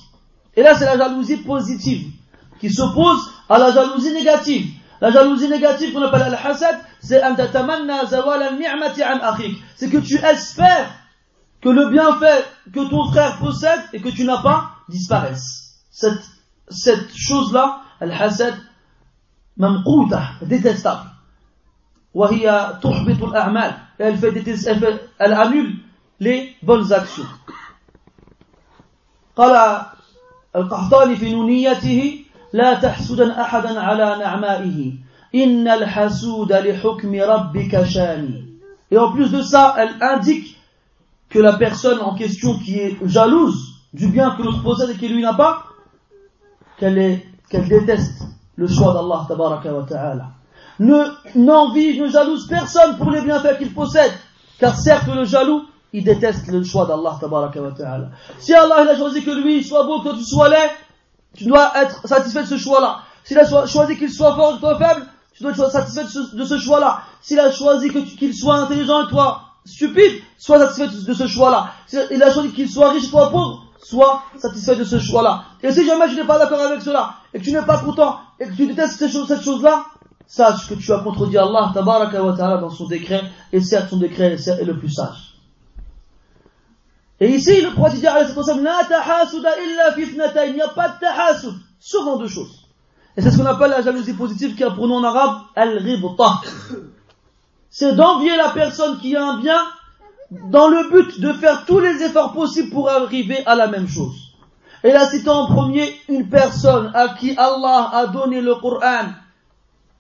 Et 0.57 0.63
là, 0.63 0.75
c'est 0.75 0.87
la 0.87 0.97
jalousie 0.97 1.37
positive. 1.37 2.11
qui 2.60 2.72
s'oppose 2.72 3.32
à 3.50 3.58
la 3.58 3.72
jalousie 3.72 4.14
négative. 4.14 4.74
La 5.02 5.12
jalousie 5.12 5.50
négative 5.50 5.94
qu'on 5.94 6.02
appelle 6.02 6.22
al-hasad, 6.22 6.80
c'est 7.02 7.22
C'est 9.76 9.90
que 9.90 9.98
tu 9.98 10.16
espères 10.16 10.90
que 11.62 11.70
le 11.70 11.90
bienfait 11.90 12.46
que 12.74 12.90
ton 12.90 13.12
frère 13.12 13.38
possède 13.40 13.82
et 13.92 14.02
que 14.02 14.10
tu 14.10 14.24
n'as 14.24 14.42
pas 14.42 14.72
disparaisse. 14.88 15.82
Cette, 15.92 16.22
cette 16.70 17.14
chose-là, 17.16 17.82
al-hasad, 18.00 18.56
mamqouta, 19.58 20.22
détestable. 20.42 21.10
وهي 22.14 22.78
تحبط 22.84 23.24
الأعمال 23.24 23.74
elle, 23.98 24.18
fait, 24.18 24.34
elle, 24.36 24.80
fait, 24.80 25.10
elle 25.18 25.34
annule 25.34 25.80
les 26.20 26.56
bonnes 26.62 26.94
actions 26.94 27.26
قال 29.36 29.82
القحطاني 30.56 31.16
في 31.16 31.32
نونيته 31.32 32.26
لا 32.54 32.74
تحسدن 32.74 33.32
أحدا 33.32 33.80
على 33.80 34.18
نعمائه 34.20 34.94
إن 35.36 35.68
الحسود 35.68 36.54
لحكم 36.54 37.22
ربك 37.22 37.84
شاني 37.84 38.54
Et 38.92 38.98
en 38.98 39.12
plus 39.12 39.32
de 39.32 39.42
ça, 39.42 39.74
elle 39.80 39.96
indique 40.02 40.56
que 41.30 41.40
la 41.40 41.54
personne 41.54 42.00
en 42.00 42.14
question 42.14 42.60
qui 42.60 42.78
est 42.80 42.96
jalouse 43.08 43.74
du 43.92 44.08
bien 44.08 44.36
que 44.36 44.44
l'autre 44.44 44.62
possède 44.62 44.92
et 44.92 44.96
qui 44.96 45.08
lui 45.08 45.24
n'a 45.24 45.34
pas, 45.34 45.64
qu'elle 46.78 47.22
qu'elle 47.50 47.68
déteste 47.68 48.22
le 48.56 48.68
choix 48.68 48.94
d'Allah 48.94 49.26
tabaraka 49.28 49.74
wa 49.74 49.84
ta'ala. 49.84 50.28
Ne, 50.80 51.06
n'envie, 51.36 52.00
ne 52.00 52.08
jalouse 52.08 52.48
personne 52.48 52.98
pour 52.98 53.10
les 53.12 53.22
bienfaits 53.22 53.58
qu'il 53.58 53.74
possède, 53.74 54.12
car 54.60 54.76
certes 54.76 55.08
le 55.08 55.26
jaloux, 55.26 55.64
il 55.92 56.04
déteste 56.04 56.48
le 56.48 56.64
choix 56.64 56.86
d'Allah 56.86 57.18
tabaraka 57.20 57.62
wa 57.62 57.72
ta'ala. 57.72 58.10
Si 58.38 58.54
Allah 58.54 58.84
il 58.84 58.90
a 58.90 58.96
choisi 58.96 59.24
que 59.24 59.32
lui 59.32 59.64
soit 59.64 59.86
beau, 59.86 60.02
que 60.02 60.16
tu 60.16 60.24
sois 60.24 60.50
laid, 60.50 60.72
tu 61.37 61.45
dois 61.45 61.73
être 61.77 62.07
satisfait 62.07 62.43
de 62.43 62.49
ce 62.49 62.59
choix-là. 62.59 63.01
S'il 63.25 63.39
a 63.39 63.67
choisi 63.67 63.97
qu'il 63.97 64.11
soit 64.11 64.35
fort 64.35 64.57
et 64.57 64.61
toi 64.61 64.79
faible, 64.79 65.07
tu 65.35 65.43
dois 65.43 65.53
être 65.53 65.71
satisfait 65.71 66.05
de 66.35 66.45
ce, 66.45 66.59
choix-là. 66.59 67.03
S'il 67.21 67.39
a 67.39 67.53
choisi 67.53 67.91
qu'il 68.17 68.35
soit 68.35 68.57
intelligent 68.57 69.07
et 69.07 69.11
toi 69.11 69.43
stupide, 69.65 70.23
sois 70.39 70.59
satisfait 70.59 70.89
de 71.07 71.15
ce 71.15 71.27
choix-là. 71.27 71.73
S'il 71.87 72.23
a 72.23 72.33
choisi 72.33 72.53
qu'il 72.53 72.69
soit 72.69 72.91
riche 72.91 73.05
et 73.05 73.11
toi 73.11 73.31
pauvre, 73.31 73.65
sois 73.83 74.23
satisfait 74.37 74.77
de 74.77 74.85
ce 74.85 74.99
choix-là. 74.99 75.45
Et 75.63 75.71
si 75.71 75.87
jamais 75.87 76.09
tu 76.09 76.17
n'es 76.17 76.25
pas 76.25 76.39
d'accord 76.39 76.61
avec 76.61 76.81
cela, 76.81 77.15
et 77.33 77.39
que 77.39 77.45
tu 77.45 77.53
n'es 77.53 77.63
pas 77.63 77.79
content, 77.79 78.19
et 78.41 78.47
que 78.47 78.55
tu 78.55 78.67
détestes 78.67 78.99
cette 78.99 79.43
chose-là, 79.43 79.85
sache 80.27 80.69
que 80.69 80.75
tu 80.75 80.93
as 80.93 80.99
contredit 80.99 81.39
Allah, 81.39 81.73
dans 81.75 82.71
son 82.71 82.87
décret, 82.87 83.23
et 83.53 83.61
certes 83.61 83.91
son 83.91 83.99
décret 83.99 84.33
est 84.35 84.65
le 84.65 84.79
plus 84.79 84.91
sage. 84.91 85.28
Et 87.21 87.35
ici, 87.35 87.61
le 87.61 87.75
prophète 87.75 88.01
dit, 88.01 88.07
il 88.07 88.13
n'y 90.55 90.61
a 90.61 90.69
pas 90.69 90.89
de 90.89 91.01
tahasud, 91.01 91.55
sauf 91.81 92.05
dans 92.05 92.17
deux 92.17 92.29
choses. 92.29 92.65
Et 93.17 93.21
c'est 93.21 93.33
ce 93.33 93.39
qu'on 93.39 93.47
appelle 93.47 93.71
la 93.71 93.83
jalousie 93.83 94.15
positive 94.15 94.55
qui 94.55 94.63
a 94.63 94.71
pour 94.71 94.87
nom 94.87 94.99
en 94.99 95.05
arabe 95.05 95.41
al-ribta. 95.57 96.41
C'est 97.71 97.97
d'envier 97.97 98.37
la 98.37 98.51
personne 98.51 99.01
qui 99.01 99.17
a 99.17 99.25
un 99.25 99.41
bien 99.41 99.59
dans 100.31 100.69
le 100.69 100.89
but 100.91 101.21
de 101.21 101.33
faire 101.33 101.65
tous 101.67 101.81
les 101.81 102.03
efforts 102.03 102.33
possibles 102.33 102.71
pour 102.71 102.89
arriver 102.89 103.45
à 103.47 103.57
la 103.57 103.67
même 103.67 103.89
chose. 103.89 104.37
Et 104.85 104.93
là, 104.93 105.09
c'est 105.11 105.27
en 105.29 105.47
premier 105.47 105.93
une 106.09 106.29
personne 106.29 106.93
à 106.95 107.09
qui 107.09 107.37
Allah 107.37 107.91
a 107.93 108.07
donné 108.07 108.41
le 108.41 108.55
Coran 108.55 109.09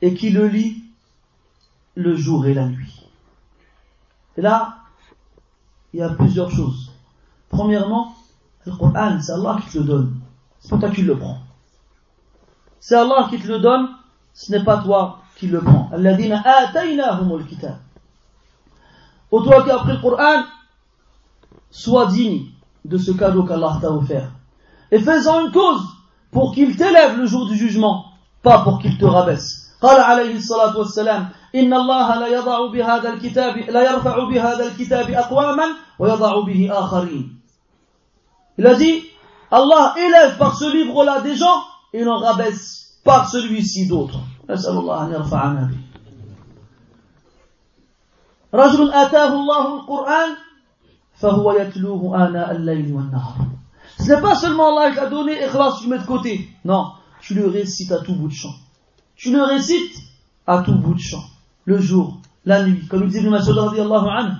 et 0.01 0.15
qui 0.15 0.31
le 0.31 0.47
lit 0.47 0.85
le 1.97 2.15
jour 2.15 2.47
et 2.47 2.55
la 2.55 2.67
nuit. 2.67 2.95
Et 4.37 4.41
là, 4.41 4.77
il 5.93 5.99
y 5.99 6.03
a 6.03 6.11
plusieurs 6.11 6.51
choses. 6.51 6.88
Premièrement, 7.50 8.14
le 8.66 8.72
Coran, 8.72 9.20
c'est 9.22 9.32
Allah 9.32 9.58
qui 9.64 9.74
te 9.74 9.78
le 9.80 9.84
donne. 9.84 10.16
C'est 10.60 10.70
pas 10.70 10.78
toi 10.78 10.90
qui 10.90 11.02
le 11.04 11.18
prends. 11.18 11.38
C'est 12.80 12.96
Allah 12.96 13.28
qui 13.30 13.40
te 13.40 13.48
le 13.48 13.60
donne, 13.60 13.90
ce 14.34 14.52
n'est 14.52 14.64
pas 14.64 14.78
toi 14.78 15.20
qui 15.36 15.48
le 15.48 15.62
prends. 15.62 15.90
Alladina 15.94 16.42
ataynahumul 16.46 17.46
kitab. 17.46 17.78
Au 19.32 19.42
toi 19.42 19.64
qui 19.64 19.72
as 19.72 19.80
pris 19.80 19.94
le 19.94 20.02
Coran, 20.02 20.44
sois 21.70 22.08
digne 22.08 22.46
de 22.86 22.98
ce 22.98 23.12
cadeau 23.12 23.44
qu'Allah 23.44 23.78
t'a 23.82 23.92
offert. 23.92 24.30
Et 24.92 25.00
fais-en 25.00 25.46
une 25.46 25.52
cause 25.52 25.82
pour 26.32 26.54
qu'il 26.54 26.76
t'élève 26.76 27.18
le 27.18 27.26
jour 27.26 27.48
du 27.48 27.56
jugement, 27.56 28.06
pas 28.42 28.60
pour 28.64 28.80
qu'il 28.80 28.98
te 28.98 29.06
rabaisse. 29.06 29.64
قال 29.84 30.00
عليه 30.00 30.36
الصلاة 30.36 30.78
والسلام 30.78 31.30
إن 31.56 31.74
الله 31.74 32.16
لا 32.20 32.28
يضع 32.28 32.72
بهذا 32.72 33.14
الكتاب 33.14 33.58
لا 33.58 33.92
يرفع 33.92 34.24
بهذا 34.30 34.64
الكتاب 34.68 35.12
أقواما 35.12 35.64
ويضع 36.00 36.40
به 36.40 36.70
آخرين 36.72 37.37
Il 38.58 38.68
a 38.68 38.76
dit 38.76 39.04
Allah 39.52 39.96
élève 39.98 40.38
par 40.38 40.56
ce 40.56 40.66
livre-là 40.72 41.22
des 41.22 41.36
gens 41.36 41.64
et 41.94 42.02
il 42.02 42.10
en 42.10 42.18
rabaisse 42.18 43.00
par 43.04 43.30
celui-ci 43.30 43.88
d'autres. 43.88 44.20
نسأل 44.50 44.78
الله 44.78 45.06
أن 45.06 45.12
يرفعنا 45.12 45.70
به. 45.72 45.78
رجل 48.54 48.94
آتاه 48.94 49.34
الله 49.34 49.76
القرآن 49.76 50.30
فهو 51.16 51.52
يتلوه 51.52 52.28
آناء 52.28 52.52
الليل 52.52 52.94
والنهار. 52.94 53.36
Ce 54.00 54.12
n'est 54.12 54.22
pas 54.22 54.36
seulement 54.36 54.76
Allah 54.76 54.92
qui 54.92 54.98
t'a 54.98 55.10
donné 55.10 55.34
ikhlas, 55.46 55.80
tu 55.82 55.88
mets 55.88 56.00
de 56.00 56.06
côté. 56.06 56.50
Non, 56.66 56.92
tu 57.22 57.34
le 57.36 57.48
récites 57.48 57.92
à 57.92 58.00
tout 58.00 58.16
bout 58.16 58.28
de 58.28 58.34
champ. 58.34 58.54
Tu 59.16 59.32
le 59.32 59.42
récites 59.44 59.96
à 60.46 60.62
tout 60.62 60.76
bout 60.76 60.94
de 60.96 61.00
champ. 61.00 61.24
Le 61.66 61.80
jour, 61.80 62.20
la 62.46 62.64
nuit. 62.64 62.86
Comme 62.88 63.04
il 63.04 63.10
dit 63.10 63.20
Ibn 63.20 63.30
Masud 63.30 63.58
radiallahu 63.58 64.08
anhu. 64.10 64.36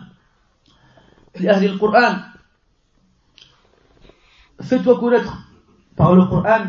لأهل 1.40 1.66
القرآن 1.66 2.24
fais-toi 4.62 5.00
connaître 5.00 5.38
par 5.96 6.16
le 6.16 6.26
Coran 6.26 6.66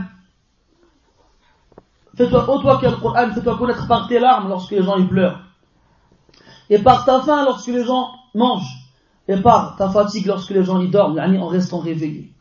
fais-toi, 2.16 2.44
oh 2.48 2.58
toi 2.60 2.78
qui 2.78 2.86
as 2.86 2.90
le 2.90 2.96
Coran, 2.96 3.30
fais-toi 3.32 3.58
connaître 3.58 3.86
par 3.86 4.08
tes 4.08 4.18
larmes 4.18 4.48
lorsque 4.48 4.72
les 4.72 4.82
gens 4.82 4.96
y 4.96 5.06
pleurent 5.06 5.40
et 6.70 6.78
par 6.78 7.04
ta 7.04 7.20
faim 7.20 7.44
lorsque 7.44 7.68
les 7.68 7.84
gens 7.84 8.10
mangent 8.34 8.90
et 9.28 9.36
par 9.36 9.76
ta 9.76 9.88
fatigue 9.90 10.26
lorsque 10.26 10.50
les 10.50 10.64
gens 10.64 10.80
y 10.80 10.90
dorment 10.90 11.18
en 11.18 11.46
restant 11.46 11.78
réveillés 11.78 12.32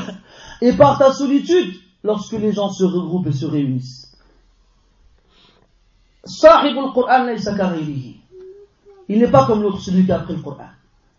et 0.61 0.73
par 0.73 0.97
ta 0.97 1.11
solitude 1.11 1.73
lorsque 2.03 2.33
les 2.33 2.51
gens 2.51 2.69
se 2.69 2.83
regroupent 2.83 3.27
et 3.27 3.33
se 3.33 3.45
réunissent 3.45 4.11
Sahibul 6.23 6.91
Qur'an 6.93 7.27
il 9.07 9.19
n'est 9.19 9.29
pas 9.29 9.45
comme 9.45 9.61
l'autre 9.61 9.79
celui 9.79 10.05
qui 10.05 10.11
a 10.11 10.17
appris 10.17 10.35
le 10.35 10.41
Coran 10.41 10.69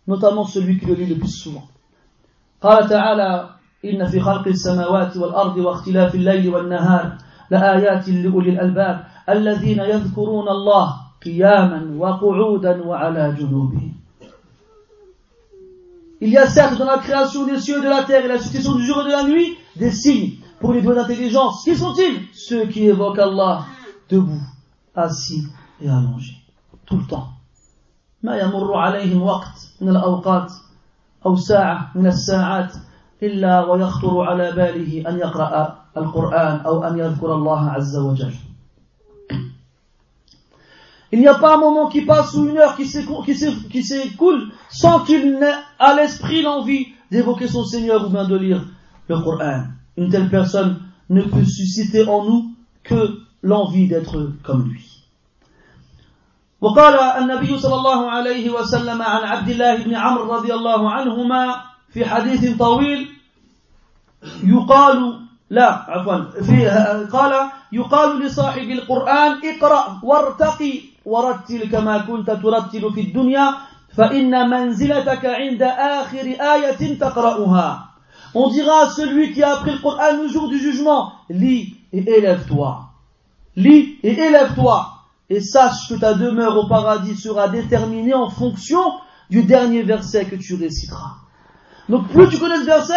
notamment 0.07 0.45
celui 0.45 0.79
qui 0.79 0.85
le 0.85 0.95
lit 0.95 1.05
le 1.05 1.15
plus 1.17 1.29
souvent 1.29 1.67
قال 2.61 2.89
تعالى 2.89 3.49
إن 3.84 4.08
في 4.08 4.20
خلق 4.20 4.48
السماوات 4.48 5.16
والأرض 5.16 5.56
واختلاف 5.56 6.14
الليل 6.14 6.54
والنهار 6.54 7.18
لآيات 7.50 8.08
لأولي 8.08 8.50
الألباب 8.50 9.04
الذين 9.28 9.78
يذكرون 9.78 10.48
الله 10.48 10.96
قياما 11.24 11.96
وقعودا 11.98 12.82
وعلى 12.86 13.34
جنوبهم 13.38 13.92
Il 16.20 16.28
y 16.28 16.38
a 16.38 16.46
certes 16.46 16.78
dans 16.78 16.84
la 16.84 16.98
création 16.98 17.46
des 17.46 17.58
cieux 17.58 17.78
et 17.78 17.82
de 17.82 17.88
la 17.88 18.04
terre 18.04 18.24
et 18.24 18.28
la 18.28 18.38
succession 18.38 18.76
du 18.76 18.84
jour 18.86 19.00
et 19.00 19.06
de 19.06 19.10
la 19.10 19.24
nuit 19.24 19.56
des 19.74 19.90
signes 19.90 20.34
pour 20.60 20.72
les 20.72 20.80
doigts 20.80 20.94
d'intelligence. 20.94 21.64
Qui 21.64 21.74
sont-ils 21.74 22.28
Ceux 22.32 22.66
qui 22.66 22.86
évoquent 22.86 23.18
Allah 23.18 23.64
debout, 24.08 24.40
assis 24.94 25.48
et 25.80 25.88
allongés, 25.88 26.36
tout 26.86 26.96
le 26.96 27.06
temps. 27.06 27.28
ما 28.22 28.36
يمر 28.36 28.74
عليهم 28.74 29.22
وقت 29.22 29.74
من 29.80 29.88
الأوقات 29.88 30.52
أو 31.26 31.36
ساعة 31.36 31.90
من 31.94 32.06
الساعات 32.06 32.72
إلا 33.23 33.65
ويخطر 33.65 34.21
على 34.21 34.51
باله 34.51 35.09
أن 35.09 35.17
يقرأ 35.17 35.75
القرآن 35.97 36.59
أو 36.65 36.83
أن 36.83 36.99
يذكر 36.99 37.33
الله 37.35 37.69
عز 37.69 37.97
وجل 37.97 38.33
Il 41.09 41.19
n'y 41.19 41.27
a 41.27 41.35
pas 41.35 41.55
un 41.55 41.57
moment 41.57 41.87
qui 41.87 42.01
passe 42.01 42.33
ou 42.33 42.49
une 42.49 42.57
heure 42.57 42.75
qui 42.75 42.85
s'écoule 42.85 44.51
sans 44.69 45.05
qu'il 45.05 45.39
n'ait 45.39 45.53
à 45.79 45.93
l'esprit 45.93 46.41
l'envie 46.41 46.87
d'évoquer 47.09 47.47
son 47.47 47.63
Seigneur 47.63 48.05
ou 48.05 48.09
bien 48.09 48.25
de 48.25 48.35
lire 48.35 48.65
le 49.07 49.17
Coran. 49.21 49.67
Une 49.95 50.09
telle 50.09 50.29
personne 50.29 50.81
ne 51.09 51.21
peut 51.21 51.45
susciter 51.45 52.05
en 52.09 52.25
nous 52.25 52.51
que 52.83 53.19
l'envie 53.41 53.87
d'être 53.87 54.33
comme 54.43 54.69
lui. 54.69 54.83
وقال 56.61 56.93
النبي 56.93 57.57
صلى 57.57 57.75
الله 57.75 58.11
عليه 58.11 58.49
وسلم 58.49 59.01
عن 59.01 59.23
عبد 59.23 59.49
الله 59.49 59.83
بن 59.83 59.95
عمرو 59.95 60.33
رضي 60.33 60.53
الله 60.53 60.89
عنهما 60.89 61.61
في 61.92 62.04
حديث 62.04 62.56
طويل 62.58 63.08
يقال 64.44 65.20
لا 65.50 65.68
عفوا 65.90 66.42
في 66.42 66.66
قال 67.12 67.50
يقال 67.72 68.20
لصاحب 68.20 68.70
القرآن 68.70 69.32
اقرأ 69.44 70.00
وارتقي 70.02 70.80
ورتل 71.04 71.70
كما 71.70 71.98
كنت 71.98 72.30
ترتل 72.30 72.92
في 72.92 73.00
الدنيا 73.00 73.54
فإن 73.96 74.50
منزلتك 74.50 75.24
عند 75.26 75.62
آخر 75.62 76.26
آية 76.40 76.98
تقرأها 76.98 77.88
On 78.34 78.48
dira 78.48 78.84
à 78.84 78.88
celui 78.88 79.32
qui 79.32 79.42
a 79.42 79.56
appris 79.56 79.72
le 79.72 79.78
Coran 79.78 80.16
le 80.22 80.26
jour 80.26 80.48
du 80.48 80.58
jugement, 80.58 81.12
lis 81.28 81.76
et 81.92 81.98
élève-toi. 81.98 82.88
Lis 83.56 83.98
et 84.02 84.12
élève-toi. 84.12 84.88
Et 85.28 85.40
sache 85.40 85.88
que 85.90 85.94
ta 85.96 86.14
demeure 86.14 86.56
au 86.56 86.66
paradis 86.66 87.14
sera 87.14 87.48
déterminée 87.48 88.14
en 88.14 88.30
fonction 88.30 88.80
du 89.28 89.42
dernier 89.44 89.82
verset 89.82 90.24
que 90.24 90.36
tu 90.36 90.54
réciteras. 90.54 91.21
Donc 91.88 92.08
plus 92.08 92.28
tu 92.28 92.38
connais 92.38 92.58
ce 92.58 92.64
verset, 92.64 92.94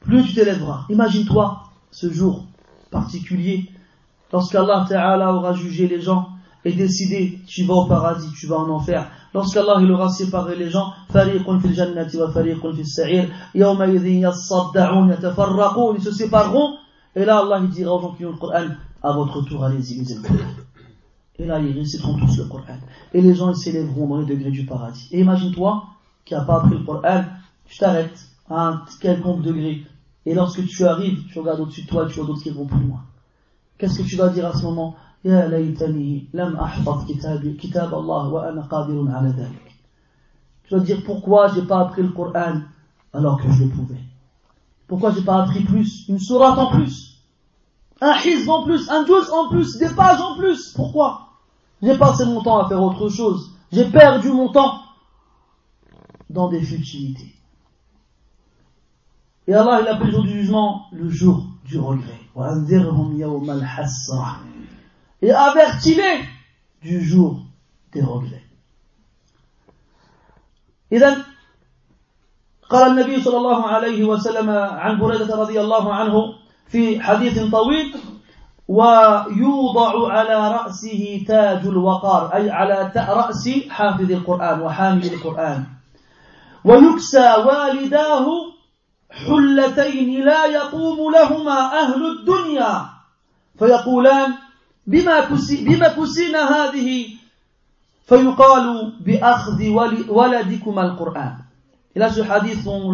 plus 0.00 0.24
tu 0.24 0.34
t'élèveras. 0.34 0.84
Imagine-toi 0.88 1.62
ce 1.90 2.12
jour 2.12 2.44
particulier, 2.90 3.70
lorsqu'Allah 4.32 5.32
aura 5.32 5.52
jugé 5.54 5.88
les 5.88 6.00
gens 6.00 6.28
et 6.64 6.72
décidé, 6.72 7.40
tu 7.46 7.64
vas 7.64 7.74
au 7.74 7.86
paradis, 7.86 8.28
tu 8.38 8.46
vas 8.46 8.56
en 8.56 8.68
enfer. 8.70 9.10
Lorsqu'Allah 9.34 9.78
il 9.80 9.90
aura 9.90 10.08
séparé 10.08 10.56
les 10.56 10.70
gens, 10.70 10.92
ils 11.12 11.44
se 16.02 16.12
sépareront, 16.12 16.76
et 17.16 17.24
là 17.24 17.38
Allah 17.38 17.60
il 17.62 17.68
dira 17.68 17.94
aux 17.94 18.00
gens 18.00 18.12
qui 18.12 18.24
ont 18.24 18.30
le 18.30 18.36
Coran, 18.36 18.68
à 19.02 19.12
votre 19.12 19.42
tour, 19.42 19.64
allez-y, 19.64 19.94
lisez 19.96 20.14
le. 20.14 20.22
Et 21.36 21.46
là, 21.46 21.58
ils 21.58 21.76
réciteront 21.76 22.16
tous 22.18 22.38
le 22.38 22.44
Coran. 22.44 22.78
Et 23.12 23.20
les 23.20 23.34
gens, 23.34 23.50
ils 23.50 23.56
s'élèveront 23.56 24.06
dans 24.06 24.20
les 24.20 24.26
degrés 24.26 24.52
du 24.52 24.64
paradis. 24.64 25.08
Et 25.10 25.20
imagine-toi, 25.20 25.84
qui 26.24 26.34
n'a 26.34 26.42
pas 26.42 26.58
appris 26.58 26.78
le 26.78 26.84
Coran, 26.84 27.24
tu 27.66 27.78
t'arrêtes 27.78 28.28
à 28.48 28.68
un 28.68 28.84
quelconque 29.00 29.42
degré. 29.42 29.84
Et 30.26 30.34
lorsque 30.34 30.66
tu 30.66 30.84
arrives, 30.84 31.26
tu 31.26 31.38
regardes 31.38 31.60
au-dessus 31.60 31.82
de 31.82 31.86
toi, 31.86 32.06
tu 32.06 32.14
vois 32.14 32.26
d'autres 32.26 32.42
qui 32.42 32.50
vont 32.50 32.66
plus 32.66 32.80
loin. 32.80 33.02
Qu'est-ce 33.78 33.98
que 33.98 34.08
tu 34.08 34.16
vas 34.16 34.28
dire 34.28 34.46
à 34.46 34.54
ce 34.54 34.62
moment? 34.64 34.96
Ya 35.24 35.48
lam 35.48 35.64
kitab 37.58 37.92
wa 37.92 38.52
Tu 40.64 40.74
vas 40.74 40.80
dire 40.80 41.02
pourquoi 41.04 41.48
j'ai 41.48 41.62
pas 41.62 41.80
appris 41.80 42.02
le 42.02 42.10
Coran 42.10 42.60
alors 43.12 43.40
que 43.40 43.50
je 43.50 43.64
le 43.64 43.70
pouvais. 43.70 44.00
Pourquoi 44.86 45.12
j'ai 45.12 45.22
pas 45.22 45.42
appris 45.42 45.64
plus? 45.64 46.08
Une 46.08 46.18
sourate 46.18 46.58
en 46.58 46.70
plus 46.70 47.22
Un 48.02 48.14
hizb 48.22 48.48
en 48.50 48.64
plus 48.64 48.90
Un 48.90 49.06
juz 49.06 49.30
en 49.32 49.48
plus 49.48 49.78
Des 49.78 49.88
pages 49.88 50.20
en 50.20 50.36
plus 50.36 50.74
Pourquoi? 50.74 51.24
J'ai 51.82 51.98
passé 51.98 52.24
mon 52.24 52.42
temps 52.42 52.58
à 52.58 52.68
faire 52.68 52.82
autre 52.82 53.08
chose. 53.08 53.50
J'ai 53.72 53.90
perdu 53.90 54.28
mon 54.28 54.50
temps 54.50 54.80
dans 56.30 56.48
des 56.48 56.62
futilités. 56.62 57.33
Et 59.46 59.54
Allah, 59.54 59.80
il 59.82 59.88
appelle 59.88 60.06
le 60.06 60.12
jour 60.12 60.22
du 60.22 60.32
jugement 60.32 60.86
le 60.92 61.08
jour 61.08 61.44
du 61.64 61.78
regret. 61.78 62.20
Et 65.22 65.30
avertis-les 65.30 66.20
du 66.82 67.04
jour 67.04 67.40
des 67.92 68.02
regrets. 68.02 68.40
إذا 70.92 71.16
قال 72.70 72.90
النبي 72.90 73.22
صلى 73.22 73.36
الله 73.36 73.66
عليه 73.66 74.04
وسلم 74.04 74.50
عن 74.50 74.98
بريدة 74.98 75.36
رضي 75.36 75.60
الله 75.60 75.94
عنه 75.94 76.14
في 76.66 77.00
حديث 77.00 77.50
طويل 77.50 77.94
ويوضع 78.68 80.12
على 80.12 80.52
رأسه 80.52 81.24
تاج 81.28 81.66
الوقار 81.66 82.34
أي 82.34 82.50
على 82.50 82.92
رأس 82.96 83.48
حافظ 83.68 84.10
القرآن 84.10 84.60
وحامل 84.60 85.04
القرآن 85.04 85.64
ويكسى 86.64 87.34
والداه 87.46 88.26
حلتين 89.14 90.24
لا 90.24 90.46
يقوم 90.46 91.12
لهما 91.12 91.58
أهل 91.80 92.06
الدنيا 92.06 92.90
فيقولان 93.58 94.34
بما, 94.86 95.20
كسي 95.20 95.64
بما 95.64 95.88
كسينا 95.88 96.42
هذه 96.56 97.06
فيقال 98.06 98.92
بأخذ 99.00 99.68
ولدكما 100.08 100.82
القرآن 100.82 101.36
Et 101.96 102.00
là, 102.00 102.10
ce 102.10 102.20
hadith, 102.22 102.66
on 102.66 102.92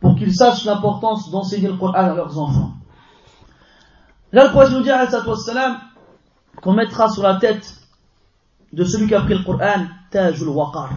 pour 0.00 0.16
qu'ils 0.16 0.34
sachent 0.34 0.64
l'importance 0.64 1.30
d'enseigner 1.30 1.68
le 1.68 1.76
Coran 1.76 1.92
à 1.92 2.14
leurs 2.14 2.38
enfants. 2.38 2.72
Là, 4.32 4.44
le 4.44 4.50
prophète 4.50 4.72
nous 4.72 4.82
dit, 4.82 4.90
qu'on 6.62 6.72
mettra 6.72 7.08
sur 7.10 7.22
la 7.22 7.36
tête 7.36 7.74
de 8.72 8.84
celui 8.84 9.08
qui 9.08 9.14
a 9.14 9.20
pris 9.20 9.34
le 9.34 9.44
Coran, 9.44 9.86
tajul 10.10 10.48
waqar, 10.48 10.90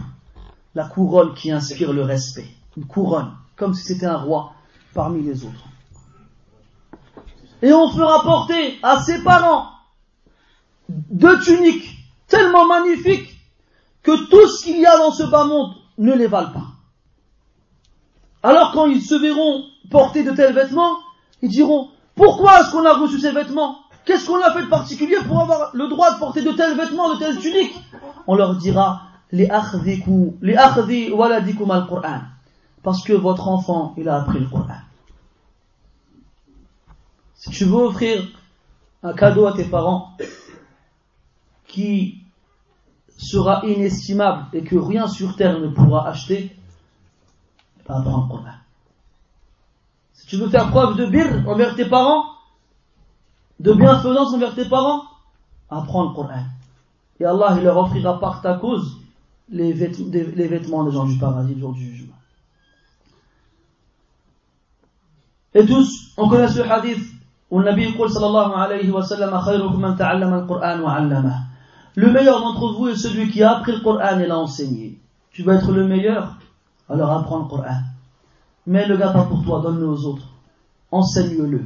la 0.78 0.84
couronne 0.84 1.34
qui 1.34 1.50
inspire 1.50 1.92
le 1.92 2.04
respect. 2.04 2.46
Une 2.76 2.86
couronne, 2.86 3.32
comme 3.56 3.74
si 3.74 3.82
c'était 3.82 4.06
un 4.06 4.16
roi 4.16 4.52
parmi 4.94 5.24
les 5.24 5.44
autres. 5.44 5.64
Et 7.62 7.72
on 7.72 7.90
fera 7.90 8.22
porter 8.22 8.78
à 8.84 9.02
ses 9.02 9.24
parents 9.24 9.70
deux 10.88 11.40
tuniques 11.40 11.96
tellement 12.28 12.64
magnifiques 12.64 13.28
que 14.04 14.28
tout 14.30 14.46
ce 14.46 14.62
qu'il 14.62 14.78
y 14.78 14.86
a 14.86 14.96
dans 14.98 15.10
ce 15.10 15.24
bas 15.24 15.46
monde 15.46 15.74
ne 15.98 16.12
les 16.12 16.28
valent 16.28 16.52
pas. 16.52 16.68
Alors 18.44 18.70
quand 18.70 18.86
ils 18.86 19.02
se 19.02 19.16
verront 19.16 19.64
porter 19.90 20.22
de 20.22 20.30
tels 20.30 20.54
vêtements, 20.54 20.98
ils 21.42 21.50
diront, 21.50 21.88
Pourquoi 22.14 22.60
est-ce 22.60 22.70
qu'on 22.70 22.86
a 22.86 22.94
reçu 22.94 23.18
ces 23.18 23.32
vêtements? 23.32 23.80
Qu'est-ce 24.04 24.28
qu'on 24.28 24.40
a 24.40 24.52
fait 24.52 24.62
de 24.62 24.68
particulier 24.68 25.16
pour 25.26 25.40
avoir 25.40 25.70
le 25.74 25.88
droit 25.88 26.14
de 26.14 26.20
porter 26.20 26.42
de 26.42 26.52
tels 26.52 26.76
vêtements, 26.76 27.12
de 27.14 27.18
telles 27.18 27.38
tuniques? 27.38 27.74
On 28.28 28.36
leur 28.36 28.54
dira 28.54 29.07
parce 32.82 33.02
que 33.02 33.12
votre 33.12 33.48
enfant 33.48 33.94
il 33.96 34.08
a 34.08 34.20
appris 34.20 34.40
le 34.40 34.46
Qur'an. 34.46 34.80
Si 37.34 37.50
tu 37.50 37.64
veux 37.64 37.76
offrir 37.76 38.22
un 39.02 39.12
cadeau 39.12 39.46
à 39.46 39.52
tes 39.52 39.64
parents 39.64 40.16
qui 41.66 42.22
sera 43.16 43.64
inestimable 43.66 44.46
et 44.52 44.62
que 44.62 44.76
rien 44.76 45.06
sur 45.06 45.36
terre 45.36 45.60
ne 45.60 45.68
pourra 45.68 46.08
acheter, 46.08 46.56
apprends 47.88 48.22
le 48.22 48.28
Qur'an. 48.28 48.54
Si 50.14 50.26
tu 50.26 50.36
veux 50.36 50.48
faire 50.48 50.70
preuve 50.70 50.96
de 50.96 51.06
bir 51.06 51.48
envers 51.48 51.76
tes 51.76 51.88
parents, 51.88 52.24
de 53.60 53.72
bienfaisance 53.72 54.34
envers 54.34 54.54
tes 54.54 54.68
parents, 54.68 55.02
apprends 55.70 56.04
le 56.04 56.14
Coran. 56.14 56.44
Et 57.20 57.24
Allah 57.24 57.54
il 57.56 57.64
leur 57.64 57.76
offrira 57.76 58.18
par 58.20 58.40
ta 58.40 58.54
cause 58.54 59.00
les, 59.49 59.73
vêtements 59.73 60.83
des 60.83 60.91
gens 60.91 61.05
du 61.05 61.17
paradis 61.17 61.53
le 61.53 61.59
jour 61.59 61.73
du 61.73 61.85
jugement. 61.85 62.13
Et 65.53 65.65
tous, 65.65 66.13
on 66.17 66.29
connaît 66.29 66.47
ce 66.47 66.61
hadith 66.61 67.03
où 67.51 67.59
le 67.59 67.65
Nabi 67.65 67.85
dit 67.85 67.93
sallallahu 67.93 68.51
alayhi 68.55 68.89
wa 68.89 69.03
sallam 69.03 69.39
Le 71.95 72.11
meilleur 72.11 72.41
d'entre 72.41 72.73
vous 72.73 72.87
est 72.87 72.95
celui 72.95 73.29
qui 73.29 73.43
a 73.43 73.57
appris 73.57 73.73
le 73.73 73.81
Coran 73.81 74.19
et 74.19 74.25
l'a 74.25 74.39
enseigné. 74.39 74.97
Tu 75.31 75.43
veux 75.43 75.53
être 75.53 75.71
le 75.71 75.87
meilleur 75.87 76.37
Alors 76.89 77.11
apprends 77.11 77.39
le 77.39 77.45
Coran. 77.45 77.81
Mais 78.65 78.87
le 78.87 78.97
gars 78.97 79.09
pas 79.09 79.25
pour 79.25 79.43
toi, 79.43 79.61
donne-le 79.61 79.87
aux 79.87 80.05
autres. 80.05 80.27
Enseigne-le. 80.91 81.65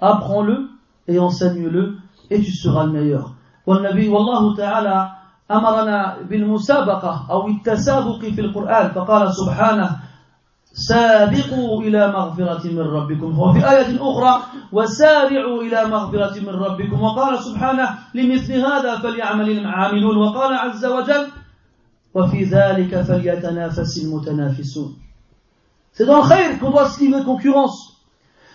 Apprends-le 0.00 0.68
et 1.08 1.18
enseigne-le 1.18 1.96
et 2.30 2.40
tu 2.40 2.52
seras 2.52 2.84
le 2.84 2.92
meilleur. 2.92 3.34
والنبي 3.66 4.08
والله 4.08 4.56
تعالى 4.56 5.17
أمرنا 5.51 6.17
بالمسابقة 6.29 7.27
أو 7.31 7.47
التسابق 7.47 8.19
في 8.19 8.41
القرآن 8.41 8.89
فقال 8.91 9.33
سبحانه 9.33 9.99
سابقوا 10.73 11.81
إلى 11.81 12.11
مغفرة 12.11 12.71
من 12.71 12.79
ربكم 12.79 13.39
وفي 13.39 13.59
آية 13.69 13.97
أخرى 14.01 14.43
وسارعوا 14.71 15.61
إلى 15.61 15.85
مغفرة 15.85 16.39
من 16.39 16.49
ربكم 16.49 17.01
وقال 17.01 17.39
سبحانه 17.39 17.89
لمثل 18.13 18.53
هذا 18.53 18.99
فليعمل 18.99 19.49
العاملون 19.49 20.17
وقال 20.17 20.53
عز 20.53 20.85
وجل 20.85 21.27
وفي 22.13 22.43
ذلك 22.43 23.01
فليتنافس 23.01 24.03
المتنافسون 24.03 24.95
C'est 25.91 26.05
dans 26.05 26.21
le 26.21 26.29
khair 26.29 26.59
qu'on 26.59 26.71
doit 26.71 26.87
se 26.87 26.99
livrer 27.01 27.23
concurrence. 27.25 27.97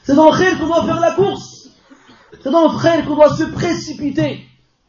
C'est 0.02 0.14
dans 0.14 0.30
le 0.30 0.38
khair 0.38 0.58
qu'on 0.58 0.66
doit 0.66 0.84
faire 0.84 1.00
la 1.00 1.12
course. 1.12 1.68
C'est 2.42 2.50
dans 2.50 2.72
le 2.72 2.80
khair 2.80 3.04
qu'on 3.04 3.16
doit 3.16 3.34
se 3.34 3.44
précipiter. 3.44 4.46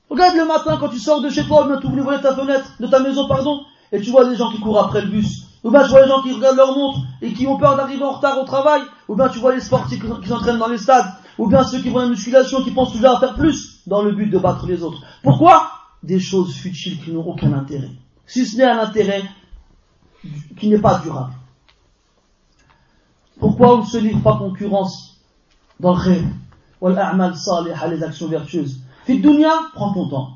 Regarde 0.09 0.35
le 0.35 0.45
matin 0.45 0.77
quand 0.79 0.89
tu 0.89 0.99
sors 0.99 1.21
de 1.21 1.29
chez 1.29 1.45
toi, 1.45 1.67
tu 1.81 1.87
ouvres 1.87 2.17
ta 2.21 2.35
fenêtre, 2.35 2.71
de 2.79 2.87
ta 2.87 2.99
maison, 2.99 3.27
pardon, 3.27 3.61
et 3.91 4.01
tu 4.01 4.11
vois 4.11 4.25
des 4.29 4.35
gens 4.35 4.51
qui 4.51 4.59
courent 4.59 4.79
après 4.79 5.01
le 5.01 5.07
bus. 5.07 5.45
Ou 5.63 5.71
bien 5.71 5.83
tu 5.83 5.89
vois 5.89 6.03
des 6.03 6.09
gens 6.09 6.21
qui 6.21 6.31
regardent 6.31 6.57
leur 6.57 6.75
montre 6.75 6.99
et 7.23 7.33
qui 7.33 7.47
ont 7.47 7.57
peur 7.57 7.75
d'arriver 7.75 8.03
en 8.03 8.11
retard 8.11 8.39
au 8.39 8.45
travail. 8.45 8.81
Ou 9.07 9.15
bien 9.15 9.29
tu 9.29 9.39
vois 9.39 9.55
les 9.55 9.61
sportifs 9.61 9.99
qui 10.21 10.27
s'entraînent 10.27 10.59
dans 10.59 10.67
les 10.67 10.77
stades. 10.77 11.11
Ou 11.39 11.47
bien 11.47 11.63
ceux 11.63 11.81
qui 11.81 11.89
vont 11.89 11.99
la 11.99 12.07
musculation 12.07 12.63
qui 12.63 12.69
pensent 12.69 12.93
toujours 12.93 13.17
à 13.17 13.19
faire 13.19 13.33
plus 13.33 13.81
dans 13.87 14.03
le 14.03 14.11
but 14.11 14.27
de 14.27 14.37
battre 14.37 14.67
les 14.67 14.83
autres. 14.83 15.01
Pourquoi? 15.23 15.71
Des 16.03 16.19
choses 16.19 16.53
futiles 16.53 17.03
qui 17.03 17.11
n'ont 17.11 17.25
aucun 17.25 17.51
intérêt. 17.53 17.89
Si 18.27 18.45
ce 18.45 18.57
n'est 18.57 18.63
un 18.63 18.77
intérêt 18.77 19.23
qui 20.57 20.69
n'est 20.69 20.77
pas 20.77 20.99
durable. 20.99 21.33
Pourquoi 23.39 23.75
on 23.75 23.81
ne 23.81 23.85
se 23.85 23.97
livre 23.97 24.21
pas 24.21 24.37
concurrence 24.37 25.17
dans 25.79 25.95
le 25.95 25.99
rêve? 25.99 26.27
Les 27.89 28.03
actions 28.03 28.27
vertueuses 28.27 28.81
Fi 29.05 29.19
dunya, 29.19 29.53
prends 29.73 29.93
ton 29.93 30.09
temps. 30.09 30.31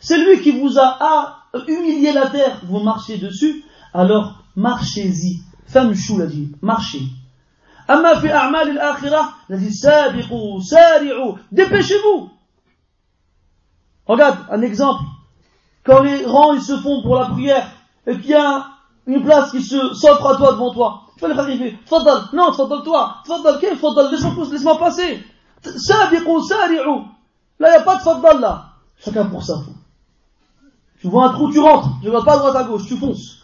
C'est 0.00 0.18
lui 0.18 0.40
qui 0.40 0.52
vous 0.52 0.78
a 0.78 1.44
humilié 1.66 2.12
la 2.12 2.26
terre, 2.28 2.60
vous 2.64 2.80
marchez 2.80 3.18
dessus, 3.18 3.64
alors 3.94 4.44
marchez-y. 4.56 5.42
Famchou 5.66 6.18
l'a 6.18 6.26
dit, 6.26 6.52
marchez. 6.62 7.02
Amma 7.88 8.20
fi 8.20 8.28
a'mal 8.28 8.70
al-akhirah, 8.70 9.32
l'a 9.48 9.56
dit 9.56 9.74
sari'u, 9.74 10.62
dépêchez-vous. 11.52 12.30
Regarde, 14.06 14.38
un 14.50 14.62
exemple. 14.62 15.02
Quand 15.84 16.02
les 16.02 16.24
rangs 16.24 16.54
ils 16.54 16.62
se 16.62 16.76
font 16.78 17.02
pour 17.02 17.16
la 17.16 17.26
prière, 17.26 17.70
et 18.06 18.18
qu'il 18.18 18.30
y 18.30 18.34
a 18.34 18.66
une 19.06 19.22
place 19.22 19.50
qui 19.50 19.62
se 19.62 19.94
s'offre 19.94 20.26
à 20.26 20.36
toi 20.36 20.52
devant 20.52 20.72
toi, 20.72 21.02
tu 21.18 21.26
vas 21.26 21.34
les 21.34 21.38
arriver. 21.38 21.78
Tfadal, 21.84 22.28
non, 22.32 22.52
tfadal 22.52 22.82
toi. 22.82 23.16
Tfadal, 23.24 23.58
quel 23.60 23.76
fadal 23.76 24.10
Laisse-moi 24.10 24.46
laisse 24.50 24.64
passer. 24.78 25.24
Sabiqu, 25.62 26.40
sari'u. 26.42 27.02
Là, 27.58 27.68
il 27.68 27.70
n'y 27.70 27.76
a 27.76 27.80
pas 27.80 27.96
de 27.96 28.02
fadal 28.02 28.40
là. 28.40 28.66
Chacun 28.98 29.26
pour 29.26 29.42
ça. 29.42 29.60
Tu 31.00 31.08
vois 31.08 31.28
un 31.28 31.32
trou, 31.32 31.50
tu 31.50 31.58
rentres. 31.58 31.88
Je 32.02 32.06
ne 32.06 32.12
vois 32.12 32.24
pas 32.24 32.34
à 32.34 32.38
droite 32.38 32.56
à 32.56 32.64
gauche, 32.64 32.86
tu 32.86 32.96
fonces. 32.96 33.38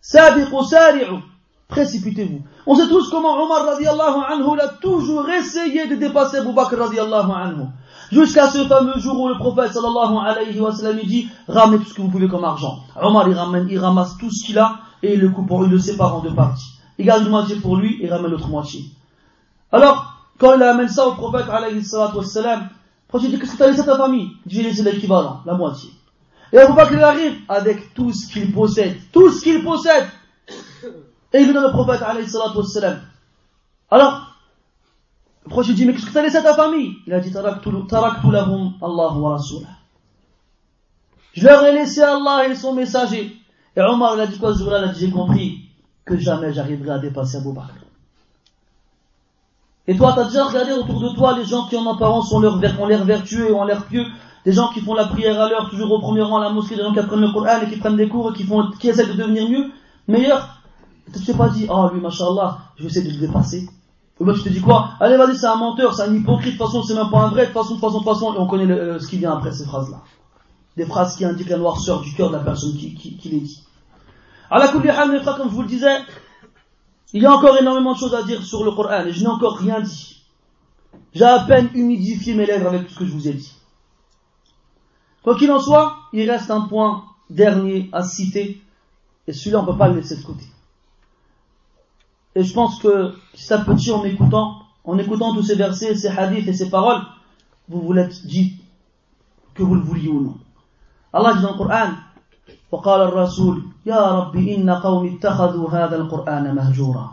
Sabiqu, 0.00 0.64
sari'u. 0.64 1.22
Précipitez-vous. 1.68 2.42
On 2.66 2.74
sait 2.74 2.88
tous 2.88 3.08
comment 3.10 3.42
Omar 3.42 3.64
radiallahu 3.64 4.20
anhu 4.28 4.60
a 4.60 4.68
toujours 4.68 5.28
essayé 5.30 5.86
de 5.86 5.96
dépasser 5.96 6.38
Abu 6.38 6.52
Bakr 6.52 6.76
radiallahu 6.76 7.30
anhu. 7.32 7.66
Jusqu'à 8.12 8.48
ce 8.48 8.66
fameux 8.68 8.98
jour 8.98 9.18
où 9.18 9.28
le 9.28 9.38
prophète 9.38 9.72
sallallahu 9.72 10.16
alayhi 10.26 10.60
wa 10.60 10.72
sallam 10.72 11.00
dit 11.04 11.28
ramenez 11.48 11.78
tout 11.78 11.88
ce 11.88 11.94
que 11.94 12.02
vous 12.02 12.10
pouvez 12.10 12.28
comme 12.28 12.44
argent. 12.44 12.80
Omar 13.00 13.28
il 13.28 13.34
ramène, 13.34 13.66
il 13.70 13.78
ramasse 13.78 14.16
tout 14.18 14.30
ce 14.30 14.44
qu'il 14.44 14.58
a 14.58 14.78
et 15.04 15.14
il 15.14 15.20
le 15.20 15.28
coupe, 15.28 15.50
il 15.64 15.70
le 15.70 15.78
sépare 15.78 16.16
en 16.16 16.20
deux 16.20 16.34
parties. 16.34 16.78
Il 16.98 17.04
garde 17.06 17.22
une 17.22 17.28
moitié 17.30 17.56
pour 17.56 17.76
lui 17.76 18.02
et 18.02 18.08
ramène 18.08 18.30
l'autre 18.30 18.48
moitié. 18.48 18.84
Alors, 19.70 20.14
quand 20.38 20.56
il 20.56 20.62
amène 20.62 20.88
ça 20.88 21.06
au 21.06 21.14
prophète 21.14 21.48
alayhi 21.50 21.82
wa 21.92 22.24
sallam, 22.24 22.60
le 22.62 23.08
prophète 23.08 23.30
dit 23.30 23.38
qu'est-ce 23.38 23.52
que 23.52 23.56
tu 23.56 23.62
as 23.62 23.70
laissé 23.70 23.80
à 23.80 23.84
ta 23.84 23.96
famille 23.96 24.30
Il 24.46 24.48
dit 24.48 24.56
j'ai 24.56 24.62
laissé 24.62 24.82
l'équivalent, 24.82 25.42
la 25.44 25.54
moitié. 25.54 25.90
Et 26.52 26.58
Abu 26.58 26.74
Bakr 26.74 26.94
il 26.94 27.02
arrive 27.02 27.36
avec 27.48 27.94
tout 27.94 28.12
ce 28.12 28.32
qu'il 28.32 28.52
possède, 28.52 28.96
tout 29.12 29.30
ce 29.30 29.42
qu'il 29.42 29.62
possède. 29.62 30.06
Et 31.32 31.40
il 31.40 31.52
donne 31.52 31.64
au 31.64 31.70
prophète 31.70 32.02
alayhi 32.02 32.26
wa 32.32 32.64
sallam. 32.64 33.00
Alors, 33.90 34.34
le 35.44 35.50
prophète 35.50 35.74
dit, 35.74 35.84
mais 35.84 35.92
qu'est-ce 35.92 36.06
que 36.06 36.12
tu 36.12 36.18
as 36.18 36.22
laissé 36.22 36.36
à 36.36 36.42
ta 36.42 36.54
famille? 36.54 36.94
Il 37.06 37.12
a 37.12 37.20
dit, 37.20 37.30
taraktu 37.32 37.70
lahum 38.30 38.74
Allah 38.80 39.12
wa 39.12 39.30
rasulah. 39.32 39.68
Je 41.34 41.44
leur 41.44 41.64
ai 41.64 41.72
laissé 41.72 42.00
Allah 42.00 42.48
et 42.48 42.54
son 42.54 42.74
messager. 42.74 43.36
Et 43.76 43.80
Omar, 43.80 44.14
il 44.14 44.20
a 44.20 44.26
dit 44.26 44.38
quoi 44.38 44.54
ce 44.54 44.60
jour-là? 44.60 44.78
Il 44.78 44.84
a 44.84 44.92
dit, 44.92 45.00
j'ai 45.00 45.10
compris 45.10 45.68
que 46.04 46.18
jamais 46.18 46.52
j'arriverai 46.52 46.90
à 46.90 46.98
dépasser 46.98 47.38
Abu 47.38 47.52
Bakr. 47.52 47.74
Et 49.86 49.96
toi, 49.96 50.12
tu 50.14 50.20
as 50.20 50.24
déjà 50.24 50.44
regardé 50.44 50.72
autour 50.72 51.00
de 51.00 51.14
toi 51.14 51.36
les 51.36 51.44
gens 51.44 51.66
qui 51.66 51.76
en 51.76 51.92
apparence 51.92 52.32
ont 52.32 52.40
l'air 52.40 53.04
vertueux 53.04 53.50
et 53.50 53.52
ont 53.52 53.64
l'air 53.64 53.84
pieux, 53.86 54.04
des 54.44 54.52
gens 54.52 54.68
qui 54.68 54.80
font 54.80 54.94
la 54.94 55.06
prière 55.06 55.40
à 55.40 55.48
l'heure, 55.48 55.68
toujours 55.68 55.90
au 55.92 55.98
premier 56.00 56.22
rang 56.22 56.38
à 56.38 56.44
la 56.44 56.50
mosquée, 56.50 56.76
des 56.76 56.82
gens 56.82 56.92
qui 56.92 57.00
apprennent 57.00 57.20
le 57.20 57.32
Coran 57.32 57.60
et 57.62 57.68
qui 57.68 57.76
prennent 57.76 57.96
des 57.96 58.08
cours 58.08 58.30
et 58.30 58.34
qui, 58.34 58.44
font, 58.44 58.70
qui 58.78 58.88
essaient 58.88 59.06
de 59.06 59.12
devenir 59.12 59.48
mieux, 59.48 59.70
meilleurs. 60.08 60.60
Tu 61.12 61.22
t'es 61.22 61.34
pas 61.34 61.48
dit, 61.48 61.66
oh 61.68 61.90
lui, 61.92 62.00
machallah, 62.00 62.58
je 62.76 62.82
vais 62.82 62.88
essayer 62.88 63.06
de 63.06 63.14
le 63.14 63.26
dépasser. 63.26 63.68
Ou 64.20 64.24
bien 64.24 64.34
tu 64.34 64.42
te 64.42 64.48
dis 64.48 64.60
quoi? 64.60 64.90
Allez, 65.00 65.16
vas-y, 65.16 65.36
c'est 65.36 65.46
un 65.46 65.56
menteur, 65.56 65.94
c'est 65.94 66.02
un 66.02 66.14
hypocrite, 66.14 66.54
de 66.54 66.58
toute 66.58 66.66
façon, 66.66 66.82
c'est 66.82 66.94
même 66.94 67.10
pas 67.10 67.22
un 67.22 67.28
vrai, 67.28 67.42
de 67.42 67.52
toute 67.52 67.54
façon, 67.54 67.74
de 67.74 67.80
toute 67.80 67.80
façon, 67.80 67.98
de 67.98 68.04
toute 68.04 68.12
façon, 68.14 68.34
et 68.34 68.38
on 68.38 68.46
connaît 68.46 68.70
euh, 68.70 68.98
ce 68.98 69.08
qui 69.08 69.18
vient 69.18 69.32
après 69.32 69.52
ces 69.52 69.64
phrases-là. 69.64 70.02
Des 70.76 70.86
phrases 70.86 71.16
qui 71.16 71.24
indiquent 71.24 71.50
la 71.50 71.58
noirceur 71.58 72.00
du 72.00 72.12
cœur 72.14 72.30
de 72.30 72.36
la 72.36 72.42
personne 72.42 72.76
qui, 72.76 72.94
qui, 72.94 73.16
qui 73.16 73.28
les 73.28 73.40
dit. 73.40 73.64
À 74.50 74.66
frères, 74.66 75.36
comme 75.36 75.48
je 75.48 75.54
vous 75.54 75.62
le 75.62 75.68
disais, 75.68 75.98
il 77.12 77.22
y 77.22 77.26
a 77.26 77.32
encore 77.32 77.56
énormément 77.56 77.92
de 77.92 77.98
choses 77.98 78.14
à 78.14 78.22
dire 78.22 78.42
sur 78.42 78.64
le 78.64 78.72
Coran, 78.72 79.06
et 79.06 79.12
je 79.12 79.20
n'ai 79.20 79.28
encore 79.28 79.56
rien 79.56 79.80
dit. 79.80 80.22
J'ai 81.14 81.24
à 81.24 81.40
peine 81.40 81.70
humidifié 81.74 82.34
mes 82.34 82.46
lèvres 82.46 82.68
avec 82.68 82.86
tout 82.86 82.94
ce 82.94 82.98
que 82.98 83.06
je 83.06 83.12
vous 83.12 83.28
ai 83.28 83.34
dit. 83.34 83.52
Quoi 85.22 85.36
qu'il 85.36 85.50
en 85.50 85.60
soit, 85.60 85.96
il 86.12 86.28
reste 86.30 86.50
un 86.50 86.62
point 86.62 87.04
dernier 87.30 87.88
à 87.92 88.02
citer, 88.02 88.60
et 89.26 89.32
celui-là, 89.32 89.60
on 89.60 89.62
ne 89.62 89.72
peut 89.72 89.78
pas 89.78 89.88
le 89.88 89.96
laisser 89.96 90.16
de 90.16 90.22
côté. 90.22 90.44
Et 92.34 92.42
je 92.42 92.52
pense 92.52 92.80
que 92.80 93.14
si 93.32 93.44
ça 93.44 93.58
petit 93.58 93.90
en 93.92 94.04
écoutant, 94.04 94.62
en 94.84 94.98
écoutant 94.98 95.32
tous 95.34 95.44
ces 95.44 95.54
versets, 95.54 95.94
ces 95.94 96.08
hadiths 96.08 96.48
et 96.48 96.52
ces 96.52 96.68
paroles, 96.68 97.00
vous 97.68 97.80
vous 97.80 97.92
l'êtes 97.92 98.26
dit, 98.26 98.58
que 99.54 99.62
vous 99.62 99.76
le 99.76 99.80
vouliez 99.80 100.08
ou 100.08 100.20
non. 100.20 100.38
Allah 101.13 101.33
dit 101.33 101.41
dans 101.41 101.51
le 101.51 101.57
Coran, 101.57 101.91
وقال 102.71 103.01
الرسول 103.01 103.63
يا 103.85 104.11
رب 104.11 104.35
إن 104.35 104.69
قوم 104.69 105.15
اتخذوا 105.15 105.69
هذا 105.69 105.95
القرآن 105.95 106.55
مهجورا 106.55 107.09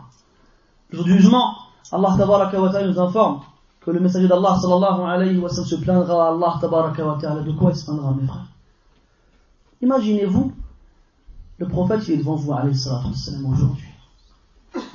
Le 0.89 0.97
jour 0.97 1.05
du 1.05 1.13
jugement, 1.17 1.53
Allah 1.91 2.15
tabaraka 2.17 2.61
wa 2.61 2.69
ta'ala 2.69 2.87
nous 2.87 2.99
informe 2.99 3.41
que 3.81 3.91
le 3.91 3.99
messager 3.99 4.27
d'Allah 4.27 4.57
sallallahu 4.61 5.01
alayhi 5.01 5.37
wa 5.37 5.49
sallam 5.49 5.67
se 5.67 5.75
plaindra 5.75 6.27
à 6.27 6.29
Allah 6.29 6.57
tabaraka 6.61 7.05
wa 7.05 7.17
ta'ala. 7.19 7.41
De 7.41 7.51
quoi 7.51 7.71
il 7.71 7.75
se 7.75 7.85
plaindra 7.85 8.13
mes 8.13 8.25
frères 8.25 8.45
Imaginez-vous, 9.81 10.53
le 11.57 11.67
prophète 11.67 12.07
il 12.07 12.13
est 12.13 12.17
devant 12.17 12.35
vous 12.35 12.53
alayhi 12.53 12.75
salatu 12.75 13.07
wa 13.07 13.13
sallam 13.15 13.45
aujourd'hui. 13.51 13.87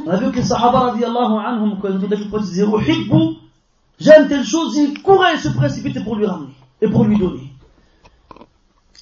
On 0.06 0.10
a 0.10 0.16
vu 0.16 0.30
que 0.30 0.36
les 0.36 0.43
Sahaba 0.44 0.80
radiallahu 0.80 1.34
anhum, 1.44 1.78
quand 1.82 1.89
ils 1.89 1.97
ont 1.97 2.09
le 2.09 2.28
prophète, 2.28 2.48
ils 2.56 3.36
j'aime 4.01 4.28
telle 4.28 4.44
chose, 4.44 4.76
ils 4.76 5.02
couraient 5.02 5.34
et 5.34 5.39
se 5.39 5.48
précipitaient 5.48 6.02
pour 6.05 6.16
lui 6.16 6.24
ramener 6.24 6.55
et 6.80 6.89
pour 6.89 7.05
lui 7.05 7.18
donner. 7.18 7.45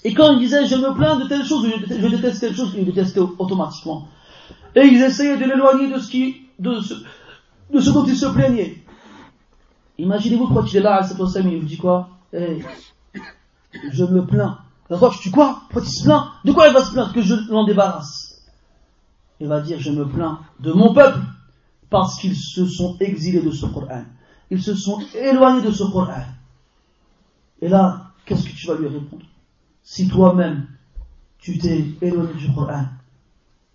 Et 0.06 0.14
quand 0.14 0.34
il 0.34 0.40
disait 0.40 0.68
je 0.68 0.76
me 0.76 0.94
plains 0.94 1.16
de 1.16 1.28
telle 1.28 1.44
chose, 1.44 1.68
je 1.90 2.08
déteste 2.08 2.40
telle 2.40 2.56
chose, 2.56 2.76
il 2.78 2.86
détestait 2.86 3.20
automatiquement. 3.20 4.08
Et 4.76 4.82
ils 4.86 5.02
essayaient 5.02 5.36
de 5.36 5.46
l'éloigner 5.46 5.92
de 5.92 5.98
ce 5.98 6.12
qui, 6.12 6.44
de 6.60 6.80
ce, 6.80 6.94
de 7.74 7.80
ce 7.80 7.90
dont 7.90 8.06
il 8.06 8.16
se 8.16 8.28
plaignait. 8.28 8.84
Imaginez-vous 9.98 10.48
quand 10.50 10.72
il 10.72 10.78
est 10.78 10.82
là, 10.82 10.98
à 10.98 11.04
cette 11.04 11.18
il 11.18 11.60
vous 11.60 11.66
dit 11.66 11.78
quoi? 11.78 12.10
Hey, 12.32 12.64
Je 13.92 14.06
me 14.06 14.24
plains. 14.28 14.60
Toi, 14.90 15.12
tu 15.20 15.32
quoi 15.32 15.62
Pourquoi 15.72 15.82
tu 15.82 15.98
te 15.98 16.04
plains? 16.04 16.32
De 16.46 16.52
quoi 16.52 16.68
il 16.68 16.74
va 16.76 16.84
se 16.84 16.92
plaindre? 16.92 17.12
Que 17.12 17.24
je 17.24 17.34
l'en 17.50 17.66
débarrasse. 17.66 18.44
Il 19.40 19.48
va 19.48 19.60
dire, 19.60 19.80
je 19.80 19.90
me 19.90 20.08
plains 20.08 20.40
de 20.60 20.72
mon 20.72 20.94
peuple 20.94 21.20
parce 21.90 22.20
qu'ils 22.20 22.36
se 22.36 22.68
sont 22.68 22.96
exilés 23.00 23.42
de 23.42 23.50
ce 23.50 23.66
Coran. 23.66 24.04
Ils 24.52 24.62
se 24.62 24.76
sont 24.76 25.00
éloignés 25.16 25.64
de 25.64 25.72
ce 25.72 25.84
Coran. 25.86 26.26
Et 27.60 27.70
là, 27.70 28.12
qu'est-ce 28.24 28.48
que 28.48 28.54
tu 28.56 28.68
vas 28.68 28.76
lui 28.76 28.88
répondre? 28.88 29.26
Si 29.88 30.08
toi-même, 30.08 30.66
tu 31.38 31.60
t'es 31.60 31.86
éloigné 32.02 32.34
du 32.34 32.52
Coran, 32.52 32.86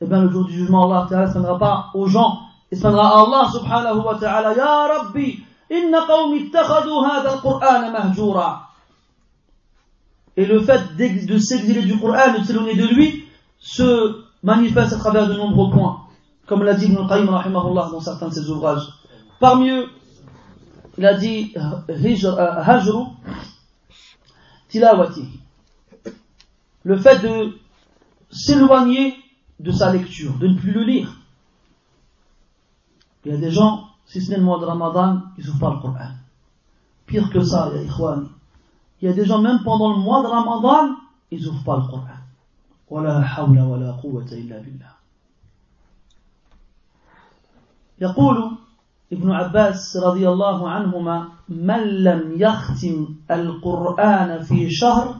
eh 0.00 0.06
bien 0.06 0.22
le 0.22 0.28
jour 0.28 0.44
du 0.44 0.52
jugement, 0.52 0.90
Allah 0.90 1.06
ne 1.08 1.32
se 1.32 1.58
pas 1.58 1.90
aux 1.94 2.08
gens, 2.08 2.40
il 2.72 2.76
se 2.76 2.84
à 2.84 2.90
Allah 2.90 3.48
subhanahu 3.52 4.00
wa 4.04 4.16
ta'ala, 4.16 4.56
Ya 4.56 4.88
Rabbi, 4.88 5.38
inna 5.70 6.04
qawmi 6.08 6.50
hadha 6.52 7.30
al-Qur'an 7.32 7.92
mahjura. 7.92 8.70
Et 10.36 10.46
le 10.46 10.60
fait 10.60 10.96
de 10.96 11.38
s'exiler 11.38 11.82
du 11.82 11.96
Coran, 11.96 12.36
de 12.36 12.44
s'éloigner 12.44 12.74
de 12.74 12.88
lui, 12.88 13.24
se 13.60 14.24
manifeste 14.42 14.94
à 14.94 14.96
travers 14.96 15.28
de 15.28 15.34
nombreux 15.34 15.70
points, 15.70 16.00
comme 16.48 16.64
l'a 16.64 16.74
dit 16.74 16.86
Ibn 16.86 17.06
Qayyim 17.06 17.26
dans 17.26 18.00
certains 18.00 18.28
de 18.28 18.34
ses 18.34 18.50
ouvrages. 18.50 18.88
Parmi 19.38 19.70
eux, 19.70 19.86
il 20.98 21.06
a 21.06 21.14
dit 21.14 21.54
euh, 21.56 22.62
Hajru 22.64 23.04
Tilawati 24.68 25.40
Le 26.83 26.97
fait 26.97 27.19
de 27.19 27.57
s'éloigner 28.29 29.15
de 29.59 29.71
sa 29.71 29.91
lecture, 29.91 30.37
de 30.37 30.47
ne 30.47 30.57
plus 30.57 30.71
le 30.71 30.83
lire. 30.83 31.15
Il 33.23 33.31
y 33.31 33.35
a 33.35 33.37
des 33.37 33.51
gens, 33.51 33.85
si 34.05 34.21
ce 34.21 34.31
n'est 34.31 34.37
le 34.37 34.43
mois 34.43 34.59
de 34.59 34.65
Ramadan, 34.65 35.23
ils 35.37 35.45
n'ouvrent 35.45 35.59
pas 35.59 35.73
le 35.73 35.79
Coran. 35.79 36.11
Pire 37.07 37.29
que 37.29 37.41
ça, 37.41 37.71
il 37.73 37.87
y 37.87 37.89
a 37.89 38.17
Il 39.01 39.07
y 39.07 39.11
a 39.11 39.13
des 39.13 39.25
gens, 39.25 39.41
même 39.41 39.59
pendant 39.63 39.95
le 39.95 40.01
mois 40.01 40.21
de 40.21 40.27
Ramadan, 40.27 40.95
ils 41.31 41.43
n'ouvrent 41.43 41.63
pas 41.63 41.77
le 41.77 41.87
Coran. 41.87 42.25
ولا 42.87 43.21
حول 43.21 43.61
ولا 43.61 43.91
قوة 43.91 44.25
إلا 44.31 44.61
بالله 44.61 44.91
يقول 48.01 48.57
ابن 49.11 49.31
عباس 49.31 49.97
رضي 49.97 50.29
الله 50.29 50.69
عنهما 50.69 51.27
من 51.49 51.79
لم 51.79 52.33
يختم 52.37 53.15
القرآن 53.31 54.43
في 54.43 54.69
شهر 54.69 55.15
فقد 55.15 55.15
هجر 55.15 55.15
تلاوته 55.15 55.18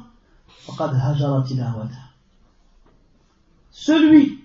celui 3.71 4.45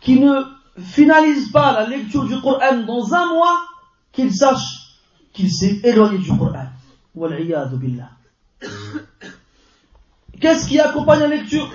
qui 0.00 0.18
ne 0.20 0.42
finalise 0.78 1.50
pas 1.52 1.72
la 1.72 1.86
lecture 1.86 2.24
du 2.24 2.40
Coran 2.40 2.82
dans 2.86 3.14
un 3.14 3.26
mois 3.26 3.60
qu'il 4.12 4.34
sache 4.34 4.98
qu'il 5.32 5.50
s'est 5.50 5.80
éloigné 5.84 6.18
du 6.18 6.36
Coran 6.36 6.66
qu'est-ce 10.40 10.66
qui 10.66 10.80
accompagne 10.80 11.20
la 11.20 11.28
lecture? 11.28 11.68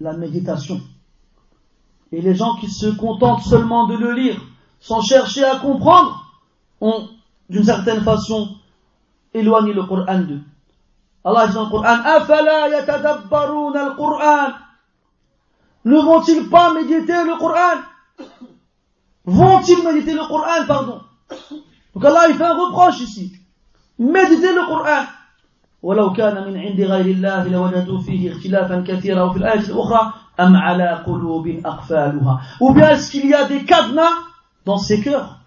La 0.00 0.12
méditation. 0.14 0.80
Et 2.12 2.20
les 2.20 2.34
gens 2.34 2.56
qui 2.56 2.68
se 2.68 2.86
contentent 2.86 3.42
seulement 3.42 3.86
de 3.86 3.96
le 3.96 4.12
lire, 4.12 4.40
sans 4.80 5.00
chercher 5.00 5.44
à 5.44 5.58
comprendre, 5.58 6.26
ont 6.80 7.08
d'une 7.48 7.64
certaine 7.64 8.02
façon 8.02 8.56
éloigné 9.32 9.72
le 9.72 9.84
Coran 9.84 10.20
d'eux. 10.20 10.42
Allah 11.25 11.47
dit 11.47 11.53
dans 11.53 11.63
le 11.63 11.69
Coran, 11.69 12.03
al-Qur'an. 13.73 14.53
Ne 15.85 15.99
vont-ils 15.99 16.49
pas 16.49 16.73
méditer 16.73 17.23
le 17.23 17.37
Coran 17.37 17.81
Vont-ils 19.25 19.83
méditer 19.83 20.13
le 20.13 20.27
Coran, 20.27 20.65
pardon 20.67 21.01
Donc 21.93 22.05
Allah 22.05 22.27
il 22.29 22.35
fait 22.35 22.43
un 22.43 22.53
reproche 22.53 23.01
ici. 23.01 23.33
Méditer 23.97 24.53
le 24.53 24.65
Coran. 24.67 25.05
ولو 25.85 26.13
كان 26.13 26.47
من 26.47 26.57
عند 26.57 26.81
غير 26.81 27.05
الله 27.05 27.47
لوجدوا 27.47 28.01
فيه 28.01 28.31
اختلافا 28.31 28.83
كثيرا 28.87 29.23
وفي 29.23 29.37
الآية 29.37 29.59
الأخرى 29.59 30.13
أم 30.39 30.55
على 30.55 31.03
قلوب 31.05 31.47
أقفالها 31.65 32.41
Ou 32.59 32.73
bien 32.73 32.89
est-ce 32.89 33.11
qu'il 33.11 33.27
y 33.29 33.35
a 33.35 33.45
des 33.45 33.63
cadenas 33.65 34.09
dans 34.65 34.79
ces 34.79 34.99
cœurs 35.01 35.41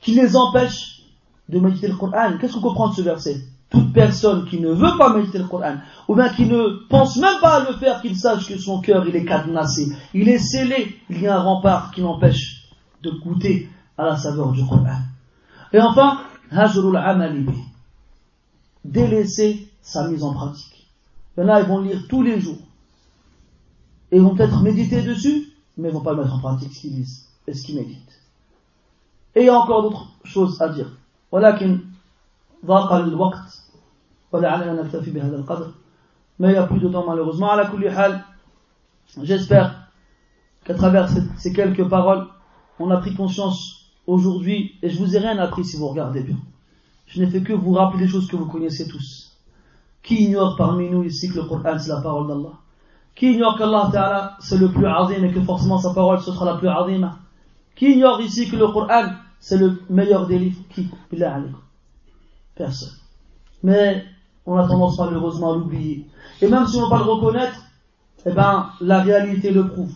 qui 0.00 0.14
les 0.14 0.36
empêchent 0.36 1.02
de 1.50 1.58
méditer 1.58 1.88
le 1.88 1.96
Coran 1.96 2.38
Qu'est-ce 2.40 2.54
qu'on 2.54 2.60
comprend 2.62 2.88
de 2.88 2.94
ce 2.94 3.02
verset 3.02 3.36
toute 3.69 3.93
personne 3.93 4.45
qui 4.45 4.59
ne 4.59 4.71
veut 4.71 4.97
pas 4.97 5.15
méditer 5.15 5.37
le 5.37 5.45
Coran, 5.45 5.75
ou 6.07 6.15
bien 6.15 6.29
qui 6.29 6.45
ne 6.45 6.87
pense 6.89 7.17
même 7.17 7.39
pas 7.39 7.57
à 7.61 7.69
le 7.69 7.77
faire, 7.77 8.01
qu'il 8.01 8.17
sache 8.17 8.47
que 8.47 8.57
son 8.57 8.81
cœur, 8.81 9.07
il 9.07 9.15
est 9.15 9.25
cadenassé, 9.25 9.95
il 10.13 10.27
est 10.27 10.39
scellé, 10.39 10.97
il 11.09 11.21
y 11.21 11.27
a 11.27 11.37
un 11.37 11.41
rempart 11.41 11.91
qui 11.91 12.01
l'empêche 12.01 12.67
de 13.03 13.11
goûter 13.11 13.69
à 13.97 14.05
la 14.05 14.17
saveur 14.17 14.51
du 14.51 14.65
Coran. 14.65 14.97
Et 15.71 15.79
enfin, 15.79 16.21
Hajrul 16.51 16.97
Amalibi, 16.97 17.53
délaisser 18.83 19.67
sa 19.81 20.07
mise 20.07 20.23
en 20.23 20.33
pratique. 20.33 20.87
Il 21.37 21.41
y 21.41 21.45
en 21.45 21.49
a, 21.49 21.61
ils 21.61 21.67
vont 21.67 21.79
lire 21.79 22.07
tous 22.09 22.23
les 22.23 22.39
jours, 22.41 22.57
et 24.11 24.17
ils 24.17 24.21
vont 24.21 24.35
peut-être 24.35 24.61
méditer 24.61 25.03
dessus, 25.03 25.53
mais 25.77 25.89
ils 25.89 25.93
vont 25.93 26.01
pas 26.01 26.13
le 26.13 26.23
mettre 26.23 26.33
en 26.33 26.39
pratique 26.39 26.73
ce 26.73 26.81
qu'ils 26.81 26.95
lisent 26.95 27.27
et 27.47 27.53
ce 27.53 27.63
qu'ils 27.63 27.75
méditent. 27.75 28.19
Et 29.35 29.41
il 29.41 29.45
y 29.45 29.49
a 29.49 29.57
encore 29.57 29.83
d'autres 29.83 30.07
choses 30.23 30.59
à 30.59 30.69
dire. 30.69 30.89
Voilà 31.31 31.53
qu'une 31.53 31.81
ضاق 32.66 32.92
الوقت 32.92 33.62
ولعلنا 34.32 34.82
نكتفي 34.82 35.10
بهذا 35.10 35.36
القدر 35.36 35.70
mais 36.38 36.48
il 36.48 36.52
n'y 36.52 36.56
a 36.56 36.66
plus 36.66 36.80
de 36.80 36.88
temps 36.88 37.06
malheureusement 37.06 37.50
على 37.50 37.68
كل 37.72 37.90
حال 37.90 38.20
j'espère 39.22 39.88
qu'à 40.64 40.74
travers 40.74 41.08
ces 41.36 41.52
quelques 41.52 41.88
paroles 41.88 42.26
on 42.78 42.90
a 42.90 42.96
pris 42.96 43.14
conscience 43.14 43.90
aujourd'hui 44.06 44.74
et 44.82 44.90
je 44.90 44.98
vous 44.98 45.14
ai 45.16 45.18
rien 45.18 45.38
appris 45.38 45.64
si 45.64 45.76
vous 45.76 45.88
regardez 45.88 46.22
bien 46.22 46.36
je 47.06 47.22
n'ai 47.22 47.30
fait 47.30 47.42
que 47.42 47.52
vous 47.52 47.72
rappeler 47.72 48.04
des 48.04 48.10
choses 48.10 48.26
que 48.26 48.36
vous 48.36 48.46
connaissez 48.46 48.88
tous 48.88 49.34
qui 50.02 50.24
ignore 50.24 50.56
parmi 50.56 50.90
nous 50.90 51.02
ici 51.02 51.30
que 51.30 51.36
le 51.36 51.44
Coran 51.44 51.78
c'est 51.78 51.88
la 51.88 52.00
parole 52.00 52.28
d'Allah 52.28 52.52
Qui 53.14 53.32
ignore 53.32 53.56
qu'Allah 53.56 53.88
Ta'ala 53.90 54.36
c'est 54.38 54.58
le 54.58 54.68
plus 54.68 54.86
azim 54.86 55.24
et 55.24 55.32
que 55.32 55.40
forcément 55.40 55.78
sa 55.78 55.94
parole 55.94 56.20
ce 56.20 56.30
sera 56.30 56.44
la 56.44 56.56
plus 56.58 56.68
azima 56.68 57.18
Qui 57.74 57.92
ignore 57.92 58.20
ici 58.20 58.50
que 58.50 58.56
le 58.56 58.68
Coran 58.68 59.06
c'est 59.40 59.56
le 59.56 59.80
meilleur 59.88 60.26
des 60.26 60.38
livres 60.38 60.60
Qui 60.68 60.90
Personne. 62.59 62.91
Mais 63.63 64.03
on 64.45 64.57
a 64.57 64.67
tendance 64.67 64.99
malheureusement 64.99 65.53
à 65.53 65.55
l'oublier. 65.55 66.05
Et 66.41 66.47
même 66.49 66.67
si 66.67 66.75
on 66.75 66.81
ne 66.81 66.83
veut 66.85 66.89
pas 66.89 66.97
le 66.97 67.09
reconnaître, 67.09 67.63
eh 68.25 68.33
ben, 68.33 68.71
la 68.81 69.01
réalité 69.01 69.51
le 69.51 69.65
prouve. 69.69 69.93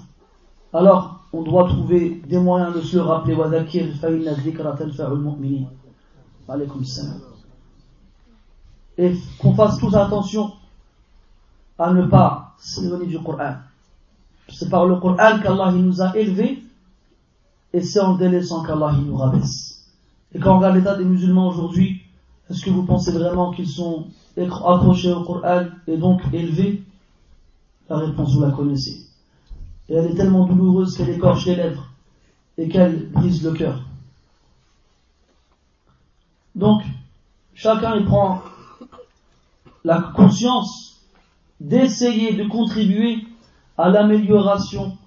Alors, 0.71 1.25
on 1.33 1.41
doit 1.41 1.67
trouver 1.67 2.21
des 2.25 2.37
moyens 2.37 2.73
de 2.73 2.79
se 2.79 2.95
le 2.95 3.01
rappeler. 3.01 3.35
Et 8.97 9.13
qu'on 9.39 9.55
fasse 9.55 9.77
tous 9.77 9.93
attention 9.95 10.53
à 11.77 11.91
ne 11.91 12.05
pas 12.05 12.55
s'éloigner 12.59 13.07
du 13.07 13.19
Coran. 13.19 13.55
C'est 14.47 14.69
par 14.69 14.85
le 14.85 14.95
Coran 15.01 15.39
qu'Allah 15.43 15.73
nous 15.73 16.01
a 16.01 16.15
élevés 16.15 16.63
et 17.73 17.81
c'est 17.81 17.99
en 17.99 18.15
délaissant 18.15 18.63
qu'Allah 18.63 18.93
nous 19.05 19.17
rabaisse. 19.17 19.85
Et 20.33 20.39
quand 20.39 20.53
on 20.53 20.57
regarde 20.59 20.77
l'état 20.77 20.95
des 20.95 21.03
musulmans 21.03 21.49
aujourd'hui, 21.49 22.02
est-ce 22.49 22.65
que 22.65 22.69
vous 22.69 22.83
pensez 22.85 23.11
vraiment 23.11 23.51
qu'ils 23.51 23.69
sont 23.69 24.07
accrochés 24.37 25.11
au 25.11 25.23
Coran 25.23 25.65
et 25.87 25.97
donc 25.97 26.21
élevés? 26.33 26.83
La 27.89 27.97
réponse, 27.97 28.33
vous 28.35 28.41
la 28.41 28.51
connaissez. 28.51 29.05
Et 29.89 29.95
elle 29.95 30.11
est 30.11 30.15
tellement 30.15 30.45
douloureuse 30.45 30.97
qu'elle 30.97 31.09
écorche 31.09 31.45
les 31.45 31.55
lèvres 31.55 31.89
et 32.57 32.67
qu'elle 32.67 33.09
brise 33.11 33.43
le 33.43 33.51
cœur. 33.51 33.83
Donc, 36.55 36.83
chacun 37.53 37.95
il 37.95 38.05
prend 38.05 38.41
la 39.83 40.11
conscience 40.15 41.01
d'essayer 41.59 42.35
de 42.35 42.47
contribuer 42.47 43.17
à 43.77 43.89
l'amélioration 43.89 44.97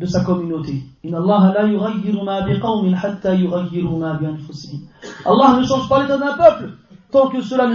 de 0.00 0.06
sa 0.06 0.24
communauté. 0.24 0.82
Allah 1.04 1.12
ne 5.58 5.66
change 5.66 5.88
pas 5.88 6.02
l'état 6.02 6.16
d'un 6.16 6.32
peuple 6.32 6.70
tant 7.12 7.28
que 7.28 7.42
cela 7.42 7.68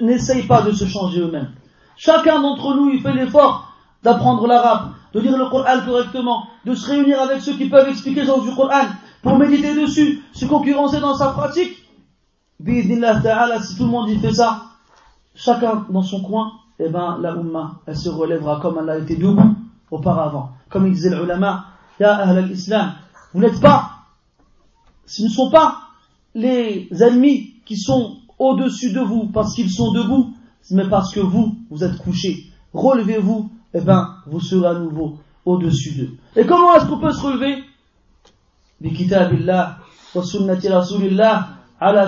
n'essaye 0.00 0.42
pas 0.42 0.62
de 0.62 0.72
se 0.72 0.86
changer 0.86 1.20
eux-mêmes. 1.20 1.50
Chacun 1.96 2.40
d'entre 2.40 2.74
nous, 2.74 2.90
il 2.90 3.00
fait 3.00 3.12
l'effort 3.12 3.72
d'apprendre 4.02 4.48
l'arabe, 4.48 4.88
de 5.14 5.20
lire 5.20 5.38
le 5.38 5.48
Coran 5.50 5.84
correctement, 5.86 6.46
de 6.66 6.74
se 6.74 6.90
réunir 6.90 7.20
avec 7.20 7.40
ceux 7.40 7.52
qui 7.52 7.68
peuvent 7.68 7.88
expliquer 7.88 8.22
le 8.22 8.26
sens 8.26 8.42
du 8.42 8.52
Coran, 8.56 8.86
pour 9.22 9.38
méditer 9.38 9.80
dessus, 9.80 10.20
se 10.32 10.46
concurrencer 10.46 10.98
dans 10.98 11.14
sa 11.14 11.28
pratique. 11.28 11.76
si 12.64 13.76
tout 13.76 13.84
le 13.84 13.90
monde 13.90 14.08
y 14.08 14.18
fait 14.18 14.32
ça, 14.32 14.62
chacun 15.36 15.86
dans 15.88 16.02
son 16.02 16.22
coin, 16.22 16.50
eh 16.80 16.88
ben, 16.88 17.18
la 17.20 17.34
Ummah, 17.34 17.74
elle 17.86 17.96
se 17.96 18.08
relèvera 18.08 18.58
comme 18.60 18.80
elle 18.82 18.90
a 18.90 18.98
été 18.98 19.14
debout 19.14 19.54
auparavant. 19.92 20.50
Comme 20.68 20.86
il 20.88 20.94
disait 20.94 21.10
l'ulama, 21.10 21.66
Ya 22.00 22.16
Ahl 22.16 22.38
al-Islam, 22.38 22.94
vous 23.32 23.40
n'êtes 23.40 23.60
pas, 23.60 23.90
ce 25.06 25.22
ne 25.22 25.28
sont 25.28 25.50
pas 25.50 25.76
les 26.34 26.88
ennemis 27.00 27.54
qui 27.64 27.76
sont 27.76 28.16
au-dessus 28.38 28.92
de 28.92 29.00
vous 29.00 29.26
parce 29.32 29.54
qu'ils 29.54 29.70
sont 29.70 29.92
debout, 29.92 30.34
mais 30.70 30.88
parce 30.88 31.12
que 31.14 31.20
vous, 31.20 31.54
vous 31.70 31.84
êtes 31.84 31.98
couchés. 31.98 32.46
Relevez-vous, 32.72 33.50
et 33.74 33.80
bien, 33.80 34.16
vous 34.26 34.40
serez 34.40 34.66
à 34.66 34.74
nouveau 34.74 35.18
au-dessus 35.44 35.92
d'eux. 35.92 36.10
Et 36.36 36.46
comment 36.46 36.74
est-ce 36.74 36.86
qu'on 36.86 36.98
peut 36.98 37.12
se 37.12 37.20
relever 37.20 37.62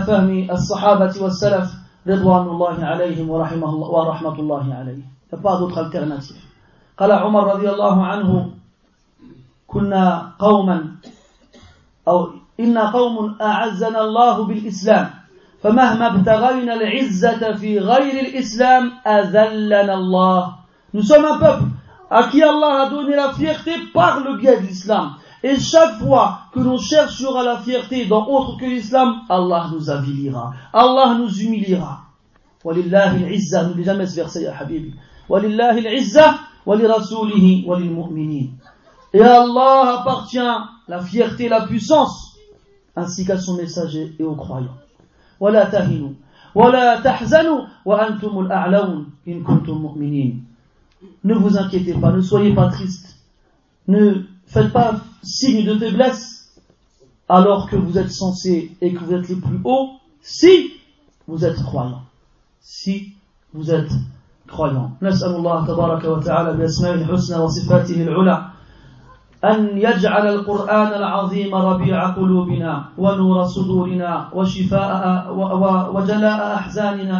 fahmi 0.04 0.48
as-sahabati 0.50 1.18
wa 1.20 1.30
salaf 1.30 1.70
alayhim 2.06 3.28
wa. 3.28 3.48
Il 3.52 3.58
n'y 3.58 5.04
a 5.32 5.36
pas 5.36 5.58
d'autre 5.58 5.78
alternative. 5.78 6.36
قال 6.98 7.12
عمر 7.12 7.54
رضي 7.54 7.70
الله 7.70 8.06
عنه 8.06 8.50
كنا 9.66 10.32
قوما 10.38 10.96
أو 12.08 12.30
إنا 12.60 12.90
قوم 12.90 13.36
أعزنا 13.42 14.00
الله 14.00 14.44
بالإسلام 14.44 15.10
فمهما 15.62 16.06
ابتغينا 16.06 16.74
العزة 16.74 17.52
في 17.56 17.78
غير 17.78 18.14
الإسلام 18.20 18.92
أذلنا 19.06 19.94
الله 19.94 20.54
Nous 20.94 21.02
sommes 21.02 21.24
un 21.24 21.38
peuple 21.38 21.64
à 22.08 22.28
qui 22.30 22.40
Allah 22.40 22.82
a 22.82 22.88
donné 22.88 23.16
la 23.16 23.32
fierté 23.32 23.72
par 23.92 24.20
le 24.20 24.36
biais 24.36 24.60
de 24.60 24.66
l'islam. 24.66 25.16
Et 25.42 25.58
chaque 25.58 25.98
fois 25.98 26.38
que 26.52 26.60
l'on 26.60 26.78
cherchera 26.78 27.42
la 27.42 27.58
fierté 27.58 28.06
dans 28.06 28.24
autre 28.28 28.56
que 28.58 28.64
l'islam, 28.64 29.22
Allah 29.28 29.66
nous 29.72 29.90
avilira. 29.90 30.52
Allah 30.72 31.16
nous 31.18 31.28
humiliera. 31.40 32.02
Walillahi 32.62 33.24
al-izza, 33.24 33.64
n'oublie 33.64 33.82
jamais 33.82 34.06
ce 34.06 34.14
verset, 34.14 34.42
ya 34.42 34.54
habibi. 34.56 34.94
Walillahi 35.28 35.84
al-izza. 35.84 36.36
Et 39.12 39.20
Allah 39.20 40.00
appartient 40.00 40.38
la 40.88 41.00
fierté 41.02 41.44
et 41.44 41.48
la 41.48 41.66
puissance, 41.66 42.36
ainsi 42.96 43.24
qu'à 43.24 43.38
son 43.38 43.54
messager 43.54 44.14
et 44.18 44.24
aux 44.24 44.34
croyants. 44.34 44.76
Ne 51.24 51.34
vous 51.34 51.58
inquiétez 51.58 51.94
pas, 51.94 52.12
ne 52.12 52.20
soyez 52.20 52.54
pas 52.54 52.68
tristes, 52.68 53.18
ne 53.88 54.22
faites 54.46 54.72
pas 54.72 55.00
signe 55.22 55.64
de 55.64 55.78
faiblesse, 55.78 56.52
alors 57.28 57.68
que 57.68 57.76
vous 57.76 57.98
êtes 57.98 58.10
censés 58.10 58.76
et 58.80 58.92
que 58.92 58.98
vous 58.98 59.12
êtes 59.12 59.28
les 59.28 59.36
plus 59.36 59.60
hauts, 59.64 59.90
si 60.22 60.72
vous 61.26 61.44
êtes 61.44 61.62
croyants, 61.62 62.04
si 62.60 63.12
vous 63.52 63.70
êtes 63.70 63.92
croyants. 64.56 64.90
نسأل 65.02 65.36
الله 65.36 65.66
تبارك 65.66 66.04
وتعالى 66.04 66.52
بأسمائه 66.56 66.94
الحسنى 66.94 67.36
وصفاته 67.42 68.02
العلى 68.02 68.36
أن 69.44 69.76
يجعل 69.76 70.24
القرآن 70.26 70.90
العظيم 71.00 71.54
ربيع 71.54 71.98
قلوبنا 72.16 72.84
ونور 72.98 73.44
صدورنا 73.44 74.28
وشفاء 74.32 75.02
وجلاء 75.94 76.40
أحزاننا, 76.54 77.16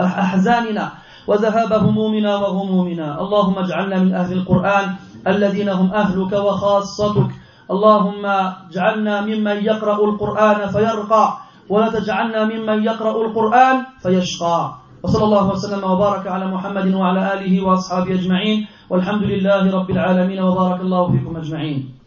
أحزاننا 0.00 0.84
وذهاب 1.28 1.72
همومنا 1.72 2.32
وغمومنا. 2.36 3.20
اللهم 3.20 3.56
اجعلنا 3.58 3.96
من 3.98 4.14
أهل 4.14 4.32
القرآن 4.32 4.86
الذين 5.28 5.68
هم 5.68 5.88
أهلك 5.94 6.32
وخاصتك. 6.32 7.30
اللهم 7.70 8.24
اجعلنا 8.26 9.14
ممن 9.20 9.56
يقرأ 9.70 9.98
القرآن 10.04 10.58
فيرقى 10.74 11.26
ولا 11.68 11.88
تجعلنا 11.88 12.44
ممن 12.44 12.78
يقرأ 12.82 13.14
القرآن 13.26 13.76
فيشقى. 14.02 14.87
وصلى 15.02 15.24
الله 15.24 15.48
وسلم 15.50 15.84
وبارك 15.84 16.26
على 16.26 16.46
محمد 16.46 16.94
وعلى 16.94 17.20
آله 17.34 17.54
وأصحابه 17.66 18.14
أجمعين 18.14 18.66
والحمد 18.90 19.22
لله 19.22 19.70
رب 19.70 19.90
العالمين 19.90 20.40
وبارك 20.40 20.80
الله 20.80 21.02
فيكم 21.12 21.36
أجمعين. 21.36 21.97